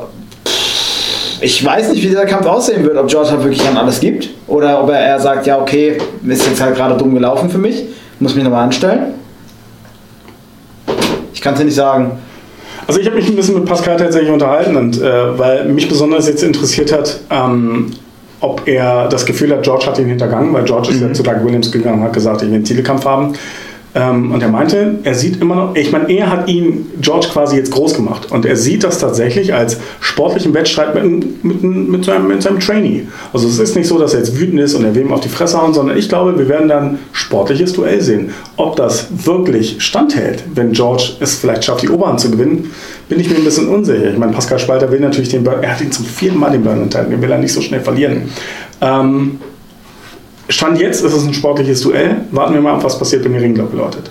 [1.41, 4.31] ich weiß nicht, wie dieser Kampf aussehen wird, ob George halt wirklich an alles gibt
[4.47, 7.85] oder ob er eher sagt, ja, okay, ist jetzt halt gerade dumm gelaufen für mich,
[8.19, 9.15] muss mich nochmal anstellen.
[11.33, 12.13] Ich kann es dir nicht sagen.
[12.87, 16.27] Also ich habe mich ein bisschen mit Pascal tatsächlich unterhalten und äh, weil mich besonders
[16.27, 17.93] jetzt interessiert hat, ähm,
[18.41, 21.45] ob er das Gefühl hat, George hat ihn hintergangen, weil George ist ja zu Doug
[21.45, 23.35] Williams gegangen und hat gesagt, ich will einen Titelkampf haben.
[23.97, 27.57] Ähm, und er meinte, er sieht immer noch, ich meine, er hat ihn, George quasi
[27.57, 32.27] jetzt groß gemacht und er sieht das tatsächlich als sportlichen Wettstreit mit, mit, mit, seinem,
[32.27, 33.07] mit seinem Trainee.
[33.33, 35.21] Also es ist nicht so, dass er jetzt wütend ist und er will ihm auf
[35.21, 38.31] die Fresse hauen, sondern ich glaube, wir werden dann sportliches Duell sehen.
[38.57, 42.73] Ob das wirklich standhält, wenn George es vielleicht schafft, die Oberhand zu gewinnen,
[43.09, 44.11] bin ich mir ein bisschen unsicher.
[44.11, 46.65] Ich meine, Pascal Spalter will natürlich den Burn, er hat ihn zum vierten Mal den
[46.65, 48.23] Burn enthalten, den will er nicht so schnell verlieren.
[48.81, 49.39] Ähm,
[50.49, 52.23] Stand jetzt ist es ein sportliches Duell.
[52.31, 54.11] Warten wir mal ab, was passiert, wenn die Ringglocke läutet.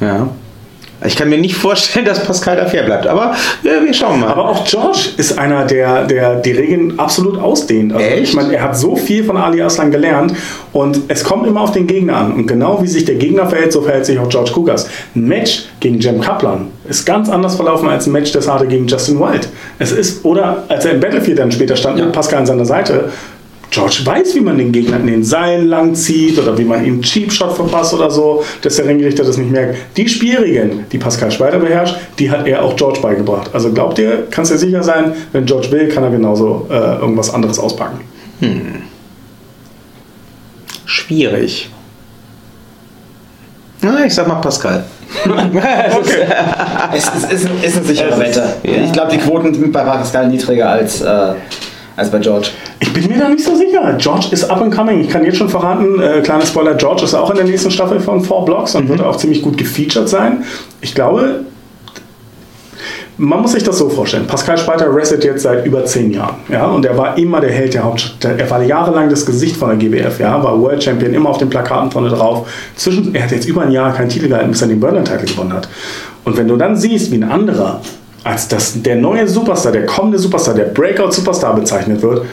[0.00, 0.28] Ja.
[1.06, 3.34] Ich kann mir nicht vorstellen, dass Pascal da fair bleibt, aber
[3.64, 4.28] äh, wir schauen mal.
[4.28, 7.92] Aber auch George ist einer, der, der die Regeln absolut ausdehnt.
[7.92, 8.22] Also Echt?
[8.24, 10.34] Ich meine, er hat so viel von Ali Aslan gelernt
[10.72, 12.32] und es kommt immer auf den Gegner an.
[12.32, 14.88] Und genau wie sich der Gegner verhält, so verhält sich auch George Kugas.
[15.14, 18.66] Ein Match gegen Jem Kaplan ist ganz anders verlaufen als ein Match, das er hatte
[18.66, 19.48] gegen Justin Wild.
[19.78, 23.10] Es ist, oder als er im Battlefield dann später stand mit Pascal an seiner Seite,
[23.70, 26.94] George weiß, wie man den Gegner in den Seilen lang zieht oder wie man ihm
[26.94, 29.76] einen Cheap Shot verpasst oder so, dass der Ringrichter das nicht merkt.
[29.96, 33.50] Die Spielregeln, die Pascal Schweider beherrscht, die hat er auch George beigebracht.
[33.52, 37.34] Also glaubt ihr, kannst dir sicher sein, wenn George will, kann er genauso äh, irgendwas
[37.34, 38.00] anderes auspacken.
[40.84, 41.68] Schwierig.
[43.82, 44.84] Na, ich sag mal Pascal.
[45.26, 46.26] Okay.
[46.94, 48.56] Es ist, ist, ein, ist ein sicherer ist- Wetter.
[48.64, 48.82] ja.
[48.84, 51.32] Ich glaube, die Quoten sind bei Pascal niedriger als, äh,
[51.96, 52.48] als bei George.
[52.80, 53.94] Ich bin mir da nicht so sicher.
[53.98, 55.00] George ist up and coming.
[55.00, 58.00] Ich kann jetzt schon verraten, äh, kleiner Spoiler, George ist auch in der nächsten Staffel
[58.00, 60.44] von Four Blocks und wird auch ziemlich gut gefeatured sein.
[60.80, 61.46] Ich glaube,
[63.18, 64.26] man muss sich das so vorstellen.
[64.26, 66.36] Pascal Spalter wrestelt jetzt seit über zehn Jahren.
[66.50, 66.66] Ja?
[66.66, 68.38] Und er war immer der Held der Hauptstadt.
[68.38, 70.20] Er war jahrelang das Gesicht von der GBF.
[70.20, 70.42] Ja?
[70.42, 72.46] War World Champion, immer auf den Plakaten vorne drauf.
[72.74, 75.54] Zwischen, er hat jetzt über ein Jahr keinen Titel gehalten, bis er den Burner-Titel gewonnen
[75.54, 75.66] hat.
[76.24, 77.80] Und wenn du dann siehst, wie ein anderer
[78.26, 82.26] als das, der neue Superstar, der kommende Superstar, der Breakout-Superstar bezeichnet wird,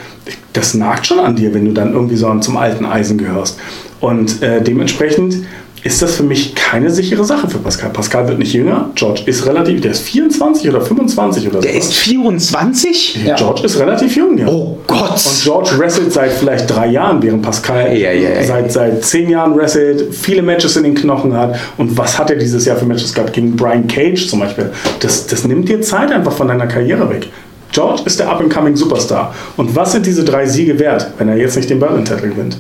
[0.53, 3.59] das nagt schon an dir, wenn du dann irgendwie so zum alten Eisen gehörst.
[3.99, 5.45] Und äh, dementsprechend
[5.83, 7.89] ist das für mich keine sichere Sache für Pascal.
[7.89, 8.89] Pascal wird nicht jünger.
[8.95, 11.61] George ist relativ, der ist 24 oder 25 oder so.
[11.61, 13.25] Der ist 24?
[13.25, 13.35] Ja.
[13.35, 14.47] George ist relativ jung, ja.
[14.47, 15.11] Oh Gott.
[15.11, 18.43] Und George wrestelt seit vielleicht drei Jahren, während Pascal Ja, ja.
[18.43, 21.59] Seit, seit zehn Jahren wrestelt, viele Matches in den Knochen hat.
[21.77, 23.33] Und was hat er dieses Jahr für Matches gehabt?
[23.33, 24.71] Gegen Brian Cage zum Beispiel.
[25.01, 27.27] Das, das nimmt dir Zeit einfach von deiner Karriere weg.
[27.73, 29.33] George ist der up-and-coming Superstar.
[29.57, 32.57] Und was sind diese drei Siege wert, wenn er jetzt nicht den Berlin-Titel gewinnt?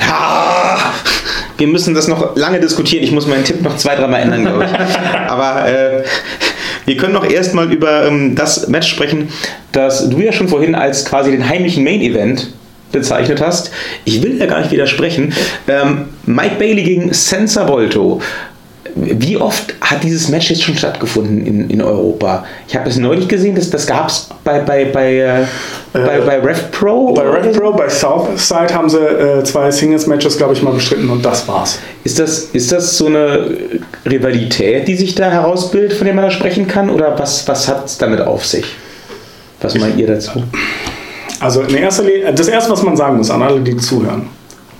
[0.00, 0.92] Ah,
[1.58, 3.04] wir müssen das noch lange diskutieren.
[3.04, 4.70] Ich muss meinen Tipp noch zwei, dreimal ändern, glaube ich.
[5.28, 6.02] Aber äh,
[6.84, 9.28] wir können noch erstmal über ähm, das Match sprechen,
[9.72, 12.48] das du ja schon vorhin als quasi den heimlichen Main Event
[12.92, 13.70] bezeichnet hast.
[14.04, 15.32] Ich will ja gar nicht widersprechen.
[15.68, 18.20] Ähm, Mike Bailey gegen Senza Volto.
[18.96, 22.44] Wie oft hat dieses Match jetzt schon stattgefunden in, in Europa?
[22.68, 25.44] Ich habe es neulich gesehen, das, das gab es bei, bei, bei, äh,
[25.92, 27.12] bei, bei Pro.
[27.12, 27.60] Bei oder Red so?
[27.60, 31.78] Pro, bei Southside haben sie äh, zwei Singles-Matches, glaube ich, mal bestritten und das war's.
[32.04, 33.48] Ist das, ist das so eine
[34.08, 36.88] Rivalität, die sich da herausbildet, von der man da sprechen kann?
[36.88, 38.66] Oder was, was hat es damit auf sich?
[39.60, 40.44] Was meint ihr dazu?
[41.40, 44.28] Also in erster Linie, das erste, was man sagen muss an alle, die zuhören.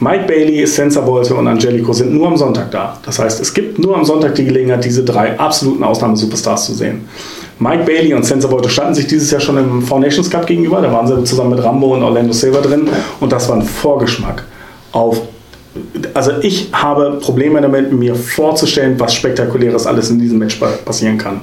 [0.00, 2.98] Mike Bailey, Senza Volte und Angelico sind nur am Sonntag da.
[3.04, 7.08] Das heißt, es gibt nur am Sonntag die Gelegenheit, diese drei absoluten Ausnahmesuperstars zu sehen.
[7.58, 10.80] Mike Bailey und Senza Volte standen sich dieses Jahr schon im Four Nations Cup gegenüber.
[10.82, 12.88] Da waren sie zusammen mit Rambo und Orlando Silver drin.
[13.20, 14.44] Und das war ein Vorgeschmack
[14.92, 15.20] auf
[16.12, 21.18] also ich habe Probleme damit, mir vorzustellen, was Spektakuläres alles in diesem Match pa- passieren
[21.18, 21.40] kann.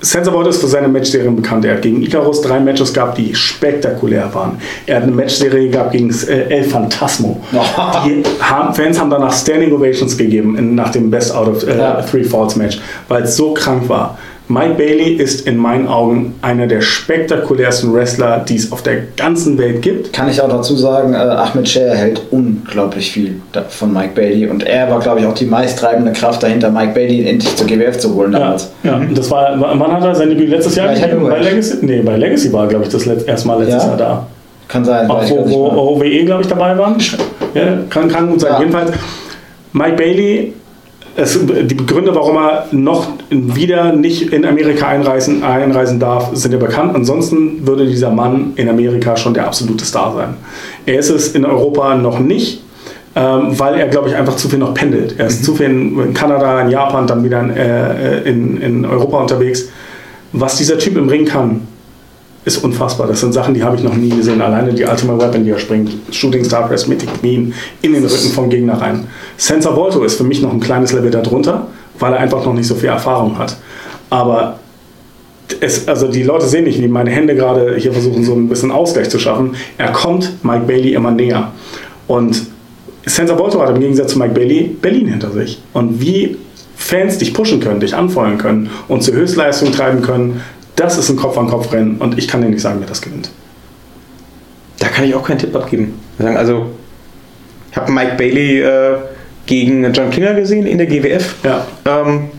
[0.00, 1.64] Volte ist für seine Matchserien bekannt.
[1.64, 4.58] Er hat gegen Icarus drei Matches gehabt, die spektakulär waren.
[4.86, 7.40] Er hat eine Matchserie gehabt gegen äh, El Phantasmo.
[8.06, 12.02] Die haben, Fans haben danach Standing Ovations gegeben nach dem Best Out of äh.
[12.10, 14.18] Three Falls Match, weil es so krank war.
[14.50, 19.58] Mike Bailey ist in meinen Augen einer der spektakulärsten Wrestler, die es auf der ganzen
[19.58, 20.12] Welt gibt.
[20.14, 24.62] Kann ich auch dazu sagen, äh, Ahmed Scher hält unglaublich viel von Mike Bailey und
[24.66, 28.14] er war, glaube ich, auch die meisttreibende Kraft dahinter, Mike Bailey endlich zur GWF zu
[28.14, 28.70] holen Ja, damals.
[28.84, 29.00] ja.
[29.14, 30.88] Das war, wann hat er sein Debüt letztes Jahr?
[30.88, 31.38] Bei.
[31.40, 31.76] Legacy?
[31.82, 33.88] Nee, bei Legacy war, glaube ich, das let, erste Mal letztes Ja?
[33.90, 34.26] Jahr da.
[34.68, 35.96] Kann sein, Auch wo, wo.
[35.96, 36.96] OWE, glaube ich, dabei waren.
[37.54, 38.52] Ja, kann, kann gut sein.
[38.52, 38.58] Ja.
[38.60, 38.92] Jedenfalls,
[39.72, 40.52] Mike Bailey,
[41.18, 46.58] es, die Gründe, warum er noch wieder nicht in Amerika einreisen, einreisen darf, sind ja
[46.58, 46.94] bekannt.
[46.94, 50.34] Ansonsten würde dieser Mann in Amerika schon der absolute Star sein.
[50.86, 52.62] Er ist es in Europa noch nicht,
[53.16, 55.16] ähm, weil er, glaube ich, einfach zu viel noch pendelt.
[55.18, 58.84] Er ist zu viel in, in Kanada, in Japan, dann wieder in, äh, in, in
[58.84, 59.68] Europa unterwegs.
[60.32, 61.62] Was dieser Typ im Ring kann,
[62.48, 63.06] ist unfassbar.
[63.06, 64.40] Das sind Sachen, die habe ich noch nie gesehen.
[64.40, 65.90] Alleine die Ultimate Weapon, die er springt.
[66.10, 69.06] Shooting Star Press mit den Knien in den Rücken vom Gegner rein.
[69.36, 71.68] Senza Volto ist für mich noch ein kleines Level darunter,
[71.98, 73.56] weil er einfach noch nicht so viel Erfahrung hat.
[74.10, 74.58] Aber
[75.60, 78.70] es, also die Leute sehen nicht, wie meine Hände gerade hier versuchen, so ein bisschen
[78.70, 79.54] Ausgleich zu schaffen.
[79.76, 81.52] Er kommt Mike Bailey immer näher.
[82.06, 82.46] Und
[83.04, 85.60] Senza Volto hat im Gegensatz zu Mike Bailey Berlin hinter sich.
[85.72, 86.36] Und wie
[86.76, 90.40] Fans dich pushen können, dich anfeuern können und zur Höchstleistung treiben können,
[90.78, 93.30] das ist ein Kopf-an-Kopf-Rennen und ich kann dir nicht sagen, wer das gewinnt.
[94.78, 95.98] Da kann ich auch keinen Tipp abgeben.
[96.18, 96.66] Also,
[97.70, 98.96] ich habe Mike Bailey äh,
[99.46, 101.34] gegen John Klinger gesehen in der GWF.
[101.42, 101.66] Ja.
[101.84, 102.30] Ähm,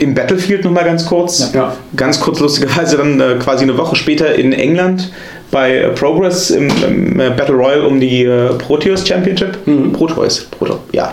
[0.00, 1.52] im Battlefield nochmal ganz kurz.
[1.54, 1.76] Ja.
[1.96, 5.10] Ganz kurz lustigerweise dann äh, quasi eine Woche später in England
[5.50, 9.58] bei äh, Progress im, im äh, Battle Royale um die äh, Proteus Championship.
[9.92, 11.12] Proteus, Proto, ja.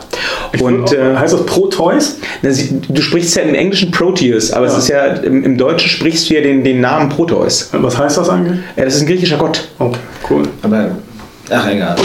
[0.59, 2.17] Und äh, äh, heißt das Pro Toys?
[2.41, 4.77] na, sie- du sprichst ja im Englischen Proteus, aber es Ja.
[4.79, 7.69] ist ja im, im Deutschen sprichst du ja den, den Namen Proteus.
[7.73, 8.59] Was heißt das eigentlich?
[8.75, 9.67] Ja, das ist ein griechischer Gott.
[9.79, 9.99] Okay,
[10.29, 10.43] cool.
[10.61, 10.91] Aber,
[11.49, 11.95] ach egal.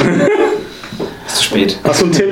[1.26, 1.78] ist zu spät.
[1.84, 2.28] Hast du einen Tipp?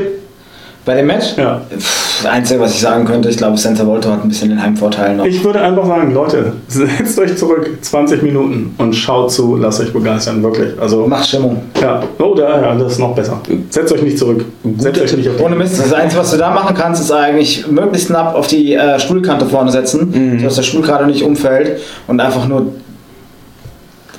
[0.85, 1.37] Bei dem Match?
[1.37, 1.61] Ja.
[1.79, 4.63] Pff, Das Einzige, was ich sagen könnte, ich glaube, Santa Volta hat ein bisschen den
[4.63, 5.25] Heimvorteil noch.
[5.25, 9.91] Ich würde einfach sagen, Leute, setzt euch zurück, 20 Minuten und schaut zu, lasst euch
[9.91, 10.79] begeistern, wirklich.
[10.79, 11.63] Also, Macht Stimmung.
[11.81, 13.41] ja, oder ja, das ist noch besser.
[13.71, 14.45] Setzt euch nicht zurück.
[14.77, 17.11] Setzt euch nicht auf die Ohne Mist, das Einzige, was du da machen kannst, ist
[17.11, 21.81] eigentlich möglichst knapp auf die äh, Stuhlkante vorne setzen, sodass der Stuhl gerade nicht umfällt
[22.07, 22.67] und einfach nur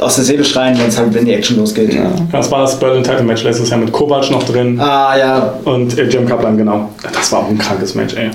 [0.01, 1.97] aus der Seele schreien, halt, wenn die Action losgeht.
[2.31, 5.97] Das war das Berlin Title Match letztes Jahr mit Kovac noch drin Ah ja, und
[5.97, 6.89] äh, Jim Kaplan, genau.
[7.13, 8.31] Das war auch ein krankes Match, ey.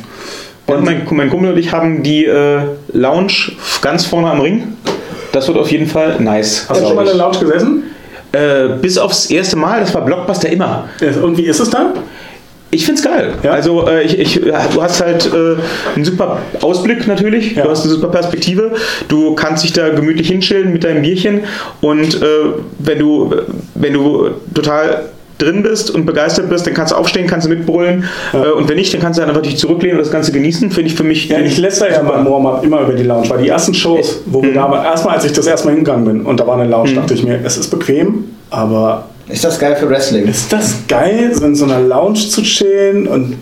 [0.66, 2.60] Und mein, mein Kumpel und ich haben die äh,
[2.92, 3.52] Lounge
[3.82, 4.76] ganz vorne am Ring.
[5.32, 6.66] Das wird auf jeden Fall nice.
[6.68, 7.82] Hast du schon mal in der Lounge gesessen?
[8.32, 10.88] Äh, bis aufs erste Mal, das war Blockbuster immer.
[11.00, 11.94] Ja, Und wie ist es dann?
[12.76, 13.32] Ich find's geil.
[13.42, 13.52] Ja?
[13.52, 15.56] Also äh, ich, ich, ja, du hast halt äh,
[15.94, 17.64] einen super Ausblick natürlich, Ja.
[17.64, 18.72] du hast eine super Perspektive,
[19.08, 21.40] du kannst dich da gemütlich hinschillen mit deinem Bierchen
[21.80, 22.26] und äh,
[22.78, 23.34] wenn du
[23.74, 25.06] wenn du total
[25.38, 28.76] drin bist und begeistert bist, dann kannst du aufstehen, kannst du mitbrüllen äh, und wenn
[28.76, 30.70] nicht, dann kannst du einfach dich zurücklehnen und das Ganze genießen.
[30.70, 31.28] Finde ich für mich.
[31.28, 34.42] Ja, ich lässt ja beim Warm-Up immer über die Lounge, weil die ersten Shows, wo
[34.42, 36.68] wir da waren, erstmal als ich das erste Mal hingegangen bin und da war eine
[36.70, 40.26] Lounge, dachte ich mir, es ist bequem, aber ist das geil für Wrestling?
[40.26, 43.36] ist das geil, so in so einer Lounge zu chillen und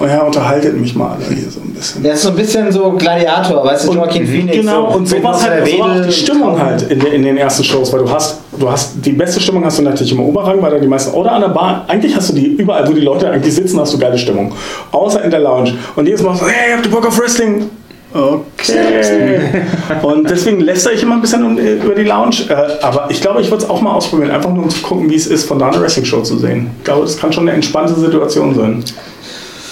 [0.00, 2.04] oh ja, unterhaltet mich mal hier so ein bisschen.
[2.04, 4.56] Ja, ist so ein bisschen so Gladiator, weißt du, Joaquin Phoenix.
[4.56, 7.36] Genau, so und so war halt so war die Stimmung halt in, den- in den
[7.36, 10.62] ersten Shows, weil du hast, du hast, die beste Stimmung hast du natürlich im Oberrang,
[10.62, 13.00] weil da die meisten, oder an der Bar, eigentlich hast du die, überall wo die
[13.02, 14.52] Leute eigentlich sitzen, hast du geile Stimmung.
[14.92, 15.74] Außer in der Lounge.
[15.94, 17.68] Und jedes Mal so, hey, habt ihr Bock auf Wrestling?
[18.14, 19.64] Okay.
[20.02, 22.36] Und deswegen lästere ich immer ein bisschen über die Lounge.
[22.48, 25.10] Äh, aber ich glaube, ich würde es auch mal ausprobieren, einfach nur um zu gucken,
[25.10, 26.70] wie es ist, von da eine Wrestling-Show zu sehen.
[26.78, 28.84] Ich glaube, es kann schon eine entspannte Situation sein.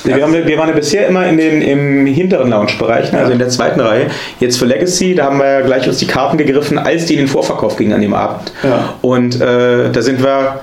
[0.05, 3.39] Wir, haben, wir waren ja bisher immer in den, im hinteren Lounge-Bereich, ne, also in
[3.39, 4.07] der zweiten Reihe.
[4.39, 7.21] Jetzt für Legacy, da haben wir ja gleich uns die Karten gegriffen, als die in
[7.21, 8.53] den Vorverkauf gingen an dem Abend.
[8.62, 8.95] Ja.
[9.03, 10.61] Und äh, da sind wir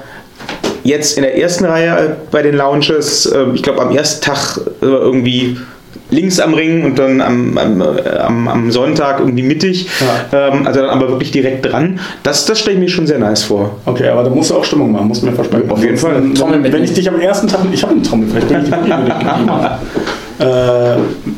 [0.84, 4.86] jetzt in der ersten Reihe bei den Lounges, äh, ich glaube am ersten Tag äh,
[4.86, 5.58] irgendwie
[6.10, 9.88] links am Ring und dann am, am, am, am Sonntag irgendwie mittig.
[10.32, 12.00] Ähm, also dann aber wirklich direkt dran.
[12.24, 13.78] Das, das stelle ich mir schon sehr nice vor.
[13.86, 15.70] Okay, aber da musst du auch Stimmung machen, musst du mir versprechen.
[15.70, 16.16] Auf jeden Fall.
[16.16, 18.70] Wenn, Trommel wenn, ich dich am ersten Tag, ich habe eine Trommel, vielleicht bringe ich
[18.70, 18.72] die
[20.40, 20.46] äh,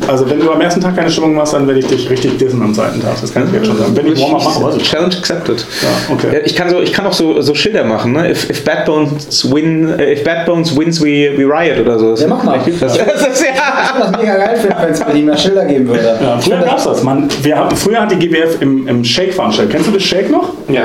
[0.07, 2.61] Also wenn du am ersten Tag keine Stimmung machst, dann werde ich dich richtig dissen
[2.61, 3.19] am zweiten Tag.
[3.21, 3.95] Das kann ich jetzt schon sagen.
[3.95, 4.83] Wenn ich Warm-up mache, ich.
[4.83, 5.65] Challenge accepted.
[5.81, 6.27] Ja, okay.
[6.33, 8.31] Ja, Ich kann, so, ich kann auch so, so Schilder machen, ne?
[8.31, 12.15] If, if Bad Bones win, äh, if Bad Bones wins, we, we riot oder so.
[12.15, 12.59] Ja, mach mal.
[12.79, 13.99] Das, das ist ja.
[13.99, 16.17] Das mega geil finden, wenn es bei ihm mehr Schilder geben würde.
[16.21, 17.03] Ja, früher gab es das.
[17.03, 19.73] Man, wir haben, früher hat die GWF im, im Shake veranstaltet.
[19.73, 20.49] Kennst du das Shake noch?
[20.67, 20.83] Ja.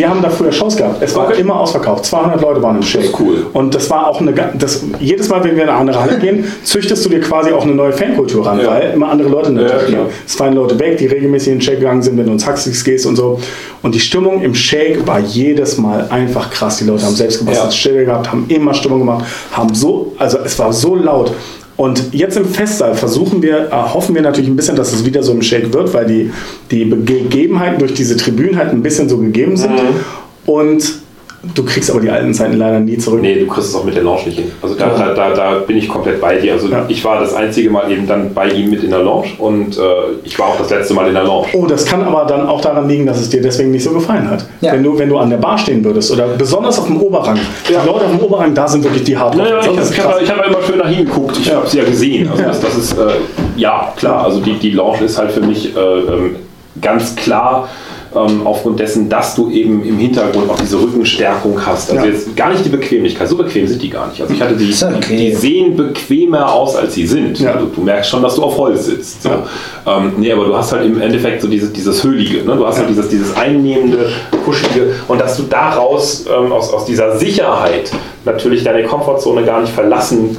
[0.00, 1.02] Wir haben da früher Shows gehabt.
[1.02, 1.42] Es war Okay.
[1.42, 2.06] immer ausverkauft.
[2.06, 3.44] 200 Leute waren im ist cool.
[3.52, 4.32] Und das war auch eine.
[4.58, 7.64] Das, jedes Mal, wenn wir in eine andere Halle gehen, züchtest du dir quasi auch
[7.64, 8.68] eine neue Fankultur ran, Ja.
[8.70, 9.98] weil immer andere Leute in der Ja, Stadt gehen.
[10.26, 12.82] Es fallen Leute weg, die regelmäßig in den Shake gegangen sind, wenn du ins Haxix
[12.82, 13.38] gehst und so.
[13.82, 16.78] Und die Stimmung im Shake war jedes Mal einfach krass.
[16.78, 17.70] Die Leute haben selbst gebastelt Ja.
[17.70, 21.30] Schilder gehabt, haben immer Stimmung gemacht, haben so, also es war so laut.
[21.76, 25.32] Und jetzt im Festsaal versuchen wir, hoffen wir natürlich ein bisschen, dass es wieder so
[25.32, 26.30] im Shake wird, weil die,
[26.70, 29.72] die Gegebenheiten durch diese Tribünen halt ein bisschen so gegeben sind.
[30.44, 31.00] Und
[31.54, 33.20] du kriegst aber die alten Zeiten leider nie zurück.
[33.22, 34.50] Nee, du kriegst es auch mit der Lounge nicht hin.
[34.60, 36.52] Also da, da, da, da bin ich komplett bei dir.
[36.52, 36.84] Also Ja.
[36.88, 39.80] ich war das einzige Mal eben dann bei ihm mit in der Lounge und äh,
[40.24, 41.46] ich war auch das letzte Mal in der Lounge.
[41.54, 44.28] Oh, das kann aber dann auch daran liegen, dass es dir deswegen nicht so gefallen
[44.30, 44.44] hat.
[44.60, 44.72] Ja.
[44.72, 47.38] Wenn, du, wenn du an der Bar stehen würdest oder besonders auf dem Oberrang.
[47.70, 47.80] Ja.
[47.82, 49.44] Die Leute auf dem Oberrang, da sind wirklich die Hardcore.
[49.44, 50.12] Naja, ich, Das ist ich krass.
[50.14, 51.38] habe ich hab immer schön nach hingeguckt.
[51.38, 51.56] Ich Ja.
[51.56, 52.28] habe es ja gesehen.
[52.28, 52.48] Also Ja.
[52.48, 53.02] das, das ist, äh,
[53.56, 54.24] ja, klar.
[54.24, 56.36] Also die, die Lounge ist halt für mich äh, ähm,
[56.80, 57.68] ganz klar
[58.14, 61.90] ähm, aufgrund dessen, dass du eben im Hintergrund auch diese Rückenstärkung hast.
[61.90, 62.10] Also Ja.
[62.10, 63.28] jetzt gar nicht die Bequemlichkeit.
[63.28, 64.20] So bequem sind die gar nicht.
[64.20, 65.16] Also ich hatte die, okay.
[65.16, 67.38] die sehen bequemer aus, als sie sind.
[67.38, 67.52] Ja.
[67.52, 69.22] Also du merkst schon, dass du auf Holz sitzt.
[69.22, 69.28] So.
[69.28, 69.46] Ja.
[69.86, 72.44] Ähm, nee, aber du hast halt im Endeffekt so dieses, dieses Höhlige.
[72.44, 72.56] Ne?
[72.56, 74.10] Du hast halt dieses, dieses einnehmende,
[74.44, 77.92] kuschelige und dass du daraus ähm, aus, aus dieser Sicherheit
[78.24, 80.36] natürlich deine Komfortzone gar nicht verlassen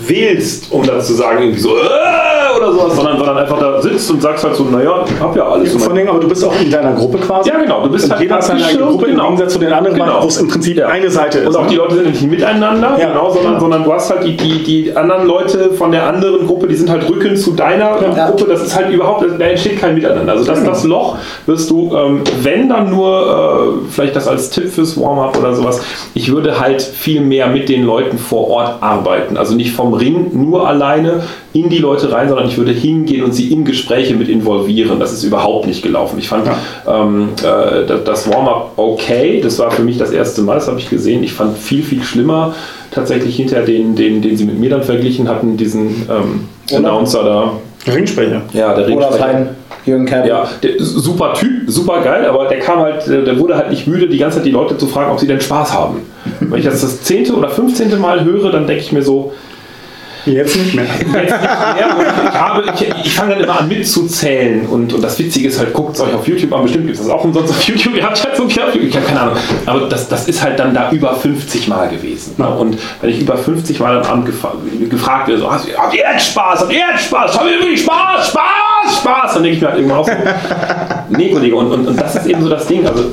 [0.00, 4.10] willst, um dann zu sagen, irgendwie so, äh, oder sowas, sondern, sondern einfach da sitzt
[4.10, 5.74] und sagst halt so, naja, ich hab ja alles.
[5.82, 7.50] Vor Dingen, aber du bist auch in deiner Gruppe quasi.
[7.50, 9.24] Ja, genau, du bist und halt jeder hat seine eigene Gruppe genau.
[9.24, 10.22] im Gegensatz zu den anderen, Genau.
[10.22, 10.88] wo es im Prinzip Ja.
[10.88, 11.48] eine Seite ist.
[11.48, 11.68] Und auch ne?
[11.70, 13.08] die Leute sind nicht miteinander, Ja.
[13.08, 16.66] genau, sondern, sondern du hast halt die, die, die anderen Leute von der anderen Gruppe,
[16.68, 18.28] die sind halt Rücken zu deiner Ja.
[18.30, 18.46] Gruppe.
[18.48, 20.32] Das ist halt überhaupt, da entsteht kein Miteinander.
[20.32, 21.16] Also das, das Loch
[21.46, 25.80] wirst du, ähm, wenn dann nur, äh, vielleicht das als Tipp fürs Warm-up oder sowas,
[26.14, 29.36] ich würde halt viel mehr mit den Leuten vor Ort arbeiten.
[29.36, 33.32] Also nicht vom Ring nur alleine in die Leute rein, sondern ich würde hingehen und
[33.32, 35.00] sie in Gespräche mit involvieren.
[35.00, 36.18] Das ist überhaupt nicht gelaufen.
[36.18, 36.48] Ich fand
[36.86, 39.40] ähm, äh, das- Warm-up okay.
[39.42, 41.22] Das war für mich das erste Mal, das habe ich gesehen.
[41.22, 42.54] Ich fand viel, viel schlimmer
[42.90, 47.52] tatsächlich hinter den, den, den sie mit mir dann verglichen hatten, diesen ähm, Announcer da.
[47.92, 48.42] Ringsprecher.
[48.52, 49.38] Ja, der Olaf Ringsprecher.
[49.38, 49.48] Hein,
[49.86, 50.28] Jürgen Kerber.
[50.28, 53.86] Ja, der, super Typ, super geil, aber der kam halt, der der wurde halt nicht
[53.86, 56.00] müde, die ganze Zeit die Leute zu fragen, ob sie denn Spaß haben.
[56.40, 59.32] Wenn ich das das zehnte oder fünfzehnte Mal höre, dann denke ich mir so,
[60.34, 60.84] Jetzt nicht mehr.
[60.84, 61.24] jetzt nicht mehr.
[62.74, 65.96] Ich, ich, ich fange dann immer an mitzuzählen und, und das Witzige ist halt, guckt
[65.96, 68.22] es euch auf YouTube an, bestimmt gibt es das auch umsonst auf YouTube, ihr habt
[68.24, 69.36] halt so viel auf YouTube, ich habe keine Ahnung,
[69.66, 72.34] aber das, das ist halt dann da über 50 Mal gewesen.
[72.38, 72.48] Ne?
[72.48, 74.52] Und wenn ich über 50 Mal am Abend gefa
[74.90, 77.80] gefragt werde, so, "Hast- habt ihr jetzt Spaß, habt ihr jetzt Spaß, habt ihr wirklich
[77.82, 80.12] Spaß, Spaß, Spaß, dann denke ich mir halt irgendwann auch so,
[81.10, 83.04] nee Kollege, und, und, und das ist eben so das Ding, also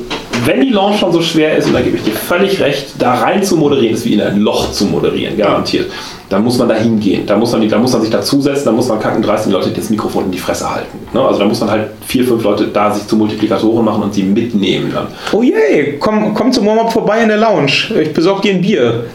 [0.43, 3.13] wenn die Launch schon so schwer ist, und da gebe ich dir völlig recht, da
[3.15, 5.89] rein zu moderieren, ist wie in ein Loch zu moderieren, garantiert.
[6.29, 8.87] Dann muss man da hingehen, da muss man, da muss man sich dazusetzen, da muss
[8.87, 10.97] man kacken dreist die Leute das Mikrofon in die Fresse halten.
[11.13, 11.21] Ne?
[11.21, 14.23] Also da muss man halt vier, fünf Leute da sich zu Multiplikatoren machen und sie
[14.23, 15.07] mitnehmen dann.
[15.31, 17.71] Oh je, komm, komm zum Warm-up vorbei in der Lounge.
[18.01, 19.05] Ich besorge dir ein Bier.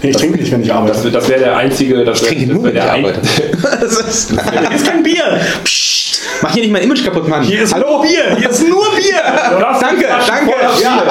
[0.00, 1.04] Ich trinke nicht, wenn ich Das, arbeite.
[1.04, 3.04] wär- das wäre der einzige, das wäre das wär der ein,
[3.80, 5.40] Das ist, Hier ist kein Bier.
[5.64, 5.87] Psst,
[6.42, 7.42] mach hier nicht mein Image kaputt, Mann.
[7.42, 7.98] Hier ist Hallo?
[7.98, 8.36] nur Bier.
[8.36, 9.22] Hier ist nur Bier.
[9.80, 10.52] Danke, danke.
[10.82, 11.02] Ja.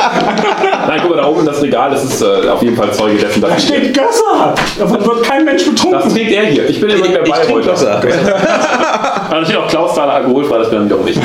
[0.98, 3.42] Nein, guck mal, da oben das Regal, das ist äh, auf jeden Fall Zeuge dessen,
[3.42, 4.54] Da steht Gösser.
[4.80, 6.14] Davon wird kein Mensch Das betrunken.
[6.14, 6.70] trinkt er hier.
[6.70, 7.72] Ich bin immer der Ich trinke Bayreuther.
[7.72, 8.02] Wasser.
[9.30, 11.20] Da steht auch Klausthaler alkoholfrei, das bin dann wiederum nicht.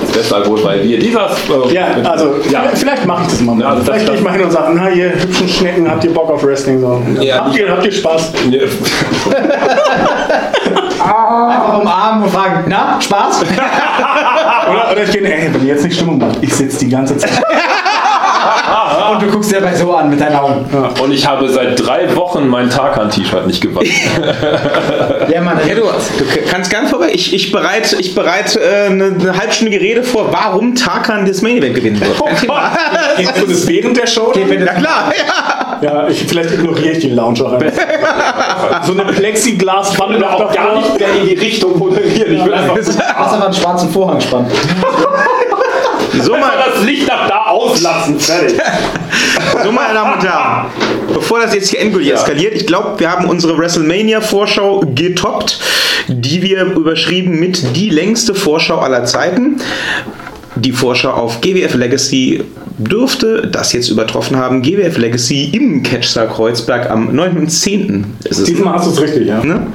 [0.00, 0.98] Das beste alkoholfreie Bier.
[1.00, 2.62] Dieser ist, äh, Ja, also Ja.
[2.72, 3.58] vielleicht, mache ich das mal.
[3.58, 6.04] Ja, also das- vielleicht gehe ich mal hin und sage, na ihr hübschen Schnecken, habt
[6.04, 6.80] ihr Bock auf Wrestling?
[6.80, 7.02] So.
[7.20, 7.44] Ja.
[7.46, 8.32] habt, ihr, habt ihr Spaß?
[8.48, 8.60] Nee.
[11.00, 13.42] Einfach umarmen und fragen, na, Spaß?
[14.70, 17.18] Oder, oder ich gehe, ey, wenn ihr jetzt nicht Stimmung macht, ich sitze die ganze
[17.18, 17.30] Zeit.
[19.12, 20.64] Und du guckst dir dabei so an mit deinen Augen.
[21.02, 23.94] Und ich habe seit drei Wochen mein Tarkan-T-Shirt nicht gewaschen.
[25.32, 25.58] Ja, Mann.
[25.66, 27.10] Ja, du, du kannst gern vorbei.
[27.12, 31.56] Ich, ich bereite ich bereit, äh, eine, eine halbstündige Rede vor, warum Tarkan das Main
[31.56, 32.10] Event gewinnen wird.
[33.16, 34.30] Gehst du das während der Show?
[34.34, 35.78] Geh bitte- Ja klar, ja.
[35.82, 37.82] Ja, ich, vielleicht ignoriere ich die Lounge auch einfach.
[38.84, 42.36] so eine Plexiglaswand will auch gar nicht mehr in die Richtung moderieren.
[42.36, 44.50] Ich will einfach einfach einen schwarzen Vorhang spannen.
[46.22, 48.18] So, mal das Licht nach da auslassen.
[48.20, 48.58] Fertig.
[49.64, 50.66] so, meine Damen und Herren,
[51.12, 52.16] bevor das jetzt hier endgültig Ja.
[52.16, 55.60] eskaliert, ich glaube, wir haben unsere WrestleMania-Vorschau getoppt,
[56.08, 59.60] die wir überschrieben mit die längste Vorschau aller Zeiten.
[60.56, 62.44] Die Vorschau auf GWF Legacy
[62.78, 64.62] dürfte das jetzt übertroffen haben.
[64.62, 67.38] GWF Legacy im Catchstar Kreuzberg am 9.
[67.38, 68.04] und 10.
[68.24, 68.44] ist es.
[68.44, 69.42] Diesmal hast du es richtig, ja.
[69.44, 69.66] Ne?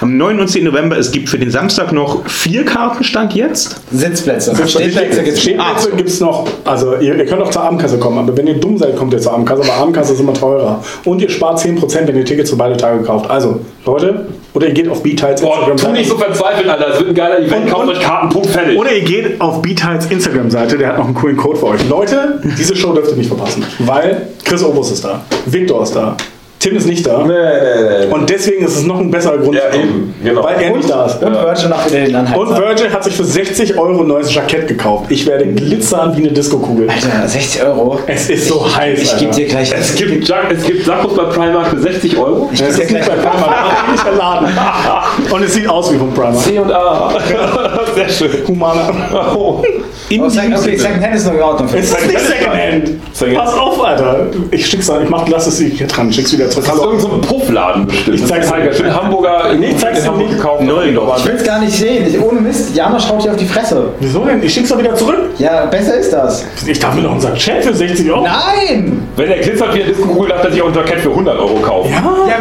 [0.00, 0.40] Am 9.
[0.40, 0.64] und 10.
[0.64, 0.96] November.
[0.96, 3.80] Es gibt für den Samstag noch vier Karten, stand jetzt.
[3.92, 4.54] Sitzplätze.
[4.66, 6.48] Stehplätze gibt es noch.
[6.64, 9.20] Also ihr, ihr könnt auch zur Abendkasse kommen, aber wenn ihr dumm seid, kommt ihr
[9.20, 10.82] zur Abendkasse, aber Abendkasse ist immer teurer.
[11.04, 13.30] Und ihr spart 10%, wenn ihr Tickets für beide Tage kauft.
[13.30, 16.88] Also, Leute, oder ihr geht auf B-Tiles Boah, tu nicht so verzweifelt, Alter.
[16.88, 17.70] Das wird ein geiler Event.
[17.70, 18.76] Kauft euch Karten, Punkt, fertig.
[18.78, 21.88] Oder ihr geht auf B-Tiles Instagram-Seite, der hat noch einen coolen Code für euch.
[21.88, 26.16] Leute, diese Show dürft ihr nicht verpassen, weil Chris Obus ist da, Victor ist da,
[26.60, 27.18] Tim ist nicht da.
[27.24, 28.12] nee, nee, nee.
[28.12, 30.42] Und deswegen ist es noch ein besserer Grund, Ja, zu kommen, eben, genau.
[30.42, 31.22] weil er nicht da ist.
[31.22, 32.36] Und Virgil wieder den Anhalt.
[32.40, 35.04] Und Virgil hat sich für 60 Euro ein neues Jackett gekauft.
[35.08, 36.90] Ich werde glitzern wie eine Disco-Kugel.
[36.90, 38.00] Alter, 60 Euro.
[38.08, 39.00] Es ist so heiß.
[39.00, 39.72] Ich gebe dir gleich.
[39.72, 42.50] Es gibt, Jack- es gibt Sackos bei Primark für 60 Euro.
[42.52, 43.06] Ich Es geb dir ist gleich.
[43.06, 43.54] nicht bei Primark,
[43.86, 44.48] ähnlicher Laden.
[45.30, 46.38] Und es sieht aus wie von Primark.
[46.38, 47.08] C und A.
[47.98, 48.30] Sehr schön.
[48.46, 49.34] Humaner.
[49.36, 49.62] Oh.
[50.10, 51.68] In Oh, Second- okay, Second Hand ist noch in Ordnung.
[51.74, 52.90] Es ist nicht Secondhand.
[53.12, 53.44] Secondhand.
[53.46, 54.26] Pass auf, Alter.
[54.50, 56.64] Ich schick's ich mach, lass es hier dran, schick's wieder zurück.
[56.66, 58.16] Das ist irgendein so ein Puffladen bestimmt.
[58.20, 58.72] Ich zeig's dir.
[58.72, 59.52] Schön Hamburger.
[59.58, 60.30] Nee, ich zeig's dir nicht.
[60.30, 60.62] gekauft.
[60.62, 62.06] Ich will's gar nicht sehen.
[62.08, 63.90] Ich, ohne Mist, Jana schaut dir auf die Fresse.
[64.00, 64.42] Wieso denn?
[64.42, 65.18] Ich schick's doch wieder zurück.
[65.38, 66.46] Ja, besser ist das.
[66.66, 68.22] Ich darf mir noch unser Chat für 60 Euro.
[68.22, 69.06] Nein!
[69.14, 71.54] Wenn der glitzert wie eine Disco-Kugel, darf er sich auch ein Jackett für 100 Euro
[71.56, 71.90] kaufen.
[71.92, 71.98] Ja.
[72.28, 72.36] Ja,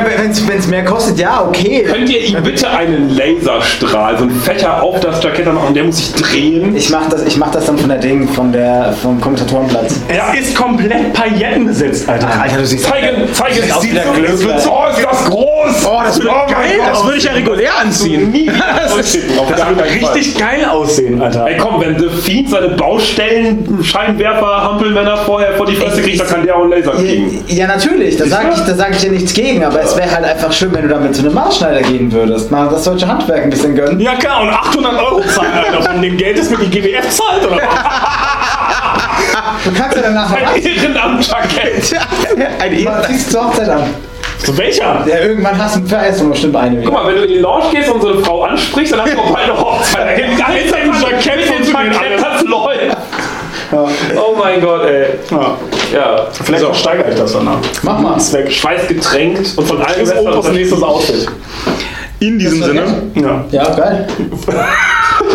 [0.48, 1.84] wenn es mehr kostet, ja, okay.
[1.84, 5.84] Könnt ihr ihm bitte einen Laserstrahl, so einen Fächer auf das Jackett machen und der
[5.84, 6.76] muss sich drehen?
[6.76, 9.96] Ich mach das, ich mach das dann von der Ding, von der, vom Kommentatorenplatz.
[10.08, 12.28] Er ist komplett Pailletten besetzt, Alter.
[12.42, 12.86] Alter, du siehst.
[12.86, 14.60] Zeigen, zeigen, aus wie der Glücksberg.
[14.60, 15.86] so, oh, ist das groß!
[15.86, 16.80] Oh, das würde mein geil.
[16.86, 18.34] Das würde ich ja regulär anziehen.
[18.88, 19.18] Das
[19.58, 20.14] gar würde Fall.
[20.14, 21.48] richtig geil aussehen, Alter.
[21.48, 26.28] Ey komm, wenn The Fiend seine Baustellen, Scheinwerfer, Hampelmänner vorher vor die Fresse kriegt, dann
[26.28, 27.44] kann der auch einen Laser kriegen.
[27.48, 30.26] Ja, natürlich, da sage ich, da sag ich ja nichts gegen, aber es wäre halt
[30.26, 32.52] einfach schön, wenn du damit zu einem Maßschneider gehen würdest.
[32.52, 34.00] Mal das deutsche Handwerk ein bisschen gönnen.
[34.00, 35.82] Ja klar, und 800 Euro zahlen, Alter.
[35.84, 37.64] Von dem Geld ist mir die GWF zahlt, oder was?
[39.64, 41.96] Du kannst ja danach Ein Ehrenamt-Jackett.
[42.60, 43.84] Ein was Ehe- ziehst du zur Hochzeit an.
[44.44, 45.04] Zu welcher?
[45.08, 47.66] Ja, irgendwann hast du vereist du bestimmt eine Guck mal, wenn du in die Lounge
[47.72, 50.08] gehst und so eine Frau ansprichst, dann hast du auch bald eine Hochzeit.
[50.08, 52.98] Ein Jackett, funktioniert so das läuft.
[53.72, 55.08] Oh mein Gott, ey.
[55.32, 55.58] Ja.
[55.94, 56.28] Ja.
[56.44, 57.58] Vielleicht steigere ich das danach.
[57.82, 58.18] Mach mal.
[58.34, 58.52] Weg.
[58.52, 61.28] Schweißgetränkt und von allen Das ist Opus nächstes Outfit.
[62.20, 62.84] In diesem Sinne,
[63.16, 63.46] Ja.
[63.52, 64.08] Ja, geil.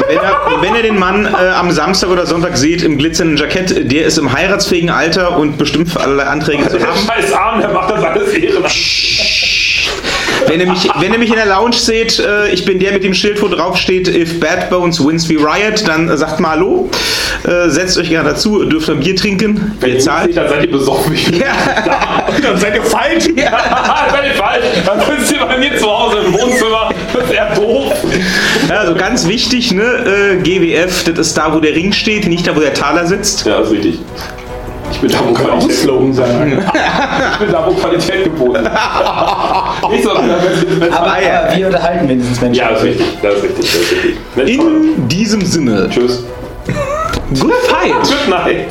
[0.08, 3.90] wenn ihr, wenn ihr den Mann äh, am Samstag oder Sonntag seht im glitzernden Jackett,
[3.92, 6.98] der ist im heiratsfähigen Alter und bestimmt für allerlei Anträge zu Der haben.
[7.06, 9.98] scheiß Arm, der macht das alles ehrenamtlich.
[10.48, 13.04] Wenn ihr, mich, wenn ihr mich in der Lounge seht, äh, ich bin der mit
[13.04, 16.50] dem Schild, wo drauf steht, if Bad Bones wins we riot, dann äh, sagt mal
[16.50, 16.90] Hallo.
[17.44, 19.74] Äh, setzt euch gerne dazu, dürft ein Bier trinken.
[19.80, 20.26] Wenn Ihr zahlt.
[20.26, 21.16] seht, dann seid ihr besoffen.
[21.32, 21.46] Ja.
[22.42, 23.24] Dann seid ihr falsch.
[23.24, 24.64] seid ihr falsch.
[24.86, 26.71] Dann sitzt ihr bei mir zu Hause im Wohnzimmer.
[28.82, 29.82] Also ganz wichtig, ne?
[29.82, 33.46] Äh, GWF, das ist da, wo der Ring steht, nicht da, wo der Taler sitzt.
[33.46, 34.00] Ja, ist richtig.
[34.90, 36.62] Ich bin da, wo Qualität, Slogan sein.
[37.32, 38.72] ich bin da, wo Qualität geboten ist.
[39.90, 40.22] Nicht so, Aber,
[40.90, 41.42] Ah, ja.
[41.44, 42.60] aber wir unterhalten wenigstens Menschen.
[42.60, 43.06] Ja, das ist richtig.
[43.22, 43.70] Das ist richtig.
[43.70, 44.58] Das ist richtig.
[44.60, 46.24] In diesem Sinne, Tschüss.
[47.40, 47.92] good fight!
[48.02, 48.66] Good night.